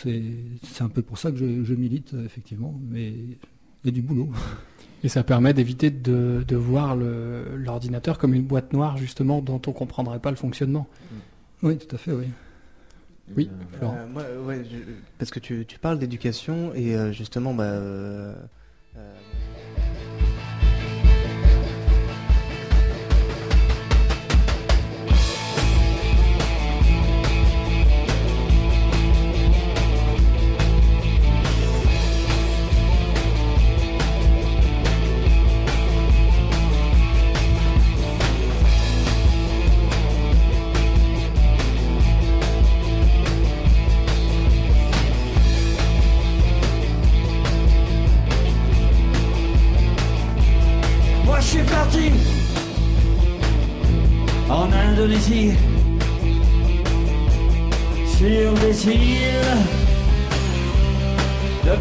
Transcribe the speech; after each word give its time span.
C'est 0.00 0.82
un 0.82 0.88
peu 0.88 1.02
pour 1.02 1.18
ça 1.18 1.32
que 1.32 1.36
je, 1.36 1.74
milite, 1.74 2.14
effectivement, 2.24 2.78
mais 2.88 3.08
il 3.08 3.36
y 3.84 3.88
a 3.88 3.90
du 3.90 4.00
boulot. 4.00 4.28
Et 5.02 5.08
ça 5.08 5.24
permet 5.24 5.52
d'éviter 5.54 5.90
de, 5.90 6.44
de, 6.46 6.56
voir 6.56 6.94
l'ordinateur 6.94 8.18
comme 8.18 8.32
une 8.32 8.44
boîte 8.44 8.72
noire, 8.72 8.96
justement, 8.96 9.42
dont 9.42 9.60
on 9.66 9.70
ne 9.70 9.74
comprendrait 9.74 10.20
pas 10.20 10.30
le 10.30 10.36
fonctionnement. 10.36 10.86
Oui, 11.64 11.78
tout 11.78 11.94
à 11.94 11.98
fait, 11.98 12.12
oui. 12.12 12.26
Oui, 13.36 13.50
euh, 13.82 14.06
moi, 14.06 14.22
ouais, 14.46 14.62
parce 15.18 15.30
que 15.30 15.40
tu, 15.40 15.66
tu 15.66 15.78
parles 15.78 15.98
d'éducation 15.98 16.72
et 16.74 16.96
euh, 16.96 17.12
justement, 17.12 17.52
bah, 17.52 17.64
euh, 17.64 18.34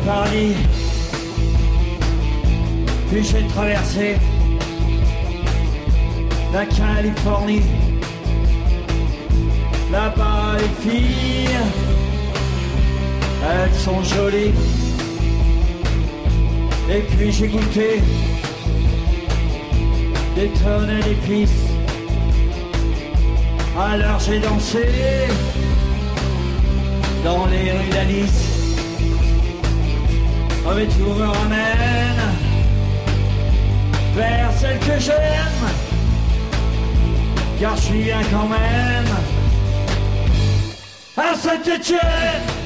Paris. 0.07 0.55
Puis 3.09 3.23
j'ai 3.26 3.45
traversé 3.48 4.15
la 6.54 6.65
Californie. 6.65 7.62
Là-bas, 9.91 10.55
les 10.59 10.90
filles, 10.90 11.59
elles 13.51 13.73
sont 13.73 14.01
jolies. 14.04 14.54
Et 16.89 17.01
puis 17.01 17.32
j'ai 17.34 17.49
goûté 17.49 18.01
des 20.37 20.49
tonnes 20.60 20.99
d'épices. 21.01 21.65
Alors 23.77 24.20
j'ai 24.21 24.39
dansé 24.39 24.85
dans 27.26 27.45
les 27.48 27.71
rues 27.71 27.89
d'Alice. 27.91 28.46
Oh 30.70 30.73
mais 30.76 30.85
tout 30.87 31.13
me 31.13 31.26
ramène 31.26 32.21
vers 34.15 34.51
celle 34.60 34.79
que 34.79 34.99
j'aime. 34.99 35.70
Car 37.57 37.77
je 37.77 37.82
suis 37.82 38.04
bien 38.04 38.20
quand 38.29 38.48
même 38.49 39.07
à 41.15 41.35
Saint-Étienne. 41.35 42.57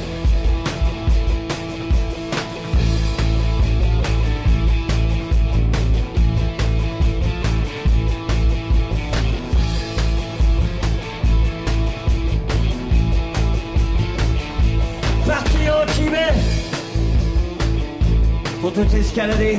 Pour 18.74 18.86
tout 18.86 18.96
escalader. 18.96 19.58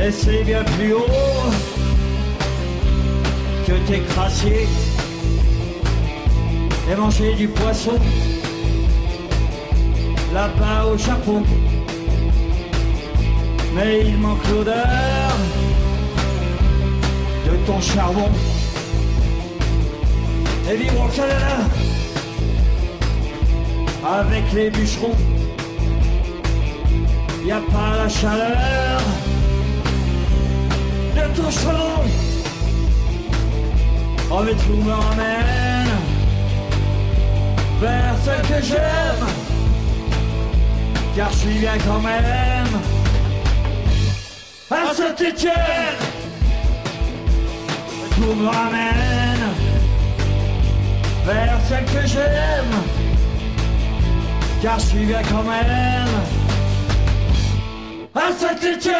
Et 0.00 0.10
c'est 0.10 0.44
bien 0.44 0.62
plus 0.64 0.92
haut 0.92 1.06
que 3.66 3.72
tes 3.86 4.00
crassiers 4.00 4.66
et 6.90 6.94
manger 6.96 7.34
du 7.34 7.48
poisson 7.48 7.98
là-bas 10.32 10.86
au 10.92 10.98
Japon. 10.98 11.42
Mais 13.74 14.00
il 14.06 14.18
manque 14.18 14.46
l'odeur 14.50 15.36
de 17.46 17.56
ton 17.66 17.80
charbon 17.80 18.28
et 20.70 20.76
vivre 20.76 21.04
au 21.04 21.08
Canada 21.08 21.56
avec 24.04 24.52
les 24.52 24.70
bûcherons 24.70 25.16
y 27.46 27.52
a 27.52 27.60
pas 27.60 27.96
la 27.96 28.08
chaleur 28.08 29.00
de 31.14 31.36
ton 31.36 31.50
chaudron. 31.50 32.02
Oh 34.30 34.40
mais 34.44 34.54
tout 34.54 34.82
me 34.82 34.92
ramène 34.92 35.90
vers 37.80 38.16
ce 38.24 38.48
que 38.48 38.62
j'aime, 38.62 39.26
car 41.14 41.30
je 41.32 41.36
suis 41.36 41.58
bien 41.58 41.76
quand 41.86 42.00
même 42.00 42.80
à 44.70 44.94
Saint-Étienne. 44.94 45.54
Tout 48.16 48.34
me 48.34 48.46
ramène 48.46 49.44
vers 51.26 51.58
celle 51.68 51.84
que 51.84 52.06
j'aime, 52.06 52.74
car 54.62 54.78
je 54.78 54.86
suis 54.86 55.04
bien 55.04 55.22
quand 55.30 55.42
même 55.42 56.43
à 58.14 58.32
Saint-Étienne. 58.32 58.94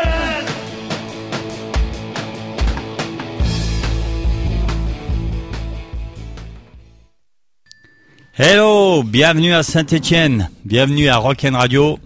Hello, 8.36 9.04
bienvenue 9.04 9.54
à 9.54 9.62
Saint-Étienne, 9.62 10.50
bienvenue 10.64 11.08
à 11.08 11.18
Rock'n 11.18 11.54
Radio. 11.54 12.00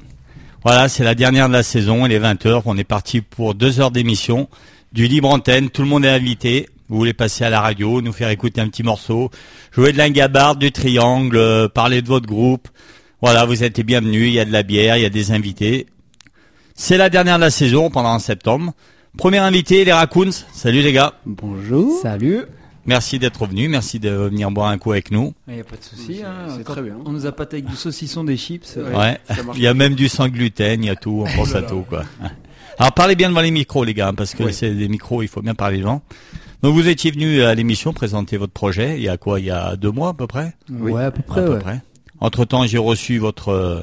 Voilà, 0.62 0.88
c'est 0.91 1.04
la 1.04 1.14
dernière 1.14 1.48
de 1.48 1.54
la 1.54 1.62
saison, 1.62 2.04
il 2.04 2.12
est 2.12 2.20
20h, 2.20 2.62
on 2.66 2.76
est 2.76 2.84
parti 2.84 3.22
pour 3.22 3.54
deux 3.54 3.80
heures 3.80 3.90
d'émission, 3.90 4.48
du 4.92 5.06
libre 5.06 5.30
antenne, 5.30 5.70
tout 5.70 5.82
le 5.82 5.88
monde 5.88 6.04
est 6.04 6.10
invité. 6.10 6.69
Vous 6.90 6.98
voulez 6.98 7.14
passer 7.14 7.44
à 7.44 7.50
la 7.50 7.60
radio, 7.60 8.02
nous 8.02 8.12
faire 8.12 8.30
écouter 8.30 8.60
un 8.60 8.69
petit 8.69 8.82
morceau, 8.82 9.30
jouer 9.72 9.92
de 9.92 9.98
l'ingabarde, 9.98 10.58
du 10.58 10.72
triangle, 10.72 11.36
euh, 11.36 11.69
parler 11.69 12.02
de 12.02 12.06
votre 12.06 12.26
groupe. 12.26 12.69
Voilà, 13.20 13.44
vous 13.44 13.62
êtes 13.62 13.76
les 13.78 13.84
bienvenus, 13.84 14.28
il 14.28 14.34
y 14.34 14.40
a 14.40 14.44
de 14.44 14.52
la 14.52 14.62
bière, 14.62 14.96
il 14.96 15.02
y 15.02 15.06
a 15.06 15.10
des 15.10 15.32
invités. 15.32 15.86
C'est 16.81 16.97
la 16.97 17.11
dernière 17.11 17.39
de 17.39 17.41
la 17.41 17.50
saison 17.50 17.91
pendant 17.91 18.16
septembre. 18.21 18.72
Premier 19.16 19.39
invité, 19.39 19.84
les 19.84 19.93
Raccoons. 19.93 20.31
Salut 20.53 20.81
les 20.81 20.93
gars. 20.93 21.15
Bonjour. 21.27 22.00
Salut. 22.00 22.43
Merci 22.87 23.19
d'être 23.19 23.47
venu, 23.47 23.69
merci 23.69 23.99
de 23.99 24.11
venir 24.11 24.49
boire 24.53 24.69
un 24.69 24.78
coup 24.78 24.93
avec 24.93 25.11
nous. 25.11 25.34
Il 25.49 25.55
n'y 25.55 25.61
a 25.61 25.65
pas 25.65 25.75
de 25.75 25.83
souci. 25.83 26.22
Hein. 26.25 26.55
C'est 26.56 26.62
très 26.62 26.81
bien. 26.81 26.94
On 27.05 27.11
nous 27.11 27.27
a 27.27 27.33
pâté 27.33 27.56
avec 27.56 27.67
du 27.67 27.75
saucisson, 27.75 28.22
des 28.22 28.37
chips. 28.37 28.78
Ouais. 28.94 29.19
Il 29.56 29.61
y 29.61 29.67
a 29.67 29.75
même 29.75 29.97
du 29.97 30.09
sans 30.09 30.28
gluten, 30.28 30.84
il 30.84 30.87
y 30.87 30.91
a 30.91 30.94
tout, 30.94 31.25
on 31.27 31.37
pense 31.37 31.56
à 31.56 31.62
tout 31.62 31.84
quoi. 31.88 32.05
Alors 32.78 32.93
parlez 32.93 33.17
bien 33.17 33.28
devant 33.28 33.41
les 33.41 33.50
micros 33.50 33.83
les 33.83 33.93
gars, 33.93 34.12
parce 34.17 34.37
que 34.37 34.53
c'est 34.53 34.71
des 34.71 34.88
micros, 34.88 35.25
il 35.25 35.28
faut 35.28 35.43
bien 35.43 35.56
parler 35.56 35.78
devant. 35.78 36.03
Donc 36.62 36.75
vous 36.75 36.87
étiez 36.87 37.11
venu 37.11 37.43
à 37.43 37.56
l'émission 37.56 37.93
présenter 37.93 38.37
votre 38.37 38.53
projet. 38.53 38.99
Il 38.99 39.03
y 39.03 39.09
a 39.09 39.17
quoi 39.17 39.41
Il 39.41 39.47
y 39.47 39.50
a 39.50 39.75
deux 39.75 39.91
mois 39.91 40.11
à 40.11 40.15
peu 40.15 40.28
près? 40.28 40.55
Oui. 40.71 40.93
Ouais, 40.93 41.06
à 41.06 41.11
peu 41.11 41.22
près. 41.22 41.41
À 41.41 41.44
peu 41.44 41.59
près. 41.59 41.83
Entre 42.21 42.44
temps, 42.44 42.65
j'ai 42.67 42.78
reçu 42.78 43.19
votre 43.19 43.83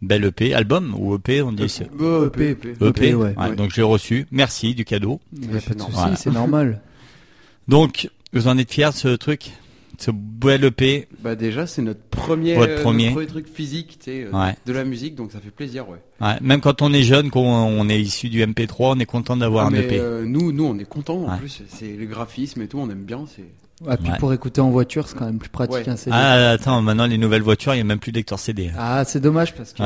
Belle 0.00 0.24
EP, 0.24 0.54
album 0.54 0.94
ou 0.96 1.14
EP, 1.16 1.42
on 1.42 1.52
dit 1.52 1.64
EP, 1.64 2.50
EP, 2.50 2.74
EP, 2.80 3.14
ouais. 3.14 3.34
Donc 3.56 3.72
j'ai 3.74 3.82
reçu. 3.82 4.26
Merci 4.30 4.74
du 4.74 4.84
cadeau. 4.84 5.20
c'est 5.60 6.26
normal. 6.32 6.80
Donc, 7.68 8.08
vous 8.32 8.48
en 8.48 8.56
êtes 8.56 8.72
fiers 8.72 8.88
de 8.88 8.94
ce 8.94 9.08
truc 9.08 9.50
ce 9.98 10.12
bel 10.12 10.64
EP 10.64 11.08
Bah 11.22 11.34
déjà, 11.34 11.66
c'est 11.66 11.82
notre 11.82 12.02
premier, 12.02 12.54
Votre 12.54 12.82
premier. 12.82 13.12
truc 13.26 13.48
physique 13.52 13.98
euh, 14.06 14.52
de 14.64 14.72
la 14.72 14.84
musique, 14.84 15.16
donc 15.16 15.32
ça 15.32 15.40
fait 15.40 15.50
plaisir, 15.50 15.86
ouais. 15.88 15.98
même 16.40 16.60
quand 16.60 16.82
on 16.82 16.92
est 16.92 17.02
jeune, 17.02 17.30
quand 17.30 17.40
on 17.40 17.88
est 17.88 18.00
issu 18.00 18.28
du 18.28 18.40
MP3, 18.44 18.96
on 18.96 18.98
est 19.00 19.06
content 19.06 19.36
d'avoir 19.36 19.66
un 19.66 19.74
EP. 19.74 19.98
Euh, 19.98 20.24
nous, 20.24 20.52
nous, 20.52 20.64
on 20.64 20.78
est 20.78 20.88
content. 20.88 21.26
En 21.26 21.36
plus, 21.36 21.62
c'est 21.68 21.96
le 21.96 22.06
graphisme 22.06 22.62
et 22.62 22.68
tout, 22.68 22.78
on 22.78 22.88
aime 22.90 23.04
bien. 23.04 23.24
C'est 23.26 23.44
ah, 23.86 23.96
puis 23.96 24.10
pour 24.18 24.32
écouter 24.32 24.60
en 24.60 24.70
voiture, 24.70 25.06
c'est 25.06 25.16
quand 25.16 25.26
même 25.26 25.38
plus 25.38 25.48
pratique 25.48 25.86
un 25.86 25.96
CD. 25.96 26.10
Ah, 26.12 26.50
attends, 26.50 26.82
maintenant 26.82 27.06
les 27.06 27.18
nouvelles 27.18 27.42
voitures, 27.42 27.74
il 27.74 27.76
n'y 27.76 27.82
a 27.82 27.84
même 27.84 27.98
plus 27.98 28.12
de 28.12 28.16
lecteur 28.16 28.38
CD. 28.38 28.70
Ah, 28.76 29.04
c'est 29.04 29.20
dommage 29.20 29.54
parce 29.54 29.72
que 29.72 29.82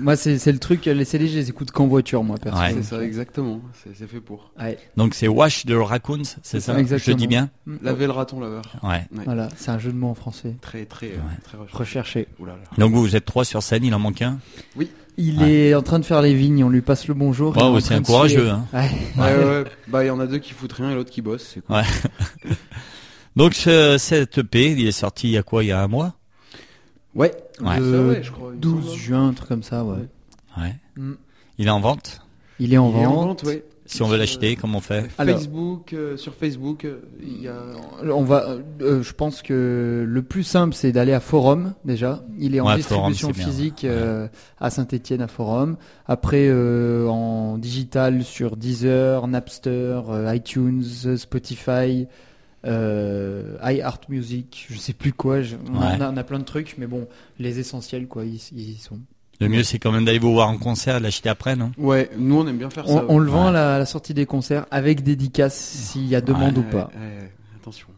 moi, 0.00 0.16
c'est 0.16 0.52
le 0.52 0.58
truc, 0.58 0.84
les 0.86 1.04
CD, 1.04 1.26
je 1.28 1.38
les 1.38 1.48
écoute 1.50 1.70
qu'en 1.70 1.86
voiture, 1.86 2.22
moi, 2.22 2.36
personnellement. 2.40 2.82
C'est 2.82 2.96
ça, 2.96 3.02
exactement. 3.02 3.60
C'est 3.96 4.06
fait 4.06 4.20
pour. 4.20 4.52
Donc 4.96 5.14
c'est 5.14 5.28
Wash 5.28 5.66
the 5.66 5.72
Raccoons, 5.72 6.22
c'est 6.42 6.60
ça? 6.60 6.76
Je 6.82 7.12
dis 7.12 7.26
bien? 7.26 7.50
Laver 7.82 8.06
le 8.06 8.12
raton 8.12 8.40
laveur. 8.40 8.64
Ouais. 8.82 9.06
Voilà, 9.24 9.48
c'est 9.56 9.70
un 9.70 9.78
jeu 9.78 9.90
de 9.92 9.96
mots 9.96 10.08
en 10.08 10.14
français. 10.14 10.54
Très, 10.60 10.84
très, 10.84 11.12
très 11.44 11.58
recherché. 11.72 12.28
Donc 12.78 12.92
vous, 12.92 13.00
vous 13.00 13.16
êtes 13.16 13.24
trois 13.24 13.44
sur 13.44 13.62
scène, 13.62 13.84
il 13.84 13.94
en 13.94 13.98
manque 13.98 14.22
un? 14.22 14.38
Oui. 14.76 14.90
Il 15.16 15.42
est 15.42 15.74
en 15.74 15.82
train 15.82 16.00
de 16.00 16.04
faire 16.04 16.22
les 16.22 16.34
vignes, 16.34 16.64
on 16.64 16.68
lui 16.68 16.80
passe 16.80 17.06
le 17.06 17.14
bonjour. 17.14 17.54
c'est 17.80 17.94
un 17.94 18.02
courageux. 18.02 18.50
Hein. 18.50 18.64
Ouais. 18.72 18.90
ouais, 19.16 19.64
Bah, 19.86 20.02
il 20.04 20.08
y 20.08 20.10
en 20.10 20.18
a 20.18 20.26
deux 20.26 20.38
qui 20.38 20.52
foutent 20.52 20.72
rien 20.72 20.90
et 20.90 20.94
l'autre 20.94 21.10
qui 21.10 21.22
bosse. 21.22 21.52
C'est 21.54 21.60
cool. 21.60 21.76
Ouais. 21.76 21.84
Donc 23.36 23.54
ce, 23.54 23.96
cette 23.98 24.38
EP, 24.38 24.72
il 24.72 24.86
est 24.86 24.92
sorti 24.92 25.28
il 25.28 25.32
y 25.32 25.38
a 25.38 25.42
quoi 25.42 25.64
Il 25.64 25.68
y 25.68 25.72
a 25.72 25.82
un 25.82 25.88
mois? 25.88 26.14
Ouais, 27.14 27.32
le 27.60 28.20
12 28.56 28.94
juin, 28.94 29.28
un 29.28 29.32
truc 29.32 29.48
comme 29.48 29.62
ça, 29.62 29.84
ouais. 29.84 30.08
Ouais. 30.58 30.74
Mm. 30.96 31.12
Il 31.58 31.66
est 31.66 31.70
en 31.70 31.80
vente? 31.80 32.20
Il 32.58 32.74
est 32.74 32.78
en 32.78 32.90
vente. 32.90 33.02
Est 33.02 33.06
en 33.06 33.14
vente 33.14 33.42
ouais. 33.44 33.64
Si 33.86 34.02
on 34.02 34.06
veut 34.06 34.16
l'acheter, 34.16 34.56
comment 34.56 34.78
on 34.78 34.80
fait? 34.80 35.10
Facebook, 35.10 35.92
euh, 35.92 36.16
sur 36.16 36.34
Facebook, 36.34 36.86
euh, 36.86 37.00
il 37.20 37.42
y 37.42 37.48
a... 37.48 37.54
On 38.02 38.24
va, 38.24 38.56
euh, 38.80 39.02
je 39.02 39.12
pense 39.12 39.42
que 39.42 40.04
le 40.08 40.22
plus 40.22 40.42
simple, 40.42 40.74
c'est 40.74 40.90
d'aller 40.90 41.12
à 41.12 41.20
Forum 41.20 41.74
déjà. 41.84 42.24
Il 42.38 42.54
est 42.54 42.60
en 42.60 42.74
distribution 42.74 43.34
physique 43.34 43.86
à 44.58 44.70
Saint-Étienne 44.70 45.20
à 45.20 45.28
Forum. 45.28 45.76
Après, 46.06 46.50
en 46.50 47.58
digital 47.58 48.24
sur 48.24 48.56
Deezer, 48.56 49.26
Napster, 49.26 50.00
iTunes, 50.32 50.82
Spotify. 51.16 52.06
Euh, 52.64 53.58
iHeartMusic, 53.62 54.68
je 54.70 54.78
sais 54.78 54.94
plus 54.94 55.12
quoi, 55.12 55.38
on, 55.70 55.80
a, 55.80 56.24
plein 56.24 56.38
de 56.38 56.44
trucs, 56.44 56.76
mais 56.78 56.86
bon, 56.86 57.06
les 57.38 57.58
essentiels 57.58 58.06
quoi, 58.08 58.24
ils, 58.24 58.40
ils 58.52 58.78
sont. 58.78 59.00
Le 59.40 59.48
mieux, 59.48 59.62
c'est 59.62 59.78
quand 59.78 59.92
même 59.92 60.04
d'aller 60.04 60.18
vous 60.18 60.32
voir 60.32 60.48
en 60.48 60.56
concert, 60.56 61.00
l'acheter 61.00 61.28
après, 61.28 61.56
non? 61.56 61.72
Ouais, 61.76 62.10
nous 62.16 62.40
on 62.40 62.46
aime 62.46 62.56
bien 62.56 62.70
faire 62.70 62.86
ça. 62.86 63.04
On 63.08 63.18
le 63.18 63.30
vend 63.30 63.48
à, 63.48 63.52
la, 63.52 63.86
sortie 63.86 64.14
des 64.14 64.24
concerts 64.24 64.66
avec 64.70 65.02
dédicace 65.02 65.54
s'il 65.54 66.06
y 66.06 66.14
a 66.14 66.20
demande 66.20 66.56
ou 66.56 66.62
pas. 66.62 66.90
attention. 67.60 67.88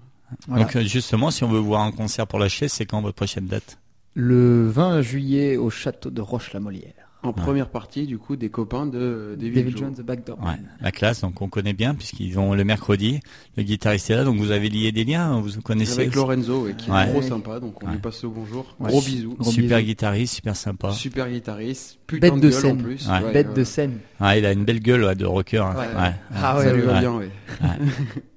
Donc 0.48 0.74
euh, 0.74 0.82
justement, 0.82 1.30
si 1.30 1.44
on 1.44 1.48
veut 1.48 1.60
voir 1.60 1.82
un 1.82 1.92
concert 1.92 2.26
pour 2.26 2.38
l'acheter, 2.38 2.68
c'est 2.68 2.86
quand 2.86 3.00
votre 3.00 3.14
prochaine 3.14 3.46
date? 3.46 3.78
Le 4.14 4.68
20 4.68 5.02
juillet 5.02 5.56
au 5.56 5.70
château 5.70 6.10
de 6.10 6.20
Roche-la-Molière 6.20 7.05
en 7.22 7.32
première 7.32 7.68
partie 7.68 8.06
du 8.06 8.18
coup 8.18 8.36
des 8.36 8.50
copains 8.50 8.86
de 8.86 9.36
David, 9.38 9.76
Jones, 9.76 9.94
The 9.94 10.02
Backdoor. 10.02 10.38
Ouais, 10.38 10.58
la 10.80 10.92
classe, 10.92 11.22
donc 11.22 11.42
on 11.42 11.48
connaît 11.48 11.72
bien 11.72 11.94
puisqu'ils 11.94 12.38
ont 12.38 12.54
le 12.54 12.64
mercredi, 12.64 13.20
le 13.56 13.62
guitariste 13.62 14.10
est 14.10 14.16
là, 14.16 14.24
donc 14.24 14.38
vous 14.38 14.50
avez 14.50 14.68
lié 14.68 14.92
des 14.92 15.04
liens, 15.04 15.40
vous 15.40 15.60
connaissez. 15.60 16.00
Avec 16.00 16.14
Lorenzo, 16.14 16.68
qui 16.76 16.90
est 16.90 17.06
trop 17.12 17.22
sympa, 17.22 17.60
donc 17.60 17.82
on 17.82 17.90
lui 17.90 17.98
passe 17.98 18.22
le 18.22 18.28
bonjour. 18.28 18.76
Gros 18.80 19.00
bisous. 19.00 19.36
super 19.42 19.82
guitariste, 19.82 20.34
super 20.34 20.56
sympa. 20.56 20.92
Super 20.92 21.28
guitariste, 21.28 21.98
putain 22.06 22.30
Bête 22.30 22.40
de, 22.40 22.50
gueule 22.50 22.66
en 22.66 22.76
plus. 22.76 23.08
Bête 23.32 23.54
de 23.54 23.64
scène. 23.64 23.98
Ah, 24.20 24.36
il 24.38 24.46
a 24.46 24.52
une 24.52 24.64
belle 24.64 24.80
gueule 24.80 25.14
de 25.14 25.24
rocker. 25.24 25.58
Hein. 25.58 26.14
Ah 26.34 26.58
ouais, 26.58 26.64
ça 26.64 26.72
lui 26.72 26.82
va 26.82 27.00
bien, 27.00 27.14
oui. 27.16 27.26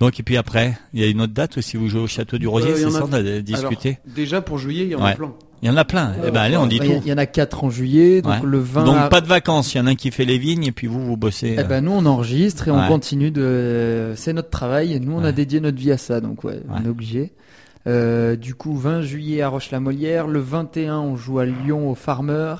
Donc 0.00 0.20
et 0.20 0.22
puis 0.22 0.36
après, 0.36 0.78
il 0.92 1.00
y 1.00 1.04
a 1.04 1.06
une 1.06 1.20
autre 1.20 1.32
date 1.32 1.58
aussi, 1.58 1.76
vous 1.76 1.88
jouez 1.88 2.00
au 2.00 2.06
château 2.06 2.38
du 2.38 2.48
Rosier, 2.48 2.70
euh, 2.70 2.76
c'est 2.76 2.90
ça, 2.90 3.04
on 3.08 3.12
a 3.12 3.22
discuté. 3.40 3.98
déjà 4.06 4.40
pour 4.40 4.58
juillet, 4.58 4.84
il 4.84 4.90
y 4.90 4.94
en 4.94 5.04
a 5.04 5.14
plein. 5.14 5.32
Il 5.62 5.68
y 5.68 5.70
en 5.70 5.76
a 5.76 5.84
plein. 5.84 6.14
Eh 6.26 6.30
ben 6.30 6.40
allez, 6.40 6.56
on 6.56 6.66
dit 6.66 6.78
bah, 6.78 6.86
tout. 6.86 7.02
Il 7.04 7.08
y 7.08 7.12
en 7.12 7.18
a 7.18 7.26
quatre 7.26 7.64
en 7.64 7.70
juillet, 7.70 8.22
donc 8.22 8.42
le 8.42 8.58
20. 8.58 8.84
Donc 8.84 9.10
pas 9.10 9.20
de 9.20 9.26
vacances. 9.26 9.74
Il 9.74 9.78
y 9.78 9.80
en 9.80 9.86
a 9.86 9.90
un 9.90 9.94
qui 9.94 10.10
fait 10.10 10.24
les 10.24 10.38
vignes 10.38 10.64
et 10.64 10.72
puis 10.72 10.86
vous 10.86 11.04
vous 11.04 11.18
bossez. 11.18 11.56
Eh 11.58 11.64
ben 11.64 11.84
nous 11.84 11.92
on 11.92 12.06
enregistre 12.06 12.68
et 12.68 12.70
on 12.70 12.86
continue 12.88 13.30
de. 13.30 14.14
C'est 14.16 14.32
notre 14.32 14.50
travail. 14.50 14.94
Et 14.94 15.00
nous 15.00 15.12
on 15.12 15.24
a 15.24 15.32
dédié 15.32 15.60
notre 15.60 15.78
vie 15.78 15.92
à 15.92 15.98
ça, 15.98 16.20
donc 16.20 16.44
ouais, 16.44 16.62
on 16.70 16.84
est 16.84 16.88
obligé. 16.88 17.32
Euh, 17.86 18.36
du 18.36 18.54
coup 18.54 18.76
20 18.76 19.00
juillet 19.02 19.40
à 19.40 19.48
Roche-la-Molière, 19.48 20.26
le 20.26 20.40
21 20.40 20.98
on 20.98 21.16
joue 21.16 21.38
à 21.38 21.46
Lyon 21.46 21.90
au 21.90 21.94
Farmer. 21.94 22.54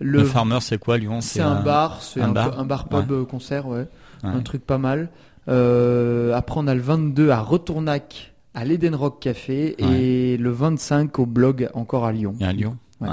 Le, 0.00 0.24
Farmer 0.24 0.58
c'est 0.60 0.78
quoi 0.78 0.96
Lyon? 0.96 1.20
C'est 1.20 1.40
un, 1.40 1.60
bar, 1.60 2.00
c'est 2.02 2.22
un, 2.22 2.28
bar, 2.28 2.58
un 2.58 2.64
bar 2.64 2.88
pub 2.88 3.10
euh, 3.10 3.24
concert, 3.24 3.66
ouais. 3.66 3.86
Un 4.22 4.40
truc 4.40 4.64
pas 4.64 4.78
mal. 4.78 5.10
Euh, 5.48 6.34
après 6.34 6.60
on 6.60 6.66
a 6.66 6.74
le 6.74 6.80
22 6.80 7.30
à 7.30 7.40
Retournac 7.40 8.34
à 8.54 8.64
l'Eden 8.64 8.94
Rock 8.94 9.20
Café 9.20 9.76
et 9.78 10.36
le 10.36 10.50
25 10.50 11.18
au 11.18 11.26
blog 11.26 11.68
encore 11.74 12.04
à 12.04 12.12
Lyon. 12.12 12.34
Et 12.40 12.44
à 12.44 12.52
Lyon. 12.52 12.76
Ouais. 13.00 13.08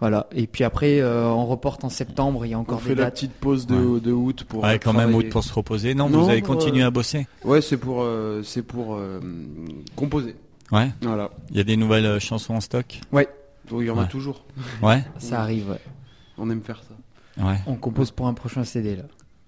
Voilà. 0.00 0.26
Et 0.32 0.46
puis 0.46 0.64
après, 0.64 1.00
euh, 1.00 1.28
on 1.28 1.46
reporte 1.46 1.84
en 1.84 1.88
septembre. 1.88 2.44
Il 2.44 2.50
y 2.50 2.54
a 2.54 2.58
encore 2.58 2.78
on 2.78 2.80
fait 2.80 2.94
la 2.94 3.10
petite 3.10 3.32
pause 3.32 3.66
de, 3.66 3.98
de 3.98 4.12
août 4.12 4.44
pour. 4.44 4.64
Ouais, 4.64 4.78
quand 4.78 4.92
même 4.92 5.14
août 5.14 5.28
pour 5.30 5.44
se 5.44 5.52
reposer. 5.52 5.94
Non, 5.94 6.08
vous 6.08 6.28
allez 6.28 6.42
continuer 6.42 6.82
à 6.82 6.90
bosser. 6.90 7.26
Ouais, 7.44 7.60
c'est 7.60 7.76
pour, 7.76 8.02
euh, 8.02 8.42
c'est 8.42 8.62
pour 8.62 8.96
euh, 8.96 9.20
composer. 9.96 10.36
Ouais. 10.72 10.90
Voilà. 11.02 11.30
Il 11.50 11.56
y 11.56 11.60
a 11.60 11.64
des 11.64 11.76
nouvelles 11.76 12.18
chansons 12.18 12.54
en 12.54 12.60
stock. 12.60 13.00
Ouais. 13.12 13.28
il 13.70 13.86
y 13.86 13.90
en 13.90 13.98
a 13.98 14.06
toujours. 14.06 14.44
Ouais. 14.82 15.04
Ça 15.18 15.40
arrive. 15.40 15.70
Ouais. 15.70 15.80
On 16.36 16.50
aime 16.50 16.62
faire 16.62 16.82
ça. 16.82 17.44
Ouais. 17.44 17.58
On 17.66 17.76
compose 17.76 18.10
pour 18.10 18.26
un 18.26 18.34
prochain 18.34 18.64
CD 18.64 18.96
là. 18.96 19.04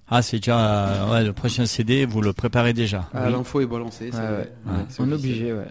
Ah, 0.08 0.22
c'est 0.22 0.36
déjà 0.36 0.58
euh, 0.58 1.10
ouais, 1.12 1.24
le 1.24 1.32
prochain 1.32 1.66
CD, 1.66 2.04
vous 2.04 2.20
le 2.20 2.32
préparez 2.32 2.72
déjà. 2.72 3.08
Ah, 3.12 3.28
L'info 3.28 3.60
est 3.60 3.66
balancée. 3.66 4.10
Ouais, 4.10 4.52
on 4.98 5.10
est 5.10 5.14
obligé, 5.14 5.52
ouais. 5.52 5.66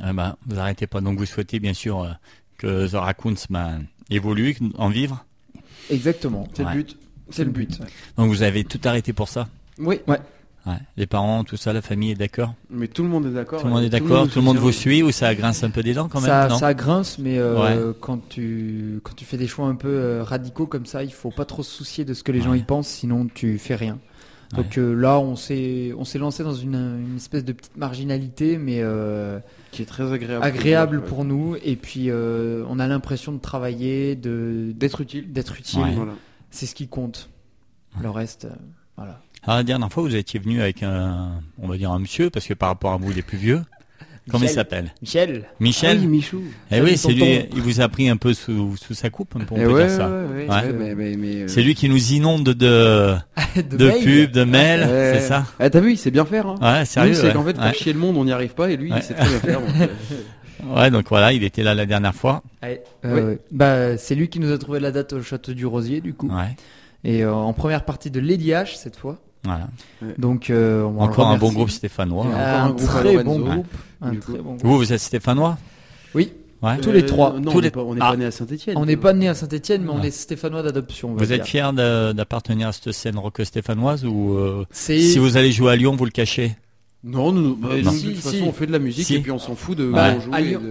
Ah 0.00 0.12
bah, 0.12 0.36
vous 0.46 0.58
arrêtez 0.58 0.86
pas. 0.86 1.00
Donc 1.00 1.18
vous 1.18 1.26
souhaitez 1.26 1.60
bien 1.60 1.74
sûr 1.74 2.02
euh, 2.02 2.10
que 2.58 2.88
The 2.88 2.94
Raccoons 2.94 3.34
bah, 3.50 3.72
évolue, 4.10 4.56
en 4.78 4.88
vivre. 4.88 5.24
Exactement. 5.90 6.48
C'est 6.54 6.64
le 6.64 6.70
but. 6.70 6.96
C'est 7.30 7.44
le 7.44 7.50
but. 7.50 7.78
Donc 8.16 8.28
vous 8.28 8.42
avez 8.42 8.64
tout 8.64 8.80
arrêté 8.84 9.12
pour 9.12 9.28
ça? 9.28 9.48
Oui. 9.78 10.00
Ouais. 10.06 10.18
Les 10.96 11.06
parents, 11.06 11.42
tout 11.42 11.56
ça, 11.56 11.72
la 11.72 11.82
famille 11.82 12.12
est 12.12 12.16
d'accord 12.16 12.54
Mais 12.70 12.86
tout 12.86 13.02
le 13.02 13.08
monde 13.08 13.26
est 13.26 13.30
d'accord. 13.30 13.60
Tout 13.60 13.66
le 13.66 13.72
monde 13.72 13.82
est 13.82 13.88
d'accord, 13.88 14.28
tout, 14.28 14.38
le 14.38 14.44
monde 14.44 14.58
vous 14.58 14.70
suit 14.70 15.02
ou 15.02 15.10
ça 15.10 15.34
grince 15.34 15.64
un 15.64 15.70
peu 15.70 15.82
des 15.82 15.92
dents 15.92 16.08
quand 16.08 16.20
même 16.20 16.28
Ça, 16.28 16.50
ça 16.50 16.74
grince, 16.74 17.18
mais 17.18 17.38
euh, 17.38 17.92
quand, 18.00 18.28
tu, 18.28 19.00
quand 19.02 19.14
tu 19.14 19.24
fais 19.24 19.36
des 19.36 19.48
choix 19.48 19.66
un 19.66 19.74
peu 19.74 19.88
euh, 19.88 20.22
radicaux 20.22 20.66
comme 20.66 20.86
ça, 20.86 21.02
il 21.02 21.12
faut 21.12 21.30
pas 21.30 21.44
trop 21.44 21.62
se 21.62 21.70
soucier 21.70 22.04
de 22.04 22.14
ce 22.14 22.22
que 22.22 22.30
les 22.30 22.40
gens 22.40 22.54
y 22.54 22.62
pensent, 22.62 22.88
sinon 22.88 23.26
tu 23.32 23.58
fais 23.58 23.74
rien. 23.74 23.98
Donc 24.54 24.76
euh, 24.76 24.92
là, 24.94 25.18
on 25.18 25.34
s'est 25.34 25.94
on 25.96 26.04
s'est 26.04 26.18
lancé 26.18 26.44
dans 26.44 26.54
une, 26.54 26.74
une, 26.74 27.16
espèce 27.16 27.42
de 27.42 27.52
petite 27.52 27.78
marginalité, 27.78 28.58
mais 28.58 28.84
qui 29.72 29.82
est 29.82 29.86
très 29.86 30.12
agréable. 30.12 30.44
Agréable 30.44 31.02
pour, 31.02 31.24
nous, 31.24 31.56
et 31.64 31.74
puis 31.74 32.10
on 32.12 32.78
a 32.78 32.86
l'impression 32.86 33.32
de 33.32 33.38
travailler, 33.38 34.14
de 34.14 34.72
d'être 34.76 35.00
utile, 35.00 35.32
d'être 35.32 35.58
utile. 35.58 35.82
C'est 36.50 36.66
ce 36.66 36.74
qui 36.74 36.86
compte. 36.86 37.30
Le 38.00 38.10
reste, 38.10 38.46
voilà. 38.96 39.20
Alors, 39.44 39.56
la 39.56 39.64
dernière 39.64 39.92
fois, 39.92 40.04
vous 40.04 40.14
étiez 40.14 40.38
venu 40.38 40.60
avec 40.60 40.82
un, 40.82 41.40
on 41.60 41.66
va 41.66 41.76
dire 41.76 41.90
un 41.90 41.98
monsieur, 41.98 42.30
parce 42.30 42.46
que 42.46 42.54
par 42.54 42.68
rapport 42.68 42.92
à 42.92 42.96
vous, 42.96 43.10
il 43.10 43.18
est 43.18 43.22
plus 43.22 43.38
vieux. 43.38 43.62
Comment 44.30 44.44
il 44.44 44.50
s'appelle? 44.50 44.94
Michel. 45.02 45.46
Michel. 45.58 45.96
Ah 45.98 46.00
oui, 46.00 46.06
Michou. 46.06 46.42
Eh 46.70 46.80
oui, 46.80 46.96
c'est 46.96 47.12
lui. 47.12 47.40
Il 47.52 47.60
vous 47.60 47.80
a 47.80 47.88
pris 47.88 48.08
un 48.08 48.16
peu 48.16 48.34
sous, 48.34 48.76
sous 48.76 48.94
sa 48.94 49.10
coupe, 49.10 49.34
on 49.34 49.40
peut 49.40 49.56
eh 49.56 49.66
dire 49.66 49.90
ça. 49.90 50.08
Ouais, 50.08 50.46
ouais. 50.48 50.94
Mais, 50.94 51.16
mais, 51.16 51.42
euh, 51.42 51.48
C'est 51.48 51.62
lui 51.62 51.74
qui 51.74 51.88
nous 51.88 52.12
inonde 52.12 52.44
de 52.44 53.16
de, 53.56 53.76
de 53.76 53.90
pubs, 53.90 54.30
de 54.30 54.44
mails, 54.44 54.86
c'est 55.14 55.26
ça? 55.26 55.44
Ah, 55.58 55.68
t'as 55.70 55.80
vu, 55.80 55.92
il 55.92 55.98
sait 55.98 56.12
bien 56.12 56.24
faire. 56.24 56.46
Hein. 56.46 56.58
Ouais, 56.62 56.84
sérieux. 56.84 57.14
C'est 57.14 57.32
qu'en 57.32 57.42
fait, 57.42 57.54
pour 57.54 57.74
chier 57.74 57.92
le 57.92 57.98
monde, 57.98 58.16
on 58.16 58.24
n'y 58.24 58.32
arrive 58.32 58.54
pas, 58.54 58.70
et 58.70 58.76
lui, 58.76 58.92
il 58.94 59.02
sait 59.02 59.14
très 59.14 59.28
bien 59.28 59.38
faire. 59.38 59.60
Euh. 60.64 60.78
Ouais, 60.78 60.92
donc 60.92 61.08
voilà, 61.08 61.32
il 61.32 61.42
était 61.42 61.64
là 61.64 61.74
la 61.74 61.86
dernière 61.86 62.14
fois. 62.14 62.44
Euh, 63.04 63.34
bah, 63.50 63.96
c'est 63.98 64.14
lui 64.14 64.28
qui 64.28 64.38
nous 64.38 64.52
a 64.52 64.58
trouvé 64.58 64.78
la 64.78 64.92
date 64.92 65.12
au 65.12 65.20
château 65.20 65.54
du 65.54 65.66
Rosier, 65.66 66.00
du 66.00 66.14
coup. 66.14 66.28
Ouais. 66.28 66.54
Et 67.02 67.24
en 67.24 67.52
première 67.52 67.84
partie 67.84 68.12
de 68.12 68.20
Lady 68.20 68.50
H 68.50 68.76
cette 68.76 68.94
fois. 68.94 69.18
Voilà. 69.44 69.68
Donc, 70.18 70.50
euh, 70.50 70.84
encore 70.84 71.28
un 71.28 71.36
bon 71.36 71.52
groupe 71.52 71.70
stéphanois. 71.70 72.26
un, 72.26 72.72
très 72.72 73.22
bon 73.22 73.38
groupe. 73.40 73.66
Vous, 74.62 74.76
vous 74.76 74.92
êtes 74.92 75.00
stéphanois 75.00 75.58
Oui. 76.14 76.32
Tous 76.80 76.92
les 76.92 77.04
trois. 77.04 77.34
Euh, 77.34 77.40
non, 77.40 77.50
Tous 77.50 77.58
on 77.58 77.60
n'est 77.60 77.70
pas, 77.70 78.10
pas, 78.10 78.16
né 78.16 78.24
à 78.24 78.30
Saint-Etienne. 78.30 78.76
On 78.76 78.86
n'est 78.86 78.96
pas 78.96 79.12
né 79.12 79.28
à 79.28 79.34
Saint-Etienne, 79.34 79.82
mais 79.82 79.90
on 79.90 80.02
est 80.02 80.12
stéphanois 80.12 80.62
d'adoption. 80.62 81.14
Vous 81.14 81.32
êtes 81.32 81.44
fier 81.44 81.72
d'appartenir 81.72 82.68
à 82.68 82.72
cette 82.72 82.92
scène 82.92 83.18
rock 83.18 83.40
stéphanoise 83.42 84.04
ou 84.04 84.34
euh, 84.34 84.64
si 84.70 85.18
vous 85.18 85.36
allez 85.36 85.50
jouer 85.50 85.72
à 85.72 85.76
Lyon, 85.76 85.96
vous 85.96 86.04
le 86.04 86.10
cachez 86.12 86.56
Non, 87.02 87.32
non, 87.32 87.56
bah, 87.58 87.76
de 87.76 87.82
toute 87.82 88.16
façon, 88.16 88.44
on 88.46 88.52
fait 88.52 88.66
de 88.66 88.72
la 88.72 88.78
musique 88.78 89.10
et 89.10 89.20
puis 89.20 89.32
on 89.32 89.38
s'en 89.38 89.56
fout 89.56 89.76
de. 89.76 89.90
Bah, 89.90 90.14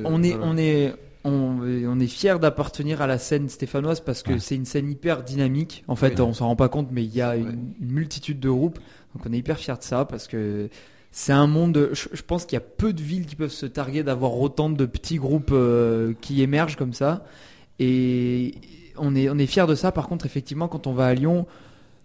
on 0.06 0.24
est, 0.24 0.36
on 0.42 0.58
est, 0.58 0.94
on, 1.24 2.00
est 2.00 2.08
fier 2.08 2.40
d'appartenir 2.40 3.02
à 3.02 3.08
la 3.08 3.18
scène 3.18 3.50
stéphanoise 3.50 4.00
parce 4.00 4.24
que 4.24 4.38
c'est 4.40 4.56
une 4.56 4.66
scène 4.66 4.90
hyper 4.90 5.24
dynamique. 5.24 5.84
En 5.88 5.96
fait, 5.96 6.20
on 6.20 6.34
s'en 6.34 6.48
rend 6.48 6.56
pas 6.56 6.70
compte, 6.70 6.90
mais 6.92 7.04
il 7.04 7.14
y 7.14 7.22
a 7.22 7.36
une, 7.36 7.74
multitude 7.80 8.40
de 8.40 8.50
groupes. 8.50 8.80
Donc 9.16 9.26
on 9.28 9.34
est 9.34 9.38
hyper 9.38 9.58
fier 9.58 9.78
de 9.78 9.84
ça 9.84 10.06
parce 10.06 10.28
que 10.28 10.70
c'est 11.12 11.34
un 11.34 11.48
monde. 11.48 11.92
Je, 11.94 12.22
pense 12.22 12.46
qu'il 12.46 12.56
y 12.56 12.62
a 12.62 12.66
peu 12.66 12.94
de 12.94 13.02
villes 13.02 13.26
qui 13.26 13.36
peuvent 13.36 13.52
se 13.52 13.66
targuer 13.66 14.04
d'avoir 14.04 14.40
autant 14.40 14.70
de 14.70 14.86
petits 14.86 15.18
groupes 15.18 15.52
euh, 15.52 16.14
qui 16.22 16.42
émergent 16.42 16.78
comme 16.78 16.94
ça. 16.94 17.26
Et 17.80 18.56
on 18.98 19.16
est, 19.16 19.30
on 19.30 19.38
est 19.38 19.46
fier 19.46 19.68
de 19.68 19.76
ça. 19.76 19.92
Par 19.92 20.08
contre, 20.08 20.26
effectivement, 20.26 20.68
quand 20.68 20.88
on 20.88 20.94
va 20.94 21.08
à 21.08 21.14
Lyon, 21.14 21.46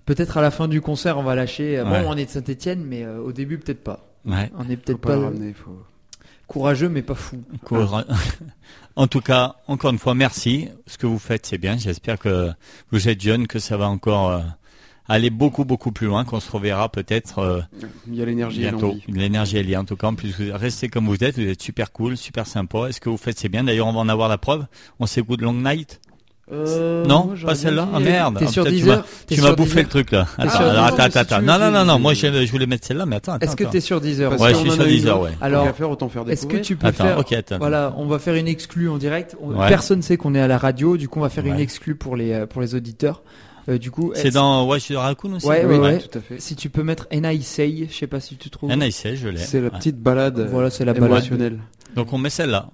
peut-être 0.04 0.36
à 0.36 0.42
la 0.42 0.50
fin 0.50 0.68
du 0.68 0.80
concert, 0.80 1.18
on 1.18 1.22
va 1.22 1.34
lâcher. 1.34 1.82
Bon, 1.84 2.04
on 2.06 2.16
est 2.16 2.26
de 2.26 2.30
Saint-Etienne, 2.30 2.84
mais 2.84 3.04
euh, 3.04 3.20
au 3.20 3.32
début, 3.32 3.58
peut-être 3.58 3.82
pas. 3.82 4.08
On 4.58 4.68
est 4.68 4.76
peut-être 4.76 4.98
pas. 4.98 5.30
Courageux, 6.46 6.88
mais 6.88 7.02
pas 7.02 7.14
fou. 7.14 7.42
En 8.98 9.08
tout 9.08 9.20
cas, 9.20 9.56
encore 9.68 9.90
une 9.90 9.98
fois, 9.98 10.14
merci. 10.14 10.68
Ce 10.86 10.96
que 10.96 11.06
vous 11.06 11.18
faites, 11.18 11.44
c'est 11.44 11.58
bien. 11.58 11.76
J'espère 11.76 12.18
que 12.18 12.50
vous 12.90 13.10
êtes 13.10 13.20
jeune, 13.20 13.46
que 13.46 13.58
ça 13.58 13.76
va 13.76 13.90
encore 13.90 14.30
euh, 14.30 14.40
aller 15.06 15.28
beaucoup, 15.28 15.66
beaucoup 15.66 15.92
plus 15.92 16.06
loin, 16.06 16.24
qu'on 16.24 16.40
se 16.40 16.50
reverra 16.50 16.88
peut-être 16.88 17.40
euh, 17.40 17.60
Il 18.06 18.14
y 18.14 18.22
a 18.22 18.24
l'énergie 18.24 18.60
bientôt. 18.60 18.94
L'énergie 19.06 19.58
est 19.58 19.62
liée. 19.62 19.76
En 19.76 19.84
tout 19.84 19.96
cas, 19.96 20.06
en 20.06 20.14
plus, 20.14 20.34
vous 20.40 20.56
restez 20.56 20.88
comme 20.88 21.06
vous 21.06 21.22
êtes. 21.22 21.38
Vous 21.38 21.46
êtes 21.46 21.60
super 21.60 21.92
cool, 21.92 22.16
super 22.16 22.46
sympa. 22.46 22.88
Est-ce 22.88 23.02
que 23.02 23.10
vous 23.10 23.18
faites, 23.18 23.38
c'est 23.38 23.50
bien? 23.50 23.64
D'ailleurs, 23.64 23.86
on 23.86 23.92
va 23.92 24.00
en 24.00 24.08
avoir 24.08 24.30
la 24.30 24.38
preuve. 24.38 24.66
On 24.98 25.04
s'écoute 25.04 25.42
Long 25.42 25.52
Night. 25.52 26.00
Euh, 26.52 27.04
non, 27.06 27.34
pas 27.44 27.56
celle-là. 27.56 27.88
Ah 27.92 27.98
merde. 27.98 28.38
T'es 28.38 28.46
sur 28.46 28.64
Tu 29.28 29.40
m'as 29.40 29.52
bouffé 29.52 29.82
le 29.82 29.88
truc 29.88 30.12
là. 30.12 30.26
Attends, 30.38 31.02
attends, 31.02 31.20
attends. 31.20 31.42
Non, 31.42 31.58
non, 31.58 31.70
non, 31.70 31.84
non. 31.84 31.98
Moi, 31.98 32.14
je 32.14 32.50
voulais 32.50 32.66
mettre 32.66 32.86
celle-là, 32.86 33.06
mais 33.06 33.16
attends. 33.16 33.38
Est-ce 33.40 33.56
que 33.56 33.64
t'es 33.64 33.80
sur 33.80 34.00
Deezer 34.00 34.40
Ouais, 34.40 34.54
je 34.54 34.58
suis 34.58 34.70
sur 34.70 34.84
Deezer, 34.84 35.20
ouais. 35.20 35.32
Alors, 35.40 35.66
autant 35.90 36.08
faire 36.08 36.24
est-ce 36.28 36.46
que 36.46 36.56
tu 36.58 36.76
peux 36.76 36.92
faire 36.92 37.22
Voilà, 37.58 37.94
on 37.96 38.06
va 38.06 38.18
faire 38.18 38.34
une 38.34 38.48
exclue 38.48 38.88
en 38.88 38.98
direct. 38.98 39.36
Personne 39.68 40.02
sait 40.02 40.16
qu'on 40.16 40.34
est 40.34 40.40
à 40.40 40.48
la 40.48 40.58
radio, 40.58 40.96
du 40.96 41.08
coup, 41.08 41.20
on 41.20 41.22
va 41.22 41.28
faire 41.30 41.46
une 41.46 41.58
exclue 41.58 41.94
pour 41.94 42.16
les 42.16 42.32
euh, 42.32 42.46
pour 42.46 42.60
les 42.60 42.74
auditeurs. 42.74 43.22
Euh, 43.68 43.78
du 43.78 43.90
coup, 43.90 44.12
c'est 44.14 44.30
dans 44.30 44.66
ouais, 44.66 44.78
sur 44.78 45.00
Raccoon 45.00 45.34
aussi. 45.34 45.46
Ouais, 45.46 45.64
ouais, 45.64 45.78
ouais, 45.78 45.98
tout 45.98 46.18
à 46.18 46.20
fait. 46.20 46.40
Si 46.40 46.54
tu 46.54 46.70
peux 46.70 46.82
mettre 46.82 47.08
Say, 47.42 47.88
je 47.90 47.94
sais 47.94 48.06
pas 48.06 48.20
si 48.20 48.36
tu 48.36 48.50
trouves. 48.50 48.70
Say, 48.90 49.16
je 49.16 49.28
l'ai. 49.28 49.38
C'est 49.38 49.60
la 49.60 49.70
petite 49.70 49.98
balade. 49.98 50.48
Voilà, 50.50 50.70
c'est 50.70 50.84
la 50.84 50.94
balade. 50.94 51.58
Donc 51.96 52.12
on 52.12 52.18
met 52.18 52.30
celle-là. 52.30 52.68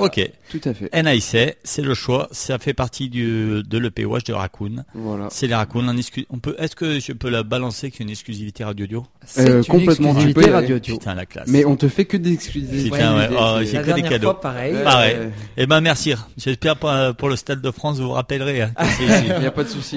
Ok. 0.00 0.20
Tout 0.50 0.60
à 0.64 0.74
fait. 0.74 0.90
NIC, 1.02 1.56
c'est 1.62 1.82
le 1.82 1.94
choix. 1.94 2.28
Ça 2.32 2.58
fait 2.58 2.74
partie 2.74 3.08
du, 3.08 3.62
de 3.62 3.78
l'EP 3.78 4.04
Watch 4.04 4.24
de 4.24 4.32
Raccoon. 4.32 4.84
Voilà. 4.94 5.28
C'est 5.30 5.46
les 5.46 5.54
Raccoon. 5.54 5.86
On, 6.30 6.38
peut, 6.38 6.56
est-ce 6.58 6.74
que 6.74 6.98
je 6.98 7.12
peux 7.12 7.30
la 7.30 7.44
balancer 7.44 7.90
qu'une 7.90 8.10
exclusivité 8.10 8.64
radio 8.64 8.84
audio? 8.84 9.06
Euh, 9.38 9.62
Complètement. 9.62 10.10
Exclusivité 10.10 10.50
radio 10.50 10.76
audio. 10.76 10.98
Putain 10.98 11.14
la 11.14 11.24
classe. 11.24 11.46
Mais 11.48 11.64
on 11.64 11.76
te 11.76 11.88
fait 11.88 12.04
que 12.04 12.16
des 12.16 12.32
exclusivités. 12.32 12.90
Putain 12.90 13.16
ouais. 13.16 13.28
Oh, 13.30 13.58
j'ai 13.62 13.80
que 13.80 13.92
des 13.92 14.02
cadeaux. 14.02 14.30
Fois, 14.32 14.40
pareil. 14.40 14.74
pareil. 14.82 15.16
Eh 15.56 15.66
ben 15.66 15.80
merci. 15.80 16.14
J'espère 16.36 16.76
pour, 16.76 16.92
pour, 17.16 17.28
le 17.28 17.36
Stade 17.36 17.60
de 17.60 17.70
France 17.70 17.98
vous 17.98 18.08
vous 18.08 18.12
rappellerez. 18.12 18.62
Hein, 18.62 18.72
Il 19.00 19.38
n'y 19.38 19.46
a 19.46 19.52
pas 19.52 19.62
de 19.62 19.68
souci. 19.68 19.96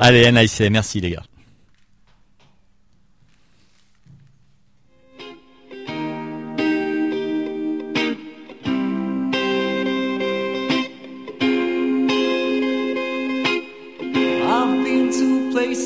Allez 0.00 0.32
NIC, 0.32 0.70
merci 0.70 1.00
les 1.00 1.10
gars. 1.10 1.22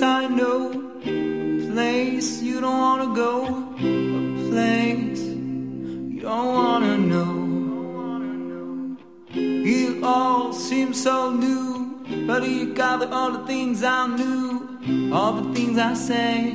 Place 0.01 0.03
I 0.03 0.29
know, 0.29 0.93
a 1.05 1.73
place 1.73 2.41
you 2.41 2.61
don't 2.61 2.79
wanna 2.79 3.15
go, 3.15 3.45
a 3.77 4.49
place 4.49 5.21
you 5.21 6.21
don't 6.23 6.55
wanna 6.55 6.97
know. 6.97 8.97
It 9.35 10.03
all 10.03 10.55
seems 10.55 11.03
so 11.03 11.31
new, 11.31 12.03
but 12.27 12.49
you 12.49 12.73
got 12.73 13.13
all 13.13 13.33
the 13.33 13.47
things 13.47 13.83
I 13.83 14.07
knew, 14.07 15.13
all 15.13 15.35
the 15.35 15.55
things 15.55 15.79
I 15.79 15.93
say, 15.93 16.53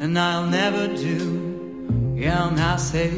and 0.00 0.18
I'll 0.18 0.46
never 0.46 0.88
do. 0.88 2.14
Yeah, 2.16 2.48
and 2.48 2.58
I 2.58 2.76
say, 2.76 3.10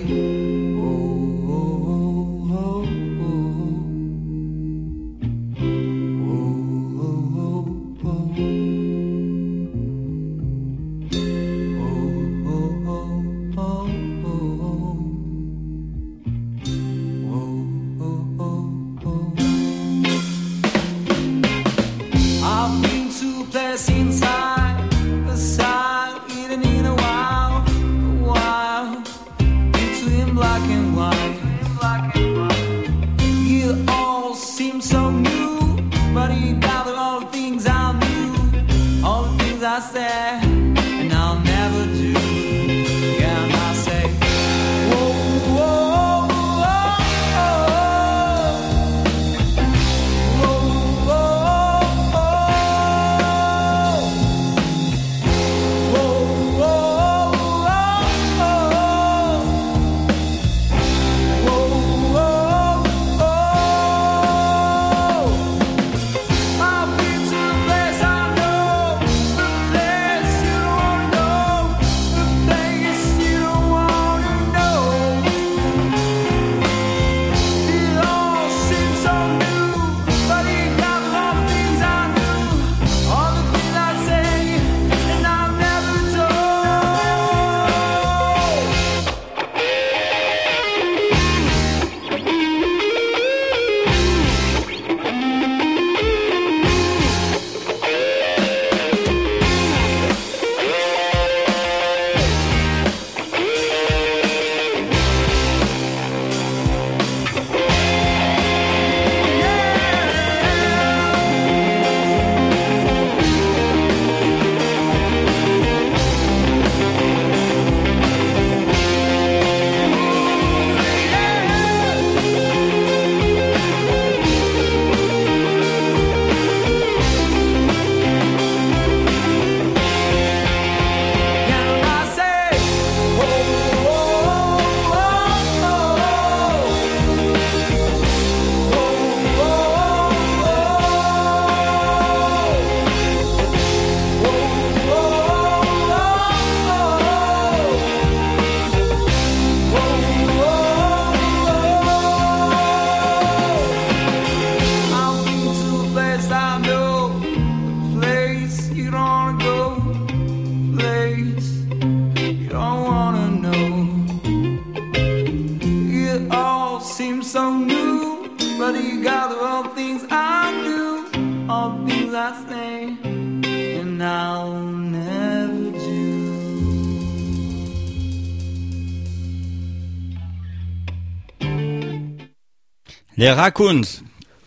Les 183.21 183.31
Raccoons. 183.31 183.83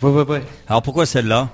Ouais, 0.01 0.09
ouais, 0.09 0.23
ouais. 0.23 0.43
Alors 0.67 0.81
pourquoi 0.81 1.05
celle-là? 1.05 1.51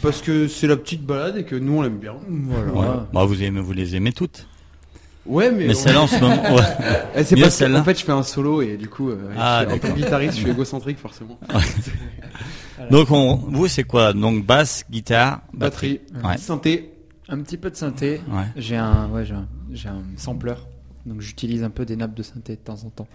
Parce 0.00 0.22
que 0.22 0.48
c'est 0.48 0.66
la 0.66 0.78
petite 0.78 1.04
balade 1.04 1.36
et 1.36 1.44
que 1.44 1.56
nous 1.56 1.74
on 1.74 1.82
l'aime 1.82 1.98
bien. 1.98 2.14
Voilà. 2.26 3.06
Bah, 3.12 3.26
vous, 3.26 3.42
aimez, 3.42 3.60
vous 3.60 3.74
les 3.74 3.96
aimez 3.96 4.12
toutes 4.12 4.48
Ouais, 5.26 5.50
mais. 5.50 5.66
Mais 5.66 5.74
celle-là 5.74 6.00
en 6.00 6.06
ce 6.06 6.18
moment. 6.18 6.42
Ouais. 6.54 6.62
Eh, 7.16 7.22
c'est 7.24 7.36
pas 7.36 7.50
celle-là. 7.50 7.80
En 7.80 7.84
fait, 7.84 7.98
je 7.98 8.04
fais 8.04 8.12
un 8.12 8.22
solo 8.22 8.62
et 8.62 8.78
du 8.78 8.88
coup, 8.88 9.10
euh, 9.10 9.30
ah, 9.36 9.64
en 9.68 9.72
tant 9.72 9.78
que 9.78 9.94
guitariste, 9.94 10.36
je 10.36 10.40
suis 10.40 10.50
égocentrique 10.52 10.98
forcément. 10.98 11.38
Donc, 12.90 13.10
on, 13.10 13.36
vous, 13.36 13.68
c'est 13.68 13.84
quoi? 13.84 14.14
Donc, 14.14 14.46
basse, 14.46 14.86
guitare, 14.90 15.42
batterie, 15.52 16.00
synthé. 16.38 16.94
Un 17.28 17.42
petit 17.42 17.58
peu 17.58 17.70
de 17.70 17.76
synthé. 17.76 18.22
J'ai 18.56 18.76
un, 18.76 19.10
ouais, 19.10 19.26
j'ai 19.26 19.88
un, 19.88 20.02
sampler. 20.16 20.54
Donc, 21.04 21.20
j'utilise 21.20 21.62
un 21.62 21.70
peu 21.70 21.84
des 21.84 21.96
nappes 21.96 22.14
de 22.14 22.22
synthé 22.22 22.54
de 22.56 22.60
temps 22.60 22.78
en 22.86 22.88
temps. 22.88 23.08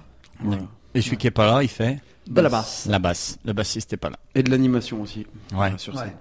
Et 0.94 1.02
celui 1.02 1.18
qui 1.18 1.28
est 1.28 1.32
pas 1.32 1.46
là, 1.46 1.64
il 1.64 1.70
fait 1.70 2.00
de 2.28 2.42
la 2.42 2.50
basse. 2.50 2.88
La 2.90 3.00
basse. 3.00 3.38
Le 3.46 3.54
bassiste 3.54 3.92
n'est 3.92 3.98
pas 3.98 4.10
là. 4.10 4.18
Et 4.36 4.44
de 4.44 4.52
l'animation 4.52 5.02
aussi. 5.02 5.26
Ouais. 5.54 5.74
Sur 5.78 5.98
scène. 5.98 6.14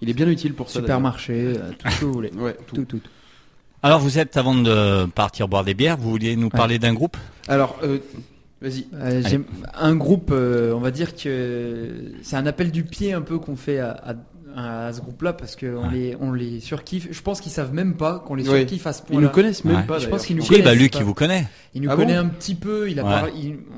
Il 0.00 0.08
est 0.08 0.14
bien 0.14 0.28
utile 0.28 0.54
pour 0.54 0.70
ça. 0.70 0.80
Supermarché, 0.80 1.54
euh, 1.56 1.70
tout 1.78 1.90
ce 1.90 2.00
que 2.00 2.04
vous 2.04 2.12
voulez. 2.12 2.30
Ouais, 2.36 2.56
tout. 2.66 2.84
Tout, 2.84 3.00
Alors 3.82 4.00
vous 4.00 4.18
êtes, 4.18 4.36
avant 4.36 4.54
de 4.54 5.06
partir 5.06 5.48
boire 5.48 5.64
des 5.64 5.74
bières, 5.74 5.96
vous 5.98 6.10
vouliez 6.10 6.36
nous 6.36 6.48
parler 6.48 6.78
d'un 6.78 6.94
groupe? 6.94 7.16
Alors, 7.48 7.78
euh, 7.82 7.98
vas-y. 8.62 8.86
Euh, 8.94 9.22
un 9.74 9.94
groupe, 9.96 10.30
on 10.32 10.80
va 10.80 10.90
dire 10.90 11.14
que 11.14 12.12
c'est 12.22 12.36
un 12.36 12.46
appel 12.46 12.70
du 12.70 12.84
pied 12.84 13.12
un 13.12 13.22
peu 13.22 13.38
qu'on 13.38 13.56
fait 13.56 13.78
à, 13.78 13.90
à 13.90 14.14
ce 14.54 15.00
groupe-là 15.00 15.32
parce 15.32 15.56
qu'on 15.56 15.88
les, 15.90 16.16
on 16.20 16.32
les 16.32 16.60
surkiffe. 16.60 17.08
Je 17.10 17.22
pense 17.22 17.40
qu'ils 17.40 17.52
savent 17.52 17.74
même 17.74 17.94
pas 17.94 18.20
qu'on 18.20 18.34
les 18.34 18.44
surkiffe 18.44 18.86
à 18.86 18.92
ce 18.92 19.02
point-là. 19.02 19.20
Ils 19.20 19.24
nous 19.24 19.32
connaissent 19.32 19.64
même 19.64 19.86
pas. 19.86 19.98
Je 19.98 20.08
pense 20.08 20.26
qu'ils 20.26 20.36
nous 20.36 20.44
connaissent. 20.44 20.64
bah 20.64 20.74
lui 20.74 20.88
qui 20.88 21.02
vous 21.02 21.14
connaît. 21.14 21.46
Il 21.74 21.82
nous 21.82 21.90
ah 21.90 21.96
connaît 21.96 22.14
un 22.14 22.26
petit 22.26 22.54
peu. 22.54 22.90
Il 22.90 23.00
a 23.00 23.26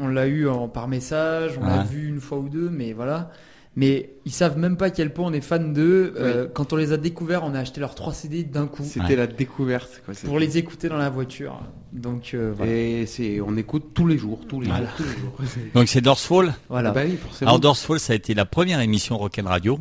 on 0.01 0.09
l'a 0.09 0.27
eu 0.27 0.49
en, 0.49 0.69
par 0.69 0.89
message, 0.89 1.59
on 1.61 1.67
l'a 1.67 1.83
vu 1.83 2.09
une 2.09 2.21
fois 2.21 2.39
ou 2.39 2.49
deux, 2.49 2.71
mais 2.71 2.93
voilà 2.93 3.31
mais 3.77 4.09
ils 4.25 4.33
savent 4.33 4.57
même 4.57 4.79
pas 4.79 4.87
à 4.87 4.91
quel 4.91 5.13
point 5.13 5.27
on 5.27 5.33
est 5.35 5.43
fan 5.43 5.75
d'eux. 5.75 6.15
Euh, 6.17 6.49
quand 6.53 6.73
on 6.73 6.77
les 6.77 6.93
a 6.93 6.97
découverts, 6.97 7.45
on 7.45 7.55
a 7.55 7.61
acheté 7.61 7.79
leurs 7.79 7.95
trois 7.95 8.15
CD 8.15 8.43
d'un 8.43 8.67
coup. 8.67 8.83
C'était 8.83 9.17
la 9.17 9.27
découverte. 9.27 10.03
Quoi, 10.05 10.15
pour 10.25 10.39
les 10.39 10.57
écouter 10.57 10.89
dans 10.89 10.97
la 10.97 11.11
voiture. 11.11 11.61
Donc 11.93 12.31
euh, 12.33 12.55
voilà. 12.57 12.73
Et 12.73 13.05
c'est, 13.05 13.39
on 13.43 13.55
écoute 13.59 13.89
tous 13.93 14.07
les 14.07 14.17
jours, 14.17 14.41
tous 14.49 14.63
les, 14.63 14.69
jours, 14.69 14.77
tous 14.97 15.03
les 15.03 15.11
jours. 15.11 15.71
Donc 15.75 15.89
c'est 15.89 16.01
Dorsfall. 16.01 16.55
Voilà. 16.71 16.93
Bah 16.93 17.03
oui, 17.05 17.17
forcément. 17.17 17.51
Alors 17.51 17.61
Dorsfall, 17.61 18.01
ça 18.01 18.15
a 18.15 18.17
été 18.17 18.33
la 18.33 18.47
première 18.47 18.81
émission 18.81 19.19
Rock'n 19.19 19.47
Radio, 19.47 19.79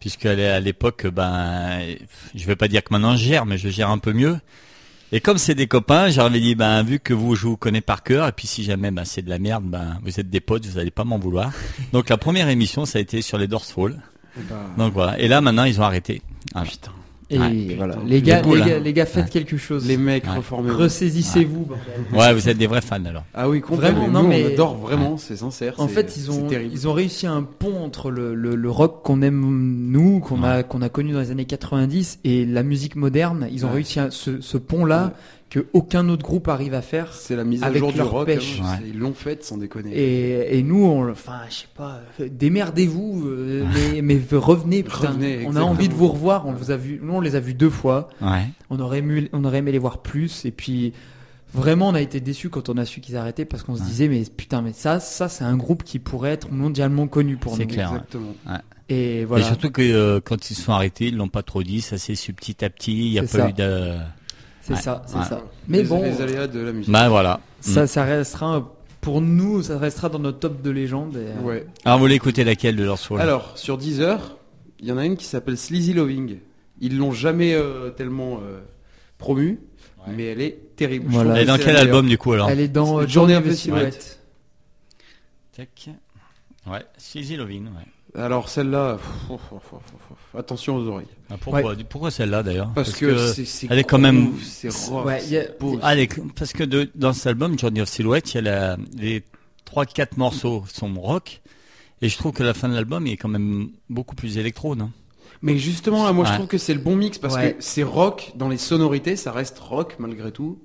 puisque 0.00 0.26
à 0.26 0.60
l'époque, 0.60 1.06
ben, 1.06 1.80
je 2.34 2.46
vais 2.46 2.56
pas 2.56 2.68
dire 2.68 2.82
que 2.82 2.92
maintenant 2.92 3.16
je 3.16 3.24
gère, 3.24 3.46
mais 3.46 3.58
je 3.58 3.68
gère 3.68 3.90
un 3.90 3.98
peu 3.98 4.12
mieux. 4.12 4.38
Et 5.12 5.20
comme 5.20 5.38
c'est 5.38 5.56
des 5.56 5.66
copains, 5.66 6.08
j'avais 6.08 6.40
dit, 6.40 6.54
ben, 6.54 6.82
vu 6.82 7.00
que 7.00 7.12
vous, 7.12 7.34
je 7.34 7.46
vous 7.46 7.56
connais 7.56 7.80
par 7.80 8.02
cœur, 8.02 8.28
et 8.28 8.32
puis 8.32 8.46
si 8.46 8.62
jamais, 8.62 8.90
ben, 8.90 9.04
c'est 9.04 9.22
de 9.22 9.30
la 9.30 9.38
merde, 9.38 9.64
ben, 9.64 9.98
vous 10.04 10.20
êtes 10.20 10.30
des 10.30 10.40
potes, 10.40 10.64
vous 10.66 10.78
allez 10.78 10.92
pas 10.92 11.04
m'en 11.04 11.18
vouloir. 11.18 11.52
Donc 11.92 12.08
la 12.08 12.16
première 12.16 12.48
émission, 12.48 12.86
ça 12.86 12.98
a 12.98 13.02
été 13.02 13.20
sur 13.20 13.36
les 13.36 13.48
Dorsfall. 13.48 14.00
Bah... 14.36 14.54
Donc 14.78 14.92
voilà. 14.92 15.18
Et 15.18 15.28
là, 15.28 15.40
maintenant, 15.40 15.64
ils 15.64 15.80
ont 15.80 15.84
arrêté. 15.84 16.22
Ah 16.54 16.62
putain. 16.62 16.92
Et 17.30 17.74
voilà. 17.76 17.96
Les 18.06 18.22
gars, 18.22 18.42
les 18.42 18.60
gars, 18.60 18.78
les 18.78 18.92
gars, 18.92 19.06
faites 19.06 19.30
quelque 19.30 19.56
chose. 19.56 19.86
Les 19.86 19.96
mecs, 19.96 20.26
reformez 20.26 20.70
Ressaisissez-vous. 20.72 21.68
Ouais. 22.12 22.34
vous 22.34 22.48
êtes 22.48 22.58
des 22.58 22.66
vrais 22.66 22.80
fans 22.80 23.04
alors. 23.04 23.24
Ah 23.34 23.48
oui, 23.48 23.60
complètement. 23.60 24.00
Vraiment, 24.00 24.22
non, 24.22 24.28
mais... 24.28 24.44
on 24.44 24.52
adore 24.52 24.76
vraiment, 24.76 25.16
c'est 25.16 25.36
sincère. 25.36 25.74
En 25.78 25.88
fait, 25.88 26.16
ils 26.16 26.30
ont, 26.30 26.48
ils 26.50 26.88
ont 26.88 26.92
réussi 26.92 27.26
un 27.26 27.42
pont 27.42 27.82
entre 27.84 28.10
le, 28.10 28.34
le, 28.34 28.54
le 28.56 28.70
rock 28.70 29.02
qu'on 29.04 29.22
aime 29.22 29.88
nous, 29.90 30.20
qu'on 30.20 30.42
a, 30.42 30.62
qu'on 30.62 30.82
a 30.82 30.88
connu 30.88 31.12
dans 31.12 31.20
les 31.20 31.30
années 31.30 31.44
90 31.44 32.20
et 32.24 32.44
la 32.44 32.62
musique 32.62 32.96
moderne. 32.96 33.48
Ils 33.52 33.64
ont 33.64 33.72
réussi 33.72 34.00
ce, 34.10 34.40
ce 34.40 34.58
pont-là 34.58 35.14
que 35.50 35.66
aucun 35.72 36.08
autre 36.08 36.22
groupe 36.22 36.48
arrive 36.48 36.74
à 36.74 36.80
faire. 36.80 37.12
C'est 37.12 37.34
la 37.34 37.44
mise 37.44 37.62
à 37.62 37.74
jour 37.74 37.92
du 37.92 38.00
rock. 38.00 38.30
Hein. 38.30 38.78
Ils 38.86 38.98
l'ont 38.98 39.12
fait 39.12 39.44
sans 39.44 39.58
déconner. 39.58 39.90
Et, 39.92 40.58
et 40.58 40.62
nous, 40.62 40.84
on, 40.84 41.10
enfin, 41.10 41.40
je 41.48 41.54
sais 41.54 41.66
pas, 41.74 42.00
démerdez-vous, 42.20 43.26
euh, 43.26 43.66
mais, 43.74 44.00
mais, 44.00 44.20
revenez, 44.32 44.84
putain. 44.84 45.16
on 45.46 45.56
a 45.56 45.60
envie 45.60 45.88
de 45.88 45.94
vous 45.94 46.08
revoir. 46.08 46.46
On 46.46 46.52
vous 46.52 46.70
a 46.70 46.76
vu, 46.76 47.00
nous 47.02 47.14
on 47.14 47.20
les 47.20 47.34
a 47.34 47.40
vus 47.40 47.54
deux 47.54 47.68
fois. 47.68 48.08
Ouais. 48.22 48.46
On 48.70 48.78
aurait 48.78 48.98
aimé, 48.98 49.28
on 49.32 49.44
aurait 49.44 49.58
aimé 49.58 49.72
les 49.72 49.78
voir 49.78 49.98
plus. 49.98 50.44
Et 50.44 50.52
puis 50.52 50.92
vraiment, 51.52 51.88
on 51.88 51.94
a 51.94 52.00
été 52.00 52.20
déçus 52.20 52.48
quand 52.48 52.68
on 52.68 52.76
a 52.76 52.84
su 52.84 53.00
qu'ils 53.00 53.16
arrêtaient 53.16 53.44
parce 53.44 53.64
qu'on 53.64 53.74
se 53.74 53.82
disait, 53.82 54.06
mais 54.06 54.22
putain, 54.24 54.62
mais 54.62 54.72
ça, 54.72 55.00
ça 55.00 55.28
c'est 55.28 55.44
un 55.44 55.56
groupe 55.56 55.82
qui 55.82 55.98
pourrait 55.98 56.30
être 56.30 56.52
mondialement 56.52 57.08
connu 57.08 57.36
pour 57.36 57.52
nous. 57.52 57.58
C'est 57.58 57.66
clair. 57.66 57.88
Exactement. 57.88 58.34
Et 58.88 59.24
voilà. 59.24 59.44
Et 59.44 59.46
surtout 59.48 59.70
que 59.70 59.82
euh, 59.82 60.20
quand 60.20 60.50
ils 60.50 60.54
se 60.54 60.62
sont 60.62 60.72
arrêtés, 60.72 61.06
ils 61.06 61.16
l'ont 61.16 61.28
pas 61.28 61.42
trop 61.42 61.62
dit. 61.62 61.80
Ça 61.80 61.98
s'est 61.98 62.14
su 62.14 62.32
petit 62.32 62.64
à 62.64 62.70
petit. 62.70 63.06
Il 63.06 63.10
n'y 63.12 63.18
a 63.18 63.22
pas 63.24 63.48
eu 63.48 63.52
de 63.52 63.96
c'est 64.76 64.82
ça, 64.82 65.02
c'est 65.06 65.22
ça. 65.24 65.42
Mais 65.68 65.82
bon, 65.82 66.02
les 66.02 66.20
aléas 66.20 66.46
de 66.46 66.60
la 66.60 66.72
musique. 66.72 66.92
Bah 66.92 67.08
voilà. 67.08 67.40
Ça, 67.60 67.84
mm. 67.84 67.86
ça 67.86 68.04
restera 68.04 68.72
pour 69.00 69.20
nous, 69.20 69.62
ça 69.62 69.78
restera 69.78 70.08
dans 70.08 70.18
notre 70.18 70.38
top 70.38 70.62
de 70.62 70.70
légende. 70.70 71.16
Euh, 71.16 71.40
ouais. 71.40 71.66
Alors 71.84 71.98
vous 71.98 72.04
voulez 72.04 72.14
écouter 72.14 72.44
laquelle 72.44 72.76
de 72.76 72.84
leur 72.84 72.98
soirée 72.98 73.22
Alors 73.22 73.56
sur 73.56 73.78
Deezer, 73.78 74.36
il 74.78 74.86
y 74.86 74.92
en 74.92 74.98
a 74.98 75.04
une 75.04 75.16
qui 75.16 75.24
s'appelle 75.24 75.56
Sleazy 75.56 75.92
Loving. 75.92 76.38
Ils 76.80 76.96
l'ont 76.96 77.12
jamais 77.12 77.54
euh, 77.54 77.90
tellement 77.90 78.40
euh, 78.42 78.60
promu, 79.18 79.60
mais 80.06 80.26
elle 80.26 80.40
est 80.40 80.76
terrible. 80.76 81.12
Elle 81.14 81.38
est 81.38 81.44
dans 81.44 81.58
quel 81.58 81.76
album 81.76 82.08
du 82.08 82.18
coup 82.18 82.32
alors? 82.32 82.48
Elle 82.48 82.60
est 82.60 82.68
dans 82.68 83.06
Journey 83.06 83.36
of 83.36 83.46
the 83.46 83.52
Silhouette. 83.52 84.20
Tac. 85.56 85.90
Ouais, 86.66 86.84
Sleazy 86.98 87.36
Loving. 87.36 87.66
Ouais. 87.66 87.86
Alors 88.14 88.48
celle-là, 88.48 88.98
attention 90.36 90.76
aux 90.76 90.86
oreilles. 90.86 91.06
Ah, 91.30 91.34
pourquoi, 91.40 91.74
pourquoi 91.88 92.10
celle-là 92.10 92.42
d'ailleurs 92.42 92.70
parce, 92.74 92.92
que, 92.92 93.16
c'est, 93.16 93.68
elle 93.70 93.78
est 93.78 93.84
quand 93.84 93.98
même. 93.98 94.32
C'est 94.42 94.68
parce 96.36 96.52
que 96.52 96.64
de, 96.64 96.90
dans 96.94 97.12
cet 97.12 97.28
album 97.28 97.58
Journey 97.58 97.80
of 97.80 97.88
Silhouette, 97.88 98.34
il 98.34 98.44
y 98.44 98.48
a 98.48 98.76
les 98.96 99.22
trois 99.64 99.86
quatre 99.86 100.16
morceaux 100.16 100.64
sont 100.72 100.92
rock, 100.94 101.40
et 102.02 102.08
je 102.08 102.16
trouve 102.16 102.32
que 102.32 102.42
la 102.42 102.54
fin 102.54 102.68
de 102.68 102.74
l'album 102.74 103.06
est 103.06 103.16
quand 103.16 103.28
même 103.28 103.70
beaucoup 103.88 104.16
plus 104.16 104.38
électro, 104.38 104.74
non? 104.74 104.90
Mais 105.42 105.56
justement 105.56 106.04
là, 106.04 106.12
moi 106.12 106.26
je 106.26 106.34
trouve 106.34 106.48
que 106.48 106.58
c'est 106.58 106.74
le 106.74 106.80
bon 106.80 106.96
mix 106.96 107.18
parce 107.18 107.36
que 107.36 107.54
c'est 107.60 107.82
rock 107.82 108.32
dans 108.34 108.48
les 108.48 108.58
sonorités, 108.58 109.16
ça 109.16 109.32
reste 109.32 109.58
rock 109.58 109.96
malgré 109.98 110.32
tout. 110.32 110.58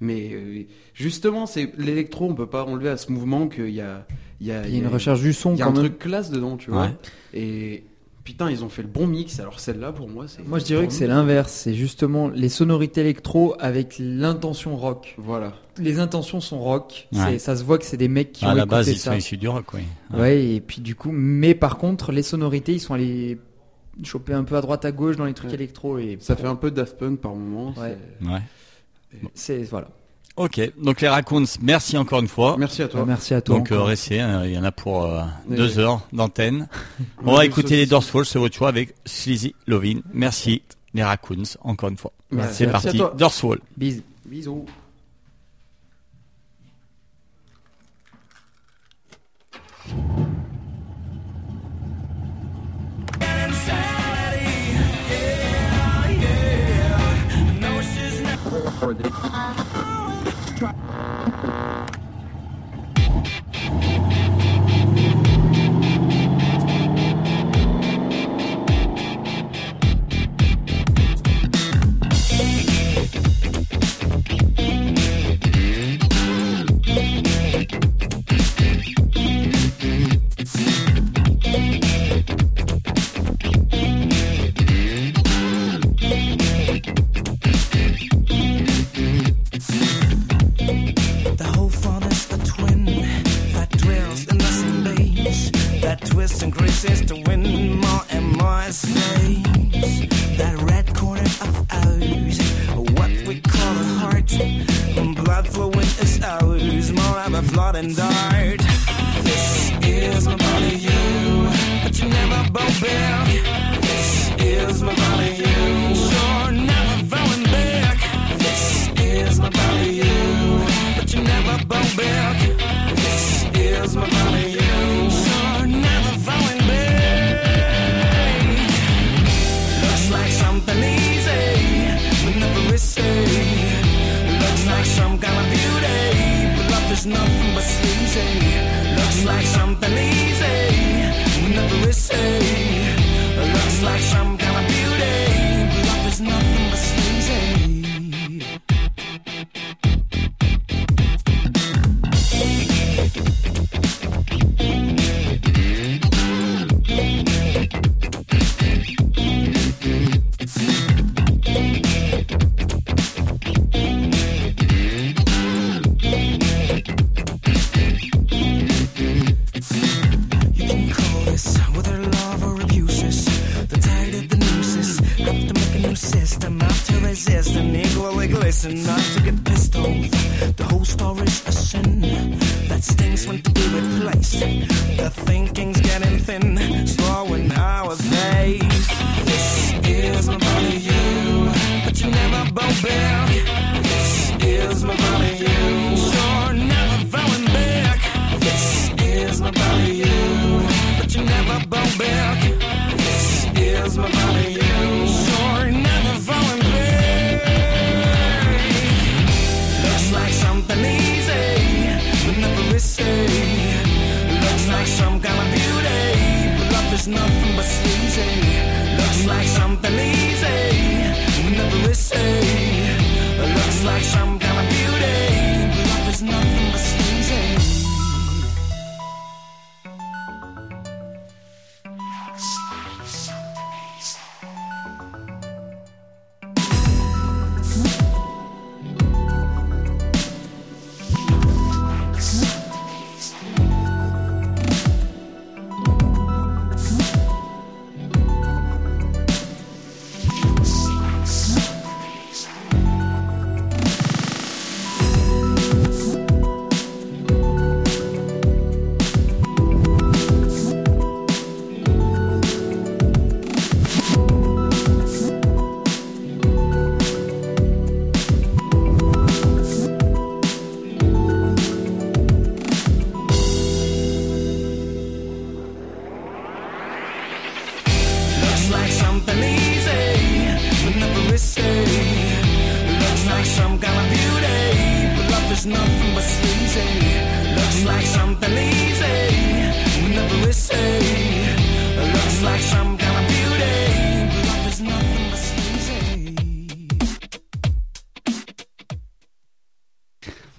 Mais 0.00 0.30
euh, 0.32 0.66
justement, 0.92 1.46
c'est 1.46 1.72
l'électro, 1.78 2.28
on 2.28 2.34
peut 2.34 2.48
pas 2.48 2.64
enlever 2.64 2.88
à 2.88 2.96
ce 2.96 3.12
mouvement 3.12 3.48
qu'il 3.48 3.70
y 3.70 3.80
a 3.80 4.06
il 4.40 4.46
y 4.46 4.52
a, 4.52 4.66
une 4.66 4.88
recherche 4.88 5.20
du 5.20 5.32
son. 5.32 5.54
Il 5.54 5.58
y 5.58 5.62
a 5.62 5.66
un 5.66 5.72
truc 5.72 5.98
classe 5.98 6.30
dedans, 6.30 6.56
tu 6.56 6.70
vois. 6.70 6.90
Et 7.32 7.84
putain, 8.24 8.50
ils 8.50 8.64
ont 8.64 8.68
fait 8.68 8.82
le 8.82 8.88
bon 8.88 9.06
mix. 9.06 9.38
Alors 9.40 9.60
celle-là, 9.60 9.92
pour 9.92 10.08
moi, 10.08 10.26
c'est. 10.28 10.46
Moi, 10.46 10.58
je 10.58 10.64
dirais 10.64 10.86
que 10.86 10.92
c'est 10.92 11.06
l'inverse. 11.06 11.52
C'est 11.52 11.74
justement 11.74 12.28
les 12.28 12.48
sonorités 12.48 13.02
électro 13.02 13.54
avec 13.58 13.96
l'intention 13.98 14.76
rock. 14.76 15.14
Voilà. 15.18 15.52
Les 15.78 15.98
intentions 15.98 16.40
sont 16.40 16.58
rock. 16.58 17.08
Ça 17.38 17.56
se 17.56 17.64
voit 17.64 17.78
que 17.78 17.84
c'est 17.84 17.96
des 17.96 18.08
mecs 18.08 18.32
qui 18.32 18.44
à 18.44 18.52
ont 18.52 18.54
la 18.54 18.66
base, 18.66 18.88
ils 18.88 18.98
sont 18.98 19.12
issus 19.12 19.36
du 19.36 19.48
rock, 19.48 19.66
oui. 19.74 19.82
Ouais. 20.12 20.44
et 20.44 20.60
puis 20.60 20.80
du 20.80 20.94
coup, 20.94 21.10
mais 21.12 21.54
par 21.54 21.78
contre, 21.78 22.12
les 22.12 22.22
sonorités, 22.22 22.72
ils 22.72 22.80
sont 22.80 22.94
allés 22.94 23.38
choper 24.02 24.32
un 24.32 24.44
peu 24.44 24.56
à 24.56 24.60
droite 24.60 24.84
à 24.84 24.92
gauche 24.92 25.16
dans 25.16 25.24
les 25.24 25.34
trucs 25.34 25.52
électro 25.52 25.98
et 25.98 26.18
ça 26.20 26.34
fait 26.34 26.46
un 26.46 26.56
peu 26.56 26.70
Daft 26.70 26.98
Punk 26.98 27.20
par 27.20 27.34
moment. 27.34 27.74
Ouais. 27.76 27.96
C'est 29.34 29.62
voilà. 29.62 29.88
Ok, 30.36 30.60
donc 30.82 31.00
les 31.00 31.08
Raccoons, 31.08 31.44
merci 31.62 31.96
encore 31.96 32.18
une 32.18 32.26
fois. 32.26 32.56
Merci 32.58 32.82
à 32.82 32.88
toi. 32.88 33.00
Bah, 33.00 33.06
merci 33.06 33.34
à 33.34 33.40
toi. 33.40 33.56
Donc 33.56 33.70
euh, 33.70 33.86
hein, 33.86 34.42
il 34.44 34.52
y 34.52 34.58
en 34.58 34.64
a 34.64 34.72
pour 34.72 35.04
euh, 35.04 35.22
deux 35.48 35.78
heures 35.78 36.00
d'antenne. 36.12 36.66
On 37.24 37.36
va 37.36 37.44
écouter 37.44 37.76
les 37.76 37.86
Dorsfall, 37.86 38.26
c'est 38.26 38.40
votre 38.40 38.56
choix 38.56 38.68
avec 38.68 38.94
Sleazy 39.04 39.54
Lovin. 39.68 40.00
Merci 40.12 40.62
les 40.92 41.04
Raccoons, 41.04 41.42
encore 41.62 41.88
une 41.88 41.96
fois. 41.96 42.12
C'est 42.50 42.66
parti. 42.66 43.00
Bisous. 43.76 44.02
Bisous. 44.26 44.66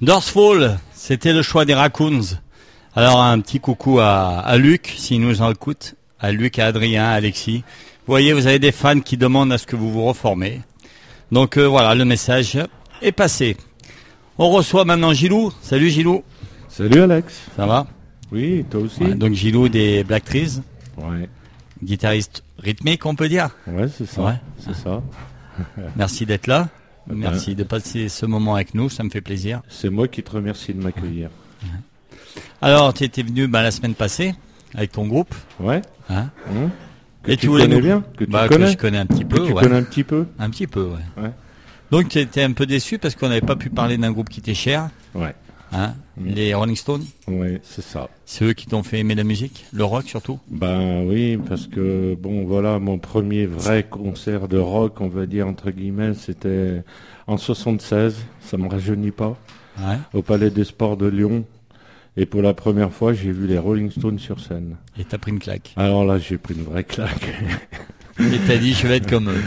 Dorsfall, 0.01 0.79
c'était 0.93 1.33
le 1.33 1.41
choix 1.41 1.65
des 1.65 1.73
Raccoons. 1.73 2.21
Alors 2.95 3.21
un 3.21 3.39
petit 3.39 3.59
coucou 3.59 3.99
à, 3.99 4.39
à 4.39 4.57
Luc, 4.57 4.93
s'il 4.97 5.21
nous 5.21 5.41
en 5.41 5.51
écoute, 5.51 5.95
à 6.19 6.31
Luc, 6.31 6.59
à 6.59 6.67
Adrien, 6.67 7.05
à 7.05 7.11
Alexis. 7.11 7.63
Vous 8.05 8.11
voyez, 8.11 8.33
vous 8.33 8.47
avez 8.47 8.59
des 8.59 8.71
fans 8.71 8.99
qui 8.99 9.17
demandent 9.17 9.51
à 9.51 9.57
ce 9.57 9.65
que 9.65 9.75
vous 9.75 9.91
vous 9.91 10.03
reformez. 10.03 10.61
Donc 11.31 11.57
euh, 11.57 11.65
voilà, 11.67 11.95
le 11.95 12.05
message 12.05 12.57
est 13.01 13.11
passé. 13.11 13.57
On 14.37 14.49
reçoit 14.49 14.85
maintenant 14.85 15.13
Gilou. 15.13 15.51
Salut 15.61 15.89
Gilou, 15.89 16.23
Salut 16.69 17.01
Alex. 17.01 17.33
ça 17.55 17.65
va? 17.65 17.87
Oui, 18.31 18.65
toi 18.69 18.81
aussi 18.81 19.01
Ouais, 19.03 19.15
Donc 19.15 19.33
Gilou 19.33 19.69
des 19.69 20.03
Black 20.03 20.25
Trees, 20.25 20.61
Ouais, 20.97 21.27
guitariste 21.83 22.43
rythmique, 22.59 23.05
on 23.05 23.15
peut 23.15 23.29
dire. 23.29 23.49
ouais 23.67 23.87
c'est 23.87 24.05
ça. 24.05 24.21
Ouais. 24.23 24.39
C'est 24.59 24.75
ça. 24.75 25.01
Merci 25.95 26.25
d'être 26.25 26.47
là. 26.47 26.69
Ben, 27.07 27.15
Merci 27.17 27.53
de 27.55 27.63
passer 27.63 28.09
ce 28.09 28.25
moment 28.25 28.55
avec 28.55 28.73
nous, 28.73 28.89
ça 28.89 29.03
me 29.03 29.09
fait 29.09 29.21
plaisir. 29.21 29.61
C'est 29.69 29.89
moi 29.89 30.07
qui 30.07 30.23
te 30.23 30.31
remercie 30.31 30.73
de 30.73 30.81
m'accueillir. 30.81 31.29
Alors, 32.61 32.93
tu 32.93 33.03
étais 33.03 33.21
venu 33.23 33.47
bah, 33.47 33.61
la 33.61 33.71
semaine 33.71 33.93
passée 33.93 34.33
avec 34.73 34.91
ton 34.91 35.05
groupe. 35.07 35.33
Ouais 35.59 35.81
Hein 36.09 36.29
hum. 36.49 36.69
Que 37.23 37.31
Et 37.31 37.37
tu 37.37 37.47
voulais 37.47 37.63
connais 37.63 37.75
nous- 37.77 37.81
bien 37.81 38.03
Que 38.17 38.23
tu 38.25 38.29
bah, 38.31 38.47
connais 38.47 38.65
que 38.65 38.71
je 38.71 38.77
connais 38.77 38.97
un 38.99 39.05
petit 39.05 39.25
peu. 39.25 39.37
Que 39.39 39.47
tu 39.47 39.53
ouais. 39.53 39.63
connais 39.63 39.77
un 39.77 39.83
petit 39.83 40.03
peu 40.03 40.27
Un 40.39 40.49
petit 40.49 40.67
peu, 40.67 40.83
ouais. 40.83 41.23
Ouais. 41.23 41.31
Donc 41.91 42.09
tu 42.09 42.19
étais 42.19 42.43
un 42.43 42.51
peu 42.53 42.65
déçu 42.65 42.97
parce 42.99 43.15
qu'on 43.15 43.29
n'avait 43.29 43.41
pas 43.41 43.55
pu 43.55 43.69
parler 43.69 43.97
d'un 43.97 44.11
groupe 44.11 44.29
qui 44.29 44.41
t'est 44.41 44.53
cher, 44.53 44.89
Ouais. 45.13 45.33
Hein 45.75 45.95
Mm. 46.17 46.29
les 46.29 46.53
Rolling 46.53 46.75
Stones. 46.77 47.03
Ouais, 47.27 47.59
c'est 47.63 47.81
ça. 47.83 48.07
C'est 48.25 48.45
eux 48.45 48.53
qui 48.53 48.67
t'ont 48.67 48.83
fait 48.83 48.99
aimer 48.99 49.15
la 49.15 49.25
musique, 49.25 49.65
le 49.73 49.83
rock 49.83 50.05
surtout. 50.07 50.39
Ben 50.49 51.03
oui, 51.05 51.35
parce 51.37 51.67
que 51.67 52.15
bon 52.15 52.45
voilà, 52.45 52.79
mon 52.79 52.97
premier 52.99 53.45
vrai 53.45 53.83
concert 53.83 54.47
de 54.47 54.57
rock, 54.57 55.01
on 55.01 55.09
va 55.09 55.25
dire 55.25 55.45
entre 55.47 55.71
guillemets, 55.71 56.13
c'était 56.13 56.83
en 57.27 57.35
76, 57.37 58.15
ça 58.39 58.55
me 58.57 58.67
rajeunit 58.69 59.11
pas, 59.11 59.37
Ouais. 59.79 59.97
au 60.13 60.21
Palais 60.21 60.49
des 60.51 60.63
Sports 60.63 60.95
de 60.95 61.07
Lyon. 61.07 61.43
Et 62.17 62.25
pour 62.25 62.41
la 62.41 62.53
première 62.53 62.93
fois, 62.93 63.11
j'ai 63.11 63.33
vu 63.33 63.45
les 63.45 63.57
Rolling 63.57 63.91
Stones 63.91 64.19
sur 64.19 64.39
scène. 64.39 64.77
Et 64.97 65.03
t'as 65.03 65.17
pris 65.17 65.31
une 65.31 65.39
claque. 65.39 65.73
Alors 65.75 66.05
là, 66.05 66.17
j'ai 66.17 66.37
pris 66.37 66.53
une 66.53 66.63
vraie 66.63 66.85
claque. 66.85 67.27
Et 68.17 68.37
t'as 68.47 68.55
dit 68.57 68.73
je 68.73 68.87
vais 68.87 68.97
être 68.97 69.09
comme 69.09 69.29
eux. 69.29 69.43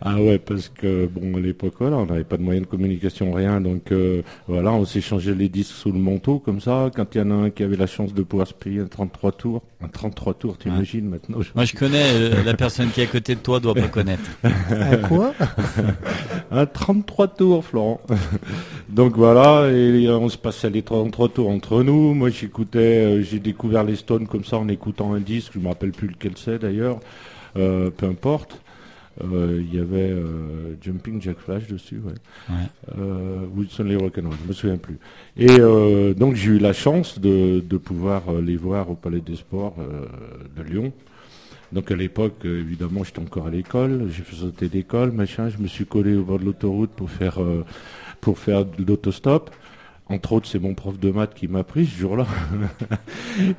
Ah 0.00 0.20
ouais, 0.22 0.38
parce 0.38 0.68
que 0.68 1.06
bon, 1.06 1.36
à 1.36 1.40
l'époque, 1.40 1.74
voilà, 1.80 1.96
on 1.96 2.06
n'avait 2.06 2.22
pas 2.22 2.36
de 2.36 2.42
moyens 2.42 2.64
de 2.66 2.70
communication, 2.70 3.32
rien. 3.32 3.60
Donc 3.60 3.90
euh, 3.90 4.22
voilà, 4.46 4.72
on 4.72 4.84
s'échangeait 4.84 5.34
les 5.34 5.48
disques 5.48 5.74
sous 5.74 5.90
le 5.90 5.98
manteau, 5.98 6.38
comme 6.38 6.60
ça. 6.60 6.90
Quand 6.94 7.14
il 7.14 7.18
y 7.18 7.20
en 7.22 7.30
a 7.32 7.34
un 7.34 7.50
qui 7.50 7.64
avait 7.64 7.76
la 7.76 7.88
chance 7.88 8.14
de 8.14 8.22
pouvoir 8.22 8.46
se 8.46 8.54
payer 8.54 8.80
un 8.80 8.86
33 8.86 9.32
tours, 9.32 9.62
un 9.82 9.88
33 9.88 10.34
tours, 10.34 10.56
t'imagines 10.56 11.08
maintenant 11.08 11.40
je- 11.42 11.50
Moi 11.56 11.64
je 11.64 11.74
connais 11.74 12.04
euh, 12.14 12.44
la 12.44 12.54
personne 12.54 12.90
qui 12.90 13.00
est 13.00 13.04
à 13.04 13.08
côté 13.08 13.34
de 13.34 13.40
toi 13.40 13.58
doit 13.58 13.74
pas 13.74 13.88
connaître. 13.88 14.30
À 14.44 14.96
quoi? 14.98 15.34
Un 16.52 16.64
33 16.66 17.28
tours, 17.28 17.64
Florent. 17.64 18.00
Donc 18.88 19.16
voilà, 19.16 19.68
et 19.72 20.08
on 20.08 20.28
se 20.28 20.38
passait 20.38 20.70
les 20.70 20.82
33 20.82 21.28
tours 21.30 21.50
entre 21.50 21.82
nous. 21.82 22.14
Moi, 22.14 22.30
j'écoutais, 22.30 22.78
euh, 23.04 23.22
j'ai 23.22 23.40
découvert 23.40 23.82
les 23.82 23.96
Stones 23.96 24.26
comme 24.28 24.44
ça 24.44 24.56
en 24.58 24.68
écoutant 24.68 25.12
un 25.14 25.20
disque. 25.20 25.52
Je 25.54 25.58
me 25.58 25.66
rappelle 25.68 25.90
plus 25.90 26.06
lequel 26.08 26.32
c'est 26.36 26.60
d'ailleurs. 26.60 27.00
Euh, 27.56 27.90
peu 27.90 28.06
importe. 28.06 28.60
Euh, 29.24 29.62
Il 29.62 29.74
y 29.74 29.78
avait 29.78 30.10
euh, 30.10 30.74
Jumping 30.82 31.22
Jack 31.22 31.38
Flash 31.38 31.66
dessus, 31.66 32.00
ouais. 32.04 32.12
Ouais. 32.50 32.98
Wilson 33.54 33.84
les 33.84 33.96
Rock'n'Roll, 33.96 34.36
je 34.42 34.48
me 34.48 34.52
souviens 34.52 34.76
plus. 34.76 34.98
Et 35.36 35.58
donc 36.14 36.34
j'ai 36.34 36.52
eu 36.52 36.58
la 36.58 36.72
chance 36.72 37.18
de, 37.18 37.60
de 37.60 37.76
pouvoir 37.78 38.22
les 38.42 38.56
voir 38.56 38.90
au 38.90 38.94
Palais 38.94 39.20
des 39.20 39.36
Sports 39.36 39.76
de 40.56 40.62
Lyon. 40.62 40.92
Donc 41.72 41.90
à 41.90 41.96
l'époque, 41.96 42.44
évidemment, 42.44 43.02
j'étais 43.04 43.20
encore 43.20 43.48
à 43.48 43.50
l'école, 43.50 44.08
j'ai 44.10 44.22
fait 44.22 44.36
sauter 44.36 44.68
d'école, 44.68 45.10
machin, 45.12 45.48
je 45.48 45.58
me 45.58 45.66
suis 45.66 45.84
collé 45.84 46.14
au 46.16 46.22
bord 46.22 46.38
de 46.38 46.44
l'autoroute 46.44 46.90
pour 46.90 47.10
faire 47.10 47.42
euh, 47.42 47.64
pour 48.20 48.38
faire 48.38 48.64
de 48.64 48.84
l'autostop. 48.84 49.50
Entre 50.08 50.32
autres, 50.34 50.46
c'est 50.46 50.60
mon 50.60 50.74
prof 50.74 51.00
de 51.00 51.10
maths 51.10 51.34
qui 51.34 51.48
m'a 51.48 51.64
pris 51.64 51.84
ce 51.84 51.98
jour-là. 51.98 52.26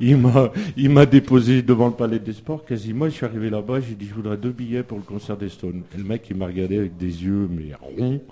il 0.00 0.16
m'a 0.16 1.06
déposé 1.06 1.60
devant 1.60 1.88
le 1.88 1.92
Palais 1.92 2.18
des 2.18 2.32
Sports 2.32 2.64
quasiment. 2.64 3.04
Je 3.04 3.10
suis 3.10 3.26
arrivé 3.26 3.50
là-bas, 3.50 3.80
j'ai 3.80 3.94
dit 3.94 4.06
je 4.06 4.14
voudrais 4.14 4.38
deux 4.38 4.52
billets 4.52 4.82
pour 4.82 4.96
le 4.96 5.04
concert 5.04 5.36
des 5.36 5.50
Stones. 5.50 5.82
Et 5.94 5.98
le 5.98 6.04
mec 6.04 6.26
il 6.30 6.36
m'a 6.36 6.46
regardé 6.46 6.78
avec 6.78 6.96
des 6.96 7.24
yeux 7.24 7.48
mais 7.50 7.74
ronds 7.78 8.22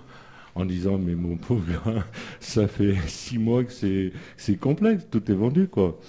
en 0.55 0.65
disant 0.65 0.97
mais 0.97 1.13
mon 1.13 1.37
pauvre 1.37 2.03
ça 2.39 2.67
fait 2.67 2.95
six 3.05 3.37
mois 3.37 3.63
que 3.63 3.71
c'est 3.71 4.11
c'est 4.35 4.55
complexe, 4.55 5.05
tout 5.11 5.31
est 5.31 5.35
vendu 5.35 5.67
quoi. 5.67 5.99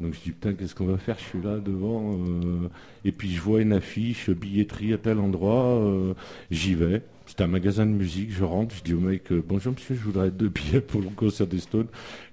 Donc 0.00 0.14
je 0.14 0.20
dis 0.20 0.30
putain 0.32 0.54
qu'est-ce 0.54 0.74
qu'on 0.74 0.86
va 0.86 0.98
faire? 0.98 1.16
Je 1.16 1.24
suis 1.24 1.42
là 1.42 1.58
devant 1.58 2.14
euh, 2.14 2.68
et 3.04 3.12
puis 3.12 3.30
je 3.30 3.40
vois 3.40 3.62
une 3.62 3.72
affiche 3.72 4.30
billetterie 4.30 4.94
à 4.94 4.98
tel 4.98 5.20
endroit, 5.20 5.78
euh, 5.78 6.14
j'y 6.50 6.74
vais. 6.74 7.02
C'était 7.32 7.44
un 7.44 7.46
magasin 7.46 7.86
de 7.86 7.92
musique, 7.92 8.30
je 8.30 8.44
rentre, 8.44 8.74
je 8.74 8.82
dis 8.82 8.92
au 8.92 9.00
mec 9.00 9.32
euh, 9.32 9.42
bonjour 9.42 9.72
monsieur, 9.72 9.94
je 9.94 10.02
voudrais 10.02 10.30
deux 10.30 10.48
billets 10.50 10.82
pour 10.82 11.00
le 11.00 11.08
concert 11.08 11.46
des 11.46 11.60
Stones. 11.60 11.86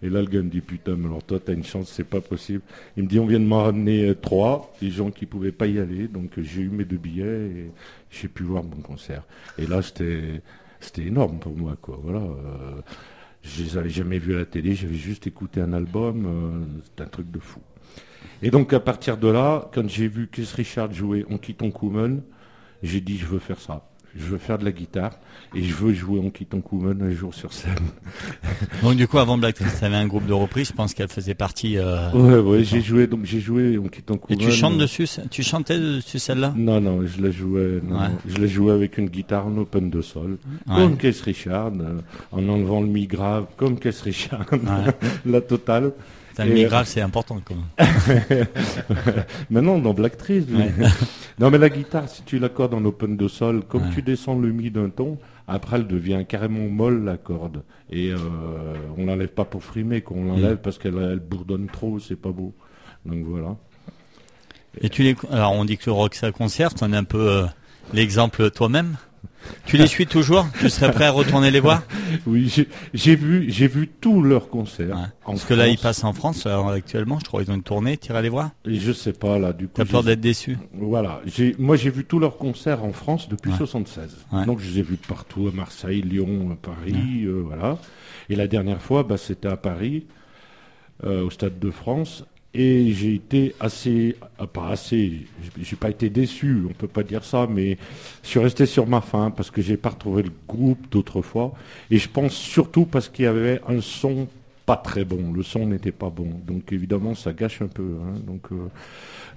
Et 0.04 0.10
là 0.10 0.20
le 0.20 0.28
gars 0.28 0.42
me 0.42 0.50
dit 0.50 0.60
putain 0.60 0.98
mais 0.98 1.06
alors 1.06 1.24
toi 1.24 1.40
t'as 1.40 1.54
une 1.54 1.64
chance, 1.64 1.90
c'est 1.90 2.04
pas 2.04 2.20
possible. 2.20 2.62
Il 2.98 3.04
me 3.04 3.08
dit 3.08 3.18
on 3.18 3.26
vient 3.26 3.40
de 3.40 3.46
m'en 3.46 3.64
ramener 3.64 4.10
euh, 4.10 4.14
trois, 4.14 4.74
des 4.82 4.92
gens 4.92 5.10
qui 5.10 5.26
pouvaient 5.26 5.54
pas 5.54 5.68
y 5.68 5.80
aller, 5.80 6.10
donc 6.10 6.38
euh, 6.38 6.44
j'ai 6.44 6.64
eu 6.64 6.70
mes 6.70 6.84
deux 6.84 6.98
billets 6.98 7.24
et 7.24 7.72
j'ai 8.12 8.28
pu 8.28 8.44
voir 8.44 8.62
mon 8.62 8.82
concert. 8.82 9.24
Et 9.58 9.68
là 9.68 9.82
c'était 9.82 10.42
c'était 10.82 11.06
énorme 11.06 11.40
pour 11.40 11.56
moi. 11.56 11.78
Voilà. 12.04 12.22
je 13.42 13.64
les 13.64 13.78
avais 13.78 13.90
jamais 13.90 14.20
vus 14.20 14.36
à 14.36 14.40
la 14.40 14.46
télé, 14.46 14.76
j'avais 14.76 14.96
juste 14.96 15.26
écouté 15.28 15.62
un 15.62 15.72
album, 15.72 16.68
c'est 16.84 17.06
un 17.06 17.08
truc 17.08 17.32
de 17.32 17.40
fou. 17.40 17.62
Et 18.42 18.52
donc 18.52 18.74
à 18.74 18.82
partir 18.82 19.16
de 19.16 19.30
là, 19.30 19.72
quand 19.74 19.88
j'ai 19.88 20.10
vu 20.10 20.28
Chris 20.28 20.52
Richard 20.54 20.92
jouer 20.92 21.26
On 21.30 21.38
quitte 21.38 21.64
Kumen, 21.74 22.22
j'ai 22.84 23.00
dit 23.00 23.18
je 23.18 23.28
veux 23.28 23.40
faire 23.40 23.62
ça. 23.62 23.89
Je 24.16 24.26
veux 24.26 24.38
faire 24.38 24.58
de 24.58 24.66
la 24.66 24.72
guitare 24.72 25.12
et 25.56 25.64
je 25.64 25.74
veux 25.74 25.94
jouer 25.94 26.20
en 26.20 26.30
Kiton 26.30 26.62
Woman 26.72 27.02
un 27.02 27.12
jour 27.12 27.34
sur 27.34 27.54
scène. 27.54 27.76
Donc 28.84 28.96
du 28.96 29.08
coup, 29.08 29.18
avant 29.20 29.38
Black 29.38 29.56
tu 29.56 29.64
avais 29.86 29.96
un 29.96 30.08
groupe 30.08 30.26
de 30.26 30.34
reprise. 30.34 30.70
Je 30.70 30.74
pense 30.74 30.94
qu'elle 30.94 31.10
faisait 31.10 31.36
partie. 31.36 31.78
Euh, 31.78 32.12
ouais, 32.12 32.38
ouais, 32.40 32.64
j'ai 32.64 32.82
joué 32.82 33.08
donc 33.08 33.26
j'ai 33.26 33.40
joué 33.40 33.78
en 33.78 33.88
Kiton 33.88 34.20
Et 34.30 34.38
tu 34.38 34.52
chantes 34.52 34.78
dessus 34.78 35.08
Tu 35.30 35.44
chantais 35.44 35.78
dessus 35.78 36.20
celle-là? 36.20 36.54
Non, 36.56 36.82
non, 36.82 37.06
je 37.06 37.22
la 37.22 37.32
jouais. 37.32 37.82
Je 38.28 38.38
la 38.38 38.48
jouais 38.48 38.74
avec 38.74 38.98
une 38.98 39.10
guitare 39.10 39.48
en 39.48 39.58
open 39.58 39.90
de 39.90 40.02
sol, 40.02 40.38
comme 40.68 40.98
Keith 40.98 41.22
Richard, 41.22 41.72
euh, 41.80 42.00
en 42.32 42.48
enlevant 42.48 42.82
le 42.82 42.88
mi 42.88 43.08
grave, 43.08 43.46
comme 43.58 43.80
Keith 43.80 44.02
Richard, 44.02 44.46
la 45.26 45.42
totale. 45.42 45.94
Mi 46.46 46.64
grave, 46.64 46.86
c'est 46.88 47.02
important 47.02 47.42
quand 47.44 47.56
même. 47.56 48.46
mais 49.50 49.62
non, 49.62 49.80
dans 49.80 49.94
Black 49.94 50.18
Trees. 50.18 50.46
non, 51.40 51.50
mais 51.50 51.58
la 51.58 51.70
guitare, 51.70 52.08
si 52.10 52.24
tu 52.24 52.40
l'accordes 52.40 52.74
en 52.74 52.84
open 52.86 53.18
de 53.18 53.28
sol, 53.28 53.64
comme 53.68 53.90
tu 53.94 54.02
descends 54.02 54.36
le 54.36 54.52
mi 54.52 54.72
d'un 54.72 54.90
ton, 54.90 55.18
après, 55.48 55.78
elle 55.78 55.88
devient 55.88 56.24
carrément 56.28 56.68
molle, 56.70 57.04
la 57.04 57.18
corde. 57.18 57.64
Et 57.90 58.12
euh, 58.12 58.18
on 58.98 59.06
l'enlève 59.06 59.30
pas 59.30 59.46
pour 59.46 59.64
frimer, 59.64 60.02
qu'on 60.02 60.24
l'enlève 60.26 60.56
mm. 60.56 60.62
parce 60.62 60.78
qu'elle 60.78 61.20
bourdonne 61.20 61.68
trop, 61.68 62.00
c'est 62.00 62.16
pas 62.16 62.32
beau. 62.32 62.54
Donc 63.06 63.26
voilà. 63.26 63.56
Et 64.82 64.90
tu 64.90 65.04
les... 65.04 65.16
Alors, 65.32 65.54
on 65.54 65.66
dit 65.66 65.78
que 65.78 65.86
le 65.88 65.94
rock, 65.94 66.16
ça 66.16 66.32
conserve. 66.32 66.76
Tu 66.76 66.84
en 66.84 66.94
es 66.94 66.98
un 66.98 67.04
peu 67.04 67.30
euh, 67.30 67.46
l'exemple 67.94 68.52
toi-même 68.52 68.98
tu 69.66 69.78
les 69.78 69.88
suis 69.88 70.08
toujours 70.08 70.48
Tu 70.60 70.70
serais 70.70 70.92
prêt 70.92 71.06
à 71.06 71.12
retourner 71.12 71.52
les 71.52 71.60
voir 71.60 71.84
Oui, 72.28 72.54
j'ai 72.94 73.16
vu, 73.16 73.50
j'ai 73.50 73.68
vu 73.68 73.88
tous 73.88 74.22
leurs 74.22 74.50
concerts. 74.50 75.12
Parce 75.26 75.46
que 75.46 75.54
là, 75.54 75.68
ils 75.68 75.78
passent 75.78 76.04
en 76.04 76.14
France 76.14 76.46
actuellement. 76.46 77.20
Je 77.20 77.26
crois 77.26 77.44
qu'ils 77.44 77.52
ont 77.52 77.56
une 77.56 77.64
tournée. 77.64 77.98
Tu 77.98 78.14
les 78.14 78.30
voir 78.30 78.52
Je 78.66 78.92
sais 78.92 79.14
pas 79.14 79.38
là. 79.38 79.54
Du 79.54 79.68
coup, 79.68 79.74
t'as 79.76 79.86
peur 79.86 80.04
d'être 80.04 80.20
déçu 80.22 80.58
Voilà. 80.74 81.22
Moi, 81.58 81.76
j'ai 81.76 81.90
vu 81.90 82.06
tous 82.06 82.20
leurs 82.20 82.38
concerts 82.38 82.84
en 82.84 82.94
France 82.94 83.30
depuis 83.30 83.52
76. 83.52 84.18
Donc, 84.46 84.60
je 84.60 84.70
les 84.70 84.80
ai 84.80 84.82
vus 84.82 84.98
partout 84.98 85.48
à 85.48 85.56
Marseille, 85.56 86.02
Lyon, 86.02 86.58
Paris, 86.62 87.24
euh, 87.26 87.44
voilà. 87.46 87.78
Et 88.30 88.36
la 88.36 88.48
dernière 88.48 88.82
fois, 88.82 89.04
bah, 89.04 89.18
c'était 89.18 89.48
à 89.48 89.58
Paris, 89.58 90.06
euh, 91.04 91.24
au 91.26 91.30
Stade 91.30 91.60
de 91.60 91.72
France. 91.72 92.26
Et 92.62 92.92
j'ai 92.92 93.14
été 93.14 93.56
assez, 93.62 94.18
ah, 94.38 94.46
pas 94.46 94.68
assez, 94.68 95.22
j'ai 95.62 95.78
pas 95.78 95.90
été 95.90 96.10
déçu, 96.10 96.64
on 96.70 96.74
peut 96.74 96.90
pas 96.90 97.04
dire 97.04 97.24
ça, 97.24 97.48
mais 97.50 97.78
je 98.22 98.28
suis 98.28 98.40
resté 98.42 98.66
sur 98.66 98.86
ma 98.86 99.00
faim 99.00 99.32
parce 99.34 99.50
que 99.50 99.62
j'ai 99.62 99.78
pas 99.78 99.92
retrouvé 99.92 100.24
le 100.24 100.32
groupe 100.46 100.92
d'autrefois. 100.92 101.54
Et 101.90 101.98
je 101.98 102.10
pense 102.10 102.34
surtout 102.34 102.84
parce 102.84 103.08
qu'il 103.08 103.24
y 103.24 103.30
avait 103.30 103.62
un 103.66 103.80
son 103.80 104.28
pas 104.66 104.76
très 104.76 105.06
bon, 105.06 105.32
le 105.32 105.42
son 105.42 105.68
n'était 105.68 105.94
pas 105.94 106.10
bon. 106.10 106.28
Donc 106.46 106.74
évidemment, 106.74 107.16
ça 107.16 107.32
gâche 107.32 107.62
un 107.62 107.70
peu. 107.70 107.96
Hein. 108.04 108.20
Donc, 108.28 108.52
euh, 108.52 108.68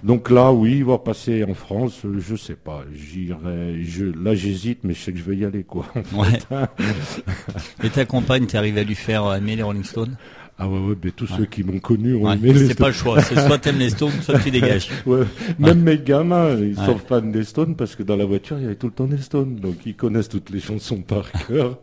donc 0.03 0.29
là, 0.29 0.51
oui, 0.51 0.79
il 0.79 0.85
va 0.85 0.97
passer 0.97 1.45
en 1.45 1.53
France, 1.53 2.01
je 2.19 2.35
sais 2.35 2.57
pas. 2.57 2.83
J'irai, 2.93 3.85
je, 3.85 4.03
là 4.03 4.35
j'hésite, 4.35 4.79
mais 4.83 4.93
je 4.93 4.99
sais 4.99 5.13
que 5.13 5.17
je 5.17 5.23
vais 5.23 5.37
y 5.37 5.45
aller 5.45 5.63
quoi. 5.63 5.85
Et 7.83 7.89
ta 7.89 8.03
compagne, 8.03 8.47
t'es 8.47 8.57
arrivé 8.57 8.81
à 8.81 8.83
lui 8.83 8.95
faire 8.95 9.33
aimer 9.33 9.55
les 9.55 9.63
Rolling 9.63 9.85
Stones? 9.85 10.17
Ah 10.59 10.67
ouais, 10.67 10.77
ouais, 10.77 10.95
mais 11.03 11.09
tous 11.09 11.25
ceux 11.25 11.45
qui 11.45 11.63
m'ont 11.63 11.79
connu 11.79 12.13
ont 12.13 12.31
aimé 12.31 12.53
les 12.53 12.67
C'est 12.67 12.77
pas 12.77 12.87
le 12.87 12.93
choix, 12.93 13.19
c'est 13.21 13.35
soit 13.39 13.57
t'aimes 13.57 13.79
les 13.79 13.89
Stones, 13.89 14.11
soit 14.21 14.37
tu 14.37 14.51
dégages. 14.51 14.87
ouais. 15.07 15.23
Même 15.57 15.81
mes 15.81 15.97
gamins, 15.97 16.55
ils 16.55 16.75
sont 16.75 16.99
fans 16.99 17.21
des 17.21 17.43
Stones 17.43 17.75
parce 17.75 17.95
que 17.95 18.03
dans 18.03 18.15
la 18.15 18.25
voiture, 18.25 18.57
il 18.59 18.63
y 18.63 18.65
avait 18.65 18.75
tout 18.75 18.85
le 18.85 18.93
temps 18.93 19.07
des 19.07 19.17
Stones. 19.17 19.55
Donc 19.55 19.77
ils 19.87 19.95
connaissent 19.95 20.29
toutes 20.29 20.51
les 20.51 20.59
chansons 20.59 21.01
par 21.01 21.31
cœur. 21.47 21.79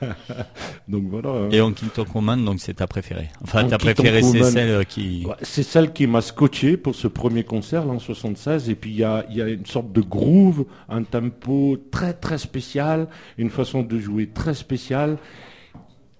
donc 0.88 1.04
voilà. 1.10 1.30
Hein. 1.30 1.48
Et 1.50 1.60
en 1.60 1.72
King 1.72 1.88
Command, 2.12 2.44
donc 2.44 2.60
c'est 2.60 2.74
ta 2.74 2.86
préférée. 2.86 3.28
Enfin, 3.42 3.64
ta 3.64 3.78
préférée, 3.78 4.22
c'est 4.22 4.44
celle 4.44 4.86
qui... 4.86 5.26
c'est 5.42 5.64
celle 5.64 5.92
qui 5.92 6.06
m'a 6.06 6.20
scotché 6.20 6.76
pour 6.76 6.94
ce 6.94 7.08
premier 7.08 7.42
concert, 7.42 7.84
là, 7.84 7.92
en 7.92 7.98
76. 7.98 8.70
Et 8.70 8.76
puis 8.76 8.90
il 8.90 8.96
y 8.98 9.04
a, 9.04 9.26
y 9.30 9.42
a 9.42 9.48
une 9.48 9.66
sorte 9.66 9.92
de 9.92 10.00
groove, 10.00 10.64
un 10.88 11.02
tempo 11.02 11.76
très 11.90 12.12
très 12.12 12.38
spécial, 12.38 13.08
une 13.36 13.50
façon 13.50 13.82
de 13.82 13.98
jouer 13.98 14.28
très 14.28 14.54
spéciale 14.54 15.18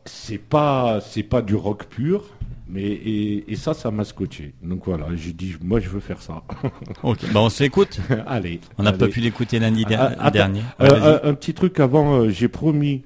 c'est 0.05 0.38
pas 0.38 1.01
c'est 1.01 1.23
pas 1.23 1.43
du 1.43 1.55
rock 1.55 1.87
pur 1.87 2.25
mais 2.69 2.85
et, 2.85 3.55
ça 3.57 3.75
ça 3.75 3.91
m'a 3.91 4.05
scotché. 4.05 4.55
Donc 4.62 4.87
voilà 4.87 5.07
j'ai 5.15 5.33
dit 5.33 5.55
moi 5.62 5.79
je 5.79 5.88
veux 5.91 6.01
faire 6.01 6.23
ça. 6.23 6.43
Ok 7.03 7.19
bah 7.33 7.41
on 7.41 7.51
s'écoute 7.51 8.01
allez 8.27 8.61
on 8.79 8.83
n'a 8.83 8.93
pas 8.93 9.09
pu 9.09 9.21
l'écouter 9.21 9.59
lundi 9.59 9.85
ah, 9.91 10.31
dernier 10.31 10.62
euh, 10.81 11.19
un, 11.23 11.35
petit 11.35 11.55
truc 11.55 11.81
avant 11.81 12.15
euh, 12.15 12.29
j'ai 12.31 12.49
promis 12.49 13.03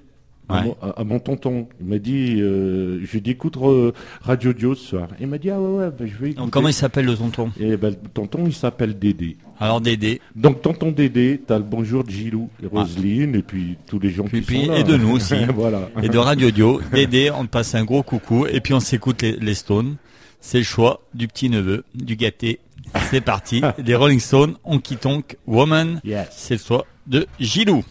à, 0.49 1.05
mon, 1.05 1.19
tonton. 1.19 1.69
Il 1.81 1.87
m'a 1.87 1.99
dit, 1.99 2.41
euh, 2.41 3.01
je 3.05 3.19
vais 3.19 3.31
écoute 3.31 3.57
Radio 4.23 4.53
Dio 4.53 4.75
ce 4.75 4.87
soir. 4.89 5.09
Il 5.21 5.27
m'a 5.27 5.39
dit, 5.39 5.51
ah 5.51 5.61
ouais, 5.61 5.79
ouais, 5.79 5.91
bah, 5.91 6.05
je 6.07 6.17
vais 6.17 6.31
écouter. 6.31 6.51
comment 6.51 6.69
il 6.69 6.75
s'appelle 6.75 7.07
le 7.07 7.17
tonton? 7.17 7.51
Et 7.59 7.77
ben, 7.77 7.91
le 7.91 8.09
tonton, 8.09 8.45
il 8.47 8.55
s'appelle 8.55 8.99
Dédé. 8.99 9.37
Alors 9.59 9.81
Dédé. 9.81 10.21
Donc 10.35 10.63
tonton 10.63 10.93
Dédé, 10.93 11.41
t'as 11.47 11.59
le 11.59 11.65
bonjour 11.65 12.05
de 12.05 12.11
Gilou 12.11 12.49
et 12.63 12.67
ah. 12.67 12.81
Roselyne 12.81 13.35
et 13.35 13.43
puis 13.43 13.77
tous 13.87 13.99
les 13.99 14.11
gens 14.11 14.25
qui 14.25 14.43
sont 14.43 14.73
là. 14.73 14.79
Et 14.79 14.85
de 14.85 14.97
nous 14.97 15.13
aussi. 15.13 15.35
voilà. 15.55 15.89
Et 16.03 16.09
de 16.09 16.19
Radio 16.19 16.51
Dio. 16.51 16.81
Dédé, 16.93 17.31
on 17.31 17.45
te 17.45 17.51
passe 17.51 17.75
un 17.75 17.85
gros 17.85 18.03
coucou 18.03 18.47
et 18.47 18.61
puis 18.61 18.75
on 18.75 18.81
s'écoute 18.81 19.23
les, 19.23 19.55
Stones. 19.55 19.97
C'est 20.41 20.59
le 20.59 20.65
choix 20.65 21.01
du 21.15 21.27
petit 21.29 21.49
neveu, 21.49 21.85
du 21.95 22.17
gâté. 22.17 22.61
C'est 23.11 23.23
parti. 23.23 23.63
les 23.85 23.95
Rolling 23.95 24.21
Stones, 24.21 24.57
on 24.65 24.79
quitte 24.79 25.09
Woman. 25.47 26.01
Yes. 26.05 26.29
C'est 26.31 26.55
le 26.55 26.61
choix 26.61 26.85
de 27.07 27.27
Gilou. 27.41 27.85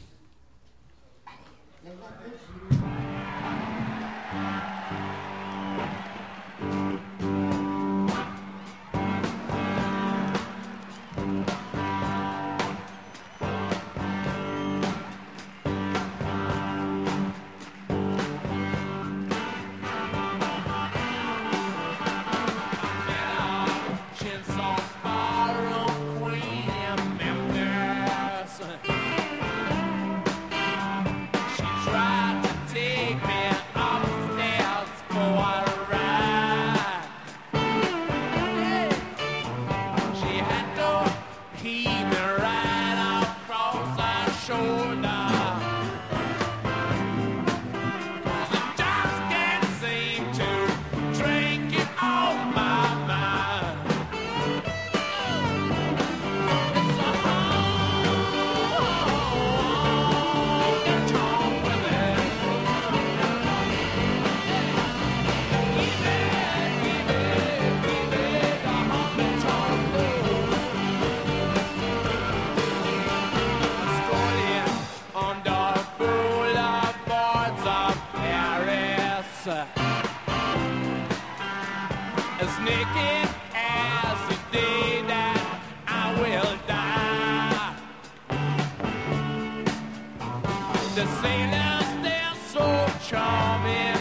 The 90.95 91.05
sailors, 91.21 92.03
they're 92.03 92.33
so 92.47 92.87
charming. 93.05 93.94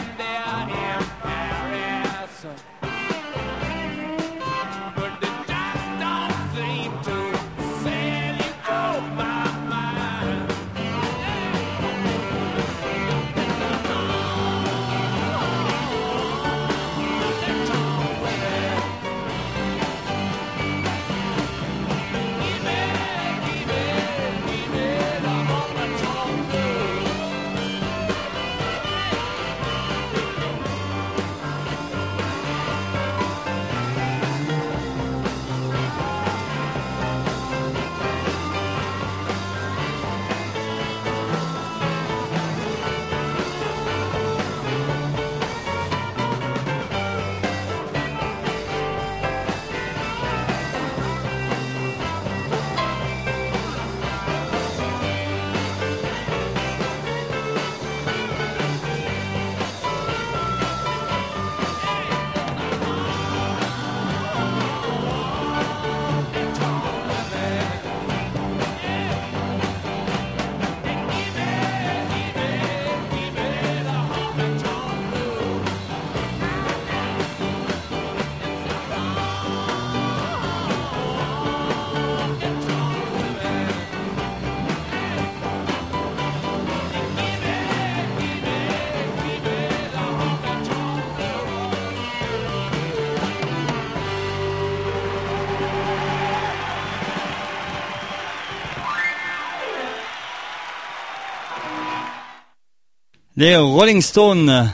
Les 103.37 103.57
Rolling 103.57 104.01
Stones. 104.01 104.71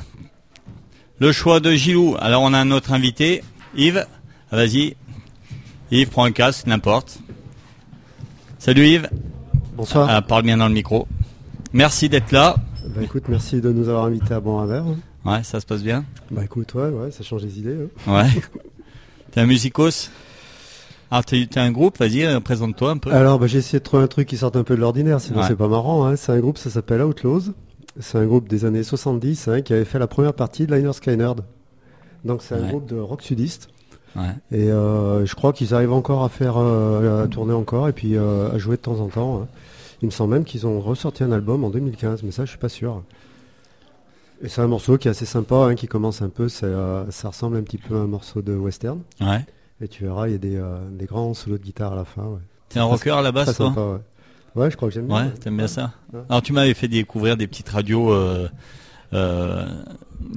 Le 1.18 1.32
choix 1.32 1.60
de 1.60 1.72
Gilou. 1.72 2.16
Alors 2.20 2.44
on 2.44 2.54
a 2.54 2.60
un 2.60 2.70
autre 2.70 2.94
invité. 2.94 3.44
Yves, 3.76 4.06
ah, 4.52 4.56
vas-y. 4.56 4.96
Yves, 5.90 6.10
prends 6.10 6.26
un 6.26 6.32
casque, 6.32 6.68
n'importe. 6.68 7.18
Salut 8.60 8.86
Yves. 8.86 9.10
Bonsoir. 9.76 10.08
Ah, 10.08 10.22
parle 10.22 10.44
bien 10.44 10.58
dans 10.58 10.68
le 10.68 10.76
micro. 10.76 11.08
Merci 11.74 12.08
d'être 12.08 12.32
là. 12.32 12.56
Bah 12.90 13.02
écoute, 13.02 13.24
merci 13.30 13.62
de 13.62 13.72
nous 13.72 13.90
avoir 13.90 14.06
invités 14.06 14.36
à 14.36 14.40
bon 14.40 14.60
un 14.60 14.68
verre. 14.68 14.86
Ouais, 15.26 15.42
ça 15.42 15.60
se 15.60 15.66
passe 15.66 15.82
bien. 15.82 16.06
Bah 16.30 16.44
écoute, 16.44 16.76
ouais, 16.76 16.90
ouais, 16.90 17.10
ça 17.10 17.24
change 17.24 17.42
les 17.42 17.58
idées. 17.58 17.78
Hein. 18.06 18.14
Ouais. 18.14 18.30
T'es 19.32 19.42
un 19.42 19.48
musicos? 19.48 20.12
Alors 21.10 21.26
t'es 21.26 21.48
un 21.58 21.72
groupe, 21.72 21.98
vas-y, 21.98 22.24
euh, 22.26 22.40
présente-toi 22.40 22.92
un 22.92 22.98
peu. 22.98 23.12
Alors 23.12 23.40
bah, 23.40 23.48
j'ai 23.48 23.58
essayé 23.58 23.80
de 23.80 23.84
trouver 23.84 24.04
un 24.04 24.08
truc 24.08 24.28
qui 24.28 24.38
sorte 24.38 24.56
un 24.56 24.64
peu 24.64 24.76
de 24.76 24.82
l'ordinaire, 24.82 25.20
sinon 25.20 25.42
c'est 25.48 25.56
pas 25.56 25.68
marrant. 25.68 26.06
Hein. 26.06 26.16
C'est 26.16 26.32
un 26.32 26.40
groupe, 26.40 26.60
ça 26.60 26.70
s'appelle 26.70 27.02
Outlaws. 27.02 27.54
C'est 28.00 28.18
un 28.18 28.26
groupe 28.26 28.48
des 28.48 28.66
années 28.66 28.84
70 28.84 29.48
hein, 29.48 29.62
qui 29.62 29.74
avait 29.74 29.86
fait 29.86 30.00
la 30.00 30.08
première 30.08 30.34
partie 30.34 30.66
de 30.66 30.76
Liner 30.76 30.94
Skynerd. 30.94 31.42
Donc 32.24 32.42
c'est 32.42 32.56
un 32.56 32.68
groupe 32.68 32.86
de 32.86 32.98
rock 32.98 33.22
sudiste. 33.22 33.70
Ouais. 34.16 34.24
Et 34.52 34.70
euh, 34.70 35.26
je 35.26 35.36
crois 35.36 35.54
qu'ils 35.54 35.74
arrivent 35.74 35.94
encore 35.94 36.24
à 36.24 36.30
faire, 36.30 36.56
euh, 36.58 37.24
à 37.24 37.28
tourner 37.28 37.54
encore 37.54 37.88
et 37.88 37.94
puis 37.94 38.16
euh, 38.16 38.52
à 38.52 38.58
jouer 38.58 38.76
de 38.76 38.82
temps 38.82 39.00
en 39.00 39.08
temps. 39.08 39.42
Hein. 39.42 39.48
Il 40.02 40.08
me 40.08 40.12
semble 40.12 40.34
même 40.34 40.44
qu'ils 40.44 40.68
ont 40.68 40.80
ressorti 40.80 41.24
un 41.24 41.32
album 41.32 41.64
en 41.64 41.70
2015, 41.70 42.24
mais 42.24 42.32
ça 42.32 42.46
je 42.46 42.50
suis 42.50 42.60
pas 42.60 42.70
sûr. 42.70 43.04
Et 44.44 44.50
c'est 44.50 44.62
un 44.62 44.68
morceau 44.68 44.98
qui 44.98 45.08
est 45.08 45.12
assez 45.12 45.28
sympa, 45.28 45.56
hein, 45.56 45.76
qui 45.76 45.88
commence 45.88 46.24
un 46.24 46.30
peu, 46.30 46.50
ça 46.50 47.06
ressemble 47.24 47.58
un 47.58 47.62
petit 47.62 47.78
peu 47.78 47.96
à 47.96 48.00
un 48.00 48.08
morceau 48.08 48.42
de 48.42 48.56
western. 48.56 49.00
Ouais. 49.20 49.46
Et 49.82 49.88
tu 49.88 50.04
verras, 50.04 50.28
il 50.28 50.32
y 50.32 50.36
a 50.36 50.40
des, 50.40 50.62
des 50.92 51.06
grands 51.06 51.36
solos 51.36 51.60
de 51.60 51.64
guitare 51.64 51.94
à 51.94 51.96
la 51.96 52.06
fin. 52.06 52.24
Ouais. 52.24 52.40
T'es 52.70 52.80
un 52.80 52.86
rocker 52.86 53.16
à 53.16 53.22
la 53.22 53.32
base, 53.32 53.56
toi 53.56 53.68
sympa, 53.68 54.00
ouais. 54.56 54.72
Je 54.72 54.76
crois 54.76 54.90
que 54.90 54.94
j'aime 54.94 55.08
bien. 55.08 55.26
Ouais, 55.26 55.32
t'aimes 55.40 55.58
bien 55.58 55.68
ça? 55.68 55.92
Alors 56.30 56.42
tu 56.42 56.54
m'avais 56.54 56.74
fait 56.74 56.88
découvrir 56.88 57.38
des 57.38 57.48
petites 57.48 57.70
radios. 57.70 58.12
Euh, 58.12 58.48
euh, 59.14 59.66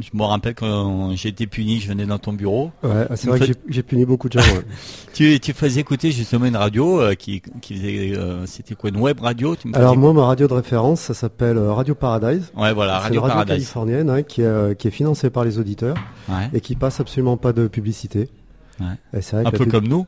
je 0.00 0.09
me 0.16 0.22
rappelle 0.22 0.55
quand 0.55 1.14
j'ai 1.14 1.29
été 1.29 1.46
puni, 1.46 1.79
je 1.79 1.88
venais 1.88 2.07
dans 2.07 2.18
ton 2.18 2.33
bureau. 2.33 2.72
Ouais, 2.83 3.07
c'est 3.14 3.29
vrai 3.29 3.38
que 3.38 3.53
j'ai 3.68 3.83
puni 3.83 4.05
beaucoup 4.05 4.29
de 4.29 4.40
gens. 4.40 4.55
Ouais. 4.55 4.64
tu, 5.14 5.38
tu 5.38 5.53
faisais 5.53 5.81
écouter 5.81 6.11
justement 6.11 6.46
une 6.46 6.57
radio 6.57 7.00
euh, 7.00 7.14
qui, 7.14 7.42
qui 7.61 7.77
faisait, 7.77 8.18
c'était 8.46 8.74
quoi, 8.74 8.90
une 8.90 8.96
web 8.96 9.20
radio 9.20 9.55
tu 9.55 9.68
me 9.68 9.77
Alors 9.77 9.96
moi, 9.96 10.12
ma 10.12 10.27
radio 10.27 10.48
de 10.48 10.55
référence, 10.55 11.00
ça 11.00 11.14
s'appelle 11.14 11.59
Radio 11.59 11.94
Paradise. 11.94 12.50
Ouais, 12.57 12.72
voilà, 12.72 12.98
Radio, 12.98 13.20
une 13.22 13.31
radio 13.31 13.44
californienne 13.44 14.11
hein, 14.11 14.22
qui, 14.22 14.42
est, 14.42 14.77
qui 14.79 14.88
est 14.88 14.92
financée 14.92 15.31
par 15.31 15.44
les 15.44 15.59
auditeurs 15.59 15.96
ouais. 16.29 16.50
et 16.53 16.61
qui 16.61 16.74
passe 16.74 16.98
absolument 16.98 17.37
pas 17.37 17.53
de 17.53 17.68
publicité. 17.68 18.29
Ouais. 18.81 19.20
Vrai 19.20 19.46
Un 19.46 19.50
peu 19.50 19.66
comme 19.66 19.87
nous. 19.87 20.07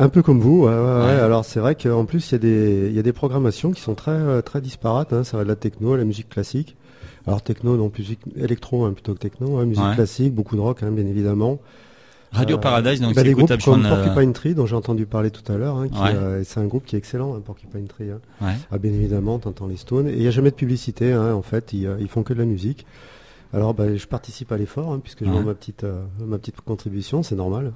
Un 0.00 0.08
peu 0.08 0.22
comme 0.22 0.40
vous, 0.40 0.62
ouais, 0.62 0.70
ouais, 0.70 1.20
Alors 1.20 1.44
c'est 1.44 1.60
vrai 1.60 1.74
qu'en 1.74 2.06
plus 2.06 2.30
il 2.30 2.32
y, 2.32 2.34
a 2.36 2.38
des, 2.38 2.90
y 2.90 2.98
a 2.98 3.02
des 3.02 3.12
programmations 3.12 3.70
qui 3.70 3.82
sont 3.82 3.94
très 3.94 4.12
euh, 4.12 4.40
très 4.40 4.62
disparates. 4.62 5.12
Hein. 5.12 5.24
Ça 5.24 5.36
va 5.36 5.44
de 5.44 5.48
la 5.48 5.56
techno 5.56 5.92
à 5.92 5.98
la 5.98 6.04
musique 6.04 6.30
classique. 6.30 6.74
Alors 7.26 7.42
techno, 7.42 7.76
non, 7.76 7.92
musique 7.96 8.20
électro 8.34 8.86
hein, 8.86 8.94
plutôt 8.94 9.12
que 9.12 9.18
techno. 9.18 9.58
Hein. 9.58 9.66
Musique 9.66 9.92
classique, 9.94 10.34
beaucoup 10.34 10.56
de 10.56 10.62
rock, 10.62 10.82
bien 10.82 11.06
évidemment. 11.06 11.58
Radio 12.32 12.56
euh, 12.56 12.60
Paradise, 12.60 13.00
donc 13.00 13.14
bah, 13.14 13.20
c'est 13.20 13.28
des 13.28 13.34
groupes 13.34 13.62
comme 13.62 13.82
Porcupine 13.82 14.32
Tree 14.32 14.54
dont 14.54 14.64
j'ai 14.64 14.76
entendu 14.76 15.04
parler 15.04 15.30
tout 15.30 15.52
à 15.52 15.58
l'heure. 15.58 15.84
Euh, 15.94 16.42
c'est 16.46 16.60
un 16.60 16.66
groupe 16.66 16.86
qui 16.86 16.96
est 16.96 16.98
excellent, 16.98 17.38
Porcupine 17.40 17.86
Tree. 17.86 18.08
Ah, 18.40 18.78
bien 18.78 18.92
évidemment, 18.92 19.38
t'entends 19.38 19.66
les 19.66 19.76
Stones. 19.76 20.08
Et 20.08 20.12
il 20.12 20.20
n'y 20.20 20.28
a 20.28 20.30
jamais 20.30 20.50
de 20.50 20.56
publicité. 20.56 21.14
En 21.14 21.42
fait, 21.42 21.74
ils, 21.74 21.94
ils 22.00 22.08
font 22.08 22.22
que 22.22 22.32
de 22.32 22.38
la 22.38 22.46
musique. 22.46 22.86
Alors, 23.52 23.74
bah, 23.74 23.94
je 23.94 24.06
participe 24.06 24.50
à 24.50 24.56
l'effort 24.56 24.94
hein, 24.94 25.00
puisque 25.02 25.26
je 25.26 25.30
vois 25.30 25.42
ma 25.42 25.52
petite 25.52 25.84
ma 26.24 26.38
petite 26.38 26.62
contribution, 26.62 27.22
c'est 27.22 27.36
normal. 27.36 27.72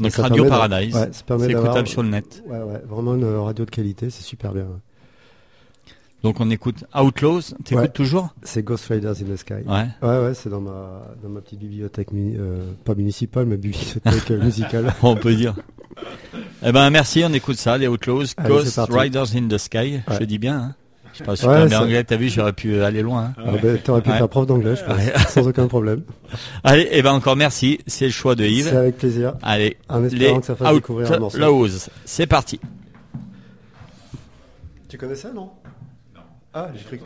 Donc 0.00 0.14
Radio 0.14 0.46
Paradise. 0.46 0.96
c'est 1.12 1.50
écoutable 1.50 1.88
sur 1.88 2.02
le 2.02 2.08
net. 2.08 2.42
Ouais, 2.46 2.58
ouais, 2.58 2.82
vraiment 2.88 3.14
une 3.14 3.36
radio 3.36 3.64
de 3.64 3.70
qualité, 3.70 4.10
c'est 4.10 4.22
super 4.22 4.52
bien. 4.52 4.66
Donc 6.22 6.38
on 6.40 6.50
écoute 6.50 6.84
Outlaws, 6.94 7.54
t'écoutes 7.64 7.92
toujours? 7.92 8.34
C'est 8.42 8.62
Ghost 8.62 8.86
Riders 8.86 9.14
in 9.22 9.32
the 9.32 9.36
Sky. 9.36 9.54
Ouais. 9.66 9.86
Ouais, 10.02 10.24
ouais, 10.24 10.34
c'est 10.34 10.50
dans 10.50 10.60
ma, 10.60 11.02
dans 11.22 11.30
ma 11.30 11.40
petite 11.40 11.60
bibliothèque, 11.60 12.08
euh, 12.12 12.72
pas 12.84 12.94
municipale, 12.94 13.46
mais 13.46 13.56
bibliothèque 13.56 14.30
euh, 14.30 14.38
musicale. 14.44 14.94
on 15.02 15.16
peut 15.16 15.34
dire. 15.34 15.54
Eh 16.62 16.72
ben 16.72 16.90
merci, 16.90 17.22
on 17.26 17.32
écoute 17.32 17.56
ça, 17.56 17.78
les 17.78 17.88
Outlaws, 17.88 18.34
Ghost 18.46 18.78
Riders 18.90 19.34
in 19.34 19.48
the 19.48 19.56
Sky, 19.56 20.00
je 20.18 20.24
dis 20.24 20.38
bien. 20.38 20.58
Hein. 20.58 20.74
Je 21.20 21.24
sais 21.24 21.26
pas 21.26 21.36
super 21.36 21.66
bien 21.66 21.80
anglais, 21.82 22.04
t'as 22.04 22.16
vu, 22.16 22.28
j'aurais 22.28 22.52
pu 22.52 22.80
aller 22.82 23.02
loin. 23.02 23.32
Hein. 23.36 23.42
Ah, 23.46 23.50
ben, 23.62 23.78
T'aurais 23.78 24.00
pu 24.02 24.10
faire 24.10 24.28
prof 24.28 24.46
d'anglais, 24.46 24.74
je 24.76 24.84
pense, 24.84 25.28
sans 25.28 25.46
aucun 25.46 25.66
problème. 25.66 26.02
Allez, 26.64 26.82
et 26.82 26.98
eh 26.98 27.02
ben 27.02 27.12
encore 27.12 27.36
merci, 27.36 27.78
c'est 27.86 28.06
le 28.06 28.10
choix 28.10 28.34
de 28.34 28.44
Yves. 28.44 28.68
C'est 28.70 28.76
avec 28.76 28.96
plaisir. 28.96 29.34
Allez, 29.42 29.76
en 29.88 30.04
espérant 30.04 30.34
les 30.34 30.40
que 30.40 30.46
ça 30.46 30.56
fasse 30.56 30.74
découvrir 30.74 31.12
un 31.12 31.18
morceau. 31.18 31.66
c'est 32.04 32.26
parti. 32.26 32.60
Tu 34.88 34.96
connais 34.98 35.14
ça, 35.14 35.28
non? 35.32 35.50
Non. 36.14 36.20
Ah, 36.52 36.68
j'ai 36.74 36.84
cru 36.84 36.98
que... 36.98 37.04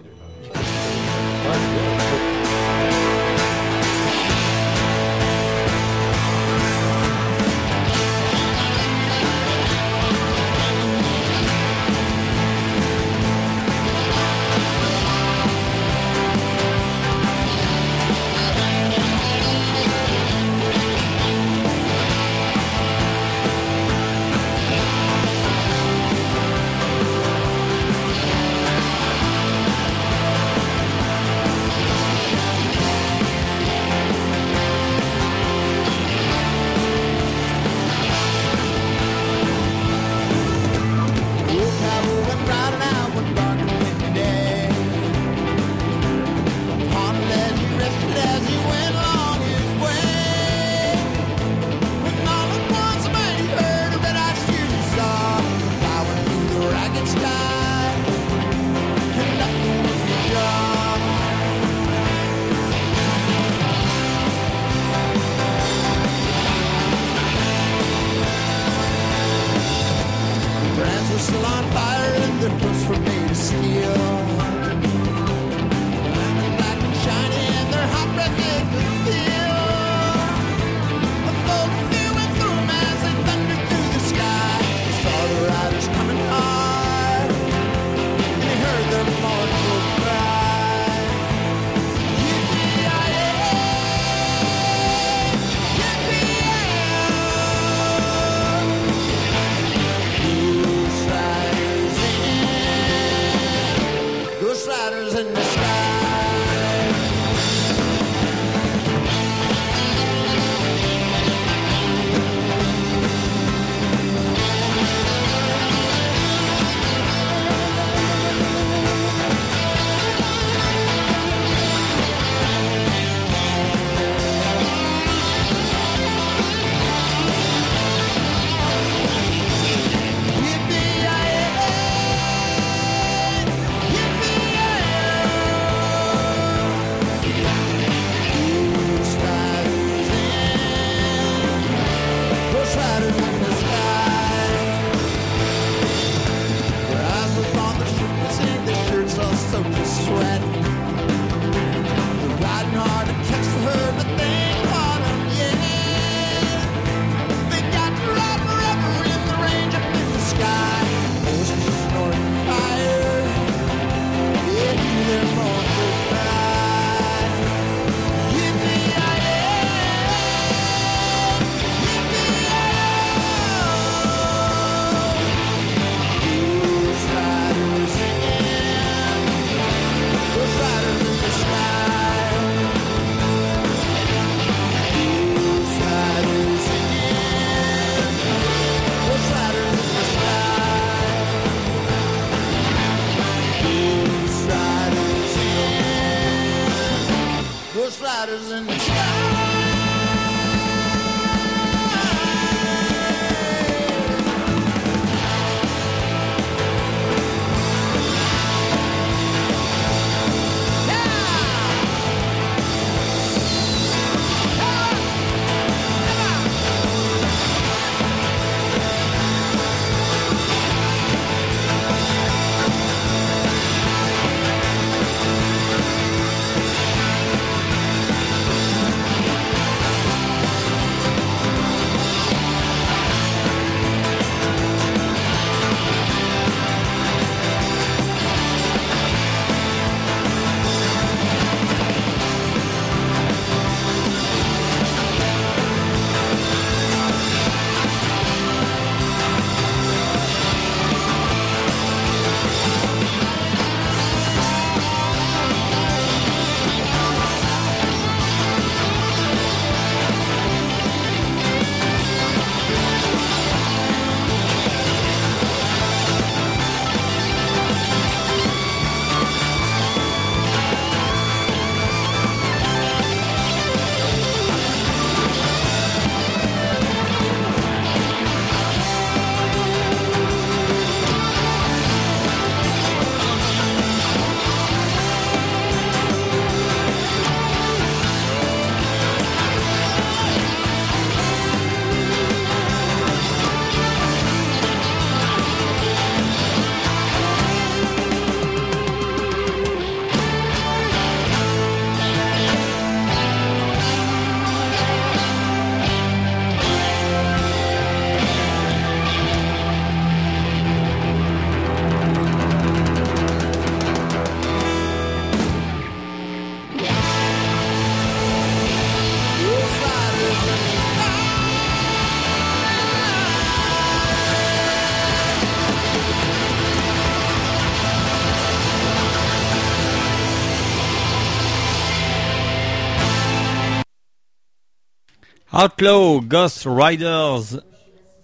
Outlaw 335.54 336.20
Ghost 336.20 336.64
Riders 336.66 337.60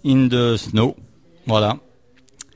in 0.03 0.27
the 0.27 0.57
Snow. 0.57 0.95
Voilà. 1.47 1.77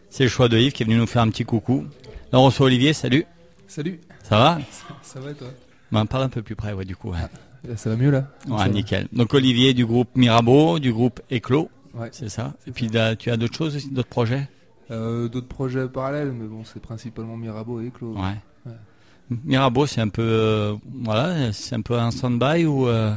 C'est 0.09 0.23
le 0.23 0.29
choix 0.29 0.49
de 0.49 0.57
Yves 0.57 0.73
qui 0.73 0.83
est 0.83 0.85
venu 0.85 0.97
nous 0.97 1.07
faire 1.07 1.21
un 1.21 1.29
petit 1.29 1.45
coucou. 1.45 1.85
Là, 2.33 2.39
on 2.39 2.45
reçoit 2.45 2.65
Olivier. 2.65 2.91
Salut. 2.91 3.25
Salut. 3.67 4.01
Ça 4.23 4.37
va 4.37 4.59
Ça 5.01 5.19
va 5.21 5.31
et 5.31 5.33
toi? 5.33 5.47
Ben, 5.93 6.05
Parle 6.05 6.23
un 6.23 6.29
peu 6.29 6.41
plus 6.41 6.55
près, 6.55 6.73
ouais, 6.73 6.83
du 6.83 6.95
coup. 6.95 7.13
ça 7.77 7.89
va 7.89 7.95
mieux 7.95 8.11
là? 8.11 8.27
Ouais, 8.49 8.67
nickel. 8.69 9.07
Donc 9.13 9.33
Olivier 9.33 9.73
du 9.73 9.85
groupe 9.85 10.09
Mirabeau, 10.15 10.77
du 10.79 10.91
groupe 10.91 11.21
Éclos. 11.29 11.69
Ouais. 11.93 12.09
C'est 12.11 12.27
ça. 12.29 12.53
Et 12.67 12.71
puis 12.71 12.89
tu 12.89 12.97
as 12.97 13.37
d'autres 13.37 13.55
choses 13.55 13.77
aussi, 13.77 13.89
d'autres 13.91 14.09
projets? 14.09 14.49
Euh, 14.91 15.29
D'autres 15.29 15.47
projets 15.47 15.87
parallèles, 15.87 16.31
mais 16.33 16.47
bon, 16.47 16.63
c'est 16.65 16.81
principalement 16.81 17.37
Mirabeau 17.37 17.79
et 17.81 17.87
Éclos. 17.87 18.13
Ouais. 18.15 18.35
Mirabeau, 19.29 19.85
c'est 19.85 20.01
un 20.01 20.09
peu, 20.09 20.21
euh, 20.21 20.75
voilà, 21.03 21.51
c'est 21.51 21.75
un 21.75 21.81
peu 21.81 21.95
un 21.95 22.11
stand-by 22.11 22.65
ou 22.65 22.87
euh, 22.87 23.13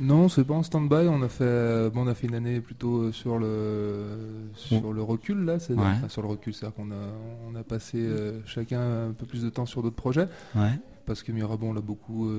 Non, 0.00 0.28
c'est 0.28 0.44
pas 0.44 0.54
en 0.54 0.62
stand-by. 0.62 1.08
On 1.08 1.22
a 1.22 1.28
fait, 1.28 1.90
bon, 1.90 2.04
on 2.04 2.06
a 2.08 2.14
fait 2.14 2.26
une 2.26 2.34
année 2.34 2.60
plutôt 2.60 3.12
sur 3.12 3.38
le 3.38 4.06
sur 4.54 4.92
le 4.92 5.02
recul 5.02 5.44
là, 5.44 5.58
sur 5.58 6.22
le 6.22 6.28
recul, 6.28 6.54
c'est-à-dire 6.54 6.74
qu'on 6.74 6.90
a 6.90 7.04
on 7.50 7.54
a 7.54 7.62
passé 7.62 8.08
chacun 8.46 9.08
un 9.08 9.12
peu 9.12 9.26
plus 9.26 9.42
de 9.42 9.50
temps 9.50 9.66
sur 9.66 9.82
d'autres 9.82 9.96
projets. 9.96 10.28
Ouais 10.54 10.78
parce 11.04 11.24
que 11.24 11.32
Mirabeau 11.32 11.72
l'a 11.72 11.80
beaucoup 11.80 12.30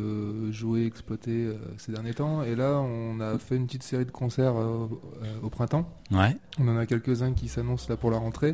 joué, 0.49 0.86
exploité 0.86 1.49
ces 1.78 1.91
derniers 1.91 2.13
temps. 2.13 2.43
Et 2.43 2.55
là, 2.55 2.80
on 2.80 3.19
a 3.19 3.38
fait 3.38 3.57
une 3.57 3.65
petite 3.65 3.84
série 3.84 4.05
de 4.05 4.11
concerts 4.11 4.55
au 4.55 5.49
printemps. 5.49 5.86
Ouais. 6.11 6.38
On 6.61 6.69
en 6.69 6.78
a 6.78 6.86
quelques-uns 6.86 7.34
qui 7.34 7.49
s'annoncent 7.49 7.88
là 7.89 7.97
pour 7.97 8.09
la 8.09 8.17
rentrée 8.17 8.53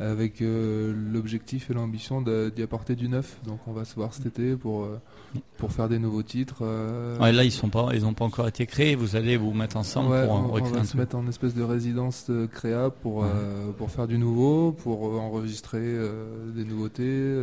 avec 0.00 0.42
euh, 0.42 0.94
l'objectif 1.12 1.70
et 1.70 1.74
l'ambition 1.74 2.22
d'y 2.22 2.62
apporter 2.62 2.94
du 2.94 3.08
neuf. 3.08 3.38
Donc 3.44 3.58
on 3.66 3.72
va 3.72 3.84
se 3.84 3.94
voir 3.94 4.14
cet 4.14 4.26
été 4.26 4.54
pour, 4.54 4.84
euh, 4.84 5.00
pour 5.56 5.72
faire 5.72 5.88
des 5.88 5.98
nouveaux 5.98 6.22
titres. 6.22 6.58
Euh. 6.62 7.18
Ouais, 7.18 7.32
là 7.32 7.44
ils 7.44 7.50
sont 7.50 7.68
pas 7.68 7.88
ils 7.94 8.02
n'ont 8.02 8.14
pas 8.14 8.24
encore 8.24 8.46
été 8.48 8.66
créés, 8.66 8.94
vous 8.94 9.16
allez 9.16 9.36
vous 9.36 9.52
mettre 9.52 9.76
ensemble 9.76 10.24
pour 10.24 10.32
on, 10.32 10.54
on 10.54 10.62
va 10.62 10.84
se 10.84 10.96
mettre 10.96 11.16
en 11.16 11.26
espèce 11.26 11.54
de 11.54 11.62
résidence 11.62 12.30
créa 12.52 12.90
pour, 12.90 13.24
pour 13.76 13.90
faire 13.90 14.06
du 14.06 14.18
nouveau, 14.18 14.72
pour 14.72 15.20
enregistrer 15.20 15.96
des 16.54 16.64
nouveautés, 16.64 17.34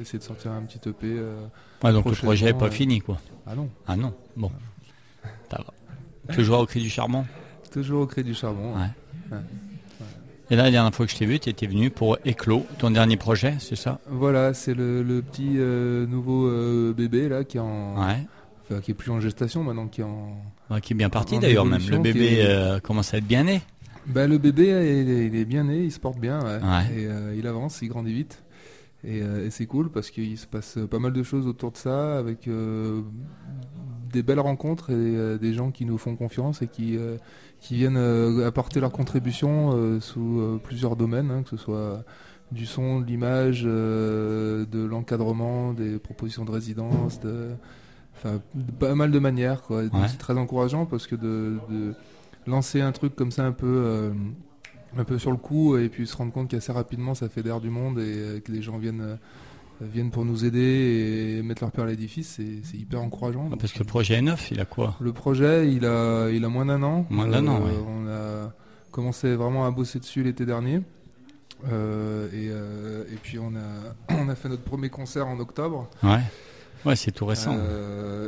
essayer 0.00 0.18
de 0.18 0.24
sortir 0.24 0.52
un 0.52 0.62
petit 0.62 0.88
EP. 0.88 1.20
ouais, 1.82 1.92
donc 1.92 2.06
le 2.06 2.12
projet 2.12 2.46
n'est 2.46 2.54
pas 2.54 2.70
fini 2.70 3.00
quoi. 3.00 3.18
Ah 3.46 3.54
non. 3.54 3.68
Ah 3.86 3.96
non, 3.96 4.14
bon. 4.36 4.50
Toujours 6.32 6.60
au 6.60 6.66
cri 6.66 6.80
du 6.80 6.88
charbon 6.88 7.26
Toujours 7.70 8.02
au 8.02 8.06
cri 8.06 8.24
du 8.24 8.34
charbon. 8.34 8.72
Ouais. 8.74 9.38
Et 10.54 10.56
là, 10.56 10.62
la 10.62 10.70
dernière 10.70 10.94
fois 10.94 11.04
que 11.04 11.10
je 11.10 11.18
t'ai 11.18 11.26
vu, 11.26 11.40
tu 11.40 11.50
étais 11.50 11.66
venu 11.66 11.90
pour 11.90 12.16
Éclos, 12.24 12.64
ton 12.78 12.92
dernier 12.92 13.16
projet, 13.16 13.56
c'est 13.58 13.74
ça? 13.74 13.98
Voilà, 14.06 14.54
c'est 14.54 14.72
le, 14.72 15.20
petit 15.20 15.54
euh, 15.56 16.06
nouveau 16.06 16.46
euh, 16.46 16.94
bébé 16.96 17.28
là 17.28 17.42
qui 17.42 17.56
est 17.56 17.60
en, 17.60 17.96
qui 18.80 18.92
est 18.92 18.94
plus 18.94 19.10
en 19.10 19.18
gestation 19.18 19.64
maintenant, 19.64 19.88
qui 19.88 20.02
est 20.02 20.04
en, 20.04 20.78
qui 20.80 20.92
est 20.92 20.96
bien 20.96 21.10
parti 21.10 21.40
d'ailleurs 21.40 21.66
même. 21.66 21.82
Le 21.90 21.98
bébé 21.98 22.36
euh, 22.46 22.78
commence 22.78 23.14
à 23.14 23.16
être 23.16 23.26
bien 23.26 23.42
né. 23.42 23.62
Ben, 24.06 24.30
le 24.30 24.38
bébé, 24.38 24.68
il 24.68 25.34
est, 25.34 25.44
bien 25.44 25.64
né, 25.64 25.82
il 25.82 25.90
se 25.90 25.98
porte 25.98 26.20
bien, 26.20 26.38
et 26.96 27.08
il 27.36 27.46
avance, 27.48 27.80
il 27.82 27.88
grandit 27.88 28.12
vite. 28.12 28.44
Et, 29.02 29.18
et 29.18 29.50
c'est 29.50 29.66
cool 29.66 29.90
parce 29.90 30.12
qu'il 30.12 30.38
se 30.38 30.46
passe 30.46 30.78
pas 30.88 31.00
mal 31.00 31.12
de 31.12 31.24
choses 31.24 31.48
autour 31.48 31.72
de 31.72 31.78
ça, 31.78 32.16
avec 32.16 32.48
des 34.14 34.22
belles 34.22 34.40
rencontres 34.40 34.90
et 34.90 35.38
des 35.38 35.52
gens 35.52 35.70
qui 35.70 35.84
nous 35.84 35.98
font 35.98 36.16
confiance 36.16 36.62
et 36.62 36.68
qui 36.68 36.98
qui 37.64 37.76
viennent 37.76 37.96
euh, 37.96 38.46
apporter 38.46 38.78
leur 38.78 38.92
contribution 38.92 39.72
euh, 39.72 39.98
sous 39.98 40.38
euh, 40.38 40.60
plusieurs 40.62 40.96
domaines, 40.96 41.30
hein, 41.30 41.42
que 41.42 41.48
ce 41.48 41.56
soit 41.56 42.04
du 42.52 42.66
son, 42.66 43.00
de 43.00 43.06
l'image, 43.06 43.62
de 43.64 44.84
l'encadrement, 44.84 45.72
des 45.72 45.98
propositions 45.98 46.44
de 46.44 46.50
résidence, 46.50 47.18
de, 47.20 47.52
pas 48.78 48.94
mal 48.94 49.10
de 49.10 49.18
manières. 49.18 49.62
C'est 50.08 50.18
très 50.18 50.36
encourageant 50.36 50.84
parce 50.84 51.06
que 51.06 51.16
de, 51.16 51.94
lancer 52.46 52.82
un 52.82 52.92
truc 52.92 53.16
comme 53.16 53.32
ça 53.32 53.44
un 53.44 53.52
peu, 53.52 54.12
un 54.96 55.04
peu 55.04 55.18
sur 55.18 55.32
le 55.32 55.38
coup 55.38 55.76
et 55.78 55.88
puis 55.88 56.06
se 56.06 56.16
rendre 56.16 56.32
compte 56.32 56.48
qu'assez 56.48 56.70
rapidement 56.70 57.14
ça 57.14 57.28
fait 57.28 57.42
d'air 57.42 57.60
du 57.60 57.70
monde 57.70 57.98
et 57.98 58.40
que 58.44 58.52
les 58.52 58.62
gens 58.62 58.78
viennent 58.78 59.18
viennent 59.80 60.10
pour 60.10 60.24
nous 60.24 60.44
aider 60.44 61.38
et 61.38 61.42
mettre 61.42 61.62
leur 61.62 61.72
père 61.72 61.84
à 61.84 61.88
l'édifice, 61.88 62.40
c'est 62.62 62.76
hyper 62.76 63.00
encourageant. 63.02 63.48
Ah, 63.52 63.56
parce 63.58 63.72
que 63.72 63.80
le 63.80 63.84
projet 63.84 64.14
est 64.14 64.22
neuf, 64.22 64.50
il 64.50 64.60
a 64.60 64.64
quoi? 64.64 64.96
Le 65.00 65.12
projet, 65.12 65.70
il 65.72 65.84
a, 65.84 66.28
il 66.30 66.44
a 66.44 66.48
moins 66.48 66.66
d'un 66.66 66.82
an. 66.82 67.06
Moins 67.10 67.28
d'un 67.28 67.46
an, 67.46 67.62
euh, 67.66 67.82
On 67.86 68.08
a 68.08 68.52
commencé 68.90 69.34
vraiment 69.34 69.66
à 69.66 69.70
bosser 69.70 69.98
dessus 69.98 70.22
l'été 70.22 70.46
dernier. 70.46 70.80
Euh, 71.70 72.28
euh, 72.32 73.04
et, 73.12 73.16
puis 73.16 73.38
on 73.38 73.52
a, 73.54 74.14
on 74.14 74.28
a 74.28 74.34
fait 74.34 74.48
notre 74.48 74.62
premier 74.62 74.90
concert 74.90 75.26
en 75.26 75.38
octobre. 75.40 75.88
Ouais. 76.02 76.20
Ouais, 76.84 76.96
c'est 76.96 77.12
tout 77.12 77.24
récent. 77.24 77.56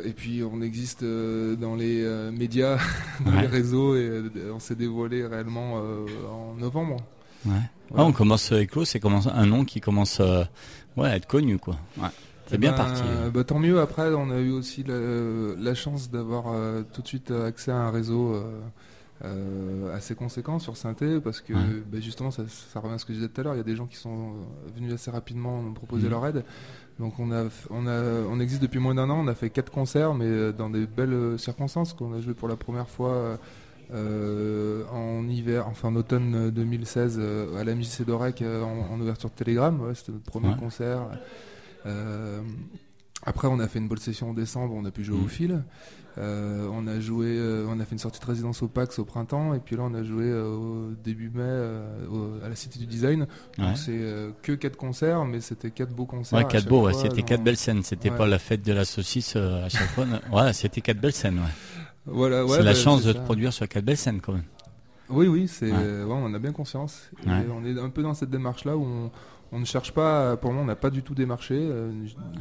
et 0.03 0.12
puis 0.12 0.42
on 0.42 0.62
existe 0.62 1.05
dans 1.05 1.74
les 1.74 2.30
médias, 2.32 2.78
dans 3.26 3.38
les 3.38 3.47
réseaux, 3.47 3.94
et 3.97 4.22
on 4.51 4.61
s'est 4.61 4.76
dévoilé 4.76 5.26
réellement 5.26 5.74
en 5.74 6.55
novembre. 6.55 6.97
Ouais. 7.44 7.53
Ah, 7.94 8.05
on 8.05 8.12
commence 8.12 8.51
avec 8.53 8.74
l'eau, 8.74 8.86
c'est 8.86 9.01
un 9.05 9.47
nom 9.47 9.66
qui 9.66 9.82
commence 9.82 10.22
Ouais, 10.97 11.16
être 11.16 11.26
connu 11.26 11.59
quoi. 11.59 11.76
Ouais. 11.99 12.09
C'est 12.47 12.55
eh 12.55 12.59
bien 12.59 12.70
ben, 12.70 12.76
parti. 12.76 13.03
Bah, 13.34 13.44
tant 13.44 13.59
mieux. 13.59 13.80
Après, 13.80 14.14
on 14.14 14.30
a 14.30 14.38
eu 14.38 14.53
aussi 14.53 14.84
la, 14.84 15.74
chance 15.74 16.11
d'avoir 16.11 16.44
euh, 16.49 16.82
tout 16.92 17.03
de 17.03 17.09
suite 17.09 17.30
accès 17.30 17.72
à 17.72 17.76
un 17.76 17.90
réseau 17.90 18.34
euh, 18.34 18.61
euh, 19.24 19.97
assez 19.97 20.14
conséquent 20.14 20.61
sur 20.61 20.76
Synthé 20.76 21.20
parce 21.20 21.40
que 21.40 21.53
bah, 21.53 21.99
justement, 22.01 22.30
ça, 22.30 22.44
revient 22.76 22.94
à 22.94 22.99
ce 22.99 23.05
que 23.05 23.12
je 23.12 23.18
disais 23.18 23.28
tout 23.28 23.40
à 23.40 23.44
l'heure. 23.44 23.55
Il 23.55 23.59
y 23.59 23.61
a 23.61 23.64
des 23.64 23.74
gens 23.74 23.86
qui 23.86 23.97
sont 23.97 24.34
venus 24.76 24.92
assez 24.92 25.11
rapidement 25.11 25.61
nous 25.61 25.72
proposer 25.72 26.05
mhm. 26.05 26.11
leur 26.11 26.26
aide. 26.26 26.44
Donc 27.01 27.18
on 27.18 27.32
a, 27.32 27.44
on 27.70 27.86
a, 27.86 28.01
on 28.30 28.38
existe 28.38 28.62
depuis 28.62 28.78
moins 28.78 28.94
d'un 28.94 29.11
an. 29.11 29.18
On 29.24 29.28
a 29.28 29.34
fait 29.34 29.51
quatre 29.51 29.72
concerts, 29.72 30.14
mais 30.14 30.53
dans 30.53 30.70
des 30.70 30.86
belles 30.86 31.38
circonstances. 31.38 31.94
Qu'on 31.94 32.14
a 32.14 32.20
joué 32.20 32.34
pour 32.34 32.49
la 32.49 32.57
première 32.57 32.88
fois. 32.88 33.38
En 33.93 35.28
hiver, 35.28 35.66
enfin 35.68 35.89
en 35.89 35.97
automne 35.97 36.51
2016 36.51 37.20
à 37.59 37.64
la 37.64 37.74
MJC 37.74 38.05
d'Orec 38.05 38.43
en, 38.43 39.01
ouverture 39.01 39.30
de 39.30 39.34
Telegram. 39.34 39.93
C'était 39.95 40.12
notre 40.12 40.24
premier 40.24 40.55
concert. 40.57 41.03
après, 43.24 43.49
on 43.49 43.59
a 43.59 43.68
fait 43.68 43.78
une 43.78 43.89
bonne 43.89 43.99
session 43.99 44.30
en 44.30 44.34
décembre, 44.34 44.74
on 44.74 44.84
a 44.84 44.91
pu 44.91 45.05
jouer 45.05 45.18
au 45.18 45.24
mm. 45.24 45.28
fil. 45.28 45.62
on 46.16 46.87
a 46.87 47.01
joué, 47.01 47.41
on 47.68 47.78
a 47.78 47.84
fait 47.84 47.93
une 47.93 47.99
sortie 47.99 48.20
de 48.20 48.26
résidence 48.26 48.62
au 48.62 48.68
PAX 48.68 48.99
au 48.99 49.05
printemps, 49.05 49.55
et 49.55 49.61
puis 49.61 49.76
là, 49.76 49.82
on 49.84 49.95
a 49.95 50.03
joué 50.03 50.32
au 50.32 50.91
début 51.05 51.30
mai 51.30 51.43
à 52.45 52.49
la 52.49 52.57
Cité 52.57 52.78
du 52.78 52.87
Design. 52.87 53.26
Donc 53.59 53.76
c'est 53.76 54.01
que 54.43 54.53
quatre 54.53 54.76
concerts, 54.76 55.24
mais 55.24 55.41
c'était 55.41 55.70
quatre 55.70 55.93
beaux 55.93 56.07
concerts. 56.07 56.39
Ouais, 56.39 56.47
quatre 56.47 56.68
beaux, 56.68 56.91
c'était 56.93 57.22
quatre 57.22 57.45
belles 57.45 57.57
scènes. 57.57 57.82
C'était 57.82 58.11
pas 58.11 58.26
la 58.26 58.39
fête 58.39 58.62
de 58.62 58.72
la 58.72 58.84
saucisse 58.84 59.37
à 59.37 59.68
chaque 59.68 59.91
fois. 59.91 60.07
Ouais, 60.32 60.53
c'était 60.53 60.80
quatre 60.80 61.01
belles 61.01 61.12
scènes. 61.12 61.41
Voilà, 62.07 62.46
c'est 62.48 62.59
la 62.59 62.72
bah, 62.72 62.74
chance 62.74 63.04
de 63.04 63.12
te 63.12 63.18
produire 63.18 63.52
sur 63.52 63.68
quatre 63.68 63.84
belles 63.84 63.96
scènes 63.96 64.20
quand 64.20 64.32
même. 64.32 64.44
Oui, 65.09 65.28
oui, 65.28 65.48
c'est, 65.48 65.72
on 65.72 66.34
a 66.34 66.38
bien 66.38 66.52
conscience. 66.52 67.11
on 67.26 67.64
est 67.64 67.78
un 67.78 67.90
peu 67.90 68.02
dans 68.02 68.14
cette 68.14 68.30
démarche-là 68.30 68.76
où 68.76 69.11
on, 69.52 69.59
ne 69.59 69.64
cherche 69.64 69.92
pas, 69.92 70.36
pour 70.36 70.50
le 70.50 70.57
moment, 70.57 70.64
on 70.64 70.68
n'a 70.68 70.76
pas 70.76 70.90
du 70.90 71.02
tout 71.02 71.14
démarché. 71.14 71.54
Euh, 71.57 71.92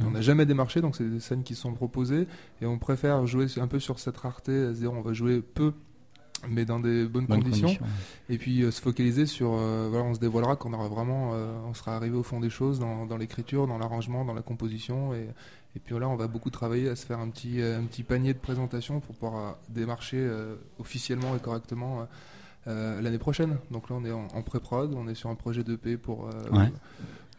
on 0.04 0.10
n'a 0.10 0.20
jamais 0.20 0.46
démarché, 0.46 0.80
donc 0.80 0.96
c'est 0.96 1.08
des 1.08 1.20
scènes 1.20 1.44
qui 1.44 1.54
sont 1.54 1.72
proposées. 1.72 2.26
Et 2.60 2.66
on 2.66 2.78
préfère 2.78 3.26
jouer 3.26 3.46
un 3.58 3.68
peu 3.68 3.78
sur 3.78 3.98
cette 3.98 4.16
rareté, 4.16 4.52
c'est-à-dire 4.52 4.92
on 4.92 5.02
va 5.02 5.12
jouer 5.12 5.42
peu 5.42 5.72
mais 6.50 6.66
dans 6.66 6.78
des 6.78 7.06
bonnes, 7.06 7.26
conditions. 7.26 7.76
Et 8.28 8.36
puis 8.36 8.62
euh, 8.62 8.70
se 8.70 8.80
focaliser 8.80 9.24
sur, 9.24 9.54
euh, 9.54 9.88
voilà, 9.90 10.04
on 10.04 10.14
se 10.14 10.20
dévoilera 10.20 10.54
quand 10.54 10.68
on 10.68 10.74
aura 10.74 10.88
vraiment, 10.88 11.32
on 11.66 11.74
sera 11.74 11.96
arrivé 11.96 12.16
au 12.16 12.22
fond 12.22 12.40
des 12.40 12.50
choses, 12.50 12.78
dans, 12.78 13.06
dans 13.06 13.16
l'écriture, 13.16 13.66
dans 13.66 13.78
l'arrangement, 13.78 14.24
dans 14.24 14.34
la 14.34 14.42
composition, 14.42 15.14
et, 15.14 15.28
et 15.76 15.78
puis 15.78 15.98
là, 15.98 16.08
on 16.08 16.16
va 16.16 16.26
beaucoup 16.26 16.50
travailler 16.50 16.88
à 16.88 16.96
se 16.96 17.06
faire 17.06 17.20
un 17.20 17.28
petit, 17.28 17.62
un 17.62 17.84
petit 17.84 18.02
panier 18.02 18.32
de 18.32 18.38
présentation 18.38 18.98
pour 19.00 19.14
pouvoir 19.14 19.58
démarcher 19.68 20.26
officiellement 20.78 21.36
et 21.36 21.38
correctement 21.38 22.08
euh, 22.68 23.00
l'année 23.00 23.18
prochaine. 23.18 23.58
Donc 23.70 23.88
là, 23.90 23.96
on 24.00 24.04
est 24.04 24.10
en, 24.10 24.42
pré-prod, 24.42 24.92
on 24.94 25.06
est 25.06 25.14
sur 25.14 25.30
un 25.30 25.36
projet 25.36 25.62
d'EP 25.62 25.96
pour, 25.96 26.26
euh, 26.26 26.66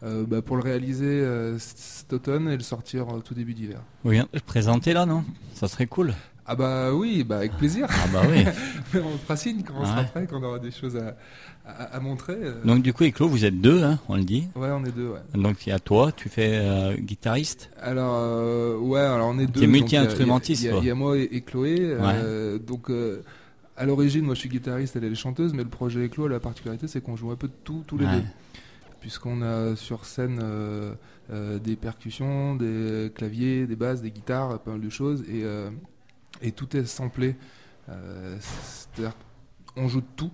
euh, 0.04 0.26
bah, 0.26 0.42
pour 0.42 0.56
le 0.56 0.64
réaliser 0.64 1.22
cet 1.60 2.14
automne 2.14 2.48
et 2.48 2.56
le 2.56 2.64
sortir 2.64 3.08
tout 3.26 3.34
début 3.34 3.54
d'hiver. 3.54 3.82
Oui, 4.06 4.22
présenter 4.46 4.94
là, 4.94 5.06
non? 5.06 5.26
Ça 5.54 5.68
serait 5.68 5.88
cool. 5.88 6.14
Ah 6.48 6.56
bah 6.56 6.94
oui, 6.94 7.24
bah 7.24 7.38
avec 7.38 7.54
plaisir. 7.58 7.88
Ah 7.90 8.08
bah 8.12 8.22
oui. 8.30 8.46
on 9.04 9.18
fera 9.18 9.36
signe 9.36 9.64
quand 9.64 9.74
on 9.78 9.86
sera 9.86 10.04
prêt, 10.04 10.28
quand 10.30 10.40
on 10.40 10.44
aura 10.44 10.60
des 10.60 10.72
choses 10.72 10.98
à, 11.66 12.00
montrer. 12.00 12.38
Donc 12.64 12.82
du 12.82 12.94
coup, 12.94 13.04
Éclo, 13.04 13.28
vous 13.28 13.44
êtes 13.44 13.60
deux, 13.60 13.84
hein, 13.84 14.00
on 14.08 14.16
le 14.16 14.24
dit. 14.24 14.48
Ouais, 14.56 14.70
on 14.72 14.86
est 14.86 14.96
deux. 14.96 15.10
Ouais. 15.10 15.20
Donc 15.42 15.68
il 15.68 15.72
y 15.72 15.74
a 15.74 15.80
toi, 15.80 16.12
tu 16.12 16.30
fais 16.30 16.96
guitariste. 17.00 17.70
Alors 17.82 18.82
ouais, 18.82 19.02
alors 19.02 19.28
on 19.28 19.40
est 19.40 19.48
deux. 19.48 19.60
T'es 19.60 19.68
multi-instrumentiste. 19.68 20.64
Il 20.64 20.86
y, 20.86 20.90
a 20.90 20.96
moi 20.96 21.18
et, 21.18 21.42
Chloé. 21.42 21.98
donc 22.66 22.90
à 23.78 23.86
l'origine, 23.86 24.26
moi 24.26 24.34
je 24.34 24.40
suis 24.40 24.50
guitariste, 24.50 24.96
elle 24.96 25.04
est 25.04 25.16
chanteuse, 25.16 25.54
mais 25.54 25.64
le 25.64 25.70
projet 25.70 26.06
Éclos, 26.06 26.28
la 26.28 26.40
particularité, 26.40 26.88
c'est 26.88 27.00
qu'on 27.02 27.16
joue 27.16 27.32
un 27.32 27.36
peu 27.36 27.48
de 27.48 27.54
tout, 27.64 27.84
tous 27.86 27.98
les 27.98 28.06
deux. 28.06 28.24
Puisqu'on 29.00 29.44
a 29.44 29.76
sur 29.76 30.06
scène 30.06 30.40
euh, 30.42 30.94
euh, 31.32 31.60
des 31.60 31.76
percussions, 31.76 32.56
des 32.56 33.12
claviers, 33.14 33.68
des 33.68 33.76
basses, 33.76 34.02
des 34.02 34.10
guitares, 34.10 34.60
pas 34.60 34.72
mal 34.72 34.82
de 34.82 34.90
choses, 34.90 35.22
et, 35.30 35.44
euh, 35.44 35.70
et 36.42 36.52
tout 36.52 36.76
est 36.76 36.86
samplé. 36.86 37.36
C'est-à-dire 37.88 39.14
on 39.76 39.88
joue 39.88 40.02
de 40.02 40.08
tout. 40.16 40.32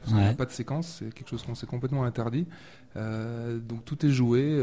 Parce 0.00 0.16
n'y 0.16 0.22
a 0.22 0.34
pas 0.34 0.44
de 0.44 0.50
séquence, 0.50 0.98
c'est 0.98 1.14
quelque 1.14 1.30
chose 1.30 1.42
qu'on 1.42 1.54
s'est 1.54 1.66
complètement 1.66 2.04
interdit. 2.04 2.46
donc 2.94 3.84
tout 3.86 4.04
est 4.04 4.10
joué 4.10 4.54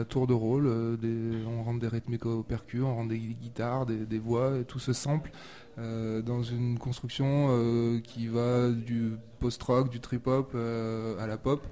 à 0.00 0.04
tour 0.04 0.26
de 0.26 0.34
rôle. 0.34 0.66
on 0.66 1.62
rentre 1.62 1.78
des 1.78 1.88
rythmiques 1.88 2.26
au 2.26 2.42
percu, 2.42 2.82
on 2.82 2.94
rentre 2.94 3.10
des 3.10 3.18
guitares, 3.18 3.86
des, 3.86 4.04
des 4.04 4.18
voix, 4.18 4.58
et 4.58 4.64
tout 4.64 4.80
se 4.80 4.92
sample 4.92 5.30
dans 5.76 6.42
une 6.42 6.78
construction 6.78 8.00
qui 8.02 8.26
va 8.26 8.70
du 8.70 9.12
post-rock, 9.38 9.90
du 9.90 10.00
trip-hop 10.00 10.56
à 10.56 11.26
la 11.26 11.36
pop. 11.36 11.66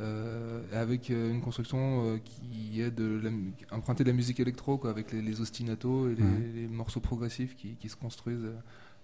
Euh, 0.00 0.62
avec 0.72 1.10
euh, 1.10 1.30
une 1.30 1.42
construction 1.42 2.06
euh, 2.06 2.18
qui 2.24 2.80
est 2.80 2.90
de 2.90 3.20
la, 3.22 3.76
empruntée 3.76 4.04
de 4.04 4.08
la 4.08 4.14
musique 4.14 4.40
électro, 4.40 4.78
quoi, 4.78 4.90
avec 4.90 5.12
les, 5.12 5.40
ostinatos 5.40 6.08
et 6.08 6.14
les, 6.54 6.66
morceaux 6.66 7.00
progressifs 7.00 7.54
qui, 7.56 7.88
se 7.88 7.96
construisent 7.96 8.48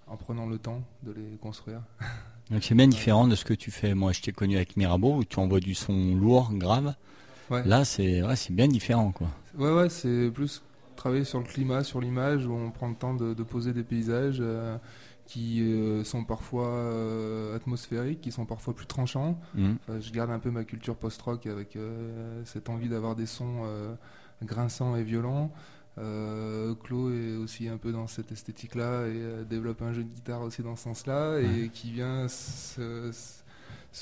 en 0.06 0.16
prenant 0.16 0.46
le 0.46 0.58
temps 0.58 0.82
de 1.02 1.12
les 1.12 1.36
construire. 1.36 1.82
Donc 2.50 2.64
c'est 2.64 2.74
bien 2.74 2.88
différent 2.88 3.28
de 3.28 3.34
ce 3.34 3.44
que 3.44 3.52
tu 3.52 3.70
fais. 3.70 3.94
Moi, 3.94 4.12
je 4.12 4.22
t'ai 4.22 4.32
connu 4.32 4.56
avec 4.56 4.78
Mirabeau 4.78 5.16
où 5.16 5.24
tu 5.24 5.38
envoies 5.38 5.60
du 5.60 5.74
son 5.74 6.14
lourd, 6.14 6.50
grave. 6.54 6.94
Là, 7.50 7.84
c'est 7.84 8.22
ouais, 8.22 8.36
c'est 8.36 8.54
bien 8.54 8.68
différent, 8.68 9.12
quoi. 9.12 9.28
Ouais, 9.58 9.72
ouais, 9.72 9.88
c'est 9.90 10.30
plus 10.30 10.62
travailler 10.96 11.24
sur 11.24 11.38
le 11.38 11.44
climat, 11.44 11.84
sur 11.84 12.00
l'image, 12.00 12.46
où 12.46 12.52
on 12.52 12.70
prend 12.70 12.88
le 12.88 12.94
temps 12.94 13.14
de, 13.14 13.34
poser 13.42 13.72
des 13.72 13.82
paysages 13.82 14.42
qui 15.28 15.60
euh, 15.60 16.04
sont 16.04 16.24
parfois 16.24 16.68
euh, 16.68 17.54
atmosphériques, 17.54 18.22
qui 18.22 18.32
sont 18.32 18.46
parfois 18.46 18.74
plus 18.74 18.86
tranchants. 18.86 19.38
Mm. 19.54 19.74
je 20.00 20.10
garde 20.10 20.30
un 20.30 20.38
peu 20.38 20.50
ma 20.50 20.64
culture 20.64 20.96
post-rock 20.96 21.46
avec 21.46 21.76
euh, 21.76 22.42
cette 22.46 22.70
envie 22.70 22.88
d'avoir 22.88 23.14
des 23.14 23.26
sons 23.26 23.62
grinçants 24.42 24.96
et 24.96 25.04
violents. 25.04 25.52
Claude 25.96 27.12
est 27.12 27.36
aussi 27.36 27.68
un 27.68 27.76
peu 27.76 27.92
dans 27.92 28.06
cette 28.06 28.32
esthétique-là 28.32 29.08
et 29.08 29.44
développe 29.44 29.82
un 29.82 29.92
jeu 29.92 30.04
de 30.04 30.08
guitare 30.08 30.42
aussi 30.42 30.62
dans 30.62 30.76
ce 30.76 30.84
sens-là 30.84 31.40
et 31.40 31.68
qui 31.68 31.90
vient 31.90 32.28
se, 32.28 33.12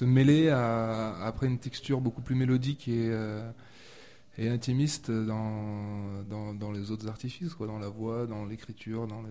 mêler 0.02 0.50
à, 0.50 1.16
après 1.24 1.46
une 1.46 1.58
texture 1.58 2.00
beaucoup 2.00 2.20
plus 2.20 2.34
mélodique 2.34 2.86
et, 2.86 3.10
et 4.38 4.48
intimiste 4.48 5.10
dans, 5.10 6.22
dans, 6.28 6.52
dans, 6.52 6.70
les 6.70 6.90
autres 6.90 7.08
artifices, 7.08 7.54
quoi, 7.54 7.66
dans 7.66 7.78
la 7.78 7.88
voix, 7.88 8.26
dans 8.26 8.44
l'écriture, 8.44 9.06
dans 9.06 9.22
le 9.22 9.30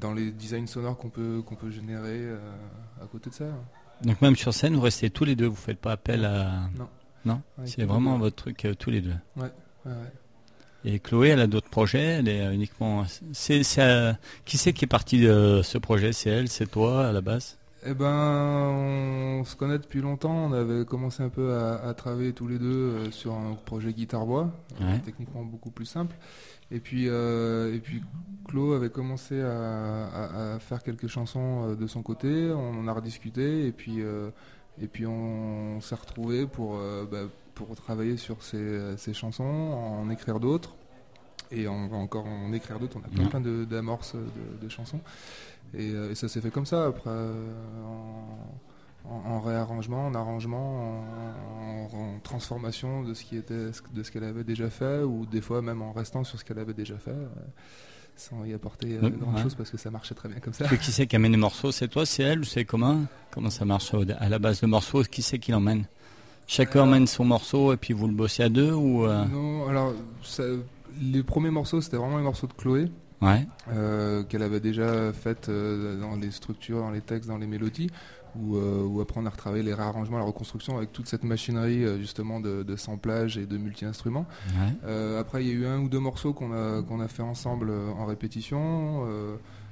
dans 0.00 0.12
les 0.12 0.30
designs 0.30 0.66
sonores 0.66 0.96
qu'on 0.96 1.08
peut, 1.08 1.42
qu'on 1.44 1.54
peut 1.54 1.70
générer 1.70 2.20
euh, 2.20 2.38
à 3.02 3.06
côté 3.06 3.30
de 3.30 3.34
ça. 3.34 3.46
Donc 4.02 4.20
même 4.22 4.36
sur 4.36 4.54
scène, 4.54 4.74
vous 4.74 4.82
restez 4.82 5.10
tous 5.10 5.24
les 5.24 5.34
deux, 5.34 5.46
vous 5.46 5.56
faites 5.56 5.78
pas 5.78 5.92
appel 5.92 6.24
à... 6.24 6.68
Non. 6.78 6.88
Non 7.24 7.42
C'est 7.64 7.84
vraiment 7.84 8.18
votre 8.18 8.36
truc 8.36 8.64
euh, 8.64 8.74
tous 8.74 8.90
les 8.90 9.00
deux. 9.00 9.16
Ouais, 9.36 9.50
ouais, 9.86 9.92
Et 10.84 11.00
Chloé, 11.00 11.28
elle 11.28 11.40
a 11.40 11.46
d'autres 11.46 11.70
projets, 11.70 12.18
elle 12.18 12.28
est 12.28 12.54
uniquement... 12.54 13.04
C'est, 13.32 13.62
Qui 14.44 14.58
c'est 14.58 14.72
qui 14.72 14.84
est 14.84 14.88
parti 14.88 15.20
de 15.20 15.62
ce 15.64 15.78
projet? 15.78 16.12
C'est 16.12 16.30
elle, 16.30 16.48
c'est 16.48 16.70
toi 16.70 17.08
à 17.08 17.12
la 17.12 17.20
base? 17.20 17.58
Eh 17.86 17.94
ben, 17.94 19.40
on 19.40 19.44
se 19.44 19.54
connaît 19.54 19.78
depuis 19.78 20.00
longtemps. 20.00 20.46
On 20.46 20.52
avait 20.52 20.84
commencé 20.84 21.22
un 21.22 21.28
peu 21.28 21.54
à, 21.54 21.94
travailler 21.94 22.32
tous 22.32 22.48
les 22.48 22.58
deux 22.58 22.66
euh, 22.66 23.10
sur 23.10 23.34
un 23.34 23.54
projet 23.54 23.92
guitare-voix, 23.92 24.50
techniquement 25.04 25.44
beaucoup 25.44 25.70
plus 25.70 25.86
simple. 25.86 26.14
Et 26.70 26.80
puis, 26.80 27.08
euh, 27.08 27.74
et 27.74 27.78
puis 27.78 28.02
Claude 28.46 28.74
avait 28.74 28.90
commencé 28.90 29.40
à, 29.40 30.58
faire 30.60 30.82
quelques 30.82 31.06
chansons 31.06 31.70
euh, 31.70 31.74
de 31.74 31.86
son 31.86 32.02
côté. 32.02 32.50
On 32.50 32.78
en 32.78 32.88
a 32.88 32.92
rediscuté 32.92 33.66
et 33.66 33.72
puis, 33.72 34.02
euh, 34.02 34.30
et 34.80 34.86
puis 34.86 35.06
on, 35.06 35.80
s'est 35.80 35.94
retrouvé 35.94 36.46
pour, 36.46 36.78
bah, 37.10 37.28
pour 37.54 37.74
travailler 37.74 38.16
sur 38.16 38.42
ces, 38.42 39.14
chansons, 39.14 39.44
en 39.44 40.10
écrire 40.10 40.40
d'autres. 40.40 40.76
Et 41.50 41.66
on 41.66 41.88
va 41.88 41.96
encore 41.96 42.26
en 42.26 42.52
écrire 42.52 42.78
d'autres. 42.78 42.98
On 43.02 43.06
a 43.06 43.08
plein, 43.08 43.40
plein 43.40 43.64
d'amorces 43.64 44.14
de, 44.60 44.68
chansons. 44.68 45.00
Et, 45.74 46.14
ça 46.14 46.28
s'est 46.28 46.42
fait 46.42 46.50
comme 46.50 46.66
ça. 46.66 46.86
Après, 46.86 47.10
en, 47.10 48.38
réarrangement, 49.40 50.06
en 50.06 50.14
arrangement, 50.14 51.04
en, 51.92 52.18
transformation 52.22 53.02
de 53.02 53.14
ce 53.14 53.24
qui 53.24 53.36
était 53.36 53.70
de 53.94 54.02
ce 54.02 54.10
qu'elle 54.10 54.24
avait 54.24 54.44
déjà 54.44 54.68
fait, 54.68 55.02
ou 55.02 55.24
des 55.24 55.40
fois 55.40 55.62
même 55.62 55.82
en 55.82 55.92
restant 55.92 56.24
sur 56.24 56.38
ce 56.38 56.44
qu'elle 56.44 56.58
avait 56.58 56.74
déjà 56.74 56.98
fait, 56.98 57.10
euh, 57.10 57.26
sans 58.16 58.44
y 58.44 58.52
apporter 58.52 58.98
euh, 59.02 59.08
grand 59.08 59.36
chose 59.38 59.54
parce 59.54 59.70
que 59.70 59.78
ça 59.78 59.90
marchait 59.90 60.14
très 60.14 60.28
bien 60.28 60.40
comme 60.40 60.52
ça. 60.52 60.66
qui 60.76 60.92
c'est 60.92 61.06
qui 61.06 61.16
amène 61.16 61.32
les 61.32 61.38
morceaux? 61.38 61.72
C'est 61.72 61.88
toi, 61.88 62.04
c'est 62.04 62.24
elle 62.24 62.40
ou 62.40 62.44
c'est 62.44 62.64
commun 62.64 63.06
Comment 63.30 63.50
ça 63.50 63.64
marche 63.64 63.92
à 64.18 64.28
la 64.28 64.38
base 64.38 64.60
de 64.60 64.66
morceaux 64.66 65.02
Qui 65.04 65.22
c'est 65.22 65.38
qui 65.38 65.52
l'emmène? 65.52 65.84
Chacun 66.46 66.82
emmène 66.82 67.06
son 67.06 67.24
morceau 67.24 67.72
et 67.72 67.76
puis 67.76 67.94
vous 67.94 68.08
le 68.08 68.14
bossez 68.14 68.42
à 68.42 68.48
deux 68.48 68.72
ou 68.72 69.06
euh? 69.06 69.24
Non, 69.26 69.68
alors 69.68 69.94
les 71.00 71.22
premiers 71.22 71.50
morceaux 71.50 71.80
c'était 71.80 71.96
vraiment 71.96 72.18
les 72.18 72.24
morceaux 72.24 72.46
de 72.46 72.54
Chloé. 72.54 72.90
Ouais. 73.20 73.44
qu'elle 74.28 74.44
avait 74.44 74.60
déjà 74.60 75.12
fait 75.12 75.50
dans 75.50 76.14
les 76.14 76.30
structures, 76.30 76.78
dans 76.78 76.92
les 76.92 77.00
textes, 77.00 77.28
dans 77.28 77.38
les 77.38 77.48
mélodies 77.48 77.90
où, 78.36 78.56
euh, 78.56 79.02
après 79.02 79.20
on 79.20 79.26
a 79.26 79.30
retravaillé 79.30 79.62
les 79.62 79.74
réarrangements, 79.74 80.18
la 80.18 80.24
reconstruction 80.24 80.76
avec 80.76 80.92
toute 80.92 81.08
cette 81.08 81.24
machinerie 81.24 81.84
euh, 81.84 81.98
justement 81.98 82.40
de, 82.40 82.62
de 82.62 82.76
samplage 82.76 83.38
et 83.38 83.46
de 83.46 83.56
multi-instruments. 83.56 84.26
Euh, 84.84 85.20
après 85.20 85.44
il 85.44 85.48
y 85.48 85.50
a 85.50 85.54
eu 85.54 85.66
un 85.66 85.80
ou 85.80 85.88
deux 85.88 85.98
morceaux 85.98 86.32
qu'on 86.32 86.52
a, 86.52 86.82
qu'on 86.82 87.00
a 87.00 87.08
fait 87.08 87.22
ensemble 87.22 87.70
en 87.70 88.06
répétition. 88.06 89.06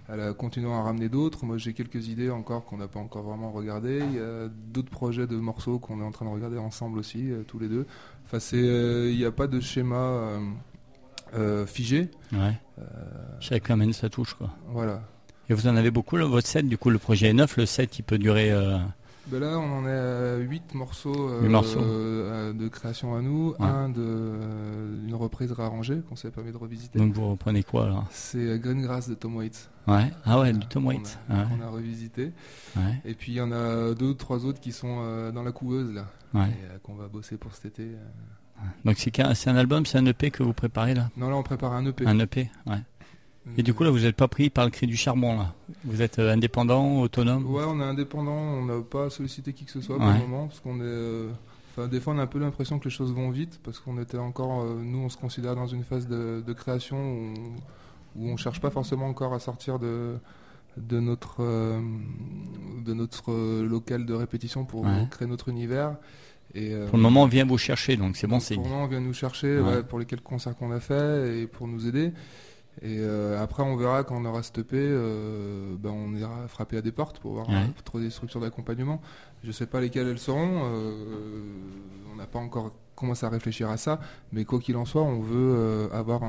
elle 0.09 0.21
a 0.21 0.33
continué 0.33 0.73
à 0.73 0.83
ramener 0.83 1.09
d'autres. 1.09 1.45
Moi 1.45 1.59
j'ai 1.59 1.73
quelques 1.73 2.09
idées 2.09 2.31
encore 2.31 2.65
qu'on 2.65 2.79
n'a 2.79 2.89
pas 2.89 3.01
encore 3.01 3.23
vraiment 3.23 3.51
regardées. 3.51 4.01
Il 4.11 4.17
y 4.17 4.21
a 4.21 4.49
d'autres 4.49 4.91
projets 4.91 5.27
de 5.27 5.37
morceaux 5.37 5.79
qu'on 5.79 6.01
est 6.01 6.05
en 6.05 6.13
train 6.13 6.27
de 6.27 6.31
regarder 6.31 6.59
ensemble 6.59 6.99
aussi, 6.99 7.31
tous 7.47 7.59
les 7.59 7.69
deux. 7.69 7.87
Enfin 8.25 8.39
il 8.53 9.17
n'y 9.17 9.25
a 9.25 9.33
pas 9.33 9.47
de 9.47 9.61
schéma 9.61 10.39
figé. 11.67 12.11
Ouais. 12.33 12.59
Chacun 13.41 13.75
amène 13.75 13.93
sa 13.93 14.09
touche 14.09 14.35
quoi. 14.35 14.51
Voilà. 14.69 15.03
Et 15.49 15.55
vous 15.55 15.69
en 15.69 15.77
avez 15.77 15.91
beaucoup, 15.91 16.17
votre 16.17 16.47
set, 16.47 16.67
du 16.67 16.77
coup 16.77 16.91
le 16.91 16.99
projet 16.99 17.29
est 17.29 17.33
neuf, 17.33 17.57
le 17.57 17.67
set 17.67 17.99
il 17.99 18.03
peut 18.03 18.19
durer... 18.19 18.51
Euh, 18.51 18.79
ben 19.29 19.41
là 19.41 19.59
on 19.59 19.79
en 19.79 19.87
est 19.87 19.91
à 19.91 20.37
8 20.37 20.75
morceaux, 20.75 21.31
euh, 21.31 21.63
euh, 21.77 22.53
de 22.53 22.69
création 22.69 23.17
à 23.17 23.21
nous, 23.21 23.55
un 23.59 23.89
d'une 23.89 25.15
reprise 25.15 25.53
réarrangée 25.53 26.01
qu'on 26.09 26.17
s'est 26.17 26.31
permis 26.31 26.53
de 26.53 26.57
revisiter. 26.57 26.99
Donc 26.99 27.13
vous 27.13 27.31
reprenez 27.31 27.63
quoi 27.63 27.89
là 27.89 28.05
C'est 28.11 28.59
Green 28.61 28.83
Grass 28.83 29.09
de 29.09 29.15
Tom 29.15 29.37
Waits. 29.37 29.69
Ouais, 29.89 30.13
ah 30.25 30.41
ouais, 30.41 30.53
du 30.53 30.67
Tom 30.67 30.87
Waits. 30.87 31.19
On 31.29 31.61
a, 31.61 31.69
revisité. 31.69 32.33
Et 33.05 33.15
puis 33.15 33.33
il 33.33 33.37
y 33.37 33.41
en 33.41 33.53
a 33.53 33.95
deux 33.95 34.11
ou 34.11 34.15
trois 34.15 34.45
autres 34.45 34.61
qui 34.61 34.73
sont 34.73 35.31
dans 35.33 35.43
la 35.43 35.53
couveuse 35.53 35.93
là, 35.93 36.07
qu'on 36.83 36.95
va 36.95 37.07
bosser 37.07 37.37
pour 37.37 37.55
cet 37.55 37.67
été. 37.67 37.89
Donc 38.85 38.97
c'est 38.99 39.49
un 39.49 39.57
album, 39.57 39.87
c'est 39.87 39.99
un 39.99 40.07
EP 40.07 40.31
que 40.31 40.43
vous 40.43 40.55
préparez 40.55 40.95
là? 40.95 41.11
Non 41.17 41.31
là 41.31 41.37
on 41.37 41.43
prépare 41.43 41.73
un 41.73 41.85
EP. 41.87 42.07
Un 42.07 42.19
EP, 42.19 42.51
ouais. 42.67 42.79
Et 43.57 43.63
du 43.63 43.75
coup, 43.75 43.85
là, 43.85 43.91
vous 43.91 44.01
n'êtes 44.01 44.17
pas 44.17 44.29
pris 44.29 44.51
par 44.51 44.65
le 44.65 44.71
cri 44.71 44.87
du 44.87 44.97
charbon, 44.97 45.37
là 45.37 45.55
Vous 45.85 46.03
êtes 46.03 46.19
euh, 46.19 46.33
indépendant, 46.33 47.01
autonome 47.01 47.47
Ouais, 47.47 47.63
on 47.67 47.81
est 47.81 47.85
indépendant, 47.85 48.33
on 48.33 48.65
n'a 48.65 48.81
pas 48.81 49.09
sollicité 49.09 49.53
qui 49.53 49.65
que 49.65 49.71
ce 49.71 49.81
soit 49.81 49.97
pour 49.97 50.07
le 50.07 50.19
moment, 50.19 50.47
parce 50.47 50.61
qu'on 50.61 50.81
est... 50.81 50.85
Euh, 50.85 51.31
enfin, 51.73 51.87
des 51.87 52.01
fois, 52.01 52.15
on 52.15 52.19
a 52.19 52.23
un 52.23 52.27
peu 52.27 52.39
l'impression 52.39 52.79
que 52.79 52.85
les 52.85 52.91
choses 52.91 53.13
vont 53.13 53.31
vite, 53.31 53.61
parce 53.63 53.79
qu'on 53.79 54.01
était 54.01 54.19
encore... 54.19 54.63
Euh, 54.63 54.81
nous, 54.83 54.99
on 54.99 55.09
se 55.09 55.17
considère 55.17 55.55
dans 55.55 55.67
une 55.67 55.85
phase 55.85 56.09
de, 56.09 56.53
création 56.53 57.33
où 58.17 58.29
on, 58.29 58.33
ne 58.33 58.37
cherche 58.37 58.61
pas 58.61 58.71
forcément 58.71 59.07
encore 59.07 59.35
à 59.35 59.39
sortir 59.39 59.79
de 59.79 60.15
de 60.77 61.01
notre 61.01 61.43
de 61.43 62.93
notre 62.93 63.63
local 63.63 64.05
de 64.05 64.13
répétition 64.13 64.67
pour 64.67 64.87
créer 65.11 65.27
notre 65.27 65.49
univers. 65.49 65.97
Et, 66.55 66.75
pour 66.89 66.99
le 66.99 67.03
moment, 67.03 67.23
on 67.23 67.27
vient 67.27 67.47
vous 67.47 67.57
chercher, 67.57 67.97
donc 67.97 68.17
c'est 68.17 68.27
bon 68.27 68.41
signe. 68.41 68.57
Pour 68.57 68.67
le 68.67 68.71
moment, 68.73 68.85
on 68.85 68.89
vient 68.89 69.01
nous 69.01 69.15
chercher 69.15 69.59
pour 69.89 69.99
les 69.99 70.05
quelques 70.05 70.23
concerts 70.25 70.55
qu'on 70.55 70.73
a 70.73 70.81
fait 70.81 71.41
et 71.41 71.47
pour 71.47 71.67
nous 71.67 71.87
aider. 71.87 72.13
Et 72.83 72.99
euh, 72.99 73.43
après, 73.43 73.63
on 73.63 73.77
verra 73.77 74.05
quand 74.05 74.17
on 74.17 74.25
aura 74.25 74.43
stoppé, 74.43 74.77
euh, 74.79 75.77
ben, 75.79 75.91
on 75.91 76.15
ira 76.15 76.47
frapper 76.49 76.77
à 76.77 76.83
des 76.83 76.93
portes 76.93 77.21
pour 77.21 77.33
voir 77.33 77.47
trop 77.85 77.99
des 77.99 78.11
structures 78.11 78.41
d'accompagnement. 78.41 79.01
Je 79.43 79.49
ne 79.49 79.53
sais 79.53 79.67
pas 79.67 79.81
lesquelles 79.81 80.09
elles 80.09 80.19
seront. 80.19 80.63
Euh, 80.65 81.43
on 82.13 82.17
n'a 82.17 82.27
pas 82.27 82.39
encore 82.39 82.73
commencé 82.95 83.27
à 83.27 83.29
réfléchir 83.29 83.69
à 83.69 83.77
ça, 83.77 84.01
mais 84.33 84.47
quoi 84.47 84.59
qu'il 84.59 84.77
en 84.77 84.87
soit, 84.87 85.03
on 85.03 85.21
veut 85.21 85.91
avoir 85.93 86.23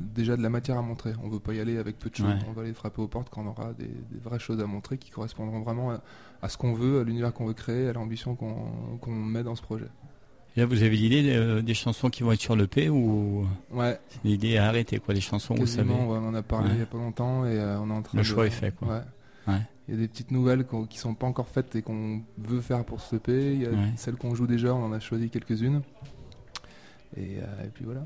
déjà 0.00 0.36
de 0.36 0.42
la 0.42 0.50
matière 0.50 0.76
à 0.76 0.82
montrer. 0.82 1.12
On 1.22 1.28
ne 1.28 1.32
veut 1.32 1.38
pas 1.38 1.54
y 1.54 1.60
aller 1.60 1.78
avec 1.78 1.98
peu 1.98 2.10
de 2.10 2.16
choses. 2.16 2.34
On 2.48 2.52
va 2.52 2.62
aller 2.62 2.74
frapper 2.74 3.00
aux 3.00 3.08
portes 3.08 3.28
quand 3.30 3.42
on 3.42 3.48
aura 3.48 3.72
des, 3.74 3.90
vraies 4.20 4.40
choses 4.40 4.60
à 4.60 4.66
montrer 4.66 4.98
qui 4.98 5.10
correspondront 5.10 5.60
vraiment 5.60 5.92
à, 6.42 6.48
ce 6.48 6.56
qu'on 6.56 6.72
veut, 6.72 7.00
à 7.00 7.04
l'univers 7.04 7.32
qu'on 7.32 7.46
veut 7.46 7.54
créer, 7.54 7.88
à 7.88 7.92
l'ambition 7.92 8.34
qu'on 8.34 9.10
met 9.10 9.44
dans 9.44 9.54
ce 9.54 9.62
projet. 9.62 9.88
Là, 10.56 10.66
vous 10.66 10.82
avez 10.82 10.96
l'idée 10.96 11.30
euh, 11.30 11.62
des 11.62 11.74
chansons 11.74 12.10
qui 12.10 12.22
vont 12.22 12.32
être 12.32 12.40
sur 12.40 12.56
le 12.56 12.66
P 12.66 12.88
ou 12.88 13.46
ouais. 13.72 13.98
l'idée 14.24 14.56
à 14.56 14.66
arrêter 14.66 14.98
quoi 14.98 15.14
les 15.14 15.20
chansons 15.20 15.54
vous 15.54 15.66
savez. 15.66 15.92
on 15.92 16.10
en 16.10 16.34
a 16.34 16.42
parlé 16.42 16.70
il 16.70 16.76
n'y 16.76 16.82
a 16.82 16.86
pas 16.86 16.98
longtemps 16.98 17.44
et 17.44 17.58
euh, 17.58 17.78
on 17.78 17.88
est 17.88 17.92
en 17.92 18.02
train 18.02 18.18
le 18.18 18.24
choix 18.24 18.46
est 18.46 18.50
fait 18.50 18.74
quoi. 18.74 19.04
Ouais. 19.46 19.54
Il 19.88 19.94
y 19.94 19.96
a 19.96 20.00
des 20.00 20.08
petites 20.08 20.30
nouvelles 20.30 20.66
qui 20.66 20.76
qui 20.88 20.98
sont 20.98 21.14
pas 21.14 21.26
encore 21.26 21.48
faites 21.48 21.74
et 21.76 21.82
qu'on 21.82 22.22
veut 22.38 22.60
faire 22.60 22.84
pour 22.84 23.00
ce 23.00 23.16
P. 23.16 23.54
Il 23.54 23.62
y 23.62 23.66
a 23.66 23.70
celles 23.96 24.16
qu'on 24.16 24.34
joue 24.34 24.46
déjà, 24.46 24.74
on 24.74 24.84
en 24.84 24.92
a 24.92 25.00
choisi 25.00 25.30
quelques-unes. 25.30 25.82
Et, 27.16 27.38
euh, 27.38 27.64
et, 27.64 27.68
puis 27.68 27.84
voilà. 27.84 28.04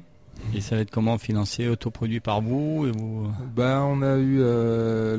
Et 0.55 0.63
ça 0.63 0.77
va 0.77 0.83
être 0.83 0.91
comment 0.91 1.19
financé, 1.19 1.69
autoproduit 1.69 2.21
par 2.21 2.41
vous, 2.41 2.87
et 2.87 2.91
vous... 2.91 3.31
Bah, 3.55 3.85
on 3.87 4.01
a 4.01 4.17
eu 4.17 4.39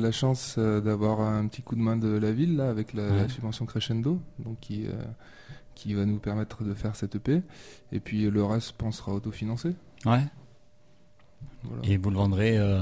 la 0.00 0.10
chance 0.10 0.58
d'avoir 0.58 1.20
un 1.20 1.46
petit 1.46 1.62
coup 1.62 1.76
de 1.76 1.80
main 1.80 1.96
de 1.96 2.08
la 2.08 2.32
ville 2.32 2.56
là, 2.56 2.68
avec 2.68 2.94
la, 2.94 3.10
la 3.10 3.28
subvention 3.28 3.64
Crescendo, 3.64 4.20
donc 4.40 4.58
qui 4.60 4.86
qui 5.76 5.94
va 5.94 6.04
nous 6.04 6.18
permettre 6.18 6.64
de 6.64 6.74
faire 6.74 6.96
cette 6.96 7.14
EP. 7.14 7.42
Et 7.92 8.00
puis 8.00 8.28
le 8.28 8.44
reste, 8.44 8.70
je 8.70 8.74
pense, 8.76 8.98
sera 8.98 9.12
autofinancé. 9.12 9.76
Ouais. 10.04 10.24
Et 11.84 11.96
vous 11.96 12.10
le 12.10 12.16
vendrez 12.16 12.58
euh, 12.58 12.80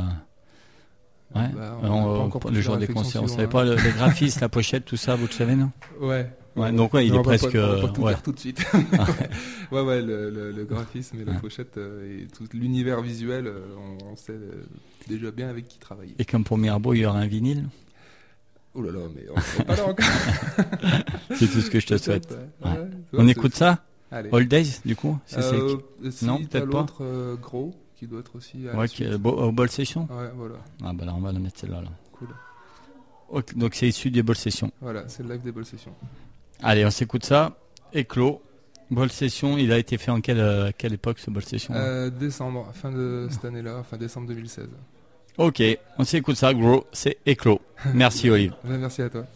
Ouais. 1.35 1.49
Bah, 1.53 1.79
le 2.51 2.61
jour 2.61 2.77
des 2.77 2.87
concerts, 2.87 3.23
on 3.23 3.27
savait 3.27 3.49
pas 3.49 3.65
le, 3.65 3.75
les 3.75 3.91
graphismes, 3.97 4.41
la 4.41 4.49
pochette, 4.49 4.85
tout 4.85 4.97
ça, 4.97 5.17
vous 5.17 5.27
le 5.27 5.33
savez, 5.33 5.57
non? 5.57 5.71
Ouais. 6.01 6.31
Ouais, 6.57 6.71
donc 6.71 6.95
ouais, 6.95 7.05
il 7.05 7.15
est 7.15 7.23
presque. 7.23 7.53
Pas, 7.53 7.81
pas 7.81 7.89
tout 7.89 8.03
ouais. 8.03 8.13
dire 8.13 8.23
tout 8.23 8.31
de 8.31 8.39
suite. 8.39 8.65
ouais, 9.73 9.81
ouais, 9.81 10.01
le, 10.01 10.31
le, 10.31 10.53
le 10.53 10.65
graphisme 10.65 11.21
et 11.21 11.25
la 11.25 11.35
pochette 11.35 11.79
euh, 11.79 12.23
et 12.23 12.29
tout 12.29 12.47
l'univers 12.53 13.03
visuel, 13.03 13.49
euh, 13.49 13.75
on, 13.77 14.13
on, 14.13 14.17
sait 14.17 14.31
euh, 14.31 14.65
déjà 15.09 15.33
bien 15.33 15.49
avec 15.49 15.67
qui 15.67 15.81
travailler. 15.81 16.15
Et 16.21 16.25
comme 16.25 16.45
pour 16.45 16.57
Mirbeau, 16.57 16.95
il 16.95 17.01
y 17.01 17.07
aura 17.07 17.19
un 17.19 17.27
vinyle? 17.27 17.65
Oh 18.75 18.83
là 18.83 18.91
là, 18.91 19.01
mais 19.15 19.25
on 19.31 19.35
n'est 19.59 19.65
pas 19.65 19.77
là 19.77 19.87
encore. 19.87 20.07
c'est 21.37 21.47
tout 21.47 21.61
ce 21.61 21.71
que 21.71 21.79
je 21.81 21.87
te 21.87 21.97
souhaite. 21.97 22.31
Ouais. 22.63 22.71
Ouais. 22.71 22.89
On 23.13 23.29
écoute 23.29 23.55
ça 23.55 23.85
Allez. 24.11 24.31
All 24.33 24.47
Days, 24.47 24.81
du 24.85 24.95
coup 24.97 25.19
euh, 25.37 25.77
si 26.11 26.25
Non, 26.25 26.39
peut-être 26.45 26.71
pas. 26.71 26.87
euh, 27.01 27.37
gros 27.37 27.75
qui 27.97 28.07
doit 28.07 28.21
être 28.21 28.37
aussi. 28.37 28.69
À 28.69 28.77
ouais, 28.77 28.89
qui 28.89 29.05
est 29.05 29.15
au 29.15 29.53
Ball 29.53 29.71
Session 29.71 30.09
Ouais, 30.11 30.31
voilà. 30.37 30.57
Ah 30.85 30.93
bah 30.93 31.05
là, 31.05 31.15
on 31.17 31.21
va 31.21 31.33
la 31.33 31.39
mettre 31.39 31.59
celle-là. 31.61 31.83
Là. 31.83 31.89
Cool. 32.13 32.29
Okay, 33.31 33.55
donc 33.57 33.75
c'est 33.75 33.89
issu 33.89 34.11
des 34.11 34.23
Ball 34.23 34.37
Sessions. 34.37 34.71
Voilà, 34.81 35.05
c'est 35.09 35.23
le 35.23 35.33
live 35.33 35.43
des 35.43 35.53
Ball 35.53 35.65
Sessions. 35.65 35.95
Allez, 36.63 36.85
on 36.85 36.91
s'écoute 36.91 37.25
ça. 37.25 37.57
Éclos. 37.93 38.41
Ball 38.91 39.11
Session, 39.11 39.57
il 39.57 39.73
a 39.73 39.79
été 39.79 39.99
fait 39.99 40.11
en 40.11 40.21
quelle, 40.21 40.41
euh, 40.41 40.71
quelle 40.77 40.93
époque 40.93 41.19
ce 41.19 41.31
Ball 41.31 41.43
Session 41.45 41.75
euh, 41.75 42.11
Décembre, 42.11 42.71
fin 42.75 42.93
de 42.93 43.29
cette 43.31 43.45
année-là, 43.45 43.83
fin 43.83 43.97
décembre 43.97 44.29
2016. 44.29 44.69
Ok, 45.37 45.63
on 45.99 46.05
s'écoute 46.05 46.37
ça, 46.37 46.55
gros, 46.55 46.87
c'est 46.93 47.19
éclos. 47.27 47.61
Merci 47.93 48.31
Olive. 48.31 48.53
Merci 48.65 49.03
à 49.03 49.11
toi. 49.11 49.27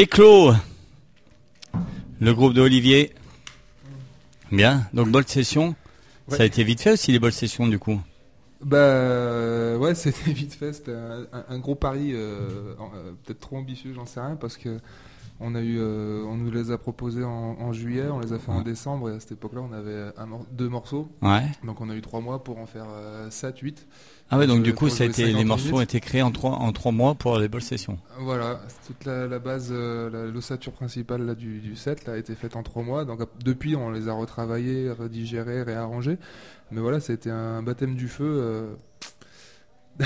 Éclos, 0.00 0.52
le 2.20 2.32
groupe 2.32 2.54
de 2.54 2.60
Olivier. 2.60 3.12
Bien, 4.52 4.86
donc 4.92 5.08
bonne 5.08 5.26
session. 5.26 5.74
Ça 6.28 6.44
a 6.44 6.46
été 6.46 6.62
vite 6.62 6.80
fait 6.80 6.92
aussi 6.92 7.10
les 7.10 7.18
bonnes 7.18 7.32
sessions 7.32 7.66
du 7.66 7.80
coup 7.80 8.00
Bah 8.60 9.76
ouais, 9.76 9.94
c'était 9.96 10.30
vite 10.30 10.54
fait. 10.54 10.72
C'était 10.72 10.94
un, 11.32 11.58
gros 11.58 11.74
pari, 11.74 12.12
euh, 12.12 12.76
euh, 12.78 13.10
peut-être 13.24 13.40
trop 13.40 13.56
ambitieux, 13.56 13.92
j'en 13.92 14.06
sais 14.06 14.20
rien, 14.20 14.36
parce 14.36 14.56
que 14.56 14.78
on 15.40 15.56
a 15.56 15.62
eu, 15.62 15.78
euh, 15.80 16.22
on 16.28 16.36
nous 16.36 16.52
les 16.52 16.70
a 16.70 16.78
proposés 16.78 17.24
en, 17.24 17.72
juillet, 17.72 18.06
on 18.08 18.20
les 18.20 18.32
a 18.32 18.38
fait 18.38 18.52
en 18.52 18.62
décembre 18.62 19.10
et 19.10 19.16
à 19.16 19.18
cette 19.18 19.32
époque-là, 19.32 19.62
on 19.68 19.72
avait 19.72 20.12
deux 20.52 20.68
morceaux. 20.68 21.08
Ouais. 21.22 21.42
Donc 21.64 21.80
on 21.80 21.90
a 21.90 21.96
eu 21.96 22.02
trois 22.02 22.20
mois 22.20 22.44
pour 22.44 22.58
en 22.58 22.66
faire 22.66 22.86
7, 23.30 23.58
8. 23.58 23.88
Ah 24.30 24.36
ouais, 24.36 24.46
donc 24.46 24.62
du 24.62 24.74
coup, 24.74 24.90
ça 24.90 25.04
a 25.04 25.06
été, 25.06 25.32
les 25.32 25.44
morceaux 25.44 25.76
ont 25.76 25.80
été 25.80 26.00
créés 26.00 26.20
en 26.20 26.30
trois, 26.30 26.50
en 26.52 26.70
trois 26.72 26.92
mois 26.92 27.14
pour 27.14 27.38
les 27.38 27.48
bonnes 27.48 27.62
sessions. 27.62 27.98
Voilà, 28.20 28.60
toute 28.86 29.06
la, 29.06 29.38
base, 29.38 29.68
euh, 29.70 30.30
l'ossature 30.30 30.72
principale 30.72 31.24
là, 31.24 31.34
du, 31.34 31.60
du, 31.60 31.76
set 31.76 32.04
là, 32.06 32.12
a 32.12 32.16
été 32.18 32.34
faite 32.34 32.54
en 32.54 32.62
trois 32.62 32.82
mois. 32.82 33.06
Donc 33.06 33.20
depuis, 33.42 33.74
on 33.74 33.90
les 33.90 34.08
a 34.08 34.12
retravaillés, 34.12 34.90
redigérés, 34.90 35.62
réarrangés. 35.62 36.18
Mais 36.70 36.82
voilà, 36.82 37.00
c'était 37.00 37.30
un 37.30 37.62
baptême 37.62 37.94
du 37.94 38.08
feu. 38.08 38.24
Euh, 38.26 38.74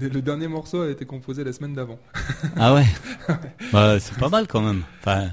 le 0.00 0.20
dernier 0.22 0.48
morceau 0.48 0.80
a 0.80 0.88
été 0.88 1.04
composé 1.04 1.44
la 1.44 1.52
semaine 1.52 1.74
d'avant. 1.74 1.98
ah 2.56 2.74
ouais, 2.74 2.86
bah, 3.72 4.00
C'est 4.00 4.18
pas 4.18 4.30
mal 4.30 4.46
quand 4.46 4.62
même. 4.62 4.82
Enfin, 5.00 5.28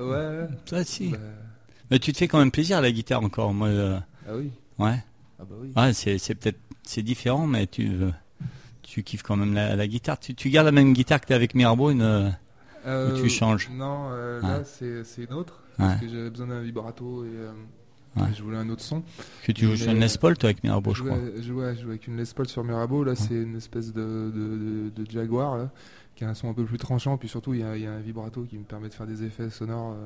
ouais. 0.00 0.48
Ça, 0.64 0.82
si. 0.82 1.10
Bah. 1.10 1.18
Mais 1.92 2.00
tu 2.00 2.12
te 2.12 2.18
fais 2.18 2.26
quand 2.26 2.40
même 2.40 2.50
plaisir 2.50 2.78
à 2.78 2.80
la 2.80 2.90
guitare 2.90 3.22
encore. 3.22 3.54
Moi, 3.54 3.68
euh, 3.68 4.00
Ah 4.28 4.32
oui. 4.34 4.50
Ouais. 4.78 5.02
Ah 5.38 5.44
bah 5.48 5.54
oui. 5.60 5.72
Ouais, 5.76 5.92
c'est 5.92 6.34
peut-être 6.34 6.58
c'est 6.88 7.02
différent, 7.02 7.46
mais 7.46 7.66
tu, 7.66 7.90
tu 8.82 9.02
kiffes 9.02 9.22
quand 9.22 9.36
même 9.36 9.54
la, 9.54 9.86
guitare. 9.86 10.18
Tu, 10.18 10.34
tu, 10.34 10.50
gardes 10.50 10.66
la 10.66 10.72
même 10.72 10.92
guitare 10.92 11.20
que 11.20 11.26
tu 11.26 11.32
as 11.32 11.36
avec 11.36 11.54
Mirabeau 11.54 11.90
une, 11.90 12.34
ou 12.86 13.16
tu 13.16 13.22
euh, 13.22 13.28
changes? 13.28 13.68
Non, 13.70 14.08
euh, 14.10 14.40
là 14.40 14.62
c'est 14.64 15.24
une 15.24 15.32
autre. 15.32 15.60
Parce 15.76 16.00
que 16.00 16.08
j'avais 16.08 16.30
besoin 16.30 16.46
d'un 16.46 16.62
vibrato 16.62 17.24
et, 17.24 17.28
euh, 17.28 17.52
je 18.34 18.42
voulais 18.42 18.56
un 18.56 18.68
autre 18.70 18.82
son. 18.82 19.02
Que 19.44 19.52
tu 19.52 19.66
joues 19.66 19.76
sur 19.76 19.90
une 19.90 20.00
Les 20.00 20.18
Paul 20.18 20.38
toi 20.38 20.48
avec 20.48 20.64
Mirabeau, 20.64 20.94
je, 20.94 21.02
crois. 21.02 21.18
Je 21.36 21.42
jouais, 21.42 21.66
avec 21.66 22.06
une 22.06 22.16
Les 22.16 22.24
Paul 22.34 22.48
sur 22.48 22.64
Mirabeau. 22.64 23.04
Là, 23.04 23.14
c'est 23.14 23.34
une 23.34 23.56
espèce 23.56 23.92
de, 23.92 24.32
de, 24.34 24.90
de, 24.94 25.10
Jaguar 25.10 25.68
qui 26.14 26.24
a 26.24 26.30
un 26.30 26.34
son 26.34 26.48
un 26.48 26.54
peu 26.54 26.64
plus 26.64 26.78
tranchant. 26.78 27.18
Puis 27.18 27.28
surtout, 27.28 27.52
il 27.52 27.60
y, 27.60 27.62
a, 27.62 27.76
y 27.76 27.86
a 27.86 27.92
un 27.92 28.00
vibrato 28.00 28.44
qui 28.44 28.56
me 28.56 28.64
permet 28.64 28.88
de 28.88 28.94
faire 28.94 29.06
des 29.06 29.22
effets 29.24 29.50
sonores 29.50 29.96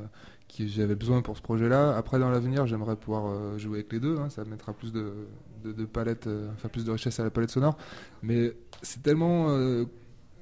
que 0.57 0.67
j'avais 0.67 0.95
besoin 0.95 1.23
pour 1.23 1.37
ce 1.37 1.43
projet-là. 1.43 1.97
Après, 1.97 2.19
dans 2.19 2.31
l'avenir, 2.31 2.67
j'aimerais 2.67 2.97
pouvoir 2.97 3.59
jouer 3.59 3.79
avec 3.79 3.93
les 3.93 4.01
deux. 4.01 4.19
Hein. 4.19 4.31
ça 4.31 4.45
mettra 4.45 4.73
plus 4.73 4.93
de, 4.93 5.27
de, 5.65 5.85
palette, 5.85 6.27
euh, 6.27 6.49
enfin 6.55 6.69
plus 6.69 6.85
de 6.85 6.91
richesse 6.91 7.19
à 7.21 7.25
la 7.25 7.31
palette 7.31 7.51
sonore. 7.51 7.77
Mais 8.23 8.53
c'est 8.83 9.03
tellement 9.03 9.51
euh, 9.51 9.85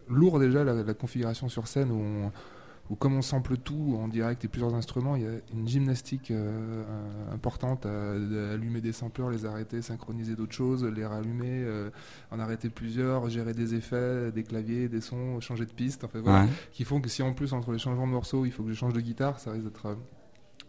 lourd 0.09 0.39
déjà 0.39 0.65
la, 0.65 0.95
configuration 0.95 1.49
sur 1.49 1.67
scène 1.67 1.91
où, 1.91 2.31
où, 2.91 2.97
comme 2.97 3.15
on 3.15 3.23
sample 3.23 3.57
tout 3.57 3.99
en 4.01 4.09
direct 4.09 4.45
et 4.45 4.49
plusieurs 4.49 4.75
instruments, 4.75 5.17
il 5.17 5.23
y 5.23 5.27
a 5.27 5.33
une 5.53 5.69
gymnastique 5.69 6.31
euh, 6.31 6.85
importante 7.33 7.87
à, 7.87 8.13
allumer 8.53 8.81
des 8.81 8.93
sampleurs, 8.93 9.31
les 9.31 9.45
arrêter, 9.45 9.83
synchroniser 9.83 10.35
d'autres 10.35 10.55
choses, 10.55 10.85
les 10.85 11.05
rallumer, 11.05 11.67
en 12.31 12.39
arrêter 12.39 12.69
plusieurs, 12.71 13.29
gérer 13.29 13.55
des 13.55 13.75
effets, 13.75 14.33
des 14.33 14.43
claviers, 14.43 14.89
des 14.89 15.01
sons, 15.01 15.41
changer 15.41 15.67
de 15.67 15.73
piste, 15.73 16.05
enfin 16.05 16.21
voilà, 16.21 16.47
qui 16.73 16.85
font 16.85 17.01
que 17.01 17.09
si 17.09 17.23
en 17.23 17.33
plus 17.33 17.53
entre 17.53 17.73
les 17.73 17.79
changements 17.79 18.07
de 18.07 18.13
morceaux, 18.13 18.45
il 18.45 18.53
faut 18.53 18.63
que 18.63 18.71
je 18.71 18.75
change 18.75 18.93
de 18.93 19.01
guitare, 19.01 19.39
ça 19.39 19.53
risque 19.53 19.65
d'être 19.65 19.97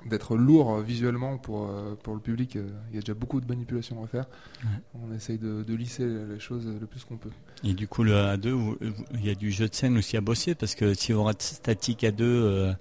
d'être 0.05 0.37
lourd 0.37 0.75
euh, 0.75 0.81
visuellement 0.81 1.37
pour, 1.37 1.67
euh, 1.67 1.95
pour 2.01 2.13
le 2.13 2.19
public. 2.19 2.55
Euh, 2.55 2.67
il 2.89 2.95
y 2.95 2.97
a 2.97 3.01
déjà 3.01 3.13
beaucoup 3.13 3.41
de 3.41 3.47
manipulations 3.47 4.03
à 4.03 4.07
faire. 4.07 4.25
On 4.93 5.13
essaye 5.13 5.37
de, 5.37 5.63
lisser 5.73 6.05
les 6.05 6.39
choses 6.39 6.67
le 6.67 6.85
plus 6.85 7.05
qu'on 7.05 7.17
peut. 7.17 7.29
Et 7.63 7.73
du 7.73 7.87
coup, 7.87 8.03
le 8.03 8.13
A2, 8.13 8.77
il 9.13 9.25
y 9.25 9.29
a 9.29 9.35
du 9.35 9.51
jeu 9.51 9.67
de 9.69 9.73
scène 9.73 9.97
aussi 9.97 10.17
à 10.17 10.21
bosser 10.21 10.55
parce 10.55 10.75
que 10.75 10.93
si 10.93 11.13
on 11.13 11.23
rate 11.23 11.41
statique 11.41 12.03
à 12.03 12.11
2, 12.11 12.73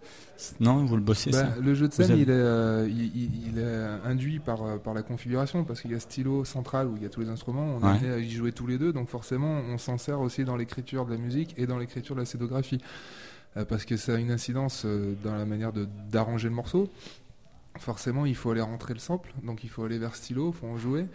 non, 0.59 0.85
vous 0.85 0.97
le 0.97 1.03
bossez 1.03 1.31
bah, 1.31 1.55
Le 1.61 1.75
jeu 1.75 1.87
de 1.87 1.93
scène, 1.93 2.19
il, 2.19 2.31
est, 2.31 2.91
il, 2.91 3.59
est 3.59 3.87
induit 4.05 4.41
par, 4.41 4.81
par 4.81 4.95
la 4.95 5.03
configuration 5.03 5.65
parce 5.65 5.81
qu'il 5.81 5.93
y 5.93 5.95
a 5.95 6.01
stylo 6.01 6.45
central 6.45 6.89
où 6.89 6.97
il 6.97 7.03
y 7.03 7.07
a 7.07 7.09
tous 7.09 7.21
les 7.21 7.29
instruments. 7.29 7.79
On 7.81 7.85
a 7.85 7.93
à 7.93 8.19
y 8.19 8.31
jouer 8.31 8.51
tous 8.51 8.67
les 8.67 8.79
deux, 8.79 8.93
donc 8.93 9.09
forcément, 9.09 9.61
on 9.69 9.79
s'en 9.79 9.99
sert 9.99 10.21
aussi 10.21 10.45
dans 10.45 10.57
l'écriture 10.57 11.07
de 11.07 11.13
la 11.13 11.19
musique 11.19 11.55
et 11.57 11.67
dans 11.67 11.79
l'écriture 11.79 12.17
de 12.17 12.21
la 12.21 12.27
scénographie. 12.27 12.81
Euh, 13.57 13.65
parce 13.65 13.85
que 13.85 13.97
ça 13.97 14.15
a 14.15 14.19
une 14.19 14.31
incidence 14.31 14.83
euh, 14.85 15.15
dans 15.23 15.35
la 15.35 15.45
manière 15.45 15.73
d'arranger 16.11 16.49
le 16.49 16.55
morceau 16.55 16.91
forcément 17.79 18.27
il 18.27 18.35
faut 18.35 18.51
aller 18.51 18.61
rentrer 18.61 18.93
le 18.93 18.99
sample, 18.99 19.33
donc 19.45 19.63
il 19.63 19.71
faut 19.71 19.85
aller 19.85 19.99
vers 19.99 20.17
stylo, 20.17 20.49
il 20.49 20.53
faut 20.53 20.67
en 20.67 20.79
jouer. 20.79 21.07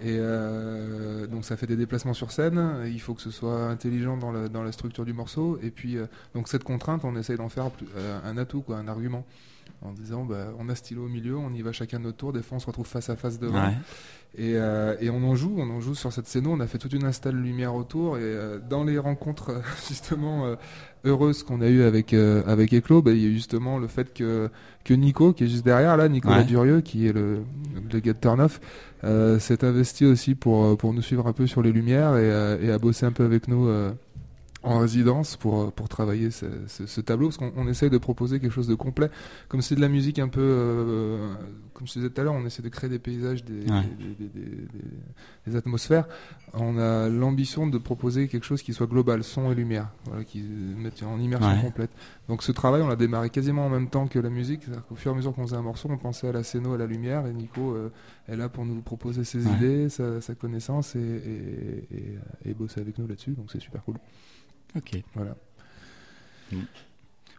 Et 0.00 0.16
euh, 0.20 1.26
donc 1.26 1.44
ça 1.44 1.56
fait 1.56 1.66
des 1.66 1.76
déplacements 1.76 2.14
sur 2.14 2.30
scène, 2.30 2.84
il 2.86 3.00
faut 3.00 3.14
que 3.14 3.20
ce 3.20 3.32
soit 3.32 3.66
intelligent 3.66 4.16
dans 4.16 4.30
la, 4.30 4.48
dans 4.48 4.62
la 4.62 4.70
structure 4.70 5.04
du 5.04 5.12
morceau. 5.12 5.58
Et 5.60 5.72
puis 5.72 5.96
donc 6.32 6.46
cette 6.46 6.62
contrainte, 6.62 7.04
on 7.04 7.16
essaye 7.16 7.36
d'en 7.36 7.48
faire 7.48 7.68
un 8.24 8.38
atout, 8.38 8.62
quoi, 8.62 8.76
un 8.76 8.86
argument. 8.86 9.24
En 9.84 9.92
disant 9.92 10.24
bah, 10.24 10.48
on 10.58 10.68
a 10.68 10.74
stylo 10.74 11.04
au 11.04 11.08
milieu, 11.08 11.36
on 11.36 11.52
y 11.52 11.62
va 11.62 11.72
chacun 11.72 11.98
de 11.98 12.04
notre 12.04 12.16
tour, 12.16 12.32
des 12.32 12.42
fois 12.42 12.56
on 12.56 12.60
se 12.60 12.66
retrouve 12.66 12.86
face 12.86 13.10
à 13.10 13.16
face 13.16 13.38
devant. 13.38 13.70
Et, 14.36 14.54
et, 14.54 15.10
on 15.10 15.22
en 15.22 15.36
joue, 15.36 15.54
on 15.58 15.70
en 15.70 15.80
joue 15.80 15.94
sur 15.94 16.12
cette 16.12 16.26
scène, 16.26 16.48
on 16.48 16.58
a 16.58 16.66
fait 16.66 16.78
toute 16.78 16.92
une 16.92 17.04
installe 17.04 17.36
lumière 17.36 17.76
autour 17.76 18.18
et 18.18 18.36
dans 18.68 18.82
les 18.82 18.98
rencontres 18.98 19.62
justement 19.88 20.56
heureuse 21.04 21.42
qu'on 21.42 21.60
a 21.60 21.68
eu 21.68 21.82
avec 21.82 22.12
euh, 22.14 22.42
avec 22.46 22.72
Eclo, 22.72 23.02
bah, 23.02 23.12
il 23.12 23.22
y 23.22 23.26
a 23.26 23.30
justement 23.30 23.78
le 23.78 23.86
fait 23.86 24.12
que 24.12 24.50
que 24.84 24.94
Nico, 24.94 25.32
qui 25.32 25.44
est 25.44 25.48
juste 25.48 25.64
derrière 25.64 25.96
là, 25.96 26.08
Nicolas 26.08 26.42
Durieux, 26.42 26.80
qui 26.80 27.06
est 27.06 27.12
le 27.12 27.40
le 27.90 28.00
gars 28.00 28.12
de 28.12 28.18
Turn 28.18 28.40
Off, 28.40 28.60
euh, 29.04 29.38
s'est 29.38 29.64
investi 29.64 30.04
aussi 30.06 30.34
pour 30.34 30.64
euh, 30.64 30.76
pour 30.76 30.92
nous 30.92 31.02
suivre 31.02 31.26
un 31.26 31.32
peu 31.32 31.46
sur 31.46 31.62
les 31.62 31.72
lumières 31.72 32.16
et, 32.16 32.66
et 32.66 32.70
à 32.70 32.78
bosser 32.78 33.06
un 33.06 33.12
peu 33.12 33.24
avec 33.24 33.48
nous 33.48 33.68
en 34.64 34.78
résidence 34.78 35.36
pour, 35.36 35.72
pour 35.72 35.88
travailler 35.88 36.30
ce, 36.30 36.46
ce, 36.66 37.00
tableau, 37.00 37.28
parce 37.28 37.36
qu'on 37.36 37.68
essaye 37.68 37.90
de 37.90 37.98
proposer 37.98 38.40
quelque 38.40 38.52
chose 38.52 38.66
de 38.66 38.74
complet. 38.74 39.10
Comme 39.48 39.60
c'est 39.60 39.74
de 39.74 39.80
la 39.80 39.88
musique 39.88 40.18
un 40.18 40.28
peu, 40.28 40.40
euh, 40.40 41.34
comme 41.74 41.86
je 41.86 41.92
disais 41.92 42.08
tout 42.08 42.20
à 42.20 42.24
l'heure, 42.24 42.34
on 42.34 42.46
essaie 42.46 42.62
de 42.62 42.68
créer 42.70 42.88
des 42.88 42.98
paysages, 42.98 43.44
des, 43.44 43.66
des, 45.46 45.56
atmosphères. 45.56 46.08
On 46.54 46.78
a 46.78 47.08
l'ambition 47.10 47.66
de 47.66 47.76
proposer 47.76 48.26
quelque 48.26 48.44
chose 48.44 48.62
qui 48.62 48.72
soit 48.72 48.86
global, 48.86 49.22
son 49.22 49.52
et 49.52 49.54
lumière, 49.54 49.90
voilà, 50.06 50.24
qui 50.24 50.42
mette 50.42 51.02
en 51.02 51.18
immersion 51.20 51.60
complète. 51.60 51.90
Donc 52.28 52.42
ce 52.42 52.52
travail, 52.52 52.80
on 52.80 52.88
l'a 52.88 52.96
démarré 52.96 53.28
quasiment 53.28 53.66
en 53.66 53.70
même 53.70 53.90
temps 53.90 54.06
que 54.06 54.18
la 54.18 54.30
musique. 54.30 54.62
Au 54.90 54.94
fur 54.94 55.10
et 55.10 55.14
à 55.14 55.16
mesure 55.16 55.34
qu'on 55.34 55.46
faisait 55.46 55.56
un 55.56 55.62
morceau, 55.62 55.88
on 55.90 55.98
pensait 55.98 56.28
à 56.28 56.32
la 56.32 56.42
scéno, 56.42 56.72
à 56.72 56.78
la 56.78 56.86
lumière, 56.86 57.26
et 57.26 57.34
Nico 57.34 57.74
euh, 57.74 57.92
est 58.28 58.36
là 58.36 58.48
pour 58.48 58.64
nous 58.64 58.80
proposer 58.80 59.24
ses 59.24 59.46
idées, 59.46 59.90
sa, 59.90 60.22
sa 60.22 60.34
connaissance 60.34 60.96
et, 60.96 61.00
et, 61.00 62.50
et 62.50 62.54
bosser 62.54 62.80
avec 62.80 62.98
nous 62.98 63.06
là-dessus. 63.06 63.32
Donc 63.32 63.50
c'est 63.52 63.60
super 63.60 63.84
cool. 63.84 63.96
Ok. 64.76 65.02
Voilà. 65.14 65.34
Mm. 66.52 66.58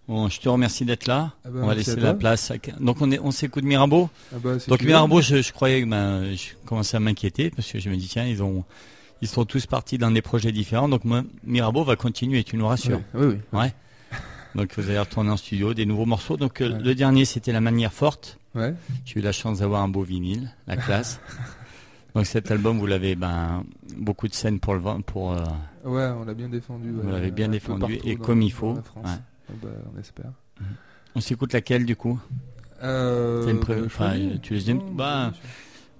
Bon, 0.07 0.29
je 0.29 0.39
te 0.39 0.47
remercie 0.47 0.85
d'être 0.85 1.07
là. 1.07 1.33
Ah 1.43 1.49
bah, 1.49 1.59
on 1.63 1.67
va 1.67 1.73
laisser 1.75 1.95
la 1.95 2.13
place. 2.13 2.51
Donc 2.79 3.01
on, 3.01 3.11
est, 3.11 3.19
on 3.19 3.31
s'écoute 3.31 3.63
Mirabeau. 3.63 4.09
Ah 4.31 4.37
bah, 4.43 4.57
Donc 4.67 4.83
Mirabeau, 4.83 5.21
je, 5.21 5.41
je, 5.41 5.51
croyais 5.51 5.81
que 5.81 5.87
ben, 5.87 6.35
je 6.35 6.49
commençais 6.65 6.97
à 6.97 6.99
m'inquiéter 6.99 7.49
parce 7.49 7.71
que 7.71 7.79
je 7.79 7.89
me 7.89 7.95
dis 7.95 8.07
tiens 8.07 8.25
ils 8.25 8.43
ont 8.43 8.63
ils 9.21 9.27
sont 9.27 9.45
tous 9.45 9.65
partis 9.65 9.97
dans 9.97 10.11
des 10.11 10.21
projets 10.21 10.51
différents. 10.51 10.89
Donc 10.89 11.05
moi, 11.05 11.23
Mirabeau 11.43 11.83
va 11.83 11.95
continuer, 11.95 12.43
tu 12.43 12.57
nous 12.57 12.67
rassures. 12.67 13.01
Oui, 13.15 13.25
oui. 13.27 13.59
Ouais. 13.59 13.73
Donc 14.53 14.73
vous 14.77 14.89
allez 14.89 14.99
retourner 14.99 15.31
en 15.31 15.37
studio, 15.37 15.73
des 15.73 15.85
nouveaux 15.85 16.05
morceaux. 16.05 16.37
Donc 16.37 16.61
euh, 16.61 16.77
le 16.79 16.93
dernier 16.93 17.25
c'était 17.25 17.51
la 17.51 17.61
manière 17.61 17.91
forte. 17.91 18.37
Ouais. 18.53 18.75
J'ai 19.05 19.19
eu 19.19 19.23
la 19.23 19.31
chance 19.31 19.59
d'avoir 19.59 19.81
un 19.81 19.87
beau 19.87 20.03
vinyle, 20.03 20.51
la 20.67 20.77
classe. 20.77 21.19
Donc 22.15 22.25
cet 22.25 22.49
album, 22.49 22.79
vous 22.79 22.85
l'avez 22.85 23.15
ben, 23.15 23.65
beaucoup 23.97 24.29
de 24.29 24.33
scènes 24.33 24.59
pour 24.59 24.73
le 24.73 24.81
pour. 25.01 25.33
Euh, 25.33 25.43
ouais, 25.85 26.07
on 26.19 26.25
l'a 26.25 26.33
bien 26.33 26.49
défendu. 26.49 26.91
vous 26.91 27.09
l'avez 27.09 27.31
bien 27.31 27.47
défendu 27.47 27.99
et 28.03 28.15
comme 28.15 28.41
il 28.41 28.51
faut. 28.51 28.73
Ouais. 28.73 29.11
Bah, 29.61 29.69
on 29.95 29.99
espère. 29.99 30.31
On 31.15 31.21
s'écoute 31.21 31.53
laquelle 31.53 31.85
du 31.85 31.95
coup? 31.95 32.19
Euh, 32.83 33.53
Tu 34.41 34.53
les 34.53 34.69
aimes 34.71 34.81
bah, 34.93 35.31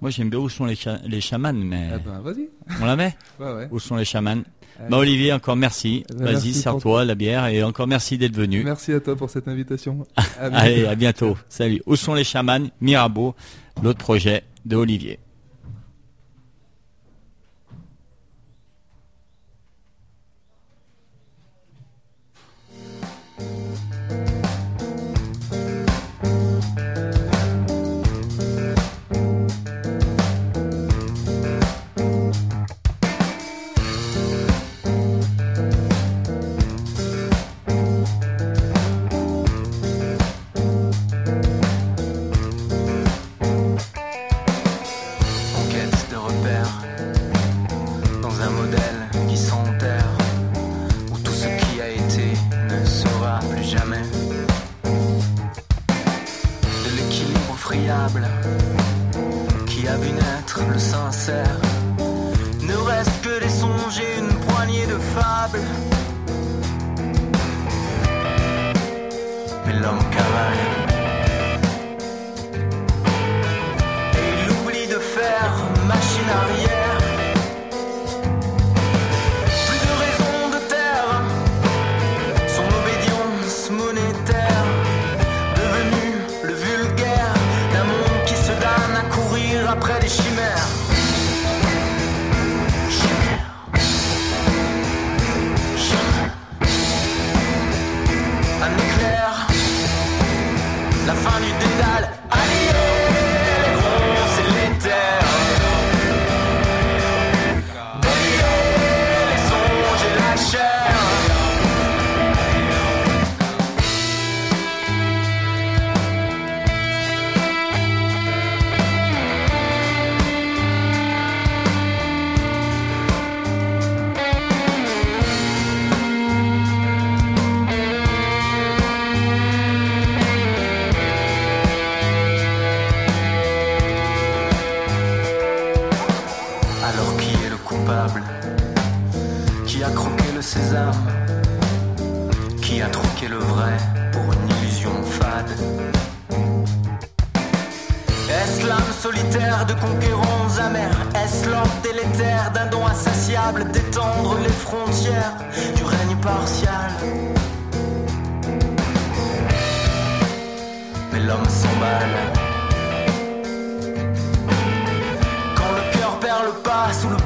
Moi 0.00 0.10
j'aime 0.10 0.28
bien 0.28 0.38
où 0.38 0.48
sont 0.48 0.66
les, 0.66 0.76
les 1.06 1.20
chamans, 1.20 1.52
mais. 1.52 1.88
Ah 1.94 1.98
ben, 1.98 2.20
vas-y. 2.20 2.48
On 2.80 2.84
la 2.84 2.96
met? 2.96 3.16
Ouais. 3.40 3.68
Où 3.70 3.78
sont 3.78 3.96
les 3.96 4.04
chamans? 4.04 4.42
Bah 4.90 4.98
Olivier, 4.98 5.32
encore 5.32 5.56
merci. 5.56 6.04
Ben, 6.14 6.32
Vas-y, 6.32 6.52
sers-toi 6.52 7.04
la 7.06 7.14
bière 7.14 7.46
et 7.46 7.62
encore 7.62 7.86
merci 7.86 8.18
d'être 8.18 8.36
venu. 8.36 8.62
Merci 8.62 8.92
à 8.92 9.00
toi 9.00 9.16
pour 9.16 9.30
cette 9.30 9.48
invitation. 9.48 10.06
Allez, 10.38 10.84
à 10.84 10.94
bientôt. 10.94 11.36
Salut. 11.48 11.80
Où 11.86 11.96
sont 11.96 12.12
les 12.12 12.24
chamans? 12.24 12.66
Mirabeau, 12.82 13.34
l'autre 13.82 13.98
projet 14.00 14.42
de 14.66 14.76
Olivier. 14.76 15.18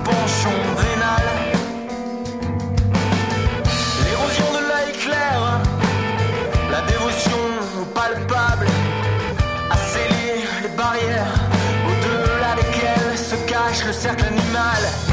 penchant 0.04 0.62
vénal. 0.82 1.26
L'érosion 4.04 4.48
de 4.56 4.62
la 4.68 4.90
éclair, 4.90 5.60
la 6.70 6.82
dévotion 6.82 7.42
palpable, 7.94 8.66
a 9.70 9.76
scellé 9.76 10.44
les 10.62 10.76
barrières 10.76 11.34
au-delà 11.88 12.54
desquelles 12.56 13.18
se 13.18 13.36
cache 13.50 13.84
le 13.86 13.92
cercle 13.92 14.24
animal. 14.24 15.09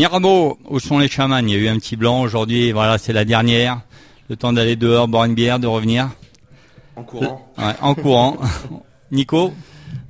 Mirabeau, 0.00 0.58
où 0.70 0.80
sont 0.80 0.98
les 0.98 1.08
chamans? 1.08 1.40
Il 1.40 1.50
y 1.50 1.54
a 1.54 1.58
eu 1.58 1.68
un 1.68 1.78
petit 1.78 1.94
blanc 1.94 2.22
aujourd'hui, 2.22 2.72
voilà, 2.72 2.96
c'est 2.96 3.12
la 3.12 3.26
dernière. 3.26 3.82
Le 4.30 4.36
temps 4.36 4.50
d'aller 4.50 4.74
dehors, 4.74 5.08
boire 5.08 5.26
une 5.26 5.34
bière, 5.34 5.60
de 5.60 5.66
revenir. 5.66 6.08
En 6.96 7.02
courant. 7.02 7.52
Ouais, 7.58 7.74
en 7.82 7.94
courant. 7.94 8.38
Nico? 9.10 9.52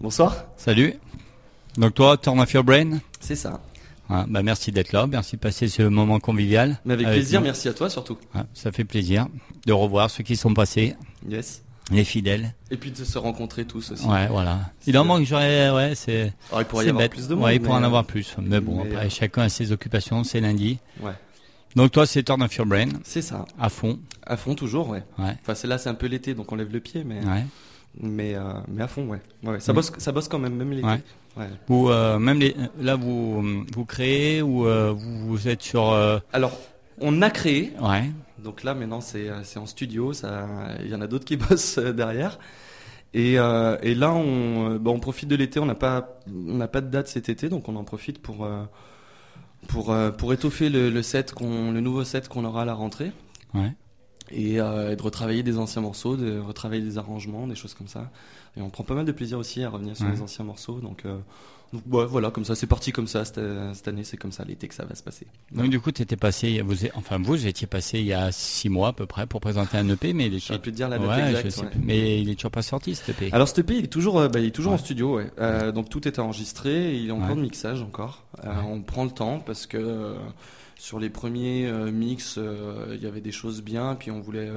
Bonsoir. 0.01 0.45
Salut. 0.57 0.95
Donc 1.77 1.95
toi, 1.95 2.17
Turn 2.17 2.39
Off 2.39 2.53
Your 2.53 2.63
Brain? 2.63 3.01
C'est 3.19 3.35
ça. 3.35 3.61
bah 4.09 4.45
merci 4.45 4.71
d'être 4.71 4.93
là, 4.93 5.09
merci 5.09 5.35
de 5.35 5.41
passer 5.41 5.67
ce 5.67 5.83
moment 5.83 6.21
convivial. 6.21 6.79
Mais 6.85 6.95
avec, 6.95 7.09
plaisir, 7.09 7.41
merci 7.41 7.67
à 7.67 7.75
toi 7.75 7.91
surtout. 7.91 8.17
ça 8.55 8.71
fait 8.71 8.85
plaisir 8.85 9.27
de 9.67 9.73
revoir 9.73 10.09
ceux 10.09 10.23
qui 10.23 10.37
sont 10.37 10.55
passés. 10.55 10.95
Yes. 11.29 11.65
Les 11.91 12.05
fidèles. 12.05 12.55
Et 12.71 12.77
puis 12.77 12.91
de 12.91 13.05
se 13.05 13.19
rencontrer 13.19 13.65
tous 13.65 13.91
aussi. 13.91 14.07
Ouais, 14.07 14.29
voilà. 14.29 14.61
Il 14.87 14.97
en 14.97 15.05
manque, 15.05 15.25
j'aurais, 15.25 15.71
ouais, 15.71 15.95
c'est. 15.95 16.33
il 16.57 16.65
pourrait 16.65 16.87
y 16.87 16.91
avoir 16.91 17.09
plus 17.09 17.29
de 17.29 17.35
monde. 17.35 17.45
Ouais, 17.45 17.57
il 17.57 17.61
pourrait 17.61 17.79
en 17.79 17.83
avoir 17.83 18.05
plus. 18.05 18.37
Mais 18.41 18.61
bon, 18.61 18.83
après, 18.83 19.07
euh, 19.07 19.11
chacun 19.11 19.43
a 19.43 19.49
ses 19.49 19.73
occupations, 19.73 20.23
c'est 20.23 20.41
lundi. 20.41 20.79
Ouais. 21.01 21.13
Donc 21.77 21.93
toi, 21.93 22.07
c'est 22.07 22.23
Turn 22.23 22.43
of 22.43 22.55
Your 22.55 22.67
Brain. 22.67 22.89
C'est 23.05 23.23
ça. 23.23 23.45
À 23.59 23.69
fond. 23.69 23.99
À 24.27 24.37
fond 24.37 24.55
toujours, 24.55 24.89
ouais. 24.89 25.03
ouais. 25.19 25.37
Enfin, 25.43 25.55
c'est 25.55 25.67
là, 25.67 25.79
c'est 25.79 25.89
un 25.89 25.95
peu 25.95 26.07
l'été, 26.07 26.35
donc 26.35 26.51
on 26.53 26.57
lève 26.57 26.73
le 26.73 26.81
pied, 26.81 27.05
mais. 27.05 27.25
Ouais. 27.25 27.45
Mais, 28.01 28.35
euh, 28.37 28.53
mais 28.69 28.85
à 28.85 28.89
fond, 28.89 29.07
ouais. 29.09 29.21
ouais 29.43 29.59
ça, 29.59 29.73
mm. 29.73 29.77
bosse, 29.77 29.93
ça 29.99 30.13
bosse 30.13 30.29
quand 30.29 30.39
même, 30.39 30.55
même 30.55 30.71
l'été. 30.71 30.87
Ouais. 30.87 31.01
Ouais. 31.37 31.49
Ou 31.69 31.91
euh, 31.91 32.19
même 32.19 32.39
les, 32.39 32.55
là, 32.81 32.95
vous, 32.97 33.65
vous 33.75 33.85
créez 33.85 34.43
ou 34.43 34.65
vous, 34.65 35.27
vous, 35.27 35.49
êtes 35.49 35.63
sur. 35.63 35.93
Alors, 36.33 36.57
on 37.01 37.21
a 37.23 37.31
créé. 37.31 37.73
Ouais. 37.81 38.11
Donc 38.43 38.63
là, 38.65 38.75
maintenant, 38.75 39.01
c'est, 39.01 39.29
c'est 39.45 39.59
en 39.59 39.67
studio. 39.67 40.13
Il 40.13 40.89
y 40.89 40.95
en 40.95 41.01
a 41.01 41.07
d'autres 41.07 41.25
qui 41.25 41.37
bossent 41.39 41.79
derrière. 41.79 42.39
Et, 43.15 43.35
et 43.35 43.95
là, 43.95 44.13
on, 44.13 44.77
bah, 44.77 44.91
on 44.91 45.01
profite 45.01 45.29
de 45.29 45.37
l'été. 45.37 45.61
On 45.61 45.67
n'a 45.67 45.75
pas, 45.75 46.21
on 46.29 46.59
pas 46.67 46.81
de 46.81 46.89
date 46.89 47.09
cet 47.09 47.29
été, 47.29 47.49
donc 47.49 47.69
on 47.69 47.77
en 47.77 47.85
profite 47.85 48.21
pour 48.21 48.47
pour, 49.69 49.91
euh, 49.91 50.11
pour 50.11 50.33
étoffer 50.33 50.69
le, 50.69 50.91
le, 50.91 51.03
set 51.03 51.35
le 51.41 51.81
nouveau 51.81 52.05
set 52.05 52.29
qu'on 52.29 52.45
aura 52.45 52.63
à 52.63 52.65
la 52.65 52.75
rentrée. 52.75 53.13
Ouais. 53.55 53.73
Et, 54.31 54.61
euh, 54.61 54.95
de 54.95 55.03
retravailler 55.03 55.43
des 55.43 55.59
anciens 55.59 55.83
morceaux, 55.83 56.17
de 56.17 56.39
retravailler 56.39 56.83
des 56.83 56.99
arrangements, 56.99 57.47
des 57.47 57.55
choses 57.55 57.75
comme 57.75 57.89
ça. 57.89 58.11
Et 58.57 58.63
on 58.63 58.71
prend 58.71 58.85
pas 58.85 58.95
mal 58.95 59.05
de 59.05 59.13
plaisir 59.13 59.39
aussi 59.39 59.63
à 59.63 59.71
revenir 59.71 59.97
sur 59.97 60.09
les 60.09 60.23
anciens 60.23 60.45
morceaux. 60.45 60.81
Donc, 60.81 61.05
euh, 61.05 61.19
donc 61.73 61.83
ouais, 61.91 62.07
voilà, 62.07 62.31
comme 62.31 62.45
ça, 62.45 62.55
c'est 62.55 62.67
parti 62.67 62.91
comme 62.91 63.07
ça 63.07 63.25
cette, 63.25 63.41
cette 63.75 63.89
année, 63.89 64.05
c'est 64.05 64.17
comme 64.17 64.33
ça 64.33 64.45
l'été 64.45 64.67
que 64.67 64.75
ça 64.75 64.85
va 64.85 64.95
se 64.95 65.03
passer. 65.03 65.27
Donc 65.53 65.69
du 65.69 65.79
coup, 65.81 65.91
étais 65.91 66.17
passé, 66.17 66.63
vous, 66.63 66.87
enfin 66.95 67.19
vous 67.19 67.47
étiez 67.47 67.67
passé 67.67 68.01
il 68.01 68.07
y 68.07 68.13
a 68.13 68.33
six 68.33 68.69
mois 68.69 68.89
à 68.89 68.93
peu 68.93 69.07
près 69.07 69.27
pour 69.27 69.41
présenter 69.41 69.77
un 69.77 69.89
EP, 69.89 70.13
mais 70.13 70.27
il 70.27 70.35
est. 70.35 70.69
dire 70.69 70.89
la 70.89 70.99
date 70.99 71.37
exacte, 71.37 71.75
mais 71.83 72.21
il 72.21 72.31
est 72.31 72.35
toujours 72.35 72.51
pas 72.51 72.63
sorti 72.63 72.95
cet 72.95 73.11
EP. 73.11 73.31
Alors 73.33 73.49
cet 73.49 73.61
EP, 73.61 73.77
il 73.77 73.85
est 73.85 73.89
toujours, 73.89 74.19
euh, 74.19 74.29
bah, 74.29 74.41
il 74.41 74.47
est 74.47 74.51
toujours 74.51 74.73
en 74.73 74.79
studio, 74.79 75.17
ouais. 75.17 75.31
Euh, 75.39 75.73
donc 75.73 75.89
tout 75.89 76.07
est 76.09 76.19
enregistré, 76.19 76.97
il 76.97 77.09
est 77.09 77.13
en 77.13 77.21
cours 77.21 77.37
de 77.37 77.43
mixage 77.43 77.83
encore. 77.83 78.25
Euh, 78.45 78.53
on 78.67 78.81
prend 78.83 79.05
le 79.05 79.11
temps 79.11 79.39
parce 79.39 79.67
que 79.67 80.15
sur 80.77 80.99
les 80.99 81.11
premiers 81.11 81.71
mix, 81.93 82.39
il 82.93 83.03
y 83.03 83.07
avait 83.07 83.21
des 83.21 83.33
choses 83.33 83.63
bien, 83.63 83.95
puis 83.95 84.11
on 84.11 84.21
voulait 84.21 84.51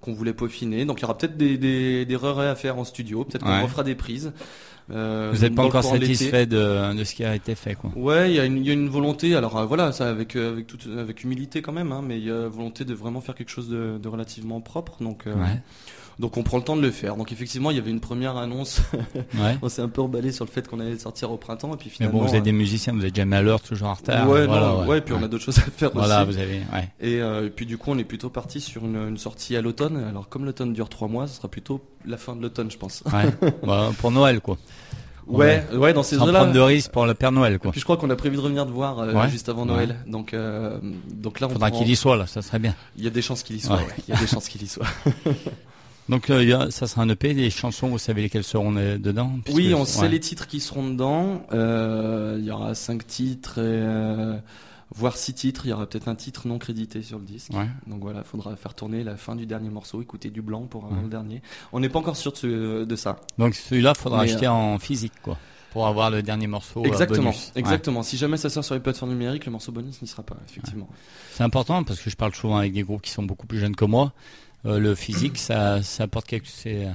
qu'on 0.00 0.12
voulait 0.12 0.34
peaufiner. 0.34 0.84
Donc 0.84 0.98
il 1.00 1.02
y 1.02 1.04
aura 1.04 1.16
peut-être 1.16 1.36
des, 1.36 1.56
des, 1.56 2.04
des 2.04 2.14
à 2.16 2.54
faire 2.54 2.78
en 2.78 2.84
studio, 2.84 3.24
peut-être 3.24 3.44
qu'on 3.44 3.62
refera 3.62 3.82
des 3.82 3.94
prises. 3.94 4.32
Euh, 4.90 5.30
Vous 5.32 5.40
n'êtes 5.40 5.54
pas 5.54 5.64
encore 5.64 5.82
satisfait 5.82 6.46
de, 6.46 6.94
de, 6.94 7.04
ce 7.04 7.14
qui 7.14 7.24
a 7.24 7.34
été 7.34 7.54
fait, 7.54 7.74
quoi. 7.74 7.90
Ouais, 7.96 8.30
il 8.30 8.36
y, 8.36 8.40
a 8.40 8.44
une, 8.44 8.64
y 8.64 8.70
a 8.70 8.74
une 8.74 8.88
volonté. 8.88 9.34
Alors 9.34 9.56
euh, 9.56 9.64
voilà, 9.64 9.92
ça 9.92 10.08
avec 10.10 10.36
euh, 10.36 10.52
avec 10.52 10.66
toute 10.66 10.86
avec 10.98 11.24
humilité 11.24 11.62
quand 11.62 11.72
même, 11.72 11.90
hein, 11.92 12.02
mais 12.06 12.18
il 12.18 12.26
y 12.26 12.30
a 12.30 12.48
volonté 12.48 12.84
de 12.84 12.92
vraiment 12.92 13.20
faire 13.22 13.34
quelque 13.34 13.50
chose 13.50 13.68
de, 13.70 13.98
de 13.98 14.08
relativement 14.08 14.60
propre. 14.60 15.02
Donc 15.02 15.26
euh, 15.26 15.34
ouais. 15.34 15.60
Donc 16.18 16.36
on 16.36 16.42
prend 16.42 16.58
le 16.58 16.64
temps 16.64 16.76
de 16.76 16.82
le 16.82 16.90
faire. 16.90 17.16
Donc 17.16 17.32
effectivement, 17.32 17.70
il 17.70 17.76
y 17.76 17.80
avait 17.80 17.90
une 17.90 18.00
première 18.00 18.36
annonce. 18.36 18.80
ouais. 19.34 19.58
on 19.62 19.68
s'est 19.68 19.82
un 19.82 19.88
peu 19.88 20.02
emballé 20.02 20.32
sur 20.32 20.44
le 20.44 20.50
fait 20.50 20.66
qu'on 20.68 20.80
allait 20.80 20.98
sortir 20.98 21.30
au 21.30 21.36
printemps, 21.36 21.74
et 21.74 21.76
puis 21.76 21.90
finalement. 21.90 22.18
Mais 22.18 22.24
bon, 22.24 22.30
vous 22.30 22.36
êtes 22.36 22.42
des 22.44 22.52
musiciens, 22.52 22.92
vous 22.92 23.04
êtes 23.04 23.14
jamais 23.16 23.36
à 23.36 23.42
l'heure, 23.42 23.60
toujours 23.60 23.88
en 23.88 23.94
retard. 23.94 24.28
Ouais, 24.28 24.46
voilà, 24.46 24.76
ouais. 24.76 24.86
ouais. 24.86 25.00
puis 25.00 25.14
on 25.14 25.22
a 25.22 25.28
d'autres 25.28 25.44
choses 25.44 25.58
à 25.58 25.62
faire 25.62 25.90
voilà, 25.94 26.22
aussi. 26.24 26.32
vous 26.32 26.38
avez. 26.38 26.60
Ouais. 26.72 26.88
Et, 27.00 27.16
et, 27.18 27.50
puis 27.50 27.66
du 27.66 27.78
coup, 27.78 27.90
on 27.90 27.98
est 27.98 28.04
plutôt 28.04 28.30
parti 28.30 28.60
sur 28.60 28.84
une, 28.84 28.96
une 29.08 29.18
sortie 29.18 29.56
à 29.56 29.62
l'automne. 29.62 29.96
Alors 30.08 30.28
comme 30.28 30.44
l'automne 30.44 30.72
dure 30.72 30.88
trois 30.88 31.08
mois, 31.08 31.26
ce 31.26 31.36
sera 31.36 31.48
plutôt 31.48 31.80
la 32.06 32.16
fin 32.16 32.36
de 32.36 32.42
l'automne, 32.42 32.70
je 32.70 32.78
pense. 32.78 33.02
Ouais. 33.12 33.50
bah, 33.66 33.90
pour 33.98 34.10
Noël, 34.10 34.40
quoi. 34.40 34.56
Ouais, 35.26 35.64
ouais, 35.72 35.92
dans 35.94 36.02
ces 36.02 36.18
eaux-là. 36.18 36.40
prendre 36.40 36.52
de 36.52 36.60
risque 36.60 36.90
pour 36.90 37.06
le 37.06 37.14
Père 37.14 37.32
Noël, 37.32 37.58
quoi. 37.58 37.70
Puis 37.70 37.80
je 37.80 37.84
crois 37.84 37.96
qu'on 37.96 38.10
a 38.10 38.16
prévu 38.16 38.36
de 38.36 38.42
revenir 38.42 38.66
te 38.66 38.70
voir 38.70 38.98
euh, 38.98 39.12
Ouais. 39.14 39.30
juste 39.30 39.48
avant 39.48 39.64
Noël. 39.64 39.96
Donc, 40.06 40.34
euh, 40.34 40.78
donc 41.10 41.40
là, 41.40 41.46
on 41.46 41.50
Faudra 41.50 41.70
prend- 41.70 41.78
qu'il 41.78 41.88
y 41.88 41.96
soit 41.96 42.16
là, 42.16 42.26
ça 42.26 42.42
serait 42.42 42.58
bien. 42.58 42.74
Il 42.96 43.04
y 43.04 43.06
a 43.06 43.10
des 43.10 43.22
chances 43.22 43.42
qu'il 43.42 43.56
y 43.56 43.60
soit. 43.60 43.76
Ouais. 43.76 43.82
ouais. 43.82 43.94
Il 44.06 44.14
y 44.14 44.16
a 44.16 44.20
des 44.20 44.26
chances 44.26 44.48
qu'il 44.48 44.62
y 44.62 44.66
soit. 44.66 44.86
Donc 46.08 46.28
euh, 46.30 46.42
il 46.42 46.48
y 46.50 46.52
a- 46.52 46.70
ça 46.70 46.86
sera 46.86 47.02
un 47.02 47.08
EP, 47.08 47.32
les 47.32 47.48
chansons, 47.50 47.88
vous 47.88 47.98
savez 47.98 48.22
lesquelles 48.22 48.44
seront 48.44 48.76
euh, 48.76 48.98
dedans 48.98 49.32
oui, 49.52 49.72
on 49.74 49.84
sait 49.86 50.08
les 50.08 50.20
titres 50.20 50.46
qui 50.46 50.60
seront 50.60 50.88
dedans. 50.90 51.46
Euh, 51.52 52.36
il 52.38 52.44
y 52.44 52.50
aura 52.50 52.74
cinq 52.74 53.06
titres, 53.06 53.58
et, 53.58 53.62
euh, 53.62 54.36
voire 54.94 55.16
six 55.16 55.32
titres. 55.32 55.62
Il 55.66 55.70
y 55.70 55.72
aura 55.72 55.86
peut-être 55.86 56.08
un 56.08 56.14
titre 56.14 56.46
non 56.46 56.58
crédité 56.58 57.02
sur 57.02 57.18
le 57.18 57.24
disque. 57.24 57.52
Ouais. 57.54 57.66
Donc 57.86 58.02
voilà, 58.02 58.20
il 58.20 58.28
faudra 58.28 58.54
faire 58.56 58.74
tourner 58.74 59.02
la 59.02 59.16
fin 59.16 59.34
du 59.34 59.46
dernier 59.46 59.70
morceau, 59.70 60.02
écouter 60.02 60.28
du 60.30 60.42
blanc 60.42 60.62
pour 60.62 60.84
avoir 60.84 60.98
Ouais. 60.98 61.04
le 61.04 61.10
dernier. 61.10 61.42
On 61.72 61.80
n'est 61.80 61.88
pas 61.88 62.00
encore 62.00 62.16
sûr 62.16 62.32
de, 62.32 62.36
ce- 62.36 62.84
de 62.84 62.96
ça. 62.96 63.16
Donc 63.38 63.54
celui-là, 63.54 63.94
faudra 63.94 64.24
Mais, 64.24 64.30
acheter 64.30 64.46
en 64.46 64.78
physique, 64.78 65.14
quoi, 65.22 65.38
pour 65.72 65.86
avoir 65.86 66.10
le 66.10 66.22
dernier 66.22 66.46
morceau. 66.48 66.84
Exactement, 66.84 67.30
bonus. 67.30 67.52
Ouais. 67.54 67.60
exactement. 67.60 68.02
Si 68.02 68.18
jamais 68.18 68.36
ça 68.36 68.50
sort 68.50 68.62
sur 68.62 68.74
les 68.74 68.80
plateformes 68.82 69.12
numériques, 69.12 69.46
le 69.46 69.52
morceau 69.52 69.72
bonus 69.72 70.02
n'y 70.02 70.06
sera 70.08 70.22
pas, 70.22 70.36
effectivement. 70.46 70.88
C'est 71.32 71.44
important 71.44 71.82
parce 71.82 71.98
que 72.00 72.10
je 72.10 72.16
parle 72.16 72.34
souvent 72.34 72.58
avec 72.58 72.74
des 72.74 72.82
groupes 72.82 73.00
qui 73.02 73.10
sont 73.10 73.22
beaucoup 73.22 73.46
plus 73.46 73.58
jeunes 73.58 73.74
que 73.74 73.86
moi. 73.86 74.12
Euh, 74.66 74.78
le 74.78 74.94
physique, 74.94 75.38
ça, 75.38 75.82
ça 75.82 76.04
apporte 76.04 76.26
quelque 76.26 76.46
chose. 76.46 76.86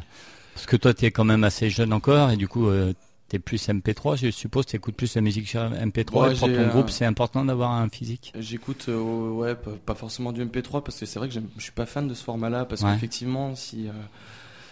Parce 0.54 0.66
que 0.66 0.76
toi, 0.76 0.94
tu 0.94 1.06
es 1.06 1.12
quand 1.12 1.24
même 1.26 1.44
assez 1.44 1.70
jeune 1.70 1.94
encore 1.94 2.32
et 2.32 2.38
du 2.38 2.48
coup, 2.48 2.68
euh, 2.68 2.94
tu 3.30 3.36
es 3.36 3.40
plus 3.40 3.70
MP3. 3.70 4.18
Je 4.18 4.32
suppose 4.32 4.66
tu 4.66 4.76
écoutes 4.76 4.96
plus 4.96 5.16
la 5.16 5.22
musique 5.22 5.48
sur 5.48 5.62
MP3. 5.62 6.20
Ouais, 6.28 6.34
et 6.34 6.38
pour 6.38 6.48
ton 6.48 6.54
euh, 6.60 6.70
groupe, 6.70 6.90
c'est 6.90 7.06
important 7.06 7.46
d'avoir 7.46 7.72
un 7.72 7.88
physique. 7.90 8.34
J'écoute, 8.38 8.86
euh, 8.90 9.30
ouais, 9.32 9.56
pas, 9.56 9.72
pas 9.86 9.96
forcément 9.96 10.32
du 10.32 10.44
MP3 10.44 10.84
parce 10.84 11.00
que 11.00 11.06
c'est 11.06 11.20
vrai 11.20 11.30
que 11.30 11.36
je 11.36 11.62
suis 11.64 11.72
pas 11.72 11.86
fan 11.86 12.08
de 12.08 12.14
ce 12.14 12.24
format-là 12.24 12.66
parce 12.66 12.82
Ouais. 12.82 12.92
qu'effectivement, 12.94 13.56
si 13.56 13.88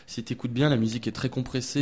euh, 0.08 0.10
si 0.10 0.24
t'écoutes 0.24 0.52
bien, 0.54 0.70
la 0.70 0.78
musique 0.78 1.06
est 1.08 1.12
très 1.12 1.30
compressée 1.30 1.80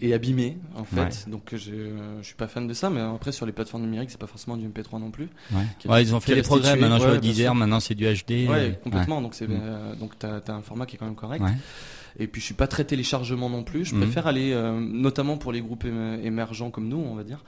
et, 0.00 0.06
et 0.08 0.14
abîmée 0.14 0.58
en 0.76 0.84
fait. 0.84 1.00
Ouais. 1.00 1.08
Donc 1.30 1.54
je 1.56 1.72
euh, 1.72 2.22
je 2.22 2.26
suis 2.26 2.34
pas 2.36 2.46
fan 2.46 2.66
de 2.68 2.72
ça, 2.74 2.88
mais 2.88 3.00
après 3.00 3.32
sur 3.32 3.46
les 3.46 3.52
plateformes 3.52 3.82
numériques, 3.82 4.10
c'est 4.10 4.20
pas 4.20 4.28
forcément 4.28 4.56
du 4.56 4.66
MP3 4.68 5.00
non 5.00 5.10
plus. 5.10 5.28
Ouais. 5.52 6.02
Ils 6.02 6.14
ont 6.14 6.20
fait 6.20 6.34
des 6.36 6.42
progrès. 6.42 6.68
restitué. 6.72 6.80
Maintenant, 6.80 6.98
je 6.98 7.04
Ouais, 7.04 7.10
vois 7.10 7.18
Deezer, 7.18 7.54
maintenant 7.54 7.80
c'est 7.80 7.94
du 7.94 8.04
HD. 8.04 8.48
Ouais, 8.48 8.50
euh, 8.50 8.70
complètement. 8.82 9.20
Donc 9.20 9.34
c'est 9.34 9.48
Mm. 9.48 9.58
euh, 9.60 9.94
donc 9.96 10.18
t'as 10.18 10.38
as 10.46 10.52
un 10.52 10.62
format 10.62 10.86
qui 10.86 10.96
est 10.96 10.98
quand 10.98 11.06
même 11.06 11.14
correct. 11.16 11.44
Et 12.20 12.28
puis 12.28 12.40
je 12.40 12.46
suis 12.46 12.54
pas 12.54 12.68
très 12.68 12.84
téléchargement 12.84 13.50
non 13.50 13.64
plus. 13.64 13.84
Je 13.86 13.94
Mhm. 13.96 14.02
préfère 14.02 14.28
aller, 14.28 14.52
euh, 14.52 14.78
notamment 14.78 15.36
pour 15.36 15.50
les 15.50 15.60
groupes 15.60 15.84
éme- 15.84 16.20
émergents 16.22 16.70
comme 16.70 16.86
nous, 16.88 16.96
on 16.98 17.16
va 17.16 17.24
dire. 17.24 17.42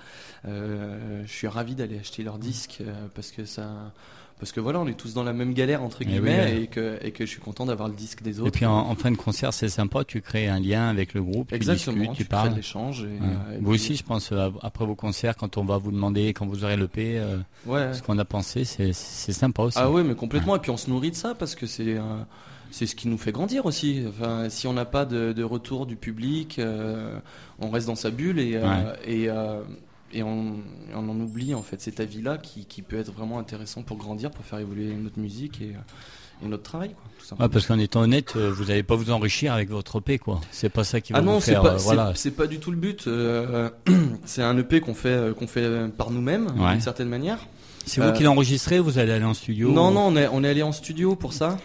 Euh, 0.46 1.22
je 1.24 1.32
suis 1.32 1.46
ravi 1.46 1.74
d'aller 1.74 1.98
acheter 1.98 2.22
leurs 2.24 2.38
disques 2.38 2.78
euh, 2.80 3.06
parce 3.14 3.30
que 3.30 3.44
ça, 3.44 3.92
parce 4.38 4.52
que 4.52 4.60
voilà, 4.60 4.80
on 4.80 4.86
est 4.86 4.94
tous 4.96 5.14
dans 5.14 5.22
la 5.24 5.32
même 5.32 5.54
galère 5.54 5.82
entre 5.82 5.98
Eh 6.02 6.04
oui, 6.04 6.10
guillemets 6.12 6.62
et 6.62 6.66
que 6.66 6.98
et 7.02 7.10
que 7.10 7.24
je 7.24 7.30
suis 7.30 7.40
content 7.40 7.64
d'avoir 7.66 7.88
le 7.88 7.94
disque 7.94 8.22
des 8.22 8.38
autres. 8.40 8.48
Et 8.48 8.50
puis 8.50 8.66
en, 8.66 8.72
en 8.76 8.94
fin 8.94 9.10
de 9.10 9.16
concert, 9.16 9.52
c'est 9.54 9.68
sympa. 9.68 10.04
Tu 10.04 10.20
crées 10.20 10.48
un 10.48 10.60
lien 10.60 10.88
avec 10.88 11.14
le 11.14 11.22
groupe. 11.22 11.52
Exactement. 11.52 11.94
Tu 11.94 12.00
discutes, 12.00 12.16
tu, 12.18 12.22
tu 12.24 12.28
parles. 12.28 12.54
l'échange. 12.54 13.02
Et, 13.02 13.06
Ouais. 13.06 13.12
euh, 13.22 13.56
Vous 13.60 13.64
puis- 13.70 13.74
aussi, 13.74 13.96
je 13.96 14.02
pense, 14.02 14.30
euh, 14.32 14.50
après 14.62 14.84
vos 14.84 14.94
concerts, 14.94 15.36
quand 15.36 15.56
on 15.56 15.64
va 15.64 15.78
vous 15.78 15.90
demander, 15.92 16.34
quand 16.34 16.46
vous 16.46 16.64
aurez 16.64 16.76
le 16.76 16.86
P, 16.88 17.18
euh, 17.18 17.38
Ouais. 17.66 17.94
ce 17.94 18.02
qu'on 18.02 18.18
a 18.18 18.24
pensé, 18.24 18.64
c'est 18.64 18.92
c'est 18.92 19.32
sympa 19.32 19.62
aussi. 19.62 19.78
Ah 19.80 19.90
oui, 19.90 20.02
mais 20.04 20.14
complètement. 20.14 20.56
Et 20.56 20.58
puis 20.58 20.70
on 20.70 20.76
se 20.76 20.90
nourrit 20.90 21.10
de 21.12 21.16
ça 21.16 21.34
parce 21.34 21.54
que 21.54 21.66
c'est 21.66 21.96
c'est 22.72 22.86
ce 22.86 22.96
qui 22.96 23.08
nous 23.08 23.16
fait 23.16 23.32
grandir 23.32 23.64
aussi. 23.64 24.04
Enfin, 24.08 24.48
si 24.50 24.66
on 24.66 24.72
n'a 24.74 24.84
pas 24.84 25.04
de, 25.06 25.32
de 25.32 25.42
retour 25.44 25.86
du 25.86 25.96
public, 25.96 26.58
euh, 26.58 27.16
on 27.60 27.70
reste 27.70 27.86
dans 27.86 27.94
sa 27.94 28.10
bulle 28.10 28.38
et 28.38 28.56
euh, 28.56 28.68
Ouais. 28.68 28.84
et, 29.06 29.30
euh, 29.30 29.62
et 30.16 30.22
on, 30.22 30.56
en 30.94 31.08
oublie 31.20 31.54
en 31.54 31.62
fait 31.62 31.80
cet 31.80 32.00
avis-là 32.00 32.38
qui, 32.38 32.64
qui 32.64 32.82
peut 32.82 32.98
être 32.98 33.12
vraiment 33.12 33.38
intéressant 33.38 33.82
pour 33.82 33.96
grandir, 33.96 34.30
pour 34.30 34.44
faire 34.44 34.58
évoluer 34.58 34.94
notre 34.94 35.18
musique 35.18 35.60
et, 35.60 35.74
et 36.44 36.48
notre 36.48 36.62
travail, 36.64 36.90
quoi, 36.90 37.04
tout 37.18 37.24
simplement. 37.26 37.46
Ouais, 37.48 37.52
parce 37.52 37.66
qu'en 37.66 37.78
étant 37.78 38.00
honnête, 38.02 38.34
euh, 38.36 38.50
vous 38.52 38.64
n'allez 38.66 38.82
pas 38.82 38.94
vous 38.96 39.10
enrichir 39.10 39.52
avec 39.54 39.70
votre 39.70 39.98
EP, 39.98 40.18
quoi. 40.18 40.40
C'est 40.50 40.68
pas 40.68 40.84
ça 40.84 41.00
qui 41.00 41.12
va 41.12 41.18
Ah 41.20 41.22
non, 41.22 41.34
vous 41.34 41.40
faire. 41.40 41.62
pas, 41.62 41.74
euh, 41.74 41.78
voilà. 41.78 42.12
c'est 42.14 42.30
pas 42.32 42.46
du 42.46 42.58
tout 42.58 42.70
le 42.70 42.76
but. 42.76 43.06
euh, 43.06 43.70
c'est 44.24 44.42
un 44.42 44.56
EP 44.58 44.80
qu'on 44.80 44.94
fait, 44.94 45.08
euh, 45.08 45.32
qu'on 45.34 45.46
fait 45.46 45.88
par 45.96 46.10
nous-mêmes, 46.10 46.46
Ouais. 46.58 46.72
d'une 46.72 46.80
certaine 46.80 47.08
manière. 47.08 47.38
C'est 47.86 48.00
vous 48.00 48.08
euh, 48.08 48.12
qui 48.12 48.22
l'enregistrez, 48.24 48.80
vous 48.80 48.98
allez 48.98 49.12
aller 49.12 49.24
en 49.24 49.34
studio 49.34 49.70
Non, 49.70 49.88
ou- 49.90 49.94
non, 49.94 50.00
on 50.08 50.16
est, 50.16 50.28
on 50.32 50.42
est 50.44 50.48
allé 50.48 50.62
en 50.62 50.72
studio 50.72 51.14
pour 51.16 51.32
ça. 51.32 51.56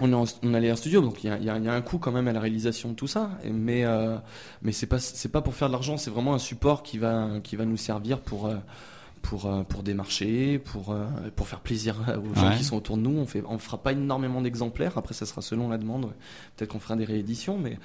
On 0.00 0.12
est, 0.12 0.14
en- 0.14 0.24
on 0.44 0.54
allé 0.54 0.70
en 0.70 0.76
studio, 0.76 1.00
donc 1.00 1.24
il 1.24 1.30
y 1.42 1.48
a, 1.48 1.54
un 1.54 1.82
coût 1.82 1.98
quand 1.98 2.12
même 2.12 2.28
à 2.28 2.32
la 2.32 2.38
réalisation 2.40 2.90
de 2.90 2.94
tout 2.94 3.08
ça. 3.08 3.30
Mais, 3.50 3.84
euh, 3.84 4.16
mais 4.62 4.70
c'est 4.70 4.86
pas, 4.86 4.98
pas 5.32 5.42
pour 5.42 5.54
faire 5.54 5.68
de 5.68 5.72
l'argent, 5.72 5.96
c'est 5.96 6.10
vraiment 6.10 6.34
un 6.34 6.38
support 6.38 6.82
qui 6.84 6.98
va, 6.98 7.28
qui 7.42 7.56
va 7.56 7.64
nous 7.64 7.76
servir 7.76 8.20
pour, 8.20 8.46
euh, 8.46 8.54
pour, 9.24 9.46
euh, 9.46 9.62
pour 9.62 9.82
démarcher, 9.82 10.58
pour, 10.58 10.92
euh, 10.92 11.04
pour 11.34 11.48
faire 11.48 11.60
plaisir 11.60 11.96
aux 12.08 12.34
gens 12.38 12.50
Ouais. 12.50 12.56
qui 12.56 12.64
sont 12.64 12.76
autour 12.76 12.96
de 12.96 13.02
nous. 13.02 13.18
On 13.18 13.26
fait, 13.26 13.42
on 13.48 13.58
fera 13.58 13.78
pas 13.78 13.92
énormément 13.92 14.40
d'exemplaires. 14.42 14.96
Après, 14.96 15.14
ça 15.14 15.26
sera 15.26 15.40
selon 15.42 15.68
la 15.68 15.78
demande. 15.78 16.12
Peut-être 16.56 16.70
qu'on 16.70 16.78
fera 16.78 16.94
des 16.94 17.04
rééditions, 17.04 17.58
mais, 17.58 17.78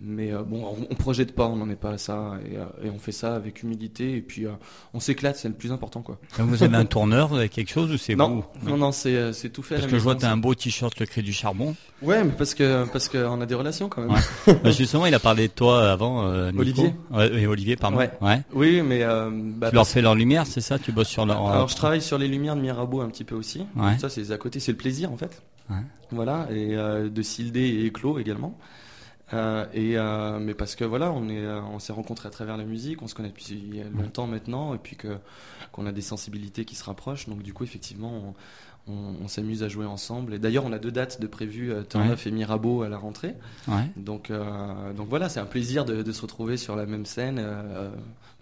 mais 0.00 0.32
euh, 0.32 0.42
bon, 0.42 0.64
on, 0.66 0.86
on 0.90 0.94
projette 0.96 1.34
pas, 1.34 1.46
on 1.46 1.56
n'en 1.56 1.70
est 1.70 1.76
pas 1.76 1.90
à 1.92 1.98
ça, 1.98 2.32
et, 2.44 2.86
et 2.86 2.90
on 2.90 2.98
fait 2.98 3.12
ça 3.12 3.34
avec 3.36 3.62
humilité. 3.62 4.16
Et 4.16 4.20
puis, 4.20 4.46
on 4.92 5.00
s'éclate, 5.00 5.36
c'est 5.36 5.48
le 5.48 5.54
plus 5.54 5.72
important, 5.72 6.02
quoi. 6.02 6.18
Vous 6.38 6.62
avez 6.62 6.76
un 6.76 6.84
tourneur, 6.84 7.28
vous 7.28 7.36
avez 7.36 7.48
quelque 7.48 7.70
chose 7.70 7.90
ou 7.92 7.96
c'est 7.96 8.16
Non, 8.16 8.44
vous? 8.62 8.68
Non, 8.70 8.76
non, 8.76 8.92
c'est, 8.92 9.32
c'est 9.32 9.50
tout 9.50 9.62
fait. 9.62 9.76
Parce 9.76 9.86
la 9.86 9.90
que 9.92 9.98
je 9.98 10.02
vois, 10.02 10.16
tu 10.16 10.24
as 10.24 10.30
un 10.32 10.36
beau 10.36 10.54
t-shirt, 10.54 10.98
le 10.98 11.06
cri 11.06 11.22
du 11.22 11.32
charbon. 11.32 11.74
Ouais, 12.02 12.24
mais 12.24 12.32
parce 12.32 12.54
que 12.54 12.86
parce 12.90 13.08
qu'on 13.08 13.40
a 13.40 13.46
des 13.46 13.54
relations 13.54 13.88
quand 13.88 14.02
même. 14.02 14.10
Ouais. 14.10 14.54
Bah, 14.64 14.70
justement, 14.72 15.06
il 15.06 15.14
a 15.14 15.18
parlé 15.20 15.48
de 15.48 15.52
toi 15.52 15.90
avant, 15.90 16.26
euh. 16.26 16.50
Olivier 16.56 16.92
Ouais, 17.10 17.46
Olivier, 17.46 17.76
pardon. 17.76 17.98
Ouais. 17.98 18.42
Oui, 18.52 18.82
mais 18.82 19.02
euh, 19.02 19.30
bah, 19.32 19.68
tu 19.68 19.74
leur 19.76 19.86
fais 19.86 20.02
leur 20.02 20.14
lumière, 20.14 20.46
c'est 20.46 20.60
ça 20.60 20.78
Tu 20.82 20.92
bosses 20.92 21.08
sur 21.08 21.26
leur. 21.26 21.46
Alors 21.46 21.68
je 21.68 21.76
travaille 21.76 22.02
sur 22.02 22.18
les 22.18 22.28
lumières 22.28 22.56
de 22.56 22.60
Mirabeau 22.60 23.00
un 23.00 23.08
petit 23.08 23.24
peu 23.24 23.34
aussi. 23.34 23.66
Ça 23.98 24.08
c'est 24.08 24.30
à 24.30 24.38
côté, 24.38 24.60
c'est 24.60 24.72
le 24.72 24.78
plaisir 24.78 25.12
en 25.12 25.16
fait. 25.16 25.42
Voilà 26.10 26.48
et 26.50 26.74
de 26.74 27.22
Sildé 27.22 27.60
et 27.60 27.86
Éclos 27.86 28.18
également. 28.18 28.58
Euh, 29.32 29.64
et 29.72 29.96
euh, 29.96 30.38
mais 30.40 30.54
parce 30.54 30.74
que 30.74 30.84
voilà, 30.84 31.12
on 31.12 31.28
est, 31.28 31.46
on 31.46 31.78
s'est 31.78 31.92
rencontrés 31.92 32.28
à 32.28 32.30
travers 32.30 32.56
la 32.56 32.64
musique, 32.64 33.02
on 33.02 33.06
se 33.06 33.14
connaît 33.14 33.28
depuis 33.28 33.82
longtemps 33.94 34.26
maintenant, 34.26 34.74
et 34.74 34.78
puis 34.78 34.96
que 34.96 35.18
qu'on 35.72 35.86
a 35.86 35.92
des 35.92 36.02
sensibilités 36.02 36.64
qui 36.64 36.74
se 36.74 36.84
rapprochent. 36.84 37.28
Donc 37.28 37.42
du 37.42 37.52
coup, 37.52 37.64
effectivement, 37.64 38.34
on, 38.88 39.28
s'amuse 39.28 39.62
à 39.62 39.68
jouer 39.68 39.86
ensemble. 39.86 40.34
Et 40.34 40.38
d'ailleurs, 40.40 40.64
on 40.64 40.72
a 40.72 40.78
deux 40.78 40.90
dates 40.90 41.20
de 41.20 41.26
prévues, 41.28 41.72
euh, 41.72 41.82
Turnoff 41.84 42.26
et 42.26 42.32
Mirabeau 42.32 42.82
à 42.82 42.88
la 42.88 42.98
rentrée. 42.98 43.36
Donc 43.96 44.32
donc 44.96 45.08
voilà, 45.08 45.28
c'est 45.28 45.40
un 45.40 45.46
plaisir 45.46 45.84
de, 45.84 46.02
de, 46.02 46.12
se 46.12 46.22
retrouver 46.22 46.56
sur 46.56 46.74
la 46.74 46.86
même 46.86 47.06
scène 47.06 47.42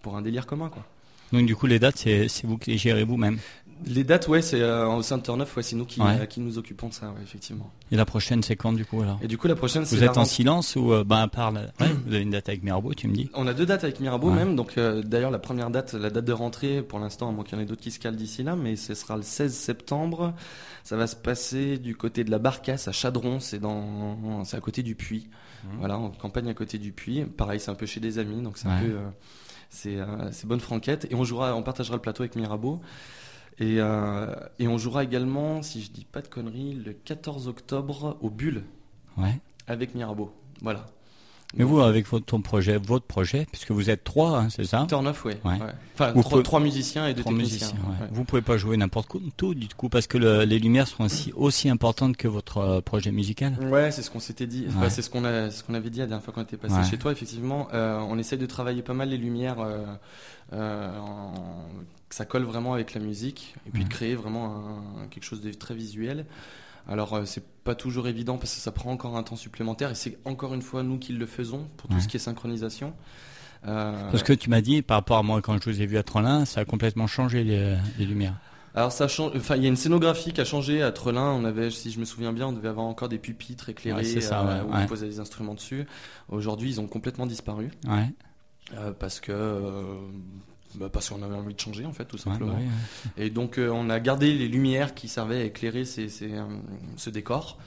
pour 0.00 0.16
un 0.16 0.22
délire 0.22 0.46
commun, 0.46 0.70
quoi. 0.70 0.84
Donc 1.32 1.46
du 1.46 1.56
coup, 1.56 1.66
les 1.66 1.78
dates, 1.78 1.98
c'est 1.98 2.28
vous 2.44 2.58
qui 2.58 2.70
les 2.70 2.78
gérez 2.78 3.04
vous-même 3.04 3.38
les 3.86 4.04
dates, 4.04 4.28
ouais, 4.28 4.42
c'est 4.42 4.60
euh, 4.60 4.88
au 4.88 5.02
sein 5.02 5.18
de 5.18 5.22
Turn 5.22 5.40
ouais, 5.40 5.62
c'est 5.62 5.76
nous 5.76 5.84
qui, 5.84 6.00
euh, 6.00 6.26
qui, 6.26 6.40
nous 6.40 6.58
occupons 6.58 6.88
de 6.88 6.94
ça, 6.94 7.14
effectivement. 7.22 7.70
Et 7.90 7.96
la 7.96 8.04
prochaine, 8.04 8.42
c'est 8.42 8.56
quand 8.56 8.72
du 8.72 8.84
coup 8.84 9.02
alors? 9.02 9.18
Et 9.22 9.28
du 9.28 9.38
coup, 9.38 9.46
la 9.46 9.54
prochaine, 9.54 9.84
Vous 9.84 10.02
êtes 10.02 10.18
en 10.18 10.24
silence 10.24 10.76
ou 10.76 10.92
euh, 10.92 11.04
ben, 11.04 11.18
à 11.18 11.28
part 11.28 11.52
Vous 11.52 12.14
avez 12.14 12.22
une 12.22 12.30
date 12.30 12.48
avec 12.48 12.62
Mirabeau, 12.62 12.94
tu 12.94 13.08
me 13.08 13.14
dis? 13.14 13.30
On 13.34 13.46
a 13.46 13.54
deux 13.54 13.66
dates 13.66 13.84
avec 13.84 14.00
Mirabeau 14.00 14.30
même. 14.30 14.56
Donc 14.56 14.78
d'ailleurs, 14.78 15.30
la 15.30 15.38
première 15.38 15.70
date, 15.70 15.94
la 15.94 16.10
date 16.10 16.24
de 16.24 16.32
rentrée, 16.32 16.82
pour 16.82 16.98
l'instant, 16.98 17.28
à 17.28 17.32
moins 17.32 17.44
qu'il 17.44 17.56
y 17.56 17.60
en 17.60 17.62
ait 17.62 17.66
d'autres 17.66 17.82
qui 17.82 17.90
se 17.90 17.98
calent 17.98 18.16
d'ici 18.16 18.42
là, 18.42 18.56
mais 18.56 18.76
ce 18.76 18.94
sera 18.94 19.16
le 19.16 19.22
16 19.22 19.54
septembre. 19.54 20.34
Ça 20.84 20.96
va 20.96 21.06
se 21.06 21.16
passer 21.16 21.78
du 21.78 21.94
côté 21.96 22.24
de 22.24 22.30
la 22.30 22.38
Barcasse 22.38 22.88
à 22.88 22.92
Chadron, 22.92 23.40
c'est 23.40 23.58
dans, 23.58 24.44
c'est 24.44 24.56
à 24.56 24.60
côté 24.60 24.82
du 24.82 24.94
Puy. 24.94 25.28
Mmh. 25.64 25.68
Voilà, 25.78 25.98
en 25.98 26.10
campagne 26.10 26.48
à 26.48 26.54
côté 26.54 26.78
du 26.78 26.92
Puy. 26.92 27.24
Pareil, 27.24 27.60
c'est 27.60 27.70
un 27.70 27.74
peu 27.74 27.86
chez 27.86 28.00
des 28.00 28.18
amis, 28.18 28.42
donc 28.42 28.58
c'est 28.58 28.68
un 28.68 28.80
peu, 28.80 28.96
c'est, 29.68 29.98
c'est 30.32 30.46
bonne 30.46 30.60
franquette. 30.60 31.06
Et 31.10 31.14
on 31.14 31.24
jouera, 31.24 31.54
on 31.54 31.62
partagera 31.62 31.96
le 31.96 32.02
plateau 32.02 32.22
avec 32.22 32.36
Mirabeau. 32.36 32.80
Et, 33.60 33.76
euh, 33.78 34.34
et, 34.58 34.68
on 34.68 34.78
jouera 34.78 35.02
également, 35.02 35.62
si 35.62 35.82
je 35.82 35.90
dis 35.90 36.04
pas 36.04 36.22
de 36.22 36.28
conneries, 36.28 36.74
le 36.74 36.92
14 36.92 37.48
octobre 37.48 38.16
au 38.20 38.30
Bulle. 38.30 38.62
Ouais. 39.16 39.40
Avec 39.66 39.94
Mirabeau. 39.94 40.32
Voilà. 40.62 40.86
Mais 41.56 41.64
vous, 41.64 41.80
avec 41.80 42.06
votre, 42.08 42.26
ton 42.26 42.42
projet, 42.42 42.76
votre 42.76 43.06
projet, 43.06 43.46
puisque 43.50 43.70
vous 43.70 43.88
êtes 43.88 44.04
trois, 44.04 44.38
hein, 44.38 44.48
c'est 44.50 44.64
ça 44.64 44.84
Turn 44.86 45.06
off, 45.06 45.24
oui. 45.24 45.32
Ouais. 45.44 45.56
Enfin, 45.98 46.42
trois, 46.42 46.60
musiciens 46.60 47.06
et 47.06 47.14
deux 47.14 47.22
techniciens. 47.22 47.68
Musiciens, 47.68 47.78
ouais. 47.88 48.06
Vous 48.12 48.24
pouvez 48.24 48.42
pas 48.42 48.58
jouer 48.58 48.76
n'importe 48.76 49.08
quoi, 49.08 49.20
tout 49.36 49.54
du 49.54 49.66
coup, 49.68 49.88
parce 49.88 50.06
que 50.06 50.18
les 50.18 50.58
lumières 50.58 50.86
sont 50.86 51.04
aussi, 51.04 51.32
aussi 51.34 51.70
importantes 51.70 52.18
que 52.18 52.28
votre 52.28 52.58
euh, 52.58 52.80
projet 52.82 53.12
musical. 53.12 53.56
Ouais, 53.70 53.90
c'est 53.90 54.02
ce 54.02 54.10
qu'on 54.10 54.20
s'était 54.20 54.46
dit. 54.46 54.66
c'est 54.90 55.00
ce 55.00 55.08
qu'on 55.08 55.24
a, 55.24 55.50
ce 55.50 55.62
qu'on 55.62 55.74
avait 55.74 55.90
dit 55.90 56.00
la 56.00 56.06
dernière 56.06 56.22
fois 56.22 56.34
qu'on 56.34 56.42
était 56.42 56.58
passé 56.58 56.88
chez 56.88 56.98
toi. 56.98 57.12
Effectivement, 57.12 57.68
euh, 57.72 57.98
on 57.98 58.18
essaye 58.18 58.38
de 58.38 58.46
travailler 58.46 58.82
pas 58.82 58.94
mal 58.94 59.08
les 59.08 59.18
lumières. 59.18 59.60
Euh, 59.60 59.84
euh 60.52 60.98
en, 60.98 61.32
que 62.08 62.14
ça 62.14 62.24
colle 62.24 62.44
vraiment 62.44 62.72
avec 62.72 62.94
la 62.94 63.02
musique 63.02 63.54
et 63.66 63.70
puis 63.70 63.84
de 63.84 63.88
créer 63.90 64.14
vraiment 64.14 64.62
quelque 65.10 65.24
chose 65.24 65.42
de 65.42 65.52
très 65.52 65.74
visuel. 65.74 66.24
Alors 66.88 67.14
euh, 67.14 67.24
c'est 67.26 67.44
pas 67.64 67.74
toujours 67.74 68.08
évident 68.08 68.38
parce 68.38 68.54
que 68.54 68.60
ça 68.60 68.72
prend 68.72 68.90
encore 68.90 69.16
un 69.16 69.22
temps 69.22 69.36
supplémentaire 69.36 69.90
et 69.90 69.94
c'est 69.94 70.18
encore 70.24 70.54
une 70.54 70.62
fois 70.62 70.82
nous 70.82 70.98
qui 70.98 71.12
le 71.12 71.26
faisons 71.26 71.68
pour 71.76 71.90
tout 71.90 72.00
ce 72.00 72.08
qui 72.08 72.16
est 72.16 72.20
synchronisation. 72.20 72.94
Euh... 73.66 74.10
Parce 74.10 74.22
que 74.22 74.32
tu 74.32 74.48
m'as 74.50 74.60
dit 74.60 74.82
par 74.82 74.98
rapport 74.98 75.18
à 75.18 75.22
moi 75.22 75.42
quand 75.42 75.62
je 75.62 75.70
vous 75.70 75.82
ai 75.82 75.86
vu 75.86 75.98
à 75.98 76.02
Trelin, 76.02 76.44
ça 76.44 76.60
a 76.60 76.64
complètement 76.64 77.06
changé 77.06 77.44
les, 77.44 78.06
lumières. 78.06 78.36
Alors 78.74 78.92
ça 78.92 79.08
change. 79.08 79.32
Enfin, 79.36 79.56
il 79.56 79.62
y 79.62 79.66
a 79.66 79.68
une 79.68 79.76
scénographie 79.76 80.32
qui 80.32 80.40
a 80.40 80.44
changé 80.44 80.82
à 80.82 80.92
Trelin. 80.92 81.30
On 81.32 81.44
avait, 81.44 81.70
si 81.70 81.90
je 81.90 81.98
me 81.98 82.04
souviens 82.04 82.32
bien, 82.32 82.46
on 82.46 82.52
devait 82.52 82.68
avoir 82.68 82.86
encore 82.86 83.08
des 83.08 83.18
pupitres 83.18 83.68
éclairés 83.68 84.04
ça, 84.20 84.46
euh, 84.46 84.62
où 84.62 84.70
on 84.72 84.86
posait 84.86 85.08
des 85.08 85.20
instruments 85.20 85.54
dessus. 85.54 85.86
Aujourd'hui, 86.28 86.70
ils 86.70 86.80
ont 86.80 86.86
complètement 86.86 87.26
disparu. 87.26 87.70
Ouais. 87.86 88.08
Euh, 88.74 88.92
parce 88.92 89.20
que 89.20 89.32
bah 90.74 90.88
parce 90.92 91.08
qu'on 91.08 91.22
avait 91.22 91.34
envie 91.34 91.54
de 91.54 91.60
changer 91.60 91.86
en 91.86 91.92
fait 91.92 92.04
tout 92.04 92.18
simplement. 92.18 92.54
Bah 92.54 92.60
et 93.16 93.30
donc 93.30 93.58
euh, 93.58 93.70
on 93.70 93.90
a 93.90 94.00
gardé 94.00 94.34
les 94.34 94.48
lumières 94.48 94.94
qui 94.94 95.08
servaient 95.08 95.42
à 95.42 95.44
éclairer 95.44 95.84
ces, 95.84 96.08
ces, 96.08 96.32
euh, 96.32 96.44
ce 96.96 97.10
décor 97.10 97.58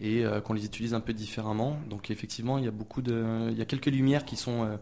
et 0.00 0.24
euh, 0.24 0.40
qu'on 0.40 0.52
les 0.52 0.64
utilise 0.64 0.94
un 0.94 1.00
peu 1.00 1.12
différemment. 1.12 1.78
Donc 1.88 2.10
effectivement 2.10 2.58
il 2.58 2.64
y 2.64 2.68
a 2.68 2.72
beaucoup 2.72 3.02
de, 3.02 3.48
il 3.50 3.58
y 3.58 3.62
a 3.62 3.66
quelques 3.66 3.86
lumières 3.86 4.24
qui 4.24 4.36
sont 4.36 4.78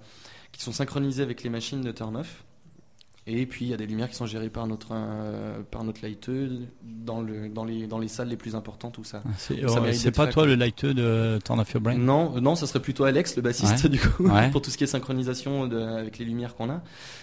qui 0.53 0.63
sont 0.63 0.73
synchronisées 0.73 1.23
avec 1.23 1.43
les 1.43 1.51
machines 1.51 1.83
de 1.83 1.93
turn 1.93 2.17
off 2.17 2.45
et 3.29 3.47
puis 3.47 3.67
il 3.67 3.69
y 3.69 3.75
a 3.75 3.77
des 3.77 3.87
lumières 3.87 4.09
qui 4.09 4.17
sont 4.17 4.27
gérées 4.27 4.49
par 4.49 4.67
notre 4.67 4.89
euh, 4.93 5.61
par 5.71 5.85
notre 5.85 6.03
lighteux 6.03 6.67
dans 6.83 7.21
le 7.21 7.49
dans 7.49 7.65
les 7.65 7.87
dans 7.87 7.99
les 7.99 8.09
salles 8.09 8.29
les 8.29 8.37
plus 8.37 8.57
importantes 8.57 8.95
tout 8.95 9.05
ça. 9.05 9.23
Ah, 9.27 9.31
c'est 9.93 10.11
pas 10.13 10.27
toi 10.27 10.47
le 10.47 10.55
lighteux 10.55 10.95
de 10.95 11.39
Turn 11.45 11.61
Off 11.61 11.71
Your 11.73 11.83
Brain? 11.83 11.99
Non, 11.99 12.41
non, 12.41 12.55
ça 12.55 12.67
serait 12.67 12.81
plutôt 12.81 13.05
Alex 13.05 13.37
le 13.37 13.43
bassiste 13.43 13.87
du 13.89 14.01
coup 14.01 14.29
pour 14.53 14.63
tout 14.63 14.71
ce 14.71 14.79
qui 14.79 14.85
est 14.85 14.89
synchronisation 14.89 15.67
de, 15.67 15.79
avec 15.79 16.19
les 16.19 16.25
lumières 16.25 16.55
qu'on 16.55 16.71
a. 16.71 16.83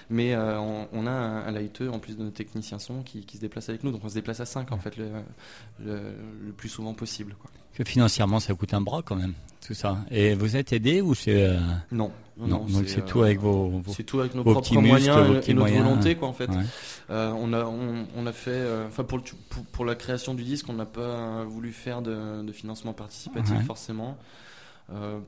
Mais 0.09 0.35
euh, 0.35 0.59
on, 0.93 1.07
a 1.07 1.11
un, 1.11 1.51
lighteux 1.51 1.89
en 1.89 1.97
plus 1.97 2.15
de 2.15 2.23
nos 2.23 2.29
techniciens 2.29 2.77
son 2.77 3.01
qui, 3.01 3.25
qui, 3.25 3.37
se 3.37 3.41
déplace 3.41 3.69
avec 3.69 3.83
nous, 3.83 3.91
donc 3.91 4.01
on 4.03 4.09
se 4.09 4.13
déplace 4.13 4.39
à 4.39 4.45
5 4.45 4.71
en 4.71 4.77
fait 4.77 4.97
le, 4.97 5.09
le, 5.83 6.51
plus 6.55 6.69
souvent 6.69 6.93
possible 6.93 7.35
quoi. 7.41 7.49
Que 7.73 7.83
financièrement 7.83 8.39
ça 8.39 8.53
coûte 8.53 8.73
un 8.73 8.81
bras 8.81 9.01
quand 9.03 9.15
même 9.15 9.33
tout 9.65 9.73
ça. 9.73 9.97
Et 10.11 10.35
vous 10.35 10.55
êtes 10.55 10.73
aidé 10.73 11.01
ou 11.01 11.15
c'est 11.15 11.47
euh, 11.47 11.59
Non. 11.91 12.11
Non, 12.37 12.65
donc 12.65 12.87
c'est 12.87 13.05
tout 13.05 13.21
avec 13.21 13.39
vos, 13.39 13.81
c'est 13.95 14.03
tout 14.03 14.19
avec 14.19 14.35
nos 14.35 14.43
propres 14.43 14.73
moyens 14.81 15.47
et 15.47 15.53
notre 15.53 15.73
volonté 15.73 16.15
quoi 16.15 16.27
en 16.27 16.33
fait. 16.33 16.49
Euh, 17.09 17.31
on 17.37 17.53
a 17.53 17.63
on, 17.63 18.25
a 18.25 18.31
fait 18.33 18.51
euh, 18.51 18.87
enfin 18.87 19.03
pour, 19.03 19.21
pour, 19.71 19.85
la 19.85 19.95
création 19.95 20.33
du 20.33 20.43
disque 20.43 20.67
on 20.67 20.73
n'a 20.73 20.85
pas 20.85 21.43
voulu 21.45 21.71
faire 21.71 22.01
de, 22.01 22.51
financement 22.51 22.93
participatif 22.93 23.65
forcément. 23.65 24.17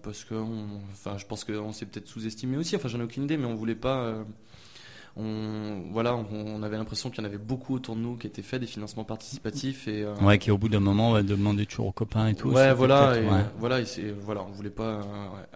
parce 0.03 0.25
que 0.25 0.35
enfin 0.91 1.17
je 1.17 1.25
pense 1.25 1.45
qu'on 1.45 1.71
s'est 1.71 1.85
peut-être 1.85 2.07
sous-estimé 2.07 2.57
aussi 2.57 2.75
enfin 2.75 2.89
j'en 2.89 2.99
ai 2.99 3.03
aucune 3.03 3.23
idée 3.23 3.37
mais 3.37 3.45
on 3.45 3.55
voulait 3.55 3.75
pas 3.75 4.13
on, 5.19 5.91
voilà, 5.91 6.15
on, 6.15 6.61
avait 6.61 6.77
l'impression 6.77 7.09
qu'il 7.09 7.23
y 7.23 7.25
en 7.25 7.27
avait 7.27 7.39
beaucoup 7.39 7.73
autour 7.75 7.95
de 7.95 8.01
nous 8.01 8.17
qui 8.17 8.27
étaient 8.27 8.43
faits 8.43 8.61
des 8.61 8.67
financements 8.67 9.03
participatifs 9.03 9.87
et 9.87 10.03
euh, 10.03 10.13
ouais, 10.21 10.37
qui 10.37 10.51
au 10.51 10.59
bout 10.59 10.69
d'un 10.69 10.79
moment 10.79 11.11
va 11.11 11.23
demander 11.23 11.65
toujours 11.65 11.87
aux 11.87 11.91
copains 11.91 12.27
et 12.27 12.35
tout. 12.35 12.49
Ouais, 12.49 12.71
voilà, 12.73 13.17
et, 13.17 13.25
voilà, 13.57 13.79
et 13.79 13.87
voilà, 14.21 14.43
on 14.47 14.51
voulait 14.51 14.69
pas 14.69 14.83
euh, 14.83 15.01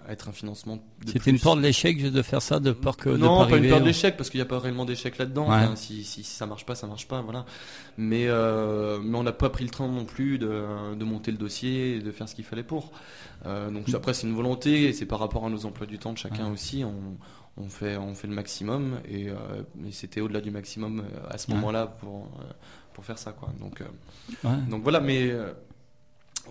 être 0.09 0.29
un 0.29 0.31
financement. 0.31 0.79
C'était 1.05 1.29
une 1.29 1.39
peur 1.39 1.55
de 1.55 1.61
l'échec 1.61 2.11
de 2.11 2.21
faire 2.23 2.41
ça, 2.41 2.59
de 2.59 2.71
peur 2.71 2.97
que 2.97 3.09
non, 3.09 3.47
pas, 3.47 3.57
une 3.57 3.69
peur 3.69 3.81
de 3.81 3.85
l'échec 3.85 4.17
parce 4.17 4.31
qu'il 4.31 4.39
n'y 4.39 4.43
a 4.43 4.47
pas 4.47 4.57
réellement 4.57 4.85
d'échec 4.85 5.17
là-dedans. 5.19 5.75
si, 5.75 6.03
si, 6.03 6.23
ça 6.23 6.47
marche 6.47 6.65
pas, 6.65 6.73
ça 6.73 6.88
marche 6.88 7.07
pas, 7.07 7.21
voilà. 7.21 7.45
Mais 7.97 8.27
euh, 8.27 8.99
mais 9.03 9.17
on 9.17 9.23
n'a 9.23 9.31
pas 9.31 9.49
pris 9.49 9.63
le 9.63 9.69
temps 9.69 9.88
non 9.88 10.05
plus 10.05 10.39
de, 10.39 10.95
de 10.95 11.05
monter 11.05 11.31
le 11.31 11.38
dossier 11.38 11.97
et 11.97 11.99
de 11.99 12.11
faire 12.11 12.27
ce 12.27 12.33
qu'il 12.33 12.45
fallait 12.45 12.63
pour. 12.63 12.91
donc 13.45 13.93
après 13.93 14.13
c'est 14.15 14.25
une 14.25 14.35
volonté 14.35 14.85
et 14.85 14.93
c'est 14.93 15.05
par 15.05 15.19
rapport 15.19 15.45
à 15.45 15.49
nos 15.49 15.65
emplois 15.65 15.85
du 15.85 15.99
temps 15.99 16.13
de 16.13 16.17
chacun 16.17 16.51
aussi. 16.51 16.83
On, 16.83 17.17
on 17.57 17.67
fait, 17.67 17.97
on 17.97 18.13
fait 18.15 18.27
le 18.27 18.33
maximum 18.33 18.99
et, 19.07 19.29
euh, 19.29 19.35
c'était 19.91 20.21
au-delà 20.21 20.41
du 20.41 20.51
maximum 20.51 21.01
euh, 21.01 21.29
à 21.29 21.37
ce 21.37 21.51
moment-là 21.51 21.87
pour, 21.87 22.25
euh, 22.39 22.51
pour 22.93 23.05
faire 23.05 23.17
ça. 23.17 23.31
Quoi. 23.31 23.49
Donc, 23.59 23.83
donc 24.69 24.83
voilà, 24.83 24.99
mais 24.99 25.33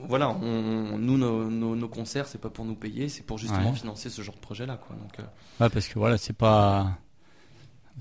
voilà, 0.06 0.30
on, 0.30 0.98
nous, 0.98 1.18
nos, 1.18 1.50
nos, 1.50 1.88
concerts, 1.88 2.26
c'est 2.26 2.40
pas 2.40 2.50
pour 2.50 2.64
nous 2.64 2.76
payer, 2.76 3.08
c'est 3.08 3.22
pour 3.22 3.38
justement 3.38 3.72
financer 3.72 4.10
ce 4.10 4.22
genre 4.22 4.34
de 4.34 4.40
projet-là. 4.40 4.76
Quoi. 4.76 4.96
Donc, 4.96 5.26
ouais, 5.60 5.68
parce 5.68 5.88
que 5.88 5.98
voilà, 5.98 6.18
c'est 6.18 6.36
pas. 6.36 6.98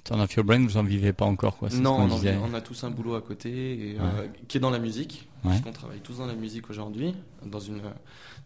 Turn 0.05 0.21
off 0.21 0.33
your 0.33 0.45
brain, 0.45 0.63
vous 0.63 0.77
en 0.77 0.83
vivez 0.83 1.11
pas 1.11 1.25
encore 1.25 1.57
quoi. 1.57 1.67
Non, 1.73 1.97
on, 1.97 2.09
on, 2.09 2.53
a 2.53 2.61
tous 2.61 2.85
un 2.85 2.89
boulot 2.89 3.15
à 3.15 3.21
côté 3.21 3.89
et, 3.91 3.97
qui 4.47 4.57
est 4.57 4.61
dans 4.61 4.69
la 4.69 4.79
musique. 4.79 5.28
Parce 5.43 5.61
qu'on 5.61 5.71
travaille 5.71 5.99
tous 5.99 6.17
dans 6.17 6.25
la 6.25 6.35
musique 6.35 6.69
aujourd'hui, 6.69 7.15
dans 7.45 7.59
une 7.59 7.81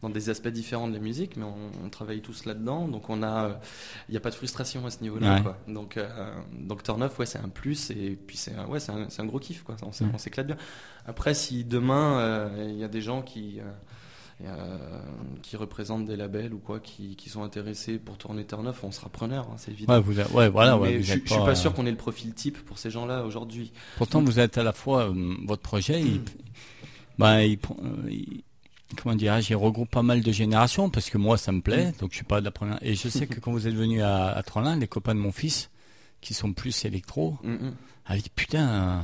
dans 0.04 0.10
des 0.10 0.30
aspects 0.30 0.50
différents 0.50 0.90
de 0.90 0.94
la 0.94 1.00
musique, 1.00 1.38
mais 1.38 1.46
on, 1.46 1.90
travaille 1.90 2.22
tous 2.22 2.46
là-dedans, 2.46 2.90
donc 2.90 3.10
on 3.10 3.24
a, 3.24 3.60
il 4.10 4.12
n'y 4.12 4.18
a 4.18 4.20
pas 4.20 4.32
de 4.32 4.36
frustration 4.36 4.86
à 4.86 4.90
ce 4.90 5.02
niveau-là. 5.02 5.56
Donc, 5.68 5.96
euh, 5.96 6.34
donc 6.52 6.84
Turn 6.84 7.02
Off, 7.04 7.18
ouais, 7.20 7.26
c'est 7.26 7.40
un 7.40 7.48
plus, 7.48 7.90
et 7.92 8.18
puis 8.28 8.36
c'est 8.36 8.54
ouais, 8.66 8.80
un, 8.90 9.08
un, 9.18 9.26
gros 9.26 9.40
kiff, 9.40 9.64
quoi. 9.64 9.78
On, 9.82 10.18
s'éclate 10.18 10.48
bien. 10.48 10.58
Après, 11.06 11.34
si 11.34 11.64
demain 11.64 12.20
euh, 12.20 12.68
il 12.70 12.78
y 12.78 12.84
a 12.84 12.90
des 12.90 13.02
gens 13.02 13.22
qui 13.22 13.62
euh, 14.44 15.00
qui 15.42 15.56
représentent 15.56 16.06
des 16.06 16.18
labels 16.18 16.54
ou 16.54 16.60
quoi, 16.60 16.82
qui, 16.82 17.16
qui 17.16 17.30
sont 17.30 17.44
intéressés 17.44 17.98
pour 17.98 18.18
tourner 18.18 18.44
Turn 18.46 18.68
Off, 18.68 18.84
on 18.84 18.92
sera 18.92 19.08
preneur, 19.08 19.48
hein, 19.50 19.56
c'est 19.58 19.72
évident. 19.72 19.94
Ouais, 19.94 20.02
vous 20.02 20.20
ouais, 20.20 20.50
voilà, 20.50 20.78
je, 20.86 21.00
je, 21.00 21.12
suis 21.14 21.20
pas 21.22 21.56
sûr 21.56 21.74
qu'on 21.74 21.86
ait 21.86 21.92
le 21.92 21.98
profil 21.98 22.34
type 22.34 22.58
pour 22.66 22.78
ces 22.78 22.90
gens-là 22.90 23.24
aujourd'hui. 23.24 23.72
Pourtant, 23.98 24.22
vous 24.22 24.40
êtes 24.40 24.58
à 24.58 24.64
la 24.64 24.74
fois 24.74 25.14
votre 25.46 25.62
projet, 25.62 26.02
il, 26.02 26.22
bah, 27.18 27.44
il, 27.44 27.60
comment 29.02 29.16
dirais-je, 29.16 29.52
il 29.52 29.56
regroupe 29.56 29.90
pas 29.90 30.04
mal 30.04 30.22
de 30.22 30.32
générations 30.32 30.90
parce 30.90 31.10
que 31.10 31.18
moi 31.18 31.38
ça 31.38 31.52
me 31.52 31.62
plaît, 31.62 31.92
mm. 31.92 31.94
donc 32.00 32.12
je 32.12 32.18
suis 32.18 32.26
pas 32.26 32.40
de 32.40 32.46
la 32.46 32.52
première. 32.52 32.80
Et 32.82 32.96
je 32.96 33.08
sais 33.10 33.28
que 33.28 33.40
quand 33.40 33.52
vous 33.52 33.68
êtes 33.68 33.76
venu 33.76 34.02
à, 34.02 34.28
à 34.28 34.44
Trollin, 34.44 34.78
les 34.78 34.88
copains 34.88 35.16
de 35.16 35.20
mon 35.20 35.32
fils, 35.32 35.70
qui 36.22 36.34
sont 36.34 36.54
plus 36.54 36.86
électro, 36.86 37.38
mm, 37.44 37.52
mm. 37.52 37.76
Ah 38.06 38.16
putain. 38.36 39.02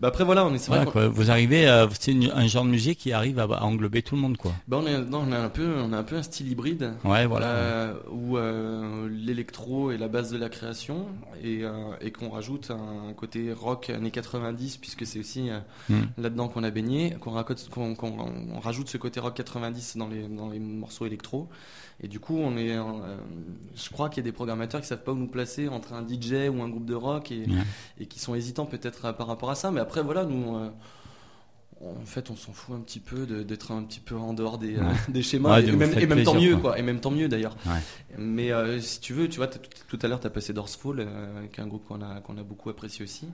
Bah 0.00 0.08
après 0.08 0.24
voilà, 0.24 0.44
on 0.44 0.52
est 0.52 0.68
vrai 0.68 0.84
quoi, 0.84 1.06
vous 1.06 1.30
arrivez, 1.30 1.64
c'est 1.98 2.12
un 2.34 2.46
genre 2.48 2.64
de 2.64 2.70
musique 2.70 2.98
qui 2.98 3.12
arrive 3.12 3.38
à, 3.38 3.46
englober 3.62 4.02
tout 4.02 4.16
le 4.16 4.20
monde 4.20 4.36
quoi. 4.36 4.52
Bah 4.66 4.80
on 4.82 4.86
est, 4.86 4.98
non, 4.98 5.24
on 5.28 5.32
a 5.32 5.38
un 5.38 5.48
peu, 5.48 5.76
on 5.78 5.92
a 5.92 5.98
un 5.98 6.02
peu 6.02 6.16
un 6.16 6.24
style 6.24 6.50
hybride. 6.50 6.94
Ouais 7.04 7.24
voilà. 7.24 7.46
Euh, 7.46 7.94
où 8.10 8.36
euh, 8.36 9.08
l'électro 9.08 9.92
est 9.92 9.98
la 9.98 10.08
base 10.08 10.32
de 10.32 10.38
la 10.38 10.48
création 10.48 11.06
et, 11.42 11.60
euh, 11.62 11.94
et 12.00 12.10
qu'on 12.10 12.30
rajoute 12.30 12.72
un 12.72 13.12
côté 13.12 13.52
rock 13.52 13.90
années 13.90 14.10
90 14.10 14.78
puisque 14.78 15.06
c'est 15.06 15.20
aussi 15.20 15.50
hmm. 15.88 16.00
là-dedans 16.18 16.48
qu'on 16.48 16.64
a 16.64 16.70
baigné, 16.70 17.16
qu'on 17.20 17.32
on 17.32 18.60
rajoute 18.60 18.88
ce 18.88 18.98
côté 18.98 19.20
rock 19.20 19.34
90 19.34 19.96
dans 19.98 20.08
les 20.08 20.26
dans 20.26 20.50
les 20.50 20.58
morceaux 20.58 21.06
électro 21.06 21.48
et 22.00 22.08
du 22.08 22.20
coup, 22.20 22.36
on 22.36 22.56
est, 22.56 22.76
euh, 22.76 22.82
je 23.74 23.90
crois 23.90 24.08
qu'il 24.08 24.18
y 24.18 24.26
a 24.26 24.30
des 24.30 24.32
programmateurs 24.32 24.80
qui 24.80 24.86
savent 24.86 25.02
pas 25.02 25.12
où 25.12 25.16
nous 25.16 25.28
placer 25.28 25.68
entre 25.68 25.92
un 25.92 26.06
DJ 26.06 26.48
ou 26.50 26.62
un 26.62 26.68
groupe 26.68 26.86
de 26.86 26.94
rock 26.94 27.30
et, 27.30 27.46
et 27.98 28.06
qui 28.06 28.18
sont 28.18 28.34
hésitant 28.34 28.66
peut-être 28.66 29.12
par 29.12 29.26
rapport 29.26 29.50
à 29.50 29.54
ça, 29.54 29.70
mais 29.70 29.80
après 29.80 30.02
voilà, 30.02 30.24
nous 30.24 30.56
en 31.84 32.06
fait, 32.06 32.30
on 32.30 32.36
s'en 32.36 32.52
fout 32.52 32.76
un 32.76 32.80
petit 32.80 33.00
peu 33.00 33.26
d'être 33.26 33.72
un 33.72 33.82
petit 33.82 33.98
peu 34.00 34.14
en 34.14 34.34
dehors 34.34 34.58
des, 34.58 34.76
des 35.08 35.22
schémas, 35.22 35.60
et, 35.60 35.72
même, 35.72 36.22
tant 36.22 36.34
mieux, 36.34 36.56
quoi. 36.56 36.78
Et 36.78 36.82
même 36.82 37.00
tant 37.00 37.10
mieux 37.10 37.28
d'ailleurs. 37.28 37.56
Mais 38.18 38.52
euh, 38.52 38.78
si 38.80 39.00
tu 39.00 39.14
veux, 39.14 39.28
tu 39.28 39.38
vois, 39.38 39.48
tout, 39.48 39.98
à 40.00 40.08
l'heure, 40.08 40.20
tu 40.20 40.26
as 40.26 40.30
passé 40.30 40.52
Dorsfall, 40.52 41.00
euh, 41.00 41.46
qui 41.52 41.60
est 41.60 41.62
un 41.62 41.66
groupe 41.66 41.84
qu'on 41.86 42.02
a, 42.02 42.20
qu'on 42.20 42.36
a 42.38 42.42
beaucoup 42.42 42.70
apprécié 42.70 43.04
aussi, 43.04 43.26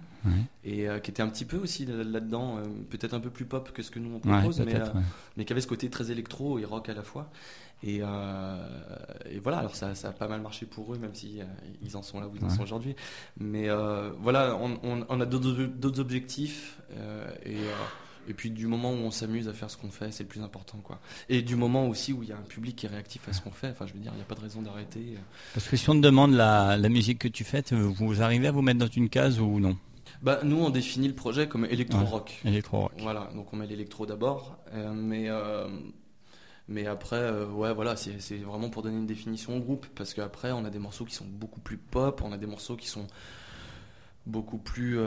et 0.64 0.88
euh, 0.88 0.98
qui 0.98 1.10
était 1.10 1.22
un 1.22 1.28
petit 1.28 1.44
peu 1.44 1.58
aussi 1.58 1.86
là-dedans, 1.86 2.60
peut-être 2.90 3.14
un 3.14 3.20
peu 3.20 3.30
plus 3.30 3.44
pop 3.44 3.70
que 3.72 3.82
ce 3.82 3.90
que 3.90 3.98
nous 3.98 4.16
on 4.16 4.20
propose, 4.20 4.60
mais, 4.60 4.80
mais 5.36 5.44
qui 5.44 5.52
avait 5.52 5.62
ce 5.62 5.66
côté 5.66 5.90
très 5.90 6.10
électro 6.10 6.58
et 6.58 6.64
rock 6.64 6.88
à 6.88 6.94
la 6.94 7.02
fois. 7.02 7.30
Et, 7.82 8.00
voilà, 9.42 9.58
alors 9.58 9.76
ça, 9.76 9.94
ça, 9.94 10.08
a 10.08 10.12
pas 10.12 10.28
mal 10.28 10.40
marché 10.40 10.66
pour 10.66 10.94
eux, 10.94 10.98
même 10.98 11.14
si 11.14 11.40
ils 11.82 11.96
en 11.96 12.02
sont 12.02 12.20
là 12.20 12.26
où 12.26 12.36
ils 12.36 12.44
en 12.44 12.50
sont 12.50 12.62
aujourd'hui. 12.62 12.94
Mais 13.38 13.68
voilà, 14.20 14.56
on, 14.56 14.78
on, 14.82 15.06
on 15.08 15.20
a 15.20 15.26
d'autres 15.26 16.00
objectifs 16.00 16.78
et 17.44 17.56
et 18.28 18.34
puis 18.34 18.50
du 18.50 18.66
moment 18.66 18.92
où 18.92 18.96
on 18.96 19.10
s'amuse 19.10 19.48
à 19.48 19.54
faire 19.54 19.70
ce 19.70 19.78
qu'on 19.78 19.90
fait, 19.90 20.12
c'est 20.12 20.22
le 20.22 20.28
plus 20.28 20.42
important. 20.42 20.78
quoi. 20.84 21.00
Et 21.30 21.40
du 21.40 21.56
moment 21.56 21.88
aussi 21.88 22.12
où 22.12 22.22
il 22.22 22.28
y 22.28 22.32
a 22.32 22.36
un 22.36 22.42
public 22.42 22.76
qui 22.76 22.86
est 22.86 22.88
réactif 22.88 23.26
à 23.26 23.32
ce 23.32 23.40
qu'on 23.40 23.50
fait, 23.50 23.70
enfin 23.70 23.86
je 23.86 23.94
veux 23.94 24.00
dire, 24.00 24.12
il 24.12 24.16
n'y 24.16 24.22
a 24.22 24.26
pas 24.26 24.34
de 24.34 24.42
raison 24.42 24.60
d'arrêter. 24.60 25.14
Parce 25.54 25.66
que 25.66 25.76
si 25.76 25.88
on 25.88 25.94
te 25.94 26.00
demande 26.00 26.34
la, 26.34 26.76
musique 26.88 27.18
que 27.18 27.28
tu 27.28 27.42
fais, 27.42 27.64
vous 27.72 28.22
arrivez 28.22 28.48
à 28.48 28.52
vous 28.52 28.62
mettre 28.62 28.80
dans 28.80 28.86
une 28.86 29.08
case 29.08 29.40
ou 29.40 29.58
non? 29.58 29.76
Bah, 30.20 30.40
nous, 30.42 30.56
on 30.56 30.70
définit 30.70 31.08
le 31.08 31.14
projet 31.14 31.48
comme 31.48 31.64
électro-rock. 31.64 32.40
électro-rock. 32.44 32.92
Voilà, 32.98 33.30
donc 33.34 33.52
on 33.52 33.56
met 33.56 33.66
l'électro 33.66 34.04
d'abord. 34.04 34.58
Euh, 34.74 34.92
mais, 34.92 35.28
euh, 35.28 35.68
mais 36.68 36.86
après, 36.86 37.16
euh, 37.16 37.46
ouais, 37.46 37.72
voilà, 37.72 37.96
c'est 37.96 38.36
vraiment 38.36 38.70
pour 38.70 38.82
donner 38.82 38.98
une 38.98 39.06
définition 39.06 39.56
au 39.56 39.60
groupe. 39.60 39.86
Parce 39.94 40.14
qu'après, 40.14 40.52
on 40.52 40.64
a 40.64 40.70
des 40.70 40.78
morceaux 40.78 41.04
qui 41.04 41.14
sont 41.14 41.26
beaucoup 41.26 41.60
plus 41.60 41.78
pop, 41.78 42.22
on 42.24 42.32
a 42.32 42.38
des 42.38 42.46
morceaux 42.46 42.76
qui 42.76 42.88
sont 42.88 43.06
beaucoup 44.26 44.58
plus 44.58 44.98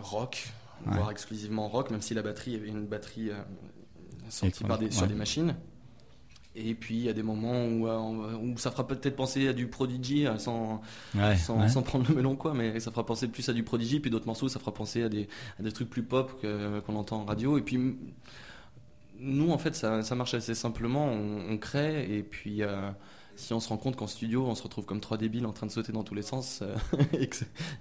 rock 0.00 0.48
voire 0.84 1.10
exclusivement 1.10 1.68
rock, 1.68 1.90
même 1.90 2.02
si 2.02 2.14
la 2.14 2.22
batterie 2.22 2.54
avait 2.54 2.68
une 2.68 2.86
batterie 2.86 3.30
euh, 3.30 3.38
sortie 4.28 4.64
par 4.64 4.78
des, 4.78 4.90
sur 4.90 5.06
des 5.06 5.14
machines. 5.14 5.54
Et 6.58 6.74
puis 6.74 6.96
il 6.96 7.02
y 7.02 7.08
a 7.10 7.12
des 7.12 7.22
moments 7.22 7.66
où, 7.66 7.86
euh, 7.86 8.34
où 8.34 8.56
ça 8.56 8.70
fera 8.70 8.86
peut-être 8.86 9.14
penser 9.14 9.46
à 9.48 9.52
du 9.52 9.66
Prodigy 9.66 10.26
euh, 10.26 10.38
sans, 10.38 10.80
sans, 11.36 11.82
prendre 11.82 12.08
le 12.08 12.14
melon 12.14 12.34
quoi, 12.34 12.54
mais 12.54 12.80
ça 12.80 12.90
fera 12.90 13.04
penser 13.04 13.28
plus 13.28 13.46
à 13.50 13.52
du 13.52 13.62
Prodigy. 13.62 14.00
Puis 14.00 14.10
d'autres 14.10 14.26
morceaux, 14.26 14.48
ça 14.48 14.58
fera 14.58 14.72
penser 14.72 15.02
à 15.02 15.10
des, 15.10 15.28
à 15.60 15.62
des 15.62 15.72
trucs 15.72 15.90
plus 15.90 16.02
pop 16.02 16.42
qu'on 16.86 16.96
entend 16.96 17.20
en 17.20 17.24
radio. 17.26 17.58
Et 17.58 17.62
puis 17.62 17.98
nous, 19.18 19.50
en 19.50 19.58
fait, 19.58 19.74
ça, 19.74 20.02
ça 20.02 20.14
marche 20.14 20.34
assez 20.34 20.54
simplement. 20.54 21.06
On, 21.06 21.56
crée 21.58 22.16
et 22.16 22.22
puis 22.22 22.62
si 23.36 23.52
on 23.52 23.60
se 23.60 23.68
rend 23.68 23.76
compte 23.76 23.96
qu'en 23.96 24.06
studio, 24.06 24.46
on 24.46 24.54
se 24.54 24.62
retrouve 24.62 24.84
comme 24.84 25.00
trois 25.00 25.16
débiles 25.16 25.46
en 25.46 25.52
train 25.52 25.66
de 25.66 25.72
sauter 25.72 25.92
dans 25.92 26.02
tous 26.02 26.14
les 26.14 26.22
sens 26.22 26.62
euh, 26.62 26.74
et, 27.12 27.28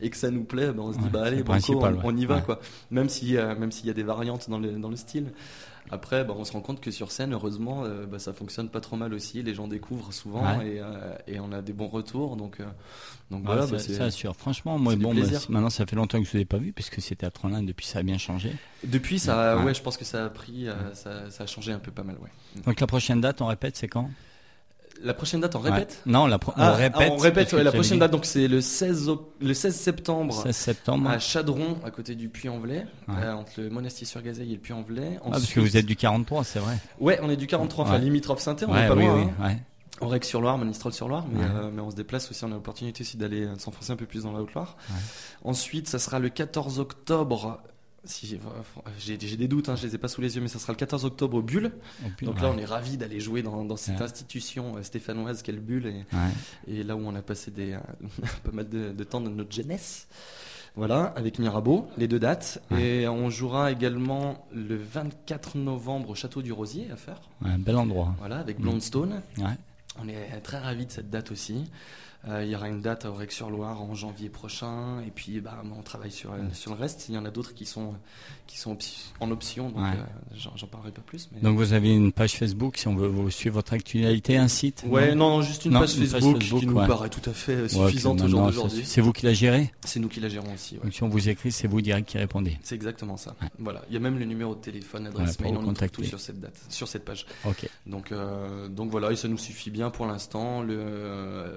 que, 0.10 0.18
ça 0.18 0.30
nous 0.30 0.44
plaît, 0.44 0.72
ben 0.72 0.84
on 0.84 0.94
se 0.94 1.00
dit 1.00 1.10
bah 1.10 1.24
allez, 1.24 1.44
on, 1.48 2.18
y 2.18 2.26
va 2.26 2.42
quoi. 2.42 2.60
Même 2.92 3.10
si 3.10 3.38
euh, 3.38 3.56
même 3.56 3.72
s'il 3.72 3.88
y 3.88 3.90
a 3.90 3.94
des 3.94 4.04
variantes 4.04 4.50
dans 4.50 4.60
le 4.60 4.74
dans 4.74 4.90
le 4.90 4.96
style. 4.96 5.32
Après, 5.92 6.24
ben, 6.24 6.34
on 6.38 6.44
se 6.46 6.52
rend 6.52 6.62
compte 6.62 6.82
que 6.82 6.92
sur 6.92 7.12
scène, 7.12 7.34
heureusement, 7.34 7.84
euh, 7.84 8.06
ben, 8.06 8.20
ça 8.20 8.34
fonctionne 8.34 8.70
pas 8.70 8.82
trop 8.82 8.96
mal 8.96 9.14
aussi. 9.14 9.44
Les 9.44 9.54
gens 9.54 9.68
découvrent 9.68 10.14
souvent 10.14 10.62
et, 10.62 10.82
et, 11.28 11.40
on 11.40 11.52
a 11.52 11.62
des 11.62 11.74
bons 11.74 11.88
retours. 11.88 12.36
Donc, 12.36 12.60
donc 13.32 13.44
voilà, 13.46 13.68
c'est 13.80 14.02
assure. 14.02 14.36
Franchement, 14.36 14.78
moi, 14.78 14.96
bon, 14.96 15.14
maintenant, 15.14 15.70
ça 15.70 15.86
fait 15.86 15.96
longtemps 15.96 16.22
que 16.22 16.28
je 16.28 16.36
ne 16.36 16.40
l'ai 16.40 16.46
pas 16.46 16.58
vu 16.58 16.74
puisque 16.74 17.02
c'était 17.02 17.26
à 17.26 17.32
Tronin. 17.32 17.64
Depuis, 17.64 17.86
ça 17.86 18.00
a 18.00 18.04
bien 18.04 18.18
changé. 18.18 18.52
Depuis, 18.84 19.20
ça, 19.20 19.58
ouais. 19.58 19.74
je 19.74 19.82
pense 19.82 19.98
que 19.98 20.06
ça 20.06 20.26
a 20.26 20.30
pris, 20.30 20.68
ça, 20.94 21.30
ça, 21.30 21.44
a 21.44 21.48
changé 21.48 21.72
un 21.72 21.80
peu 21.80 21.92
pas 21.92 22.04
mal, 22.04 22.18
ouais. 22.22 22.62
Donc 22.66 22.80
la 22.80 22.88
prochaine 22.88 23.22
date, 23.22 23.42
on 23.42 23.48
répète, 23.48 23.78
c'est 23.78 23.88
quand? 23.88 24.10
La 25.04 25.14
prochaine 25.14 25.42
date, 25.42 25.56
on 25.56 25.60
répète? 25.60 26.02
Non, 26.06 26.28
la 26.28 26.40
ah, 26.56 26.72
on 26.72 26.76
répète. 26.76 27.12
on 27.12 27.18
répète, 27.18 27.54
la 27.54 27.72
prochaine 27.72 28.00
date, 28.00 28.12
donc 28.12 28.26
c'est 28.26 28.48
le 28.48 28.62
16, 28.62 29.12
le 29.42 29.54
16 29.54 29.76
septembre, 29.76 30.42
16 30.44 30.56
septembre 30.56 31.10
à 31.10 31.20
Chadron, 31.20 31.78
à 31.84 31.92
côté 31.92 32.16
du 32.16 32.30
Puy-en-Velay, 32.30 32.86
euh, 33.10 33.34
entre 33.34 33.62
le 33.62 33.70
Monastier-sur-Gazeille 33.70 34.52
et 34.52 34.56
le 34.56 34.62
Puy-en-Velay. 34.62 35.20
Ah, 35.24 35.32
parce 35.32 35.52
que 35.52 35.60
vous 35.60 35.78
êtes 35.78 35.86
du 35.86 35.96
43, 35.96 36.44
c'est 36.44 36.60
vrai. 36.60 36.78
Ouais, 37.00 37.20
on 37.22 37.30
est 37.30 37.38
du 37.38 37.48
43, 37.48 37.86
enfin 37.86 37.98
limitrophe 37.98 38.40
saint 38.40 38.56
on 38.68 38.76
est 38.76 38.88
pas 38.88 38.96
loin. 38.96 39.30
Hein. 39.42 39.56
On 40.02 40.10
règle 40.10 40.26
sur 40.26 40.42
Loire, 40.42 40.58
Monistrol-sur-Loire, 40.58 41.26
mais, 41.32 41.44
euh, 41.44 41.72
mais, 41.74 41.82
on 41.82 41.90
se 41.90 41.96
déplace 41.96 42.30
aussi, 42.30 42.44
on 42.44 42.52
a 42.52 42.56
l'opportunité 42.56 43.02
aussi 43.02 43.16
d'aller 43.16 43.46
euh, 43.46 43.58
s'enfoncer 43.58 43.94
un 43.94 43.96
peu 43.96 44.06
plus 44.06 44.24
dans 44.24 44.34
la 44.34 44.42
Haute-Loire. 44.42 44.76
Ensuite, 45.46 45.88
ça 45.88 46.00
sera 46.00 46.20
le 46.20 46.28
14 46.28 46.80
octobre 46.80 47.62
si 48.06 48.40
j'ai 49.00 49.38
des 49.38 49.48
doutes, 49.48 49.70
hein, 49.70 49.76
je 49.76 49.86
les 49.88 49.96
ai 49.96 49.98
pas 49.98 50.08
sous 50.08 50.22
les 50.22 50.36
yeux, 50.36 50.42
mais 50.42 50.48
ça 50.48 50.60
sera 50.60 50.74
le 50.74 50.78
14 50.78 51.06
octobre 51.06 51.38
au 51.38 51.42
Bulle. 51.42 51.72
Donc 52.22 52.42
là, 52.42 52.52
on 52.54 52.58
est 52.58 52.66
ravis 52.66 52.98
d'aller 52.98 53.20
jouer 53.20 53.42
dans, 53.42 53.76
cette 53.78 54.02
institution 54.02 54.78
euh, 54.78 54.84
stéphanoise 54.84 55.42
qu'est 55.42 55.52
le 55.52 55.60
Bulle, 55.60 55.94
et, 56.68 56.84
là 56.84 56.96
où 56.96 57.02
on 57.06 57.16
a 57.16 57.22
passé 57.22 57.52
des, 57.52 57.74
euh, 57.74 57.80
pas 58.44 58.52
mal 58.52 58.70
de, 58.70 59.04
temps 59.04 59.22
de 59.22 59.30
notre 59.30 59.52
jeunesse. 59.52 60.08
Voilà, 60.78 61.14
avec 61.16 61.40
Mirabeau, 61.40 61.88
les 61.98 62.08
deux 62.08 62.20
dates. 62.20 62.62
Et 62.78 63.08
on 63.08 63.30
jouera 63.30 63.72
également 63.72 64.46
le 64.54 64.76
24 64.76 65.58
novembre 65.58 66.10
au 66.10 66.16
Château 66.16 66.42
du 66.42 66.52
Rosier 66.52 66.90
à 66.92 66.98
faire. 66.98 67.22
un 67.44 67.58
bel 67.58 67.78
endroit. 67.78 68.14
Voilà, 68.20 68.40
avec 68.40 68.60
Blondstone. 68.60 69.22
On 69.98 70.10
est 70.10 70.42
très 70.42 70.60
ravis 70.60 70.86
de 70.86 70.92
cette 70.92 71.10
date 71.10 71.32
aussi. 71.32 71.64
Euh, 72.28 72.44
il 72.44 72.50
y 72.50 72.56
aura 72.56 72.68
une 72.68 72.82
date 72.82 73.06
à 73.06 73.12
Aurec-sur-Loire 73.12 73.82
en 73.82 73.94
janvier 73.94 74.30
prochain. 74.30 75.00
Et 75.06 75.12
puis, 75.12 75.42
bah, 75.42 75.62
on 75.78 75.82
travaille 75.82 76.12
sur, 76.12 76.32
euh, 76.32 76.38
sur 76.54 76.74
le 76.74 76.80
reste. 76.80 77.08
Il 77.10 77.16
y 77.16 77.18
en 77.18 77.26
a 77.26 77.30
d'autres 77.30 77.54
qui 77.54 77.66
sont, 77.66 77.94
qui 78.48 78.58
sont 78.58 78.78
en 79.20 79.30
option, 79.30 79.70
donc 79.70 79.86
euh, 79.86 80.38
j'en 80.56 80.68
parlerai 80.68 80.92
pas 80.92 81.02
plus. 81.02 81.30
Donc, 81.42 81.58
vous 81.58 81.74
avez 81.74 81.94
une 81.94 82.12
page 82.12 82.34
Facebook 82.34 82.78
si 82.78 82.88
on 82.88 82.96
veut 82.96 83.30
suivre 83.30 83.56
votre 83.56 83.74
actualité, 83.74 84.38
un 84.38 84.48
site 84.48 84.84
Ouais, 84.88 85.14
non, 85.14 85.42
juste 85.42 85.66
une, 85.66 85.74
page, 85.74 85.94
Facebook 85.94 86.40
qui 86.40 86.66
nous 86.66 86.76
paraît 86.76 87.10
tout 87.10 87.30
à 87.30 87.34
fait 87.34 87.70
suffisante 87.70 88.22
aujourd'hui. 88.22 88.84
C'est 88.84 89.02
vous 89.02 89.14
qui 89.14 89.26
la 89.26 89.34
gérez 89.34 89.72
C'est 89.86 90.00
nous 90.00 90.10
qui 90.10 90.20
la 90.20 90.30
gérons 90.30 90.54
aussi. 90.54 90.78
Donc, 90.84 90.94
si 90.94 91.04
on 91.04 91.10
vous 91.10 91.30
écrit, 91.30 91.52
c'est 91.52 91.68
vous 91.68 91.82
direct 91.82 92.10
qui 92.10 92.18
répondez. 92.18 92.58
C'est 92.64 92.76
exactement 92.76 93.18
ça. 93.18 93.36
Voilà. 93.60 93.84
Il 93.90 93.94
y 93.94 93.98
a 93.98 94.00
même 94.00 94.18
le 94.18 94.26
numéro 94.26 94.56
de 94.56 94.62
téléphone, 94.62 95.08
adresse 95.08 95.40
mail, 95.40 95.58
on 95.58 95.74
tout 95.74 96.04
sur 96.04 96.20
cette 96.20 96.40
date, 96.40 96.60
sur 96.70 96.88
cette 96.88 97.06
page. 97.06 97.28
Ok. 97.46 97.70
Donc, 97.86 98.12
donc 98.70 98.90
voilà, 98.90 99.12
et 99.12 99.16
ça 99.16 99.28
nous 99.28 99.38
suffit 99.38 99.70
bien 99.70 99.92
pour 99.92 100.08
l'instant. 100.08 100.64
Le 100.64 101.54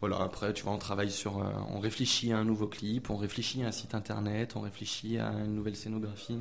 voilà, 0.00 0.20
après, 0.20 0.52
tu 0.52 0.62
vois, 0.62 0.72
on 0.72 0.78
travaille 0.78 1.10
sur, 1.10 1.38
euh, 1.38 1.50
on 1.74 1.80
réfléchit 1.80 2.32
à 2.32 2.38
un 2.38 2.44
nouveau 2.44 2.68
clip, 2.68 3.10
on 3.10 3.16
réfléchit 3.16 3.64
à 3.64 3.68
un 3.68 3.72
site 3.72 3.94
internet, 3.94 4.54
on 4.54 4.60
réfléchit 4.60 5.18
à 5.18 5.32
une 5.44 5.56
nouvelle 5.56 5.74
scénographie. 5.74 6.38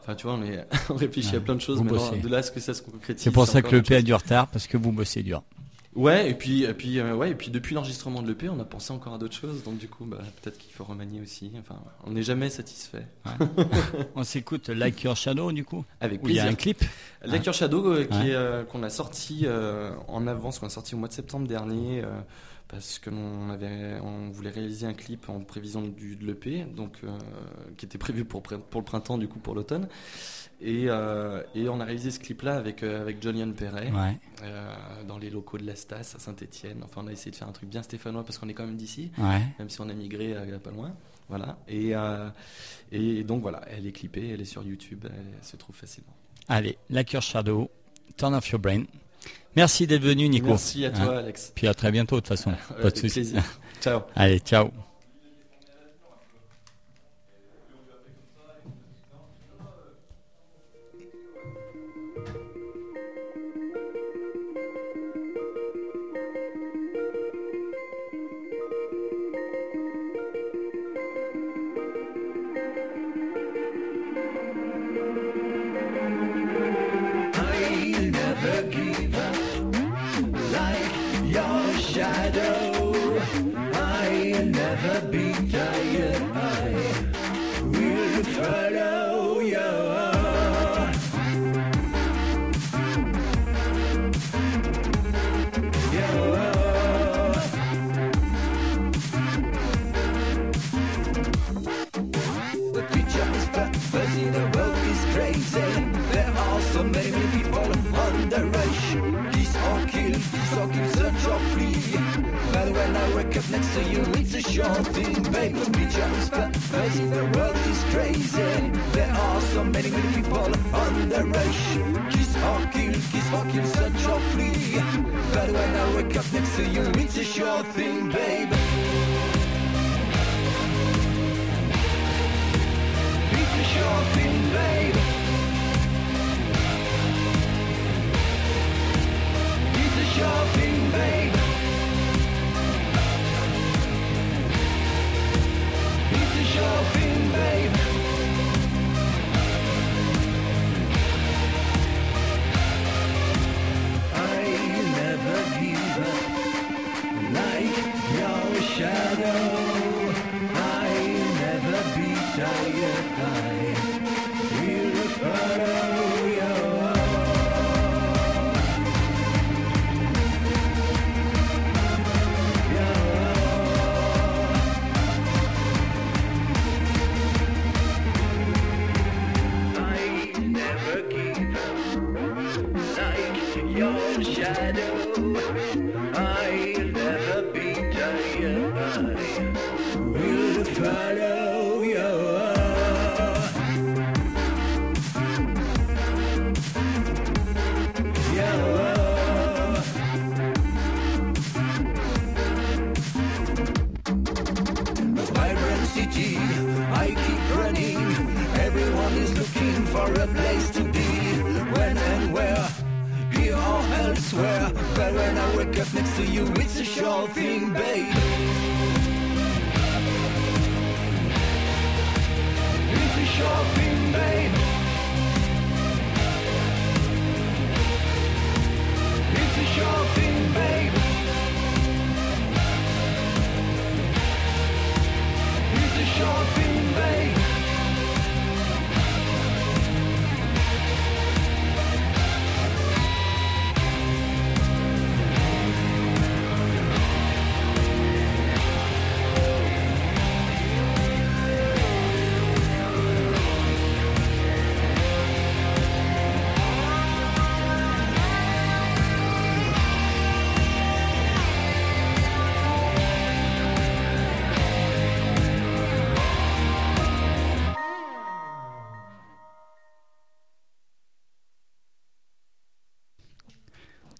Enfin, 0.00 0.14
tu 0.14 0.26
vois, 0.26 0.36
on, 0.36 0.42
est, 0.42 0.66
on 0.88 0.94
réfléchit 0.94 1.36
à 1.36 1.40
plein 1.40 1.56
de 1.56 1.60
choses, 1.60 1.82
mais 1.82 2.18
de 2.18 2.28
là, 2.28 2.42
ce 2.42 2.50
que 2.50 2.60
ça 2.60 2.72
se 2.72 2.80
concrétise 2.80 3.22
C'est 3.22 3.30
pour 3.30 3.46
ça 3.46 3.60
que 3.60 3.76
l'EP 3.76 3.96
a 3.96 4.02
du 4.02 4.14
retard, 4.14 4.48
parce 4.48 4.66
que 4.66 4.78
vous 4.78 4.92
bossez 4.92 5.22
dur. 5.22 5.42
Ouais, 5.94 6.30
et 6.30 6.34
puis, 6.34 6.64
et 6.64 6.74
puis, 6.74 6.98
euh, 6.98 7.14
ouais, 7.14 7.30
et 7.30 7.34
puis 7.34 7.50
depuis 7.50 7.74
l'enregistrement 7.74 8.22
de 8.22 8.28
l'EP, 8.28 8.48
on 8.50 8.60
a 8.60 8.64
pensé 8.64 8.92
encore 8.92 9.14
à 9.14 9.18
d'autres 9.18 9.34
choses, 9.34 9.62
donc 9.62 9.78
du 9.78 9.88
coup, 9.88 10.04
bah, 10.04 10.18
peut-être 10.42 10.58
qu'il 10.58 10.72
faut 10.72 10.84
remanier 10.84 11.20
aussi. 11.20 11.52
Enfin, 11.58 11.80
on 12.04 12.12
n'est 12.12 12.22
jamais 12.22 12.48
satisfait. 12.48 13.06
on 14.14 14.22
s'écoute 14.22 14.68
Like 14.68 15.02
Your 15.02 15.16
Shadow, 15.16 15.52
du 15.52 15.64
coup 15.64 15.84
Avec 16.00 16.22
plaisir. 16.22 16.42
Il 16.42 16.46
y 16.46 16.48
a 16.48 16.50
un 16.50 16.54
clip. 16.54 16.82
Like 17.24 17.44
Your 17.44 17.54
Shadow, 17.54 17.94
euh, 17.94 18.64
qu'on 18.64 18.82
a 18.82 18.90
sorti 18.90 19.46
en 20.08 20.26
avance, 20.26 20.58
qu'on 20.58 20.66
a 20.66 20.70
sorti 20.70 20.94
au 20.94 20.98
mois 20.98 21.08
de 21.08 21.14
septembre 21.14 21.46
dernier 21.46 22.02
parce 22.68 22.98
que 22.98 23.10
on 23.10 23.50
avait, 23.50 24.00
on 24.02 24.30
voulait 24.30 24.50
réaliser 24.50 24.86
un 24.86 24.94
clip 24.94 25.28
en 25.28 25.40
prévision 25.40 25.82
du, 25.82 26.16
de 26.16 26.26
l'EP, 26.26 26.64
donc 26.64 26.96
euh, 27.04 27.16
qui 27.76 27.86
était 27.86 27.98
prévu 27.98 28.24
pour 28.24 28.42
pour 28.42 28.80
le 28.80 28.84
printemps 28.84 29.18
du 29.18 29.28
coup 29.28 29.38
pour 29.38 29.54
l'automne. 29.54 29.88
Et, 30.60 30.86
euh, 30.88 31.42
et, 31.54 31.68
on 31.68 31.80
a 31.80 31.84
réalisé 31.84 32.10
ce 32.10 32.18
clip-là 32.18 32.56
avec 32.56 32.82
euh, 32.82 33.02
avec 33.02 33.22
John 33.22 33.52
Perret 33.52 33.92
dans 35.06 35.18
les 35.18 35.30
locaux 35.30 35.58
de 35.58 35.64
l'Estas 35.64 36.14
à 36.16 36.18
Saint-Étienne. 36.18 36.80
Enfin, 36.82 37.02
on 37.04 37.08
a 37.08 37.12
essayé 37.12 37.30
de 37.30 37.36
faire 37.36 37.48
un 37.48 37.52
truc 37.52 37.68
bien 37.68 37.82
stéphanois 37.82 38.24
parce 38.24 38.38
qu'on 38.38 38.48
est 38.48 38.54
quand 38.54 38.66
même 38.66 38.76
d'ici, 38.76 39.10
même 39.18 39.68
si 39.68 39.80
on 39.80 39.88
a 39.88 39.94
migré 39.94 40.34
pas 40.62 40.70
loin. 40.70 40.94
Voilà. 41.28 41.58
Et 41.68 41.92
et 42.90 43.22
donc 43.24 43.42
voilà, 43.42 43.62
elle 43.68 43.86
est 43.86 43.92
clippée, 43.92 44.30
elle 44.30 44.40
est 44.40 44.46
sur 44.46 44.62
YouTube, 44.64 45.04
elle, 45.04 45.44
se 45.44 45.56
trouve 45.56 45.76
facilement. 45.76 46.14
Allez, 46.48 46.78
La 46.90 47.04
Cure 47.04 47.22
Shadow, 47.22 47.70
Turn 48.16 48.34
Off 48.34 48.48
Your 48.50 48.60
Brain. 48.60 48.84
Merci 49.56 49.86
d'être 49.86 50.02
venu, 50.02 50.28
Nico. 50.28 50.48
Merci 50.48 50.84
à 50.84 50.90
toi, 50.90 51.16
hein 51.16 51.18
Alex. 51.18 51.52
Puis 51.54 51.66
à 51.66 51.74
très 51.74 51.90
bientôt, 51.90 52.16
de 52.16 52.20
toute 52.20 52.28
façon. 52.28 52.52
Pas 52.82 52.90
de 52.90 52.96
soucis. 52.96 53.34
Ciao. 53.80 54.02
Allez, 54.14 54.38
ciao. 54.40 54.70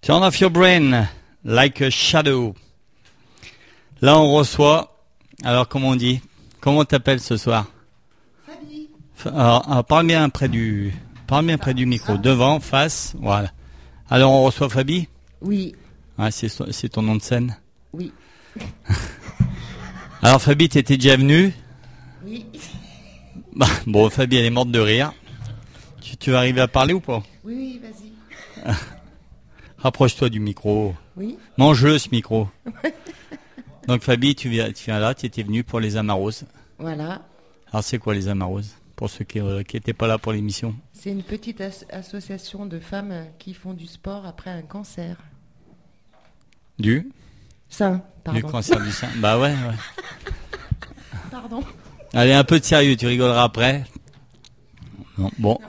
Turn 0.06 0.22
off 0.22 0.40
your 0.40 0.50
brain, 0.50 1.08
like 1.44 1.80
a 1.80 1.90
shadow. 1.90 2.54
Là, 4.00 4.16
on 4.20 4.32
reçoit. 4.34 4.96
Alors, 5.42 5.66
comment 5.66 5.88
on 5.88 5.96
dit 5.96 6.20
Comment 6.60 6.84
t'appelles 6.84 7.18
ce 7.18 7.36
soir? 7.36 7.66
Fabi. 8.46 8.88
Alors, 9.24 9.68
alors, 9.68 9.84
parle 9.84 10.06
bien 10.06 10.28
près 10.28 10.48
du, 10.48 10.94
parle 11.26 11.46
bien 11.46 11.58
près 11.58 11.74
du 11.74 11.86
micro, 11.86 12.18
devant, 12.18 12.60
face, 12.60 13.16
voilà. 13.18 13.50
Alors, 14.08 14.30
on 14.30 14.44
reçoit 14.44 14.68
Fabi? 14.68 15.08
Oui, 15.40 15.74
Ouais, 16.16 16.30
c'est 16.30 16.88
ton 16.88 17.02
nom 17.02 17.16
de 17.16 17.22
scène? 17.22 17.56
oui, 17.92 18.12
Alors, 20.22 20.40
Fabi, 20.40 20.68
t'étais 20.68 20.96
déjà 20.98 21.16
venu? 21.16 21.52
oui, 22.24 22.46
Bah, 23.56 23.66
bon, 23.88 24.08
Fabi, 24.08 24.36
elle 24.36 24.44
est 24.44 24.50
morte 24.50 24.70
de 24.70 24.78
rire. 24.78 25.12
Tu, 26.00 26.16
tu 26.16 26.30
vas 26.30 26.38
arriver 26.38 26.60
à 26.60 26.68
parler 26.68 26.94
ou 26.94 27.00
pas? 27.00 27.24
Oui, 27.42 27.54
oui, 27.56 27.80
vas-y. 27.82 28.72
Rapproche-toi 29.86 30.30
du 30.30 30.40
micro. 30.40 30.96
Oui. 31.16 31.38
Mange-le 31.58 31.96
ce 32.00 32.08
micro. 32.10 32.48
Donc 33.86 34.02
Fabi, 34.02 34.34
tu 34.34 34.48
viens, 34.48 34.72
tu 34.72 34.86
viens 34.86 34.98
là, 34.98 35.14
tu 35.14 35.26
étais 35.26 35.44
venu 35.44 35.62
pour 35.62 35.78
les 35.78 35.96
Amaroses. 35.96 36.42
Voilà. 36.80 37.22
Alors 37.70 37.84
c'est 37.84 37.98
quoi 37.98 38.12
les 38.12 38.26
Amaroses 38.26 38.74
Pour 38.96 39.08
ceux 39.08 39.24
qui 39.24 39.40
n'étaient 39.40 39.92
pas 39.92 40.08
là 40.08 40.18
pour 40.18 40.32
l'émission? 40.32 40.74
C'est 40.92 41.10
une 41.12 41.22
petite 41.22 41.60
as- 41.60 41.84
association 41.90 42.66
de 42.66 42.80
femmes 42.80 43.12
euh, 43.12 43.24
qui 43.38 43.54
font 43.54 43.74
du 43.74 43.86
sport 43.86 44.26
après 44.26 44.50
un 44.50 44.62
cancer. 44.62 45.18
Du? 46.80 47.08
Sein, 47.68 48.02
pardon. 48.24 48.40
Du 48.40 48.44
cancer 48.44 48.80
du 48.80 48.90
sein. 48.90 49.06
Bah 49.18 49.38
ouais, 49.38 49.52
ouais. 49.52 50.32
Pardon. 51.30 51.62
Allez, 52.12 52.32
un 52.32 52.42
peu 52.42 52.58
de 52.58 52.64
sérieux, 52.64 52.96
tu 52.96 53.06
rigoleras 53.06 53.44
après. 53.44 53.84
Non, 55.16 55.30
bon. 55.38 55.60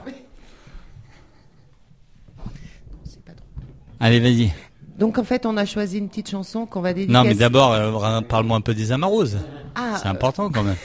Allez, 4.00 4.20
vas-y. 4.20 4.52
Donc 4.98 5.18
en 5.18 5.24
fait, 5.24 5.46
on 5.46 5.56
a 5.56 5.64
choisi 5.64 5.98
une 5.98 6.08
petite 6.08 6.30
chanson 6.30 6.66
qu'on 6.66 6.80
va 6.80 6.92
dédicacer. 6.92 7.12
Non, 7.12 7.24
mais 7.28 7.34
d'abord, 7.34 7.72
euh, 7.72 8.20
parle-moi 8.20 8.56
un 8.56 8.60
peu 8.60 8.74
des 8.74 8.90
Amaroses. 8.92 9.38
Ah, 9.74 9.98
C'est 10.02 10.08
important 10.08 10.50
quand 10.50 10.64
même. 10.64 10.76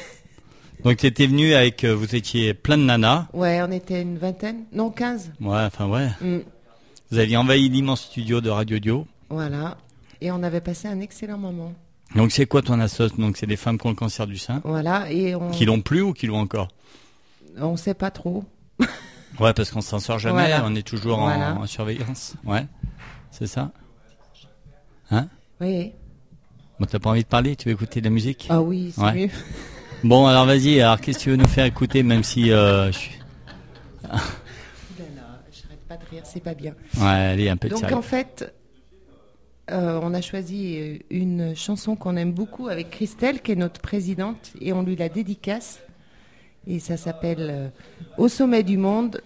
Donc 0.83 0.97
tu 0.97 1.07
étais 1.07 1.27
venu 1.27 1.53
avec, 1.53 1.83
euh, 1.83 1.95
vous 1.95 2.15
étiez 2.15 2.53
plein 2.53 2.77
de 2.77 2.83
nanas. 2.83 3.27
Ouais, 3.33 3.61
on 3.61 3.71
était 3.71 4.01
une 4.01 4.17
vingtaine. 4.17 4.65
Non, 4.73 4.91
15. 4.91 5.31
Ouais, 5.39 5.63
enfin 5.65 5.87
ouais. 5.87 6.09
Mm. 6.21 6.39
Vous 7.09 7.17
aviez 7.17 7.37
envahi 7.37 7.69
l'immense 7.69 8.01
studio 8.01 8.41
de 8.41 8.49
Radio 8.49 8.79
Dio. 8.79 9.07
Voilà. 9.29 9.77
Et 10.21 10.31
on 10.31 10.43
avait 10.43 10.61
passé 10.61 10.87
un 10.87 10.99
excellent 10.99 11.37
moment. 11.37 11.73
Donc 12.15 12.31
c'est 12.31 12.45
quoi 12.45 12.61
ton 12.61 12.79
assos 12.79 13.09
Donc 13.17 13.37
c'est 13.37 13.47
des 13.47 13.55
femmes 13.55 13.77
qui 13.77 13.87
ont 13.87 13.91
le 13.91 13.95
cancer 13.95 14.27
du 14.27 14.37
sein. 14.37 14.61
Voilà. 14.63 15.11
Et 15.11 15.35
on. 15.35 15.49
Qui 15.51 15.65
l'ont 15.65 15.81
plus 15.81 16.01
ou 16.01 16.13
qui 16.13 16.27
l'ont 16.27 16.39
encore? 16.39 16.67
On 17.57 17.77
sait 17.77 17.93
pas 17.93 18.11
trop. 18.11 18.43
Ouais, 19.39 19.53
parce 19.53 19.71
qu'on 19.71 19.81
s'en 19.81 19.99
sort 19.99 20.19
jamais, 20.19 20.47
Voilà. 20.47 20.63
on 20.65 20.75
est 20.75 20.85
toujours 20.87 21.19
en, 21.19 21.65
surveillance. 21.65 22.35
Ouais, 22.45 22.65
c'est 23.33 23.47
ça. 23.47 23.71
Hein 25.11 25.27
Oui. 25.59 25.91
Bon, 26.79 26.85
t'as 26.85 26.99
pas 26.99 27.09
envie 27.11 27.23
de 27.23 27.27
parler 27.27 27.55
Tu 27.55 27.67
veux 27.69 27.73
écouter 27.75 27.99
de 27.99 28.05
la 28.05 28.11
musique 28.11 28.47
Ah 28.49 28.61
oui, 28.61 28.91
c'est 28.95 29.01
Ouais. 29.01 29.13
mieux. 29.13 29.29
Bon, 30.03 30.25
alors 30.27 30.45
vas-y. 30.45 30.81
Alors 30.81 30.99
qu'est-ce 30.99 31.17
que 31.19 31.23
tu 31.23 31.29
veux 31.29 31.35
nous 31.37 31.47
faire 31.47 31.63
écouter, 31.65 32.03
même 32.03 32.23
si 32.23 32.51
euh, 32.51 32.91
je 32.91 32.97
suis. 32.97 33.19
Oulala, 34.03 34.19
J'arrête 35.51 35.79
pas 35.87 35.95
de 35.97 36.05
rire, 36.11 36.23
c'est 36.25 36.41
pas 36.43 36.53
bien. 36.53 36.73
Ouais, 36.97 37.05
allez, 37.07 37.47
un 37.49 37.55
peu 37.55 37.69
de 37.69 37.73
Donc 37.73 37.81
sérieux. 37.81 37.95
en 37.95 38.01
fait, 38.01 38.53
euh, 39.71 39.99
on 40.03 40.13
a 40.13 40.19
choisi 40.21 40.77
euh, 40.77 40.97
une 41.09 41.55
chanson 41.55 41.95
qu'on 41.95 42.17
aime 42.17 42.33
beaucoup 42.33 42.67
avec 42.67 42.89
Christelle, 42.89 43.41
qui 43.41 43.53
est 43.53 43.55
notre 43.55 43.79
présidente, 43.79 44.51
et 44.59 44.73
on 44.73 44.83
lui 44.83 44.97
la 44.97 45.07
dédicace. 45.07 45.79
Et 46.67 46.79
ça 46.79 46.97
s'appelle 46.97 47.47
euh, 47.49 47.67
Au 48.17 48.27
sommet 48.27 48.63
du 48.63 48.77
monde 48.77 49.21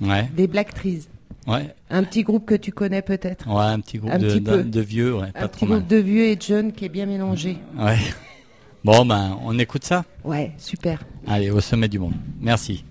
Ouais. 0.00 0.28
des 0.36 0.46
Black 0.46 0.72
Trees. 0.74 1.08
Ouais. 1.46 1.74
Un 1.90 2.04
petit 2.04 2.22
groupe 2.22 2.46
que 2.46 2.54
tu 2.54 2.72
connais 2.72 3.02
peut-être. 3.02 3.46
Ouais, 3.48 3.64
un 3.64 3.80
petit 3.80 3.98
groupe 3.98 4.12
Un 4.12 4.18
de, 4.18 4.26
petit 4.28 4.40
de- 4.40 4.50
peu. 4.50 4.62
de 4.64 4.80
vieux, 4.80 5.14
ouais, 5.16 5.30
pas 5.32 5.40
Un 5.44 5.48
trop 5.48 5.66
petit 5.66 5.66
mal. 5.66 5.78
groupe 5.78 5.90
de 5.90 5.96
vieux 5.96 6.24
et 6.28 6.36
de 6.36 6.42
jeunes 6.42 6.72
qui 6.72 6.84
est 6.86 6.88
bien 6.88 7.06
mélangé. 7.06 7.58
Ouais. 7.78 7.98
Bon, 8.82 9.04
ben, 9.06 9.38
on 9.42 9.58
écoute 9.58 9.84
ça? 9.84 10.04
Ouais, 10.24 10.52
super. 10.58 11.02
Allez, 11.26 11.50
au 11.50 11.60
sommet 11.60 11.88
du 11.88 11.98
monde. 11.98 12.14
Merci. 12.40 12.84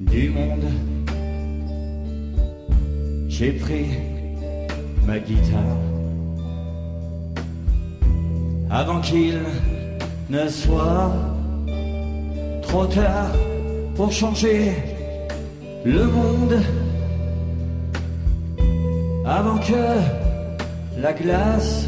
Du 0.00 0.30
monde. 0.30 0.68
J'ai 3.28 3.52
pris 3.52 3.86
ma 5.06 5.18
guitare 5.18 5.80
avant 8.70 9.00
qu'il 9.00 9.38
ne 10.28 10.48
soit 10.48 11.12
trop 12.62 12.86
tard 12.86 13.32
pour 13.94 14.12
changer 14.12 14.72
le 15.84 16.04
monde 16.04 16.60
avant 19.24 19.58
que 19.58 21.00
la 21.00 21.12
glace 21.12 21.85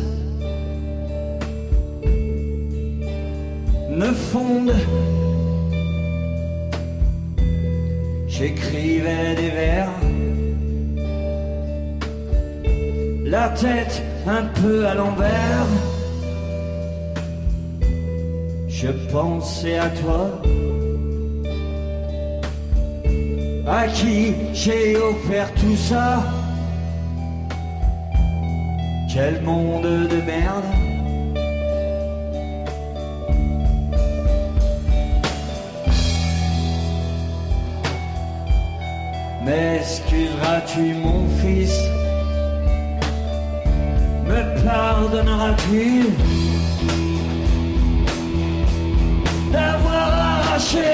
la 13.30 13.50
tête 13.50 14.02
un 14.26 14.44
peu 14.60 14.86
à 14.86 14.94
l'envers. 14.94 15.66
Je 18.68 18.88
pensais 19.12 19.78
à 19.78 19.90
toi, 19.90 20.40
à 23.66 23.86
qui 23.88 24.34
j'ai 24.54 24.96
offert 24.96 25.52
tout 25.54 25.76
ça? 25.76 26.24
Quel 29.12 29.42
monde 29.42 29.82
de 29.82 30.20
merde. 30.22 30.64
M'excuseras-tu 39.44 40.94
mon 40.94 41.26
fils? 41.40 41.74
Me 44.38 44.64
pardonneras-tu 44.64 46.04
D'avoir 49.50 50.10
arraché 50.32 50.90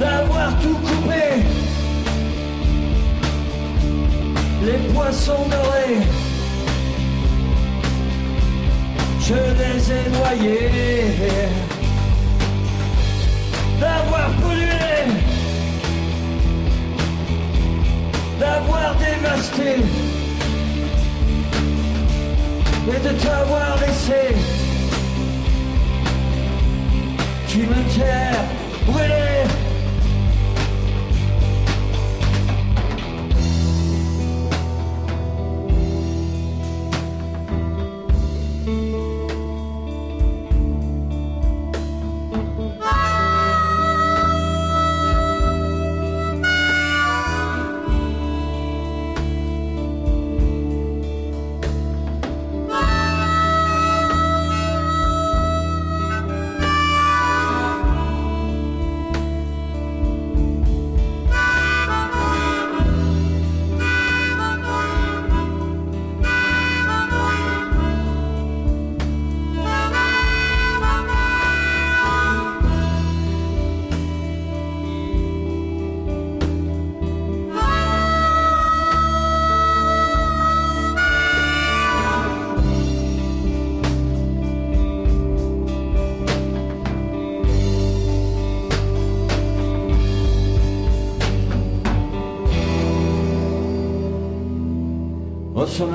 D'avoir 0.00 0.58
tout 0.60 0.78
coupé 0.86 1.24
Les 4.64 4.92
poissons 4.94 5.46
dorés 5.50 6.00
Je 9.20 9.34
les 9.60 9.92
ai 9.92 10.04
noyés 10.16 11.16
d'avoir 13.78 14.30
pollué, 14.40 15.04
d'avoir 18.40 18.94
dévasté 18.94 20.05
et 22.88 23.00
de 23.00 23.12
t'avoir 23.20 23.78
laissé. 23.80 24.34
Tu 27.48 27.58
me 27.58 27.88
tiens 27.90 28.32
brûlé. 28.86 29.35
Au 95.80 95.86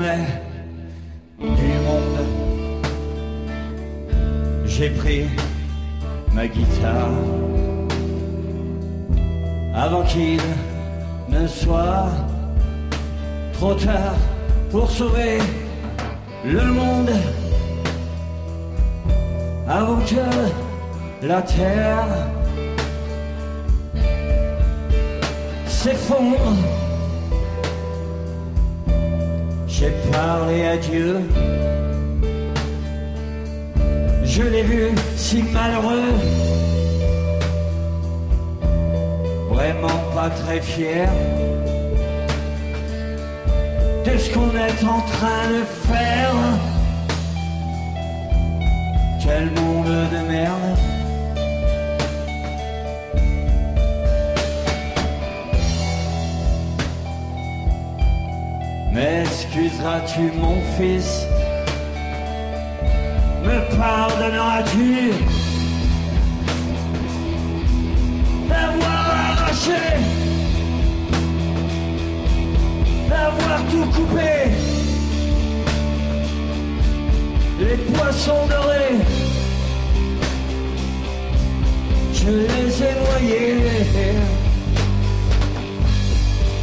les 82.82 82.88
ai 82.88 82.94
noyés 82.94 84.14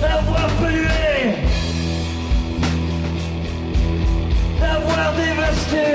D'avoir 0.02 0.48
pollué 0.60 1.50
d'avoir 4.60 5.14
dévasté 5.14 5.86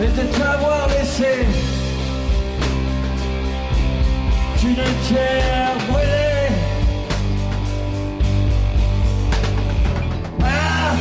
et 0.00 0.06
de 0.06 0.38
t'avoir 0.38 0.88
laissé 0.88 1.46
une 4.64 4.74
terre 4.74 5.76
brûlée. 5.88 6.52
Ah. 10.42 10.94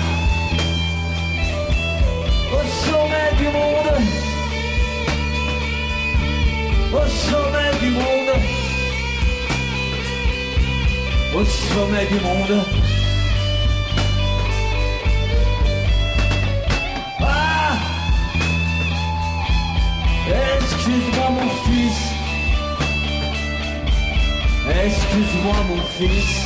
Au 2.54 2.62
sommet 2.86 3.32
du 3.38 3.46
monde, 3.46 4.21
au 6.94 7.08
sommet 7.08 7.72
du 7.80 7.90
monde, 7.92 8.32
au 11.36 11.46
sommet 11.46 12.06
du 12.08 12.16
monde. 12.16 12.66
Ah 17.22 17.78
Excuse-moi 20.58 21.30
mon 21.30 21.50
fils, 21.66 22.00
excuse-moi 24.86 25.56
mon 25.70 25.84
fils, 25.98 26.46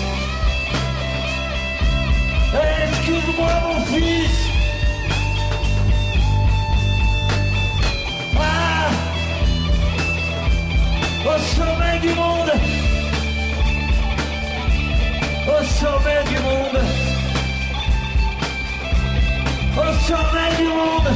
excuse-moi 2.53 3.53
mon 3.67 3.85
fils. 3.85 4.44
Au 11.35 11.37
sommet 11.37 11.99
du 11.99 12.07
monde. 12.13 12.51
Au 15.47 15.63
sommet 15.65 16.23
du 16.29 16.39
monde. 16.39 16.79
Au 19.75 19.93
sommet 20.07 20.55
du 20.57 20.63
monde. 20.63 21.13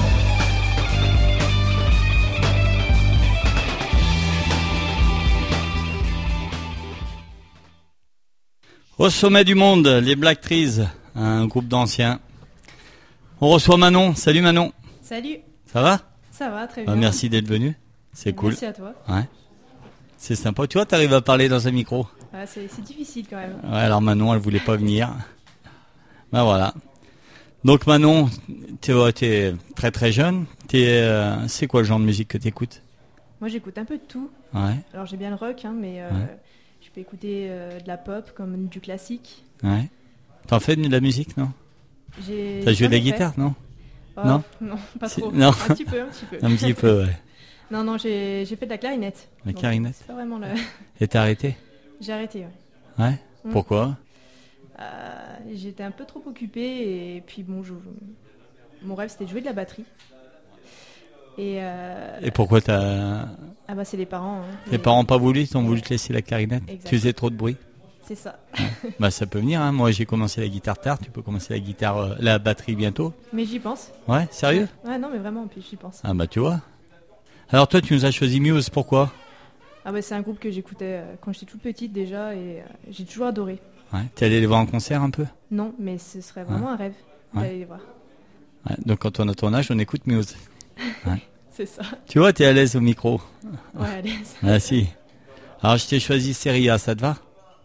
Au 8.98 9.10
sommet 9.10 9.46
du 9.46 9.56
monde, 9.56 9.88
les 9.88 10.18
Black 10.18 10.42
Trees, 10.42 10.82
un 11.16 11.48
groupe 11.48 11.70
d'anciens. 11.70 12.20
On 13.40 13.48
reçoit 13.48 13.78
Manon. 13.78 14.16
Salut 14.16 14.42
Manon. 14.42 14.74
Salut. 15.02 15.38
Ça 15.72 15.82
va? 15.82 16.02
Ça 16.32 16.50
va, 16.50 16.68
très 16.68 16.84
bah, 16.84 16.92
bien. 16.92 17.00
merci 17.00 17.30
d'être 17.30 17.48
venu. 17.48 17.78
C'est 18.12 18.34
cool. 18.34 18.50
Merci 18.50 18.66
à 18.66 18.74
toi. 18.74 18.94
Ouais. 19.08 19.24
C'est 20.20 20.36
sympa. 20.36 20.68
Tu 20.68 20.78
vois, 20.78 20.86
tu 20.86 20.94
arrives 20.94 21.14
à 21.14 21.22
parler 21.22 21.48
dans 21.48 21.66
un 21.68 21.72
micro. 21.72 22.06
Ouais, 22.34 22.46
c'est 22.46 22.82
difficile 22.82 23.26
quand 23.28 23.38
même. 23.38 23.56
Ouais, 23.64 23.80
alors 23.80 24.02
Manon, 24.02 24.34
elle 24.34 24.40
voulait 24.40 24.60
pas 24.60 24.76
venir. 24.76 25.10
Ben 26.32 26.44
voilà. 26.44 26.74
Donc 27.64 27.88
Manon, 27.88 28.30
tu 28.82 28.92
es 28.92 29.54
très 29.76 29.92
très 29.92 30.12
jeune. 30.12 30.46
Euh, 30.74 31.38
c'est 31.48 31.68
quoi 31.68 31.82
le 31.82 31.88
genre 31.88 32.00
de 32.00 32.04
musique 32.04 32.28
que 32.28 32.38
tu 32.38 32.50
écoutes 32.50 32.84
Moi, 33.40 33.50
j'écoute 33.50 33.78
un 33.78 33.86
peu 33.86 33.98
de 33.98 34.04
tout. 34.04 34.30
Ouais. 34.54 34.76
Alors 34.94 35.06
j'ai 35.06 35.18
bien 35.18 35.30
le 35.30 35.36
rock, 35.36 35.64
hein, 35.64 35.74
mais 35.76 36.02
euh, 36.02 36.10
je 36.82 36.90
peux 36.94 37.00
écouter 37.00 37.48
euh, 37.50 37.80
de 37.80 37.88
la 37.88 37.98
pop 37.98 38.32
comme 38.36 38.68
du 38.68 38.82
classique. 38.82 39.44
Ouais. 39.64 39.90
T'en 40.48 40.60
fais 40.60 40.76
de 40.76 40.90
la 40.90 41.00
musique, 41.00 41.38
non? 41.38 41.50
T'as 42.18 42.74
joué 42.74 42.88
de 42.88 42.94
la 42.94 43.00
guitare, 43.00 43.34
non? 43.38 43.56
Oh, 44.18 44.22
Non? 44.26 44.44
Non, 44.60 44.76
pas 45.00 45.08
trop. 45.08 45.32
Non. 45.32 45.50
Un 45.70 45.74
petit 45.74 45.86
peu, 45.86 46.02
un 46.02 46.08
petit 46.08 46.26
peu. 46.26 46.38
un 46.42 46.56
petit 46.56 46.74
peu, 46.74 47.04
ouais. 47.04 47.18
Non, 47.72 47.84
non, 47.84 47.98
j'ai 47.98 48.46
fait 48.46 48.66
de 48.66 48.72
la 48.72 48.78
clarinette. 48.78 49.30
La 49.46 49.54
clarinette 49.54 49.96
C'est 49.96 50.08
pas 50.08 50.14
vraiment 50.14 50.40
le... 50.40 50.48
Et 51.02 51.08
t'as 51.08 51.22
arrêté 51.22 51.56
J'ai 52.02 52.14
arrêté, 52.14 52.40
ouais. 52.40 53.06
Ouais 53.06 53.20
mm. 53.46 53.52
Pourquoi 53.52 53.98
euh, 54.80 55.36
J'étais 55.54 55.84
un 55.84 55.92
peu 55.92 56.06
trop 56.06 56.24
occupée 56.26 57.16
et 57.16 57.24
puis 57.26 57.44
bon, 57.44 57.64
je... 57.64 57.74
mon 58.82 58.96
rêve 58.96 59.10
c'était 59.10 59.26
de 59.26 59.30
jouer 59.30 59.42
de 59.42 59.46
la 59.46 59.54
batterie. 59.54 59.86
Et, 61.38 61.58
euh... 61.60 62.20
et 62.22 62.32
pourquoi 62.32 62.60
t'as... 62.60 63.28
Ah 63.68 63.76
bah 63.76 63.86
c'est 63.86 63.98
les 63.98 64.06
parents. 64.06 64.42
Hein. 64.42 64.72
Les, 64.72 64.78
parents 64.78 65.06
pas 65.06 65.18
voulu, 65.18 65.42
ils 65.42 65.58
ont 65.58 65.64
voulu 65.64 65.82
te 65.82 65.90
laisser 65.90 66.12
la 66.12 66.22
clarinette 66.22 66.64
Tu 66.86 66.98
faisais 66.98 67.14
trop 67.14 67.30
de 67.30 67.36
bruit 67.36 67.56
C'est 68.02 68.16
ça. 68.16 68.40
bah 69.00 69.12
ça 69.12 69.26
peut 69.26 69.40
venir, 69.40 69.62
hein. 69.62 69.72
moi 69.72 69.92
j'ai 69.92 70.06
commencé 70.06 70.42
la 70.42 70.48
guitare 70.48 70.80
tard, 70.80 70.98
tu 71.00 71.12
peux 71.12 71.22
commencer 71.22 71.54
la 71.54 71.60
guitare, 71.60 71.98
euh, 71.98 72.16
la 72.20 72.40
batterie 72.40 72.76
bientôt. 72.76 73.14
Mais 73.32 73.46
j'y 73.46 73.60
pense. 73.60 73.92
Ouais, 74.08 74.28
sérieux 74.32 74.68
Ouais, 74.84 74.98
non 74.98 75.10
mais 75.12 75.20
vraiment, 75.20 75.46
puis 75.48 75.64
j'y 75.70 75.76
pense. 75.76 76.02
Ah 76.04 76.14
bah 76.14 76.26
tu 76.26 76.40
vois. 76.40 76.62
Alors 77.52 77.68
toi 77.68 77.82
tu 77.82 77.94
nous 77.96 78.06
as 78.06 78.12
choisi 78.12 78.40
Muse, 78.40 78.70
pourquoi? 78.70 79.12
Ah 79.84 79.92
bah 79.92 80.04
c'est 80.04 80.14
un 80.14 80.22
groupe 80.22 80.40
que 80.40 80.52
j'écoutais 80.52 81.00
euh, 81.02 81.16
quand 81.20 81.34
j'étais 81.34 81.48
toute 81.48 81.62
petite 81.62 81.92
déjà 81.92 82.36
et 82.36 82.60
euh, 82.60 82.64
j'ai 82.92 83.06
toujours 83.06 83.26
adoré. 83.26 83.60
Ouais, 83.92 84.02
t'es 84.14 84.26
allé 84.26 84.40
les 84.40 84.46
voir 84.46 84.60
en 84.60 84.68
concert 84.68 85.02
un 85.02 85.10
peu? 85.10 85.26
Non, 85.50 85.74
mais 85.80 85.98
ce 85.98 86.22
serait 86.22 86.44
vraiment 86.44 86.70
un 86.70 86.76
rêve 86.76 86.94
d'aller 87.34 87.60
les 87.60 87.66
voir. 87.66 87.80
Donc 88.86 89.00
quand 89.00 89.20
on 89.20 89.28
a 89.28 89.34
ton 89.34 89.52
âge, 89.54 89.72
on 89.72 89.80
écoute 89.80 90.06
Muse. 90.06 90.36
c'est 91.52 91.66
ça. 91.66 91.82
Tu 92.06 92.20
vois, 92.20 92.34
t'es 92.34 92.46
à 92.46 92.54
l'aise 92.54 92.76
au 92.76 92.82
micro. 92.82 93.20
Ouais, 93.74 93.88
à 93.98 94.02
l'aise. 94.02 94.36
ah 94.44 94.60
si. 94.60 94.88
Alors 95.64 95.78
je 95.78 95.88
t'ai 95.88 96.00
choisi 96.00 96.36
Seria, 96.36 96.78
ça 96.78 96.96
te 96.96 97.02
va? 97.02 97.18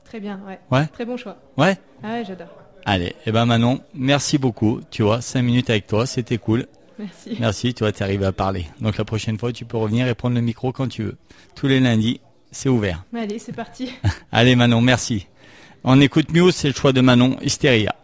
Très 0.04 0.18
bien, 0.18 0.40
ouais. 0.46 0.60
Ouais. 0.70 0.86
Très 0.86 1.04
bon 1.04 1.18
choix. 1.18 1.36
Ouais? 1.58 1.76
Ah 2.02 2.12
ouais, 2.12 2.24
j'adore. 2.24 2.48
Allez, 2.86 3.06
et 3.06 3.16
eh 3.26 3.32
ben 3.32 3.44
Manon, 3.44 3.80
merci 3.94 4.38
beaucoup. 4.38 4.80
Tu 4.90 5.02
vois, 5.02 5.20
5 5.20 5.42
minutes 5.42 5.68
avec 5.68 5.86
toi, 5.86 6.06
c'était 6.06 6.38
cool. 6.38 6.66
Merci. 6.98 7.36
Merci, 7.40 7.74
tu 7.74 7.84
vois, 7.84 7.92
arrivé 8.00 8.24
à 8.26 8.32
parler. 8.32 8.66
Donc 8.80 8.96
la 8.98 9.04
prochaine 9.04 9.38
fois, 9.38 9.52
tu 9.52 9.64
peux 9.64 9.76
revenir 9.76 10.06
et 10.06 10.14
prendre 10.14 10.34
le 10.36 10.40
micro 10.40 10.72
quand 10.72 10.88
tu 10.88 11.02
veux. 11.02 11.16
Tous 11.54 11.66
les 11.66 11.80
lundis, 11.80 12.20
c'est 12.50 12.68
ouvert. 12.68 13.04
Allez, 13.14 13.38
c'est 13.38 13.52
parti. 13.52 13.90
Allez 14.32 14.56
Manon, 14.56 14.80
merci. 14.80 15.26
On 15.82 16.00
écoute 16.00 16.32
Muse, 16.32 16.54
c'est 16.54 16.68
le 16.68 16.74
choix 16.74 16.92
de 16.92 17.00
Manon, 17.00 17.36
Hystéria. 17.42 17.94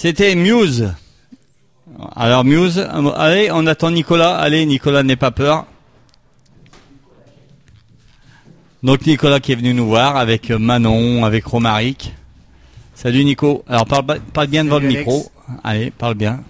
C'était 0.00 0.36
Muse. 0.36 0.94
Alors 2.14 2.44
Muse, 2.44 2.78
allez, 3.16 3.50
on 3.52 3.66
attend 3.66 3.90
Nicolas. 3.90 4.36
Allez, 4.36 4.64
Nicolas 4.64 5.02
n'est 5.02 5.16
pas 5.16 5.32
peur. 5.32 5.66
Donc 8.84 9.04
Nicolas 9.04 9.40
qui 9.40 9.50
est 9.50 9.56
venu 9.56 9.74
nous 9.74 9.88
voir 9.88 10.16
avec 10.16 10.50
Manon, 10.50 11.24
avec 11.24 11.44
Romaric. 11.46 12.14
Salut 12.94 13.24
Nico. 13.24 13.64
Alors 13.66 13.86
parle, 13.86 14.20
parle 14.32 14.46
bien 14.46 14.64
devant 14.64 14.78
le 14.78 14.86
micro. 14.86 15.32
Allez, 15.64 15.90
parle 15.90 16.14
bien. 16.14 16.44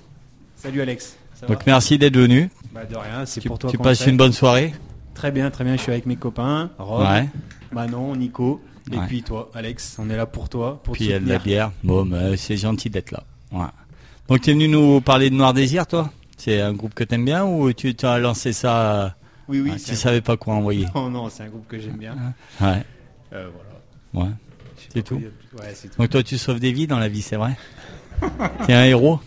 Salut 0.56 0.82
Alex. 0.82 1.16
Donc 1.48 1.64
merci 1.66 1.96
d'être 1.96 2.18
venu. 2.18 2.50
Bah 2.74 2.84
de 2.84 2.96
rien, 2.96 3.24
c'est 3.24 3.40
pour 3.40 3.58
toi. 3.58 3.70
Tu 3.70 3.78
passes 3.78 4.04
une 4.06 4.18
bonne 4.18 4.34
soirée 4.34 4.74
Très 5.14 5.32
bien, 5.32 5.50
très 5.50 5.64
bien. 5.64 5.74
Je 5.78 5.80
suis 5.80 5.92
avec 5.92 6.04
mes 6.04 6.16
copains, 6.16 6.68
Rob, 6.76 7.06
Manon, 7.72 8.14
Nico, 8.14 8.60
et 8.92 8.98
puis 9.06 9.22
toi, 9.22 9.50
Alex. 9.54 9.96
On 9.98 10.10
est 10.10 10.16
là 10.18 10.26
pour 10.26 10.50
toi, 10.50 10.82
pour 10.84 10.92
Puis 10.92 11.06
il 11.06 11.10
y 11.12 11.14
a 11.14 11.18
de 11.18 11.26
la 11.30 11.38
bière. 11.38 11.72
Bon, 11.82 12.04
bah, 12.04 12.36
c'est 12.36 12.58
gentil 12.58 12.90
d'être 12.90 13.10
là. 13.10 13.22
Donc 13.52 14.40
tu 14.42 14.50
es 14.50 14.52
venu 14.52 14.68
nous 14.68 15.00
parler 15.00 15.30
de 15.30 15.34
Noir 15.34 15.54
Désir, 15.54 15.86
toi? 15.86 16.10
C'est 16.36 16.60
un 16.60 16.72
groupe 16.72 16.94
que 16.94 17.04
tu 17.04 17.14
aimes 17.14 17.24
bien 17.24 17.44
ou 17.44 17.72
tu 17.72 17.94
as 18.02 18.18
lancé 18.18 18.52
ça 18.52 19.16
Oui, 19.48 19.60
oui. 19.60 19.72
tu 19.84 19.96
savais 19.96 20.20
pas 20.20 20.36
quoi 20.36 20.54
envoyer? 20.54 20.86
Non, 20.94 21.10
non, 21.10 21.28
c'est 21.30 21.42
un 21.44 21.48
groupe 21.48 21.66
que 21.66 21.78
j'aime 21.78 21.96
bien. 21.96 22.14
Ouais. 22.60 22.84
Euh, 23.32 23.48
voilà. 24.12 24.28
Ouais. 24.28 24.34
C'est 24.94 25.02
tout. 25.02 25.20
Donc 25.98 26.10
toi, 26.10 26.22
tu 26.22 26.38
sauves 26.38 26.60
des 26.60 26.72
vies 26.72 26.86
dans 26.86 26.98
la 26.98 27.08
vie, 27.08 27.22
c'est 27.22 27.36
vrai? 27.36 27.56
T'es 28.66 28.72
un 28.74 28.84
héros? 28.84 29.20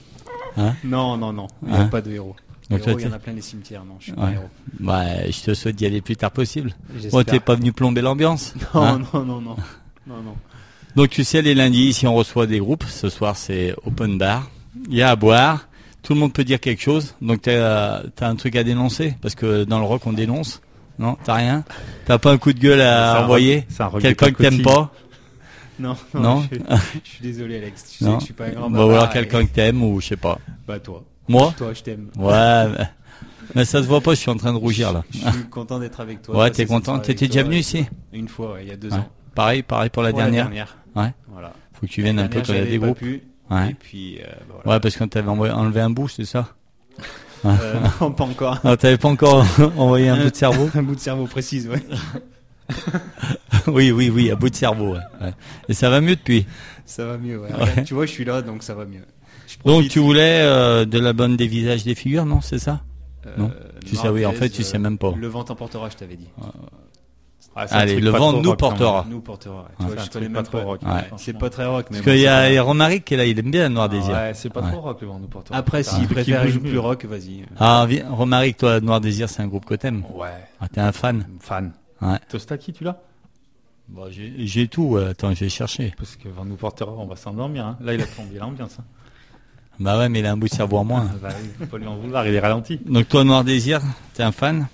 Hein? 0.58 0.76
Non, 0.84 1.18
non, 1.18 1.34
non. 1.34 1.48
Il 1.64 1.70
n'y 1.70 1.76
a 1.76 1.82
hein? 1.82 1.88
pas 1.88 2.02
de 2.02 2.12
héros. 2.12 2.36
Donc 2.70 2.82
il 2.86 3.02
y 3.02 3.08
en 3.08 3.12
a 3.12 3.20
plein 3.20 3.34
les 3.34 3.42
cimetières, 3.42 3.84
non, 3.84 3.96
je 4.00 4.06
suis 4.06 4.14
pas 4.14 4.24
un 4.24 4.32
héros. 4.32 4.50
Bah, 4.80 5.30
je 5.30 5.42
te 5.42 5.54
souhaite 5.54 5.76
d'y 5.76 5.86
aller 5.86 5.98
le 5.98 6.02
plus 6.02 6.16
tard 6.16 6.32
possible. 6.32 6.74
Bon, 7.12 7.24
t'es 7.24 7.42
pas 7.42 7.56
venu 7.56 7.74
plomber 7.74 8.02
l'ambiance 8.02 8.54
Non, 8.74 8.82
hein? 8.82 9.02
non, 9.14 9.26
non, 9.26 9.42
non, 9.42 9.56
non, 10.08 10.22
non. 10.22 10.36
Donc 10.96 11.10
tu 11.10 11.24
sais, 11.24 11.42
les 11.42 11.56
lundis, 11.56 11.94
si 11.94 12.06
on 12.08 12.14
reçoit 12.14 12.48
des 12.48 12.60
groupes, 12.60 12.84
ce 12.84 13.10
soir 13.10 13.38
c'est 13.38 13.74
open 13.86 14.18
bar, 14.18 14.50
il 14.90 14.96
y 14.96 15.02
a 15.02 15.10
à 15.10 15.16
boire, 15.16 15.68
tout 16.04 16.14
le 16.14 16.20
monde 16.20 16.34
peut 16.34 16.44
dire 16.44 16.60
quelque 16.60 16.82
chose, 16.82 17.16
donc 17.22 17.44
tu 17.44 17.50
as, 17.50 18.04
un 18.20 18.36
truc 18.36 18.56
à 18.56 18.64
dénoncer, 18.64 19.16
parce 19.22 19.36
que 19.36 19.64
dans 19.64 19.80
le 19.80 19.86
rock 19.86 20.02
on 20.06 20.14
dénonce, 20.14 20.62
non? 21.00 21.18
T'as 21.24 21.36
rien? 21.36 21.64
T'as 22.06 22.18
pas 22.18 22.32
un 22.32 22.38
coup 22.38 22.54
de 22.54 22.60
gueule 22.60 22.82
à 22.82 23.24
envoyer? 23.24 23.66
Quelqu'un 24.02 24.32
que 24.32 24.44
t'aimes 24.44 24.62
pas? 24.62 24.92
Non, 25.80 25.96
non, 26.14 26.44
Je, 27.04 27.10
suis 27.10 27.22
désolé 27.24 27.58
Alex, 27.58 27.86
tu 27.92 28.04
sais 28.04 28.12
que 28.12 28.20
je 28.20 28.26
suis 28.26 28.34
pas 28.34 28.46
un 28.46 28.52
grand 28.52 28.68
On 28.68 28.70
va 28.70 28.86
voir 28.86 29.10
quelqu'un 29.10 29.46
que 29.46 29.52
t'aimes 29.52 29.82
ou 29.82 30.00
je 30.00 30.10
sais 30.10 30.18
pas. 30.18 30.38
Bah 30.68 30.80
toi. 30.80 31.04
Moi? 31.28 31.54
Toi 31.58 31.74
je 31.74 31.82
t'aime. 31.82 32.10
Ouais, 32.18 32.66
mais, 33.56 33.66
ça 33.66 33.82
se 33.82 33.88
voit 33.88 34.02
pas, 34.02 34.12
je 34.12 34.20
suis 34.20 34.30
en 34.30 34.38
train 34.38 34.54
de 34.54 34.58
rougir 34.58 34.94
là. 34.94 35.04
Je 35.12 35.20
suis 35.20 35.50
content 35.50 35.80
d'être 35.80 36.00
avec 36.00 36.22
toi. 36.22 36.38
Ouais, 36.38 36.52
t'es 36.52 36.66
content? 36.66 37.00
T'étais 37.00 37.28
déjà 37.28 37.44
venu 37.44 37.58
ici? 37.58 37.86
Une 38.14 38.28
fois, 38.28 38.58
il 38.62 38.68
y 38.68 38.72
a 38.72 38.76
deux 38.76 38.94
ans. 38.94 39.08
Pareil, 39.36 39.64
pareil 39.64 39.90
pour 39.90 40.04
la 40.04 40.12
dernière. 40.12 40.50
Ouais. 40.96 41.14
Voilà. 41.30 41.54
Faut 41.74 41.88
que 41.88 41.92
tu 41.92 42.02
viennes 42.02 42.20
un 42.20 42.28
peu 42.28 42.42
quand 42.42 42.54
il 42.54 42.60
y 42.60 42.62
a 42.62 42.66
des 42.66 42.78
groupes. 42.78 43.02
Ouais. 43.50 43.72
Et 43.72 43.74
puis, 43.74 44.20
euh, 44.20 44.70
Ouais, 44.70 44.80
parce 44.80 44.96
qu'on 44.96 45.08
t'avait 45.08 45.30
enlevé 45.30 45.82
un 45.82 45.90
bout, 45.90 46.08
c'est 46.08 46.26
ça 46.26 46.50
euh, 47.46 47.52
Non, 48.00 48.12
pas 48.12 48.24
encore. 48.24 48.60
Ah, 48.64 48.78
t'avais 48.78 48.98
pas 48.98 49.10
encore 49.10 49.46
envoyé 49.78 50.10
un 50.10 50.24
bout 50.24 50.30
de 50.30 50.36
cerveau 50.36 50.70
Un 50.76 50.84
bout 50.84 50.96
de 50.96 51.00
cerveau 51.00 51.26
précise, 51.26 51.68
ouais. 51.68 51.84
oui, 53.68 53.92
oui, 53.92 54.10
oui, 54.10 54.32
un 54.32 54.36
bout 54.36 54.50
de 54.50 54.56
cerveau. 54.56 54.94
Ouais. 54.94 55.34
Et 55.68 55.74
ça 55.74 55.90
va 55.90 56.00
mieux 56.00 56.16
depuis 56.16 56.46
Ça 56.86 57.06
va 57.06 57.18
mieux, 57.18 57.40
ouais. 57.40 57.84
Tu 57.86 57.94
vois, 57.94 58.06
je 58.06 58.12
suis 58.12 58.26
là, 58.26 58.42
donc 58.42 58.64
ça 58.64 58.74
va 58.74 58.86
mieux. 58.86 59.04
Donc 59.66 59.90
tu 59.90 60.00
voulais 60.00 60.42
euh, 60.44 60.86
de 60.86 60.98
la 60.98 61.12
bonne 61.12 61.36
des 61.36 61.48
visages 61.48 61.84
des 61.84 61.96
figures, 61.96 62.26
non 62.26 62.40
C'est 62.40 62.60
ça 62.60 62.82
Non. 63.38 63.52
Tu 63.86 63.96
sais, 63.96 64.08
oui, 64.08 64.26
en 64.26 64.32
fait, 64.32 64.50
tu 64.50 64.64
sais 64.64 64.80
même 64.80 64.98
pas. 64.98 65.14
Le 65.18 65.28
vent 65.28 65.44
t'emportera, 65.44 65.90
je 65.90 65.98
t'avais 65.98 66.16
dit. 66.16 66.30
Ah, 67.54 67.66
Allez, 67.72 68.00
le 68.00 68.10
vent 68.12 68.34
nous 68.42 68.56
portera. 68.56 69.06
Nous 69.10 69.20
portera. 69.20 69.68
Je 69.80 70.10
connais 70.10 70.30
même 70.30 70.48
pas. 70.48 70.78
C'est 71.18 71.38
pas 71.38 71.50
très 71.50 71.66
rock. 71.66 71.88
Parce 71.90 72.02
qu'il 72.02 72.18
y 72.20 72.28
a 72.28 72.64
Romaric 72.64 73.06
qui 73.06 73.14
est 73.16 73.18
là, 73.18 73.26
il 73.26 73.38
aime 73.40 73.52
bien 73.52 73.70
Noir 73.70 73.90
Désir. 73.90 74.14
Ouais, 74.14 74.32
c'est 74.34 74.50
pas 74.50 74.62
trop 74.62 74.82
rock 74.82 75.02
le 75.02 75.08
vent 75.08 75.20
nous 75.20 75.28
portera. 75.28 75.58
Après, 75.58 75.84
s'il 75.84 76.08
préfère 76.08 76.44
plus 76.44 76.78
rock, 76.78 77.06
vas-y. 77.06 77.44
Ah, 77.60 77.86
Romaric, 78.10 78.58
toi, 78.58 78.80
Noir 78.80 79.02
Désir, 79.02 79.30
c'est 79.30 79.42
un 79.42 79.48
groupe 79.48 79.66
que 79.66 79.76
t'aimes. 79.76 80.04
Ouais. 80.14 80.30
Ah, 80.60 80.68
t'es 80.68 80.82
un 80.82 80.92
fan. 80.92 81.26
Fan. 81.40 81.74
Ouais. 82.02 82.18
Tostaki, 82.30 82.74
tu 82.74 82.84
l'as? 82.84 82.98
Bon, 83.90 84.08
j'ai 84.10 84.68
tout. 84.68 84.98
Attends, 84.98 85.34
je 85.34 85.42
vais 85.42 85.50
chercher. 85.50 85.94
Parce 85.98 86.16
que 86.16 86.30
vent 86.30 86.46
nous 86.46 86.56
portera, 86.56 86.92
on 86.92 87.06
va 87.06 87.16
s'endormir. 87.16 87.66
Hein. 87.66 87.78
Là, 87.82 87.94
il 87.94 88.02
a 88.02 88.06
tombé 88.06 88.40
l'ambiance. 88.40 88.78
Hein. 88.80 88.84
Bah 89.80 89.98
ouais, 89.98 90.10
mais 90.10 90.20
il 90.20 90.26
a 90.26 90.32
un 90.32 90.38
bout 90.38 90.48
de 90.48 90.54
cerveau 90.54 90.78
en 90.78 90.84
moins. 90.86 91.10
bah, 91.22 91.30
il 91.44 91.50
faut 91.52 91.66
pas 91.66 91.78
lui 91.78 91.88
en 91.88 91.98
vouloir, 91.98 92.26
il 92.28 92.34
est 92.34 92.40
ralenti. 92.40 92.80
Donc 92.86 93.08
toi, 93.10 93.24
Noir 93.24 93.44
Désir, 93.44 93.82
t'es 94.14 94.24
un 94.24 94.32
fan? 94.32 94.68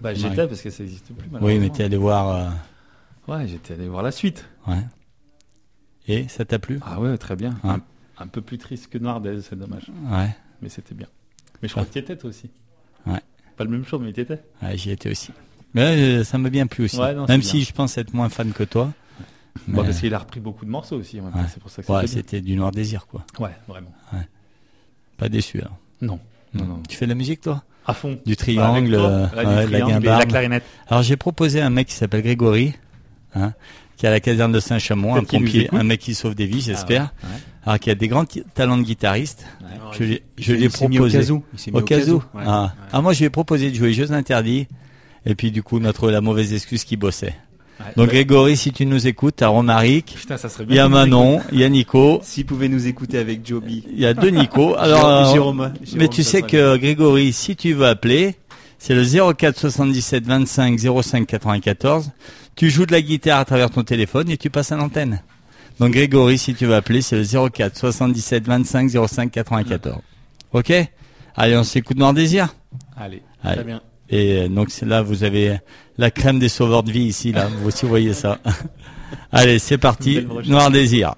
Bah 0.00 0.14
j'étais 0.14 0.46
parce 0.46 0.62
que 0.62 0.70
ça 0.70 0.82
n'existe 0.82 1.12
plus. 1.12 1.28
Oui, 1.40 1.58
mais 1.58 1.70
t'es 1.70 1.84
allé 1.84 1.96
voir. 1.96 2.28
Euh, 2.28 2.50
Ouais, 3.28 3.46
j'étais 3.46 3.74
allé 3.74 3.88
voir 3.88 4.02
la 4.02 4.10
suite. 4.10 4.44
Ouais. 4.66 4.82
Et 6.08 6.26
ça 6.28 6.44
t'a 6.44 6.58
plu? 6.58 6.80
Ah 6.82 7.00
ouais, 7.00 7.16
très 7.18 7.36
bien. 7.36 7.54
Un, 8.18 8.26
peu 8.26 8.40
plus 8.40 8.58
triste 8.58 8.88
que 8.88 8.98
Noirdaise, 8.98 9.46
c'est 9.48 9.58
dommage. 9.58 9.90
Ouais. 10.10 10.34
Mais 10.60 10.68
c'était 10.68 10.94
bien. 10.94 11.08
Mais 11.60 11.68
je 11.68 11.72
crois 11.72 11.84
que 11.84 11.92
tu 11.92 11.98
étais 11.98 12.16
toi 12.16 12.30
aussi. 12.30 12.50
Ouais. 13.06 13.20
Pas 13.56 13.64
le 13.64 13.70
même 13.70 13.84
chose, 13.84 14.00
mais 14.02 14.12
tu 14.12 14.20
étais. 14.20 14.42
Ouais, 14.62 14.76
j'y 14.76 14.90
étais 14.90 15.10
aussi. 15.10 15.30
Mais 15.74 16.18
euh, 16.18 16.24
ça 16.24 16.38
m'a 16.38 16.50
bien 16.50 16.66
plu 16.66 16.84
aussi. 16.84 17.00
même 17.00 17.42
si 17.42 17.62
je 17.62 17.72
pense 17.72 17.96
être 17.98 18.12
moins 18.12 18.28
fan 18.28 18.52
que 18.52 18.64
toi. 18.64 18.92
Bon, 19.68 19.84
parce 19.84 20.00
qu'il 20.00 20.14
a 20.14 20.18
repris 20.18 20.40
beaucoup 20.40 20.64
de 20.64 20.70
morceaux 20.70 20.96
aussi. 20.96 21.20
C'est 21.48 21.60
pour 21.60 21.70
ça 21.70 21.82
que 21.82 21.92
ouais, 21.92 22.06
c'était 22.06 22.40
du 22.40 22.56
Noir 22.56 22.72
Désir, 22.72 23.06
quoi. 23.06 23.24
Ouais, 23.38 23.54
vraiment. 23.68 23.92
Ouais. 24.12 24.26
Pas 25.16 25.28
déçu, 25.28 25.60
alors. 25.60 25.78
Non. 26.00 26.18
Non, 26.54 26.64
non. 26.64 26.82
Tu 26.88 26.96
fais 26.96 27.06
de 27.06 27.10
la 27.10 27.14
musique, 27.14 27.40
toi? 27.40 27.62
À 27.86 27.94
fond. 27.94 28.18
Du 28.24 28.36
triangle, 28.36 28.94
euh, 28.94 29.26
la 29.34 29.80
guimbarde. 29.80 30.20
La 30.20 30.26
clarinette. 30.26 30.64
Alors, 30.88 31.02
j'ai 31.02 31.16
proposé 31.16 31.60
à 31.60 31.66
un 31.66 31.70
mec 31.70 31.88
qui 31.88 31.94
s'appelle 31.94 32.22
Grégory, 32.22 32.74
Hein, 33.34 33.54
qui 33.96 34.06
est 34.06 34.08
à 34.08 34.12
la 34.12 34.20
caserne 34.20 34.52
de 34.52 34.60
Saint-Chamond, 34.60 35.14
un 35.14 35.24
pompier, 35.24 35.68
un 35.72 35.84
mec 35.84 36.00
qui 36.00 36.14
sauve 36.14 36.34
des 36.34 36.46
vies, 36.46 36.60
j'espère. 36.60 37.14
Ah 37.22 37.26
Alors 37.64 37.80
qui 37.80 37.90
a 37.90 37.94
des 37.94 38.08
grands 38.08 38.26
talents 38.54 38.76
de 38.76 38.82
guitariste. 38.82 39.46
je 39.92 40.04
lui, 40.04 40.22
je 40.36 40.54
ai 40.54 40.68
proposé. 40.68 41.32
Au 41.72 41.80
cas 41.80 42.00
où. 42.08 42.22
Ah. 42.36 42.74
ah. 42.92 43.00
moi 43.00 43.12
je 43.12 43.20
lui 43.20 43.26
ai 43.26 43.30
proposé 43.30 43.70
de 43.70 43.74
jouer 43.74 43.92
Jeux 43.92 44.12
interdits. 44.12 44.66
Et 45.24 45.34
puis 45.34 45.50
du 45.50 45.62
coup 45.62 45.78
notre 45.78 46.10
la 46.10 46.20
mauvaise 46.20 46.52
excuse 46.52 46.84
qui 46.84 46.96
bossait. 46.96 47.34
Donc 47.96 48.08
Grégory, 48.08 48.56
si 48.56 48.72
tu 48.72 48.86
nous 48.86 49.06
écoutes, 49.06 49.42
à 49.42 49.48
Romaric, 49.48 50.16
il 50.68 50.74
y 50.74 50.78
a 50.78 50.88
Manon, 50.88 51.40
il 51.52 51.60
y 51.60 51.64
a 51.64 51.68
Nico. 51.68 52.20
S'il 52.22 52.46
pouvait 52.46 52.68
nous 52.68 52.86
écouter 52.86 53.18
avec 53.18 53.46
Joby. 53.46 53.84
Il 53.92 54.00
y 54.00 54.06
a 54.06 54.14
deux 54.14 54.30
Nico. 54.30 54.74
Alors, 54.78 55.32
Jérôme, 55.32 55.72
mais 55.94 56.08
tu 56.08 56.22
sais 56.22 56.42
que 56.42 56.76
Grégory, 56.76 57.32
si 57.32 57.56
tu 57.56 57.72
veux 57.72 57.86
appeler, 57.86 58.36
c'est 58.78 58.94
le 58.94 59.04
04 59.34 59.58
77 59.58 60.26
25 60.26 60.78
05 61.02 61.26
94 61.26 62.10
tu 62.56 62.70
joues 62.70 62.86
de 62.86 62.92
la 62.92 63.02
guitare 63.02 63.40
à 63.40 63.44
travers 63.44 63.70
ton 63.70 63.82
téléphone 63.82 64.30
et 64.30 64.36
tu 64.36 64.50
passes 64.50 64.72
à 64.72 64.76
l'antenne. 64.76 65.22
Donc 65.80 65.92
Grégory, 65.92 66.38
si 66.38 66.54
tu 66.54 66.66
veux 66.66 66.74
appeler, 66.74 67.02
c'est 67.02 67.16
le 67.16 67.50
04 67.50 67.76
77 67.76 68.44
25 68.46 68.90
05 69.08 69.30
94. 69.30 69.98
Ok? 70.52 70.72
Allez, 71.34 71.56
on 71.56 71.64
s'écoute 71.64 71.96
Noir 71.96 72.12
Désir 72.12 72.54
Allez, 72.96 73.22
très 73.42 73.64
bien. 73.64 73.80
Et 74.10 74.42
euh, 74.42 74.48
donc 74.48 74.70
c'est 74.70 74.84
là, 74.84 75.00
vous 75.00 75.24
avez 75.24 75.58
la 76.02 76.10
crème 76.10 76.40
des 76.40 76.48
sauveurs 76.48 76.82
de 76.82 76.90
vie 76.90 77.04
ici, 77.04 77.30
là. 77.30 77.46
vous 77.60 77.68
aussi 77.68 77.86
voyez 77.86 78.12
ça. 78.12 78.38
Allez, 79.32 79.60
c'est 79.60 79.78
parti. 79.78 80.26
Noir 80.46 80.68
Désir. 80.68 81.14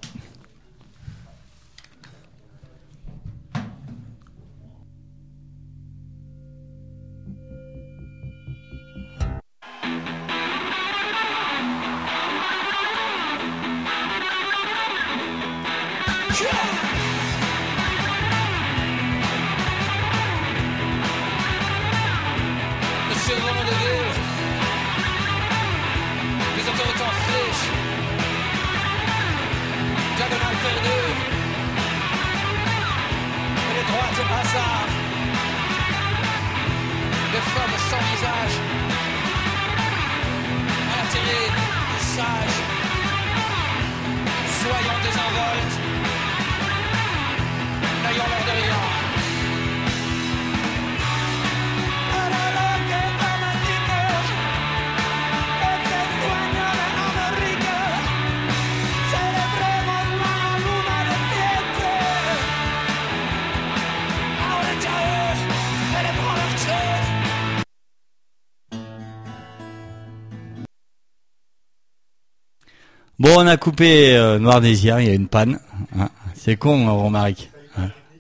Bon, 73.24 73.38
on 73.38 73.46
a 73.46 73.56
coupé 73.56 74.14
euh, 74.14 74.38
Noir 74.38 74.60
Désir, 74.60 75.00
il 75.00 75.06
y 75.06 75.10
a 75.10 75.14
une 75.14 75.28
panne. 75.28 75.58
Hein. 75.98 76.10
C'est 76.34 76.56
con, 76.56 76.86
hein, 76.86 76.90
Romaric. 76.90 77.50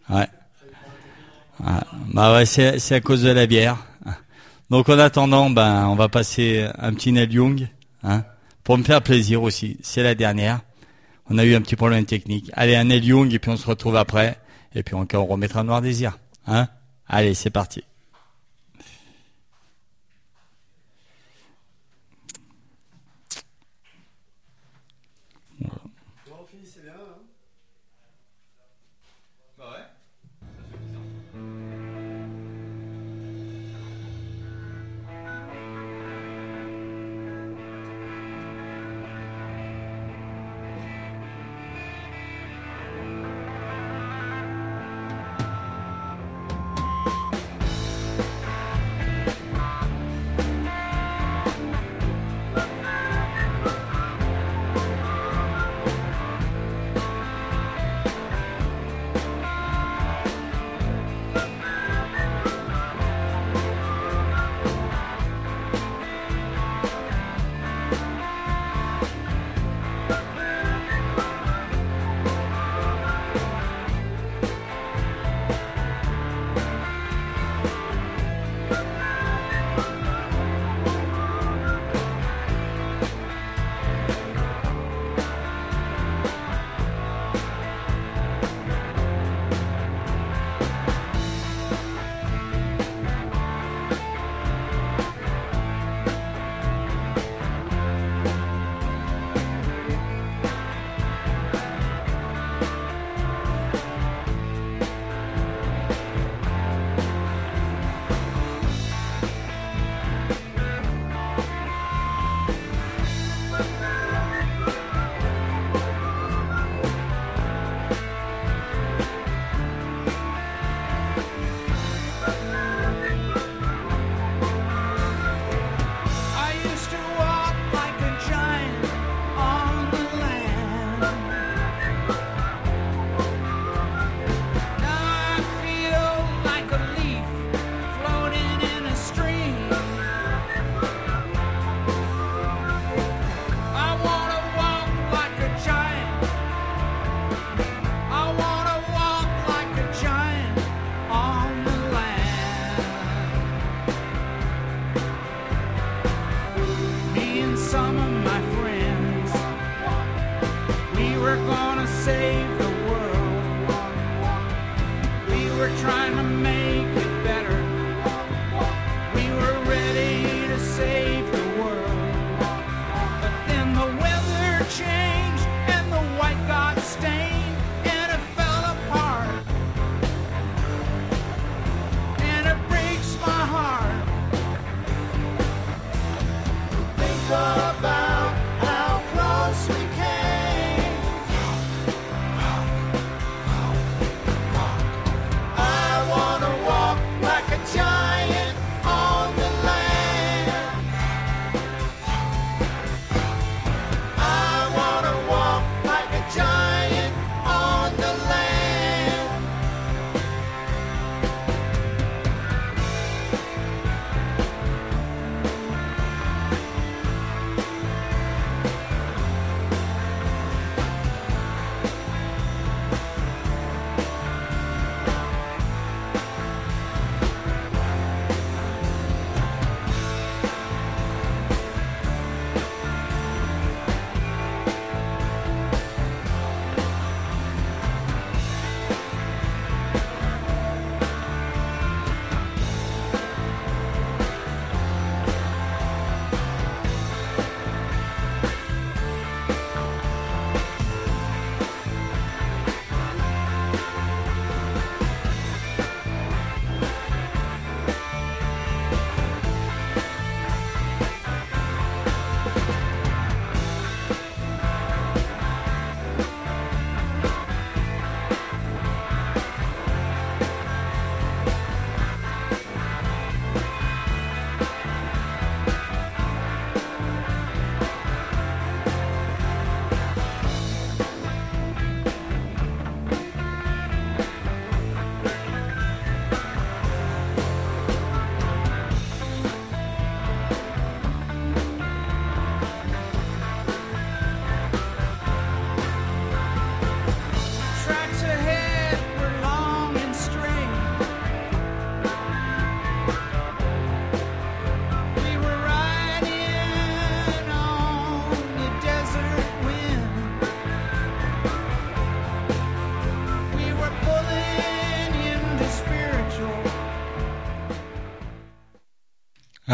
Ouais. 0.08 0.26
Bah 2.14 2.32
ouais, 2.32 2.46
c'est 2.46 2.92
à 2.92 3.00
cause 3.02 3.22
de 3.22 3.28
la 3.28 3.44
bière. 3.44 3.76
Donc 4.70 4.88
en 4.88 4.98
attendant, 4.98 5.50
ben 5.50 5.88
on 5.88 5.94
va 5.94 6.08
passer 6.08 6.66
un 6.78 6.94
petit 6.94 7.12
Neil 7.12 7.30
Young, 7.30 7.68
hein, 8.02 8.24
pour 8.62 8.78
me 8.78 8.82
faire 8.82 9.02
plaisir 9.02 9.42
aussi. 9.42 9.76
C'est 9.82 10.02
la 10.02 10.14
dernière. 10.14 10.60
On 11.28 11.36
a 11.36 11.44
eu 11.44 11.54
un 11.54 11.60
petit 11.60 11.76
problème 11.76 12.06
technique. 12.06 12.50
Allez, 12.54 12.74
un 12.74 12.84
Neil 12.84 13.04
Young 13.04 13.30
et 13.34 13.38
puis 13.38 13.50
on 13.50 13.58
se 13.58 13.66
retrouve 13.66 13.96
après. 13.96 14.38
Et 14.74 14.82
puis 14.82 14.94
on, 14.94 15.06
on 15.12 15.26
remettra 15.26 15.64
Noir 15.64 15.82
Désir. 15.82 16.18
Hein 16.46 16.66
Allez, 17.06 17.34
c'est 17.34 17.50
parti. 17.50 17.84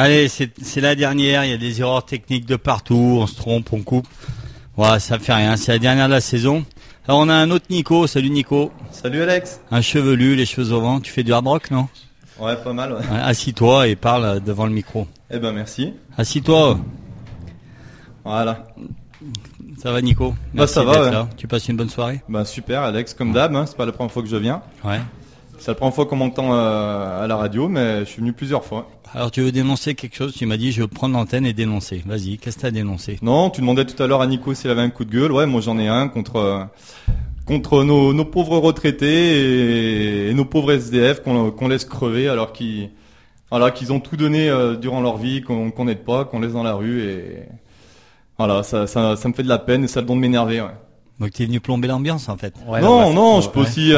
Allez, 0.00 0.28
c'est 0.28 0.80
la 0.80 0.94
dernière. 0.94 1.44
Il 1.44 1.50
y 1.50 1.52
a 1.52 1.58
des 1.58 1.82
erreurs 1.82 2.06
techniques 2.06 2.46
de 2.46 2.56
partout. 2.56 3.18
On 3.20 3.26
se 3.26 3.36
trompe, 3.36 3.70
on 3.74 3.82
coupe. 3.82 4.08
Voilà, 4.74 4.98
ça 4.98 5.18
fait 5.18 5.34
rien. 5.34 5.58
C'est 5.58 5.72
la 5.72 5.78
dernière 5.78 6.06
de 6.06 6.14
la 6.14 6.22
saison. 6.22 6.64
Alors 7.06 7.20
on 7.20 7.28
a 7.28 7.34
un 7.34 7.50
autre 7.50 7.66
Nico. 7.68 8.06
Salut 8.06 8.30
Nico. 8.30 8.72
Salut 8.92 9.20
Alex. 9.20 9.60
Un 9.70 9.82
chevelu, 9.82 10.36
les 10.36 10.46
cheveux 10.46 10.72
au 10.72 10.80
vent. 10.80 11.00
Tu 11.00 11.12
fais 11.12 11.22
du 11.22 11.34
hard 11.34 11.46
rock, 11.46 11.70
non? 11.70 11.86
Ouais, 12.38 12.56
pas 12.56 12.72
mal. 12.72 12.94
Ouais. 12.94 13.00
Assis-toi 13.22 13.88
et 13.88 13.94
parle 13.96 14.40
devant 14.42 14.64
le 14.64 14.72
micro. 14.72 15.06
Eh 15.30 15.38
ben 15.38 15.52
merci. 15.52 15.92
Assis-toi. 16.16 16.80
Voilà. 18.24 18.68
Ça 19.82 19.92
va 19.92 20.00
Nico? 20.00 20.34
Bah 20.54 20.66
ça 20.66 20.82
va. 20.82 21.28
Tu 21.36 21.46
passes 21.46 21.68
une 21.68 21.76
bonne 21.76 21.90
soirée? 21.90 22.22
Bah 22.26 22.46
super 22.46 22.80
Alex, 22.80 23.12
comme 23.12 23.34
d'hab. 23.34 23.54
Hein, 23.54 23.66
c'est 23.66 23.76
pas 23.76 23.84
la 23.84 23.92
première 23.92 24.10
fois 24.10 24.22
que 24.22 24.30
je 24.30 24.36
viens. 24.36 24.62
Ouais. 24.82 25.00
C'est 25.60 25.72
la 25.72 25.74
première 25.74 25.94
fois 25.94 26.06
qu'on 26.06 26.16
m'entend 26.16 26.54
euh, 26.54 27.22
à 27.22 27.26
la 27.26 27.36
radio, 27.36 27.68
mais 27.68 28.00
je 28.00 28.04
suis 28.06 28.20
venu 28.20 28.32
plusieurs 28.32 28.64
fois. 28.64 28.88
Alors 29.14 29.30
tu 29.30 29.42
veux 29.42 29.52
dénoncer 29.52 29.94
quelque 29.94 30.16
chose? 30.16 30.32
Tu 30.34 30.46
m'as 30.46 30.56
dit 30.56 30.72
je 30.72 30.80
veux 30.80 30.88
prendre 30.88 31.14
l'antenne 31.14 31.44
et 31.44 31.52
dénoncer. 31.52 32.02
Vas-y, 32.06 32.38
qu'est-ce 32.38 32.56
que 32.56 32.60
tu 32.62 32.66
as 32.66 32.70
dénoncé? 32.70 33.18
Non, 33.20 33.50
tu 33.50 33.60
demandais 33.60 33.84
tout 33.84 34.02
à 34.02 34.06
l'heure 34.06 34.22
à 34.22 34.26
Nico 34.26 34.54
s'il 34.54 34.70
avait 34.70 34.80
un 34.80 34.88
coup 34.88 35.04
de 35.04 35.12
gueule. 35.12 35.32
Ouais, 35.32 35.44
moi 35.44 35.60
j'en 35.60 35.78
ai 35.78 35.86
un 35.86 36.08
contre 36.08 36.36
euh, 36.36 36.64
contre 37.44 37.84
nos, 37.84 38.24
pauvres 38.24 38.56
retraités 38.56 40.30
et, 40.30 40.34
nos 40.34 40.46
pauvres 40.46 40.72
SDF 40.72 41.20
qu'on 41.22 41.68
laisse 41.68 41.84
crever 41.84 42.26
alors 42.26 42.54
qu'ils 42.54 42.88
ont 43.92 44.00
tout 44.00 44.16
donné 44.16 44.48
euh, 44.48 44.76
durant 44.76 45.02
leur 45.02 45.18
vie, 45.18 45.42
qu'on 45.42 45.84
n'aide 45.84 46.04
pas, 46.04 46.24
qu'on 46.24 46.40
laisse 46.40 46.52
dans 46.52 46.62
la 46.62 46.72
rue 46.72 47.02
et 47.02 47.42
voilà, 48.38 48.62
ça, 48.62 48.86
ça, 48.86 49.14
ça 49.14 49.28
me 49.28 49.34
fait 49.34 49.42
de 49.42 49.48
la 49.48 49.58
peine 49.58 49.84
et 49.84 49.88
ça 49.88 50.00
donne 50.00 50.16
de 50.16 50.22
m'énerver. 50.22 50.62
Ouais. 50.62 50.68
Donc 51.18 51.32
tu 51.32 51.42
es 51.42 51.46
venu 51.46 51.60
plomber 51.60 51.88
l'ambiance 51.88 52.30
en 52.30 52.38
fait. 52.38 52.54
non, 52.80 53.12
non, 53.12 53.42
je 53.42 53.50
peux 53.50 53.60
aussi. 53.60 53.92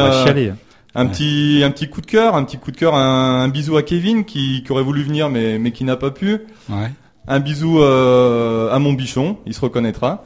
Un 0.94 1.06
petit, 1.06 1.62
un 1.64 1.70
petit 1.70 1.89
coup 1.89 2.02
de 2.02 2.06
cœur, 2.06 2.35
un 2.35 2.44
petit 2.44 2.59
coup 2.59 2.70
de 2.70 2.77
cœur, 2.77 2.94
un, 2.94 3.48
bisou 3.48 3.77
à 3.77 3.82
Kevin 3.82 4.24
qui, 4.24 4.62
qui, 4.62 4.73
aurait 4.73 4.82
voulu 4.82 5.02
venir 5.02 5.31
mais, 5.31 5.59
mais 5.59 5.73
qui 5.73 5.85
n'a 5.85 5.97
pas 5.97 6.10
pu. 6.10 6.39
Ouais. 6.69 6.90
Un 7.27 7.40
bisou 7.40 7.81
euh, 7.81 8.70
à 8.70 8.78
mon 8.78 8.93
bichon, 8.93 9.39
il 9.47 9.55
se 9.55 9.60
reconnaîtra. 9.60 10.24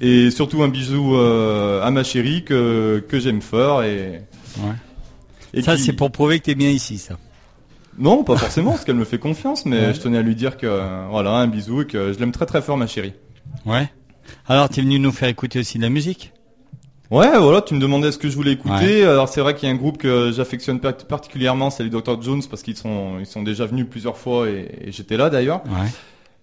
Et 0.00 0.30
surtout 0.30 0.62
un 0.62 0.68
bisou 0.68 1.16
euh, 1.16 1.82
à 1.82 1.90
ma 1.90 2.02
chérie 2.02 2.44
que, 2.44 3.04
que 3.08 3.20
j'aime 3.20 3.42
fort. 3.42 3.82
Et, 3.82 4.22
ouais. 4.58 4.74
et 5.52 5.60
ça, 5.60 5.76
c'est 5.76 5.92
pour 5.92 6.10
prouver 6.10 6.38
que 6.38 6.44
tu 6.44 6.50
es 6.52 6.54
bien 6.54 6.70
ici, 6.70 6.96
ça. 6.96 7.18
Non, 7.98 8.24
pas 8.24 8.36
forcément, 8.36 8.70
parce 8.70 8.86
qu'elle 8.86 8.96
me 8.96 9.04
fait 9.04 9.18
confiance, 9.18 9.66
mais 9.66 9.92
je 9.92 10.00
tenais 10.00 10.16
à 10.16 10.22
lui 10.22 10.34
dire 10.34 10.56
que 10.56 11.10
voilà, 11.10 11.32
un 11.32 11.46
bisou 11.46 11.82
et 11.82 11.86
que 11.86 12.14
je 12.14 12.18
l'aime 12.18 12.32
très 12.32 12.46
très 12.46 12.62
fort, 12.62 12.78
ma 12.78 12.86
chérie. 12.86 13.12
Ouais. 13.66 13.90
Alors, 14.46 14.70
tu 14.70 14.80
es 14.80 14.82
venu 14.82 14.98
nous 14.98 15.12
faire 15.12 15.28
écouter 15.28 15.58
aussi 15.58 15.76
de 15.76 15.82
la 15.82 15.90
musique 15.90 16.32
Ouais, 17.10 17.36
voilà, 17.38 17.60
tu 17.60 17.74
me 17.74 17.80
demandais 17.80 18.12
ce 18.12 18.18
que 18.18 18.28
je 18.28 18.36
voulais 18.36 18.52
écouter. 18.52 19.04
Alors 19.04 19.28
c'est 19.28 19.40
vrai 19.40 19.54
qu'il 19.54 19.68
y 19.68 19.72
a 19.72 19.74
un 19.74 19.78
groupe 19.78 19.98
que 19.98 20.30
j'affectionne 20.30 20.78
particulièrement, 20.78 21.70
c'est 21.70 21.82
les 21.82 21.90
Dr 21.90 22.22
Jones 22.22 22.42
parce 22.48 22.62
qu'ils 22.62 22.76
sont 22.76 23.18
ils 23.18 23.26
sont 23.26 23.42
déjà 23.42 23.66
venus 23.66 23.86
plusieurs 23.90 24.16
fois 24.16 24.48
et, 24.48 24.68
j'étais 24.88 25.16
là 25.16 25.28
d'ailleurs. 25.28 25.62
Ouais. 25.64 25.88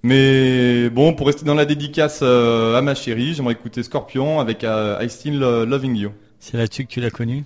Mais 0.04 0.90
bon, 0.90 1.14
pour 1.14 1.28
rester 1.28 1.46
dans 1.46 1.56
la 1.56 1.66
dédicace 1.66 2.20
euh, 2.22 2.78
à 2.78 2.82
ma 2.82 2.96
chérie, 2.96 3.34
j'aimerais 3.34 3.54
écouter 3.54 3.82
Scorpion 3.82 4.40
avec 4.40 4.64
euh, 4.64 5.00
I 5.02 5.10
Still 5.10 5.40
Loving 5.40 5.96
You. 5.96 6.12
C'est 6.40 6.58
là-dessus 6.58 6.86
que 6.86 6.92
tu 6.92 7.02
l'as 7.02 7.10
connu 7.10 7.46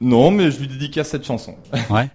Non, 0.00 0.30
mais 0.30 0.50
je 0.50 0.60
lui 0.60 0.68
dédicace 0.68 1.08
cette 1.08 1.24
chanson. 1.24 1.56
Ouais. 1.90 2.08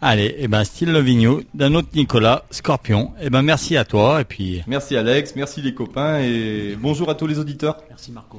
Allez, 0.00 0.24
et 0.26 0.36
eh 0.40 0.48
ben 0.48 0.64
Still 0.64 0.92
Loving 0.92 1.20
You 1.20 1.42
d'un 1.54 1.74
autre 1.76 1.88
Nicolas, 1.94 2.44
Scorpion. 2.50 3.12
Et 3.20 3.26
eh 3.26 3.30
ben 3.30 3.40
merci 3.40 3.76
à 3.76 3.84
toi 3.84 4.20
et 4.20 4.24
puis. 4.24 4.62
Merci 4.66 4.96
Alex, 4.96 5.34
merci 5.34 5.62
les 5.62 5.72
copains 5.72 6.18
et 6.18 6.76
bonjour 6.78 7.08
à 7.08 7.14
tous 7.14 7.26
les 7.26 7.38
auditeurs. 7.38 7.78
Merci 7.88 8.12
Marco. 8.12 8.38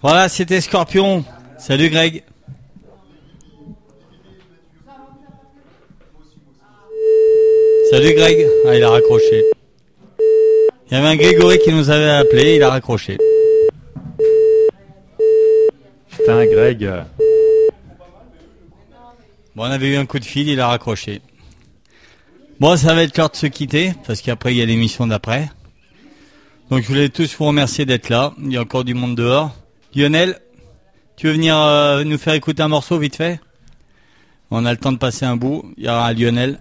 Voilà, 0.00 0.28
c'était 0.28 0.60
Scorpion. 0.60 1.24
Salut 1.58 1.90
Greg. 1.90 2.22
Salut 7.90 8.14
Greg. 8.14 8.46
Ah, 8.64 8.76
il 8.76 8.84
a 8.84 8.90
raccroché. 8.90 9.44
Il 10.86 10.94
y 10.94 10.96
avait 10.96 11.08
un 11.08 11.16
Grégory 11.16 11.58
qui 11.58 11.72
nous 11.72 11.90
avait 11.90 12.10
appelé, 12.10 12.54
il 12.54 12.62
a 12.62 12.70
raccroché. 12.70 13.18
Putain, 16.10 16.46
Greg. 16.46 16.88
Bon, 19.56 19.64
on 19.64 19.70
avait 19.70 19.88
eu 19.88 19.96
un 19.96 20.06
coup 20.06 20.20
de 20.20 20.24
fil, 20.24 20.48
il 20.48 20.60
a 20.60 20.68
raccroché. 20.68 21.22
Bon, 22.60 22.76
ça 22.76 22.94
va 22.94 23.02
être 23.02 23.18
l'heure 23.18 23.30
de 23.30 23.36
se 23.36 23.46
quitter, 23.46 23.94
parce 24.06 24.20
qu'après, 24.20 24.54
il 24.54 24.58
y 24.58 24.62
a 24.62 24.66
l'émission 24.66 25.08
d'après. 25.08 25.50
Donc, 26.70 26.82
je 26.82 26.88
voulais 26.88 27.08
tous 27.08 27.36
vous 27.36 27.46
remercier 27.46 27.84
d'être 27.84 28.08
là. 28.10 28.32
Il 28.38 28.52
y 28.52 28.56
a 28.56 28.60
encore 28.60 28.84
du 28.84 28.94
monde 28.94 29.16
dehors. 29.16 29.54
Lionel, 29.94 30.38
tu 31.16 31.26
veux 31.26 31.32
venir 31.32 31.56
euh, 31.56 32.04
nous 32.04 32.18
faire 32.18 32.34
écouter 32.34 32.62
un 32.62 32.68
morceau 32.68 32.98
vite 32.98 33.16
fait? 33.16 33.40
On 34.50 34.64
a 34.64 34.70
le 34.72 34.78
temps 34.78 34.92
de 34.92 34.98
passer 34.98 35.24
un 35.24 35.36
bout. 35.36 35.72
Il 35.76 35.84
y 35.84 35.88
aura 35.88 36.12
Lionel. 36.12 36.60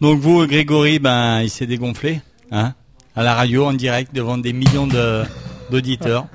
Donc, 0.00 0.18
vous, 0.20 0.46
Grégory, 0.46 0.98
ben, 0.98 1.42
il 1.42 1.50
s'est 1.50 1.66
dégonflé, 1.66 2.20
hein, 2.50 2.74
à 3.14 3.22
la 3.22 3.34
radio, 3.34 3.66
en 3.66 3.72
direct, 3.74 4.14
devant 4.14 4.38
des 4.38 4.52
millions 4.52 4.88
d'auditeurs. 5.70 6.26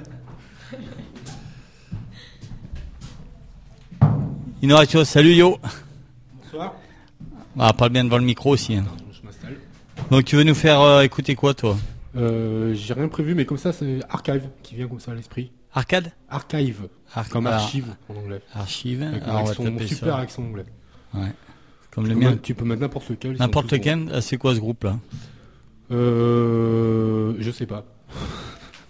Innovatio, 4.62 5.04
salut 5.04 5.34
Yo. 5.34 5.60
Bonsoir. 6.44 6.74
Ah, 7.60 7.74
parle 7.74 7.92
bien 7.92 8.04
devant 8.04 8.18
le 8.18 8.24
micro 8.24 8.52
aussi. 8.52 8.76
hein. 8.76 8.86
Je 9.12 9.26
m'installe. 9.26 9.58
Donc 10.10 10.26
tu 10.26 10.36
veux 10.36 10.44
nous 10.44 10.56
faire 10.56 10.82
euh, 10.82 11.02
écouter 11.02 11.36
quoi 11.36 11.54
toi? 11.54 11.78
Euh, 12.18 12.74
J'ai 12.74 12.94
rien 12.94 13.08
prévu, 13.08 13.36
mais 13.36 13.46
comme 13.46 13.58
ça, 13.58 13.74
c'est 13.74 14.00
Archive 14.10 14.50
qui 14.64 14.76
vient 14.76 14.88
comme 14.88 15.00
ça 15.00 15.12
à 15.12 15.16
l'esprit. 15.16 15.52
Arcade 15.76 16.12
Archive. 16.30 16.88
Ar- 17.14 17.30
comme 17.30 17.46
alors, 17.48 17.60
archive 17.62 17.94
en 18.10 18.16
anglais. 18.16 18.42
Archive. 18.54 19.04
Avec 19.04 19.22
accent- 19.24 19.64
taper 19.64 19.70
mon 19.72 19.80
ça. 19.80 19.88
super 19.88 20.16
accent 20.16 20.42
anglais. 20.44 20.66
Ouais. 21.14 21.28
Comme 21.92 22.06
Tu 22.06 22.10
le 22.12 22.16
mien. 22.16 22.38
Tu 22.42 22.56
peux 22.56 22.66
mettre 22.66 22.82
n'importe 22.82 23.10
lequel. 23.10 23.36
N'importe 23.38 23.72
lequel 23.72 24.10
Ah, 24.14 24.22
C'est 24.22 24.38
quoi 24.38 24.56
ce 24.56 24.60
groupe 24.60 24.84
là 24.86 24.98
bons. 25.90 25.96
Euh, 25.96 27.34
je 27.40 27.52
sais 27.52 27.66
pas. 27.66 27.86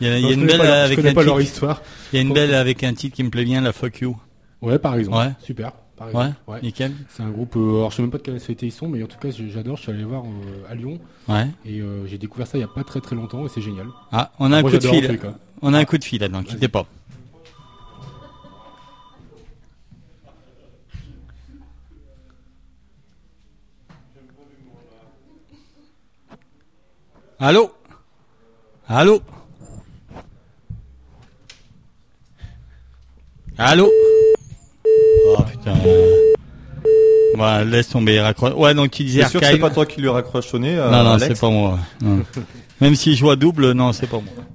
Il 0.01 0.07
y 0.07 0.09
a, 0.09 0.19
y 0.19 0.33
une 0.33 0.45
belle 0.45 0.57
pas 0.57 0.83
avec 0.83 0.99
un 0.99 1.13
pas 1.13 1.23
leur 1.23 1.37
titre- 1.39 1.41
histoire. 1.53 1.81
Il 2.11 2.17
y 2.17 2.19
a 2.19 2.21
une 2.21 2.33
belle 2.33 2.53
avec 2.53 2.83
un 2.83 2.93
titre 2.93 3.15
qui 3.15 3.23
me 3.23 3.29
plaît 3.29 3.45
bien, 3.45 3.61
la 3.61 3.71
Fuck 3.73 3.99
You. 4.01 4.17
Ouais, 4.61 4.79
par 4.79 4.95
exemple. 4.95 5.17
Ouais. 5.17 5.31
Super. 5.41 5.71
Par 5.97 6.13
Ouais, 6.13 6.61
nickel. 6.61 6.91
C'est 7.09 7.23
un 7.23 7.29
groupe. 7.29 7.55
euh, 7.55 7.77
alors, 7.77 7.91
je 7.91 7.95
sais 7.95 8.01
même 8.01 8.11
pas 8.11 8.17
de 8.17 8.23
quelle 8.23 8.33
nationalité 8.33 8.65
ils 8.65 8.71
sont, 8.71 8.89
mais 8.89 9.01
en 9.01 9.07
tout 9.07 9.17
cas, 9.17 9.29
j'adore. 9.31 9.77
Je 9.77 9.83
suis 9.83 9.91
allé 9.91 10.03
voir 10.03 10.23
euh, 10.25 10.69
à 10.69 10.75
Lyon. 10.75 10.99
Ouais. 11.29 11.47
Et 11.65 11.79
euh, 11.79 12.05
j'ai 12.05 12.17
découvert 12.17 12.47
ça 12.47 12.57
il 12.57 12.61
y 12.61 12.65
a 12.65 12.67
pas 12.67 12.83
très 12.83 12.99
très 12.99 13.15
longtemps 13.15 13.45
et 13.45 13.49
c'est 13.49 13.61
génial. 13.61 13.87
Ah, 14.11 14.31
on 14.39 14.51
a 14.51 14.57
un 14.57 14.61
Moi, 14.61 14.71
coup 14.71 14.77
de 14.77 14.85
fil. 14.87 15.19
On 15.67 15.73
a 15.73 15.79
un 15.79 15.85
coup 15.85 15.97
de 15.97 16.03
fil 16.03 16.21
là-dedans, 16.21 16.43
quittez 16.43 16.67
pas. 16.67 16.85
Allô? 27.39 27.71
Allô? 28.87 29.23
Allô? 33.57 33.89
Oh 35.25 35.41
putain. 35.49 35.73
Voilà, 37.33 37.65
laisse 37.65 37.89
tomber, 37.89 38.19
raccroche. 38.21 38.53
Ouais, 38.53 38.75
donc 38.75 38.91
tu 38.91 39.03
disais 39.03 39.23
C'est 39.23 39.29
sûr 39.29 39.39
que 39.41 39.47
c'est 39.47 39.57
pas 39.57 39.71
toi 39.71 39.87
qui 39.87 39.99
lui 39.99 40.09
raccroche 40.09 40.53
au 40.53 40.59
nez, 40.59 40.77
euh, 40.77 40.91
non, 40.91 41.03
non, 41.03 41.17
c'est 41.17 41.39
pas 41.39 41.49
moi. 41.49 41.79
non. 42.01 42.23
Même 42.81 42.93
si 42.93 43.13
je 43.15 43.17
joue 43.17 43.31
à 43.31 43.35
double, 43.35 43.71
non, 43.71 43.93
c'est 43.93 44.05
pas 44.05 44.17
moi. 44.17 44.45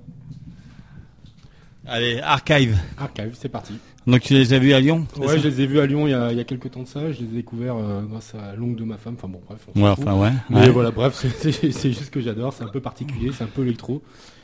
Allez, 1.93 2.21
Archive. 2.21 2.79
Archive, 2.99 3.35
c'est 3.35 3.49
parti. 3.49 3.73
Donc 4.07 4.21
tu 4.21 4.33
les 4.35 4.53
as 4.55 4.61
vus 4.61 4.73
à 4.75 4.79
Lyon 4.81 5.09
Ouais, 5.17 5.41
je 5.41 5.49
les 5.49 5.61
ai 5.61 5.67
vus 5.67 5.81
à 5.81 5.87
Lyon 5.87 6.07
il 6.07 6.11
y 6.11 6.15
a, 6.15 6.31
il 6.31 6.39
y 6.39 6.41
a 6.41 6.45
quelques 6.45 6.71
temps 6.71 6.85
de 6.85 6.87
ça. 6.87 7.11
Je 7.11 7.19
les 7.19 7.25
ai 7.25 7.35
découverts 7.39 7.75
euh, 7.77 8.03
grâce 8.09 8.33
à 8.37 8.55
l'oncle 8.55 8.77
de 8.77 8.85
ma 8.85 8.97
femme. 8.97 9.17
Enfin 9.19 9.27
bon, 9.27 9.41
bref. 9.45 9.59
on 9.75 9.83
Ouais, 9.83 9.89
enfin, 9.89 10.15
ouais, 10.15 10.31
Mais 10.51 10.61
ouais. 10.61 10.69
voilà, 10.71 10.93
bref, 10.93 11.15
c'est 11.41 11.93
juste 11.93 12.11
que 12.11 12.21
j'adore. 12.21 12.53
C'est 12.53 12.63
un 12.63 12.69
peu 12.69 12.81
particulier, 12.81 13.33
c'est 13.37 13.43
un 13.43 13.49
peu 13.49 13.63
électro. 13.63 14.03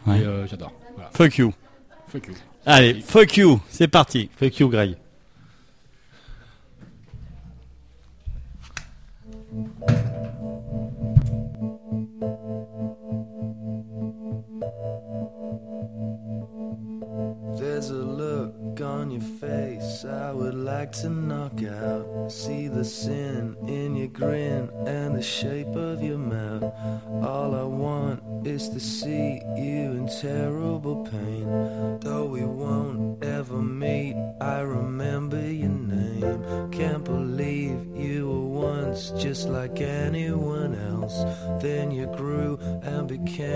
Ouais. 0.09 0.19
Et 0.19 0.25
euh, 0.25 0.45
j'adore. 0.49 0.73
Voilà. 0.97 1.11
Fuck 1.15 1.39
you. 1.39 1.55
Fuck 2.09 2.27
you. 2.27 2.35
Allez, 2.67 2.95
fuck 3.01 3.37
you, 3.37 3.61
c'est 3.69 3.87
parti. 3.87 4.29
Fuck 4.37 4.59
you, 4.59 4.69
Greg. 4.69 4.97
Like 20.81 20.93
to 20.93 21.09
knock 21.09 21.63
out. 21.63 22.31
See 22.31 22.69
the 22.69 22.85
sin 22.85 23.57
in 23.67 23.97
your 23.97 24.09
grin 24.09 24.69
and 24.87 25.17
the 25.17 25.23
shape 25.23 25.75
of 25.75 26.03
your 26.03 26.19
mouth. 26.19 26.71
All 27.25 27.55
I 27.55 27.63
want 27.63 28.47
is 28.47 28.69
to 28.69 28.79
see 28.79 29.41
you 29.57 29.83
in 29.99 30.07
terrible 30.21 30.97
pain. 31.07 31.47
Though 32.01 32.27
we 32.27 32.45
won't 32.45 33.25
ever 33.25 33.63
meet, 33.63 34.17
I 34.39 34.61
remember 34.61 35.41
your 35.41 35.79
name. 35.97 36.71
Can't 36.71 37.05
believe 37.05 37.79
you 37.97 38.29
were 38.29 38.49
once 38.71 39.13
just 39.13 39.49
like 39.49 39.81
anyone 39.81 40.75
else. 40.93 41.17
Then 41.63 41.91
you 41.91 42.07
grew 42.09 42.59
and 42.83 43.09
became. 43.09 43.47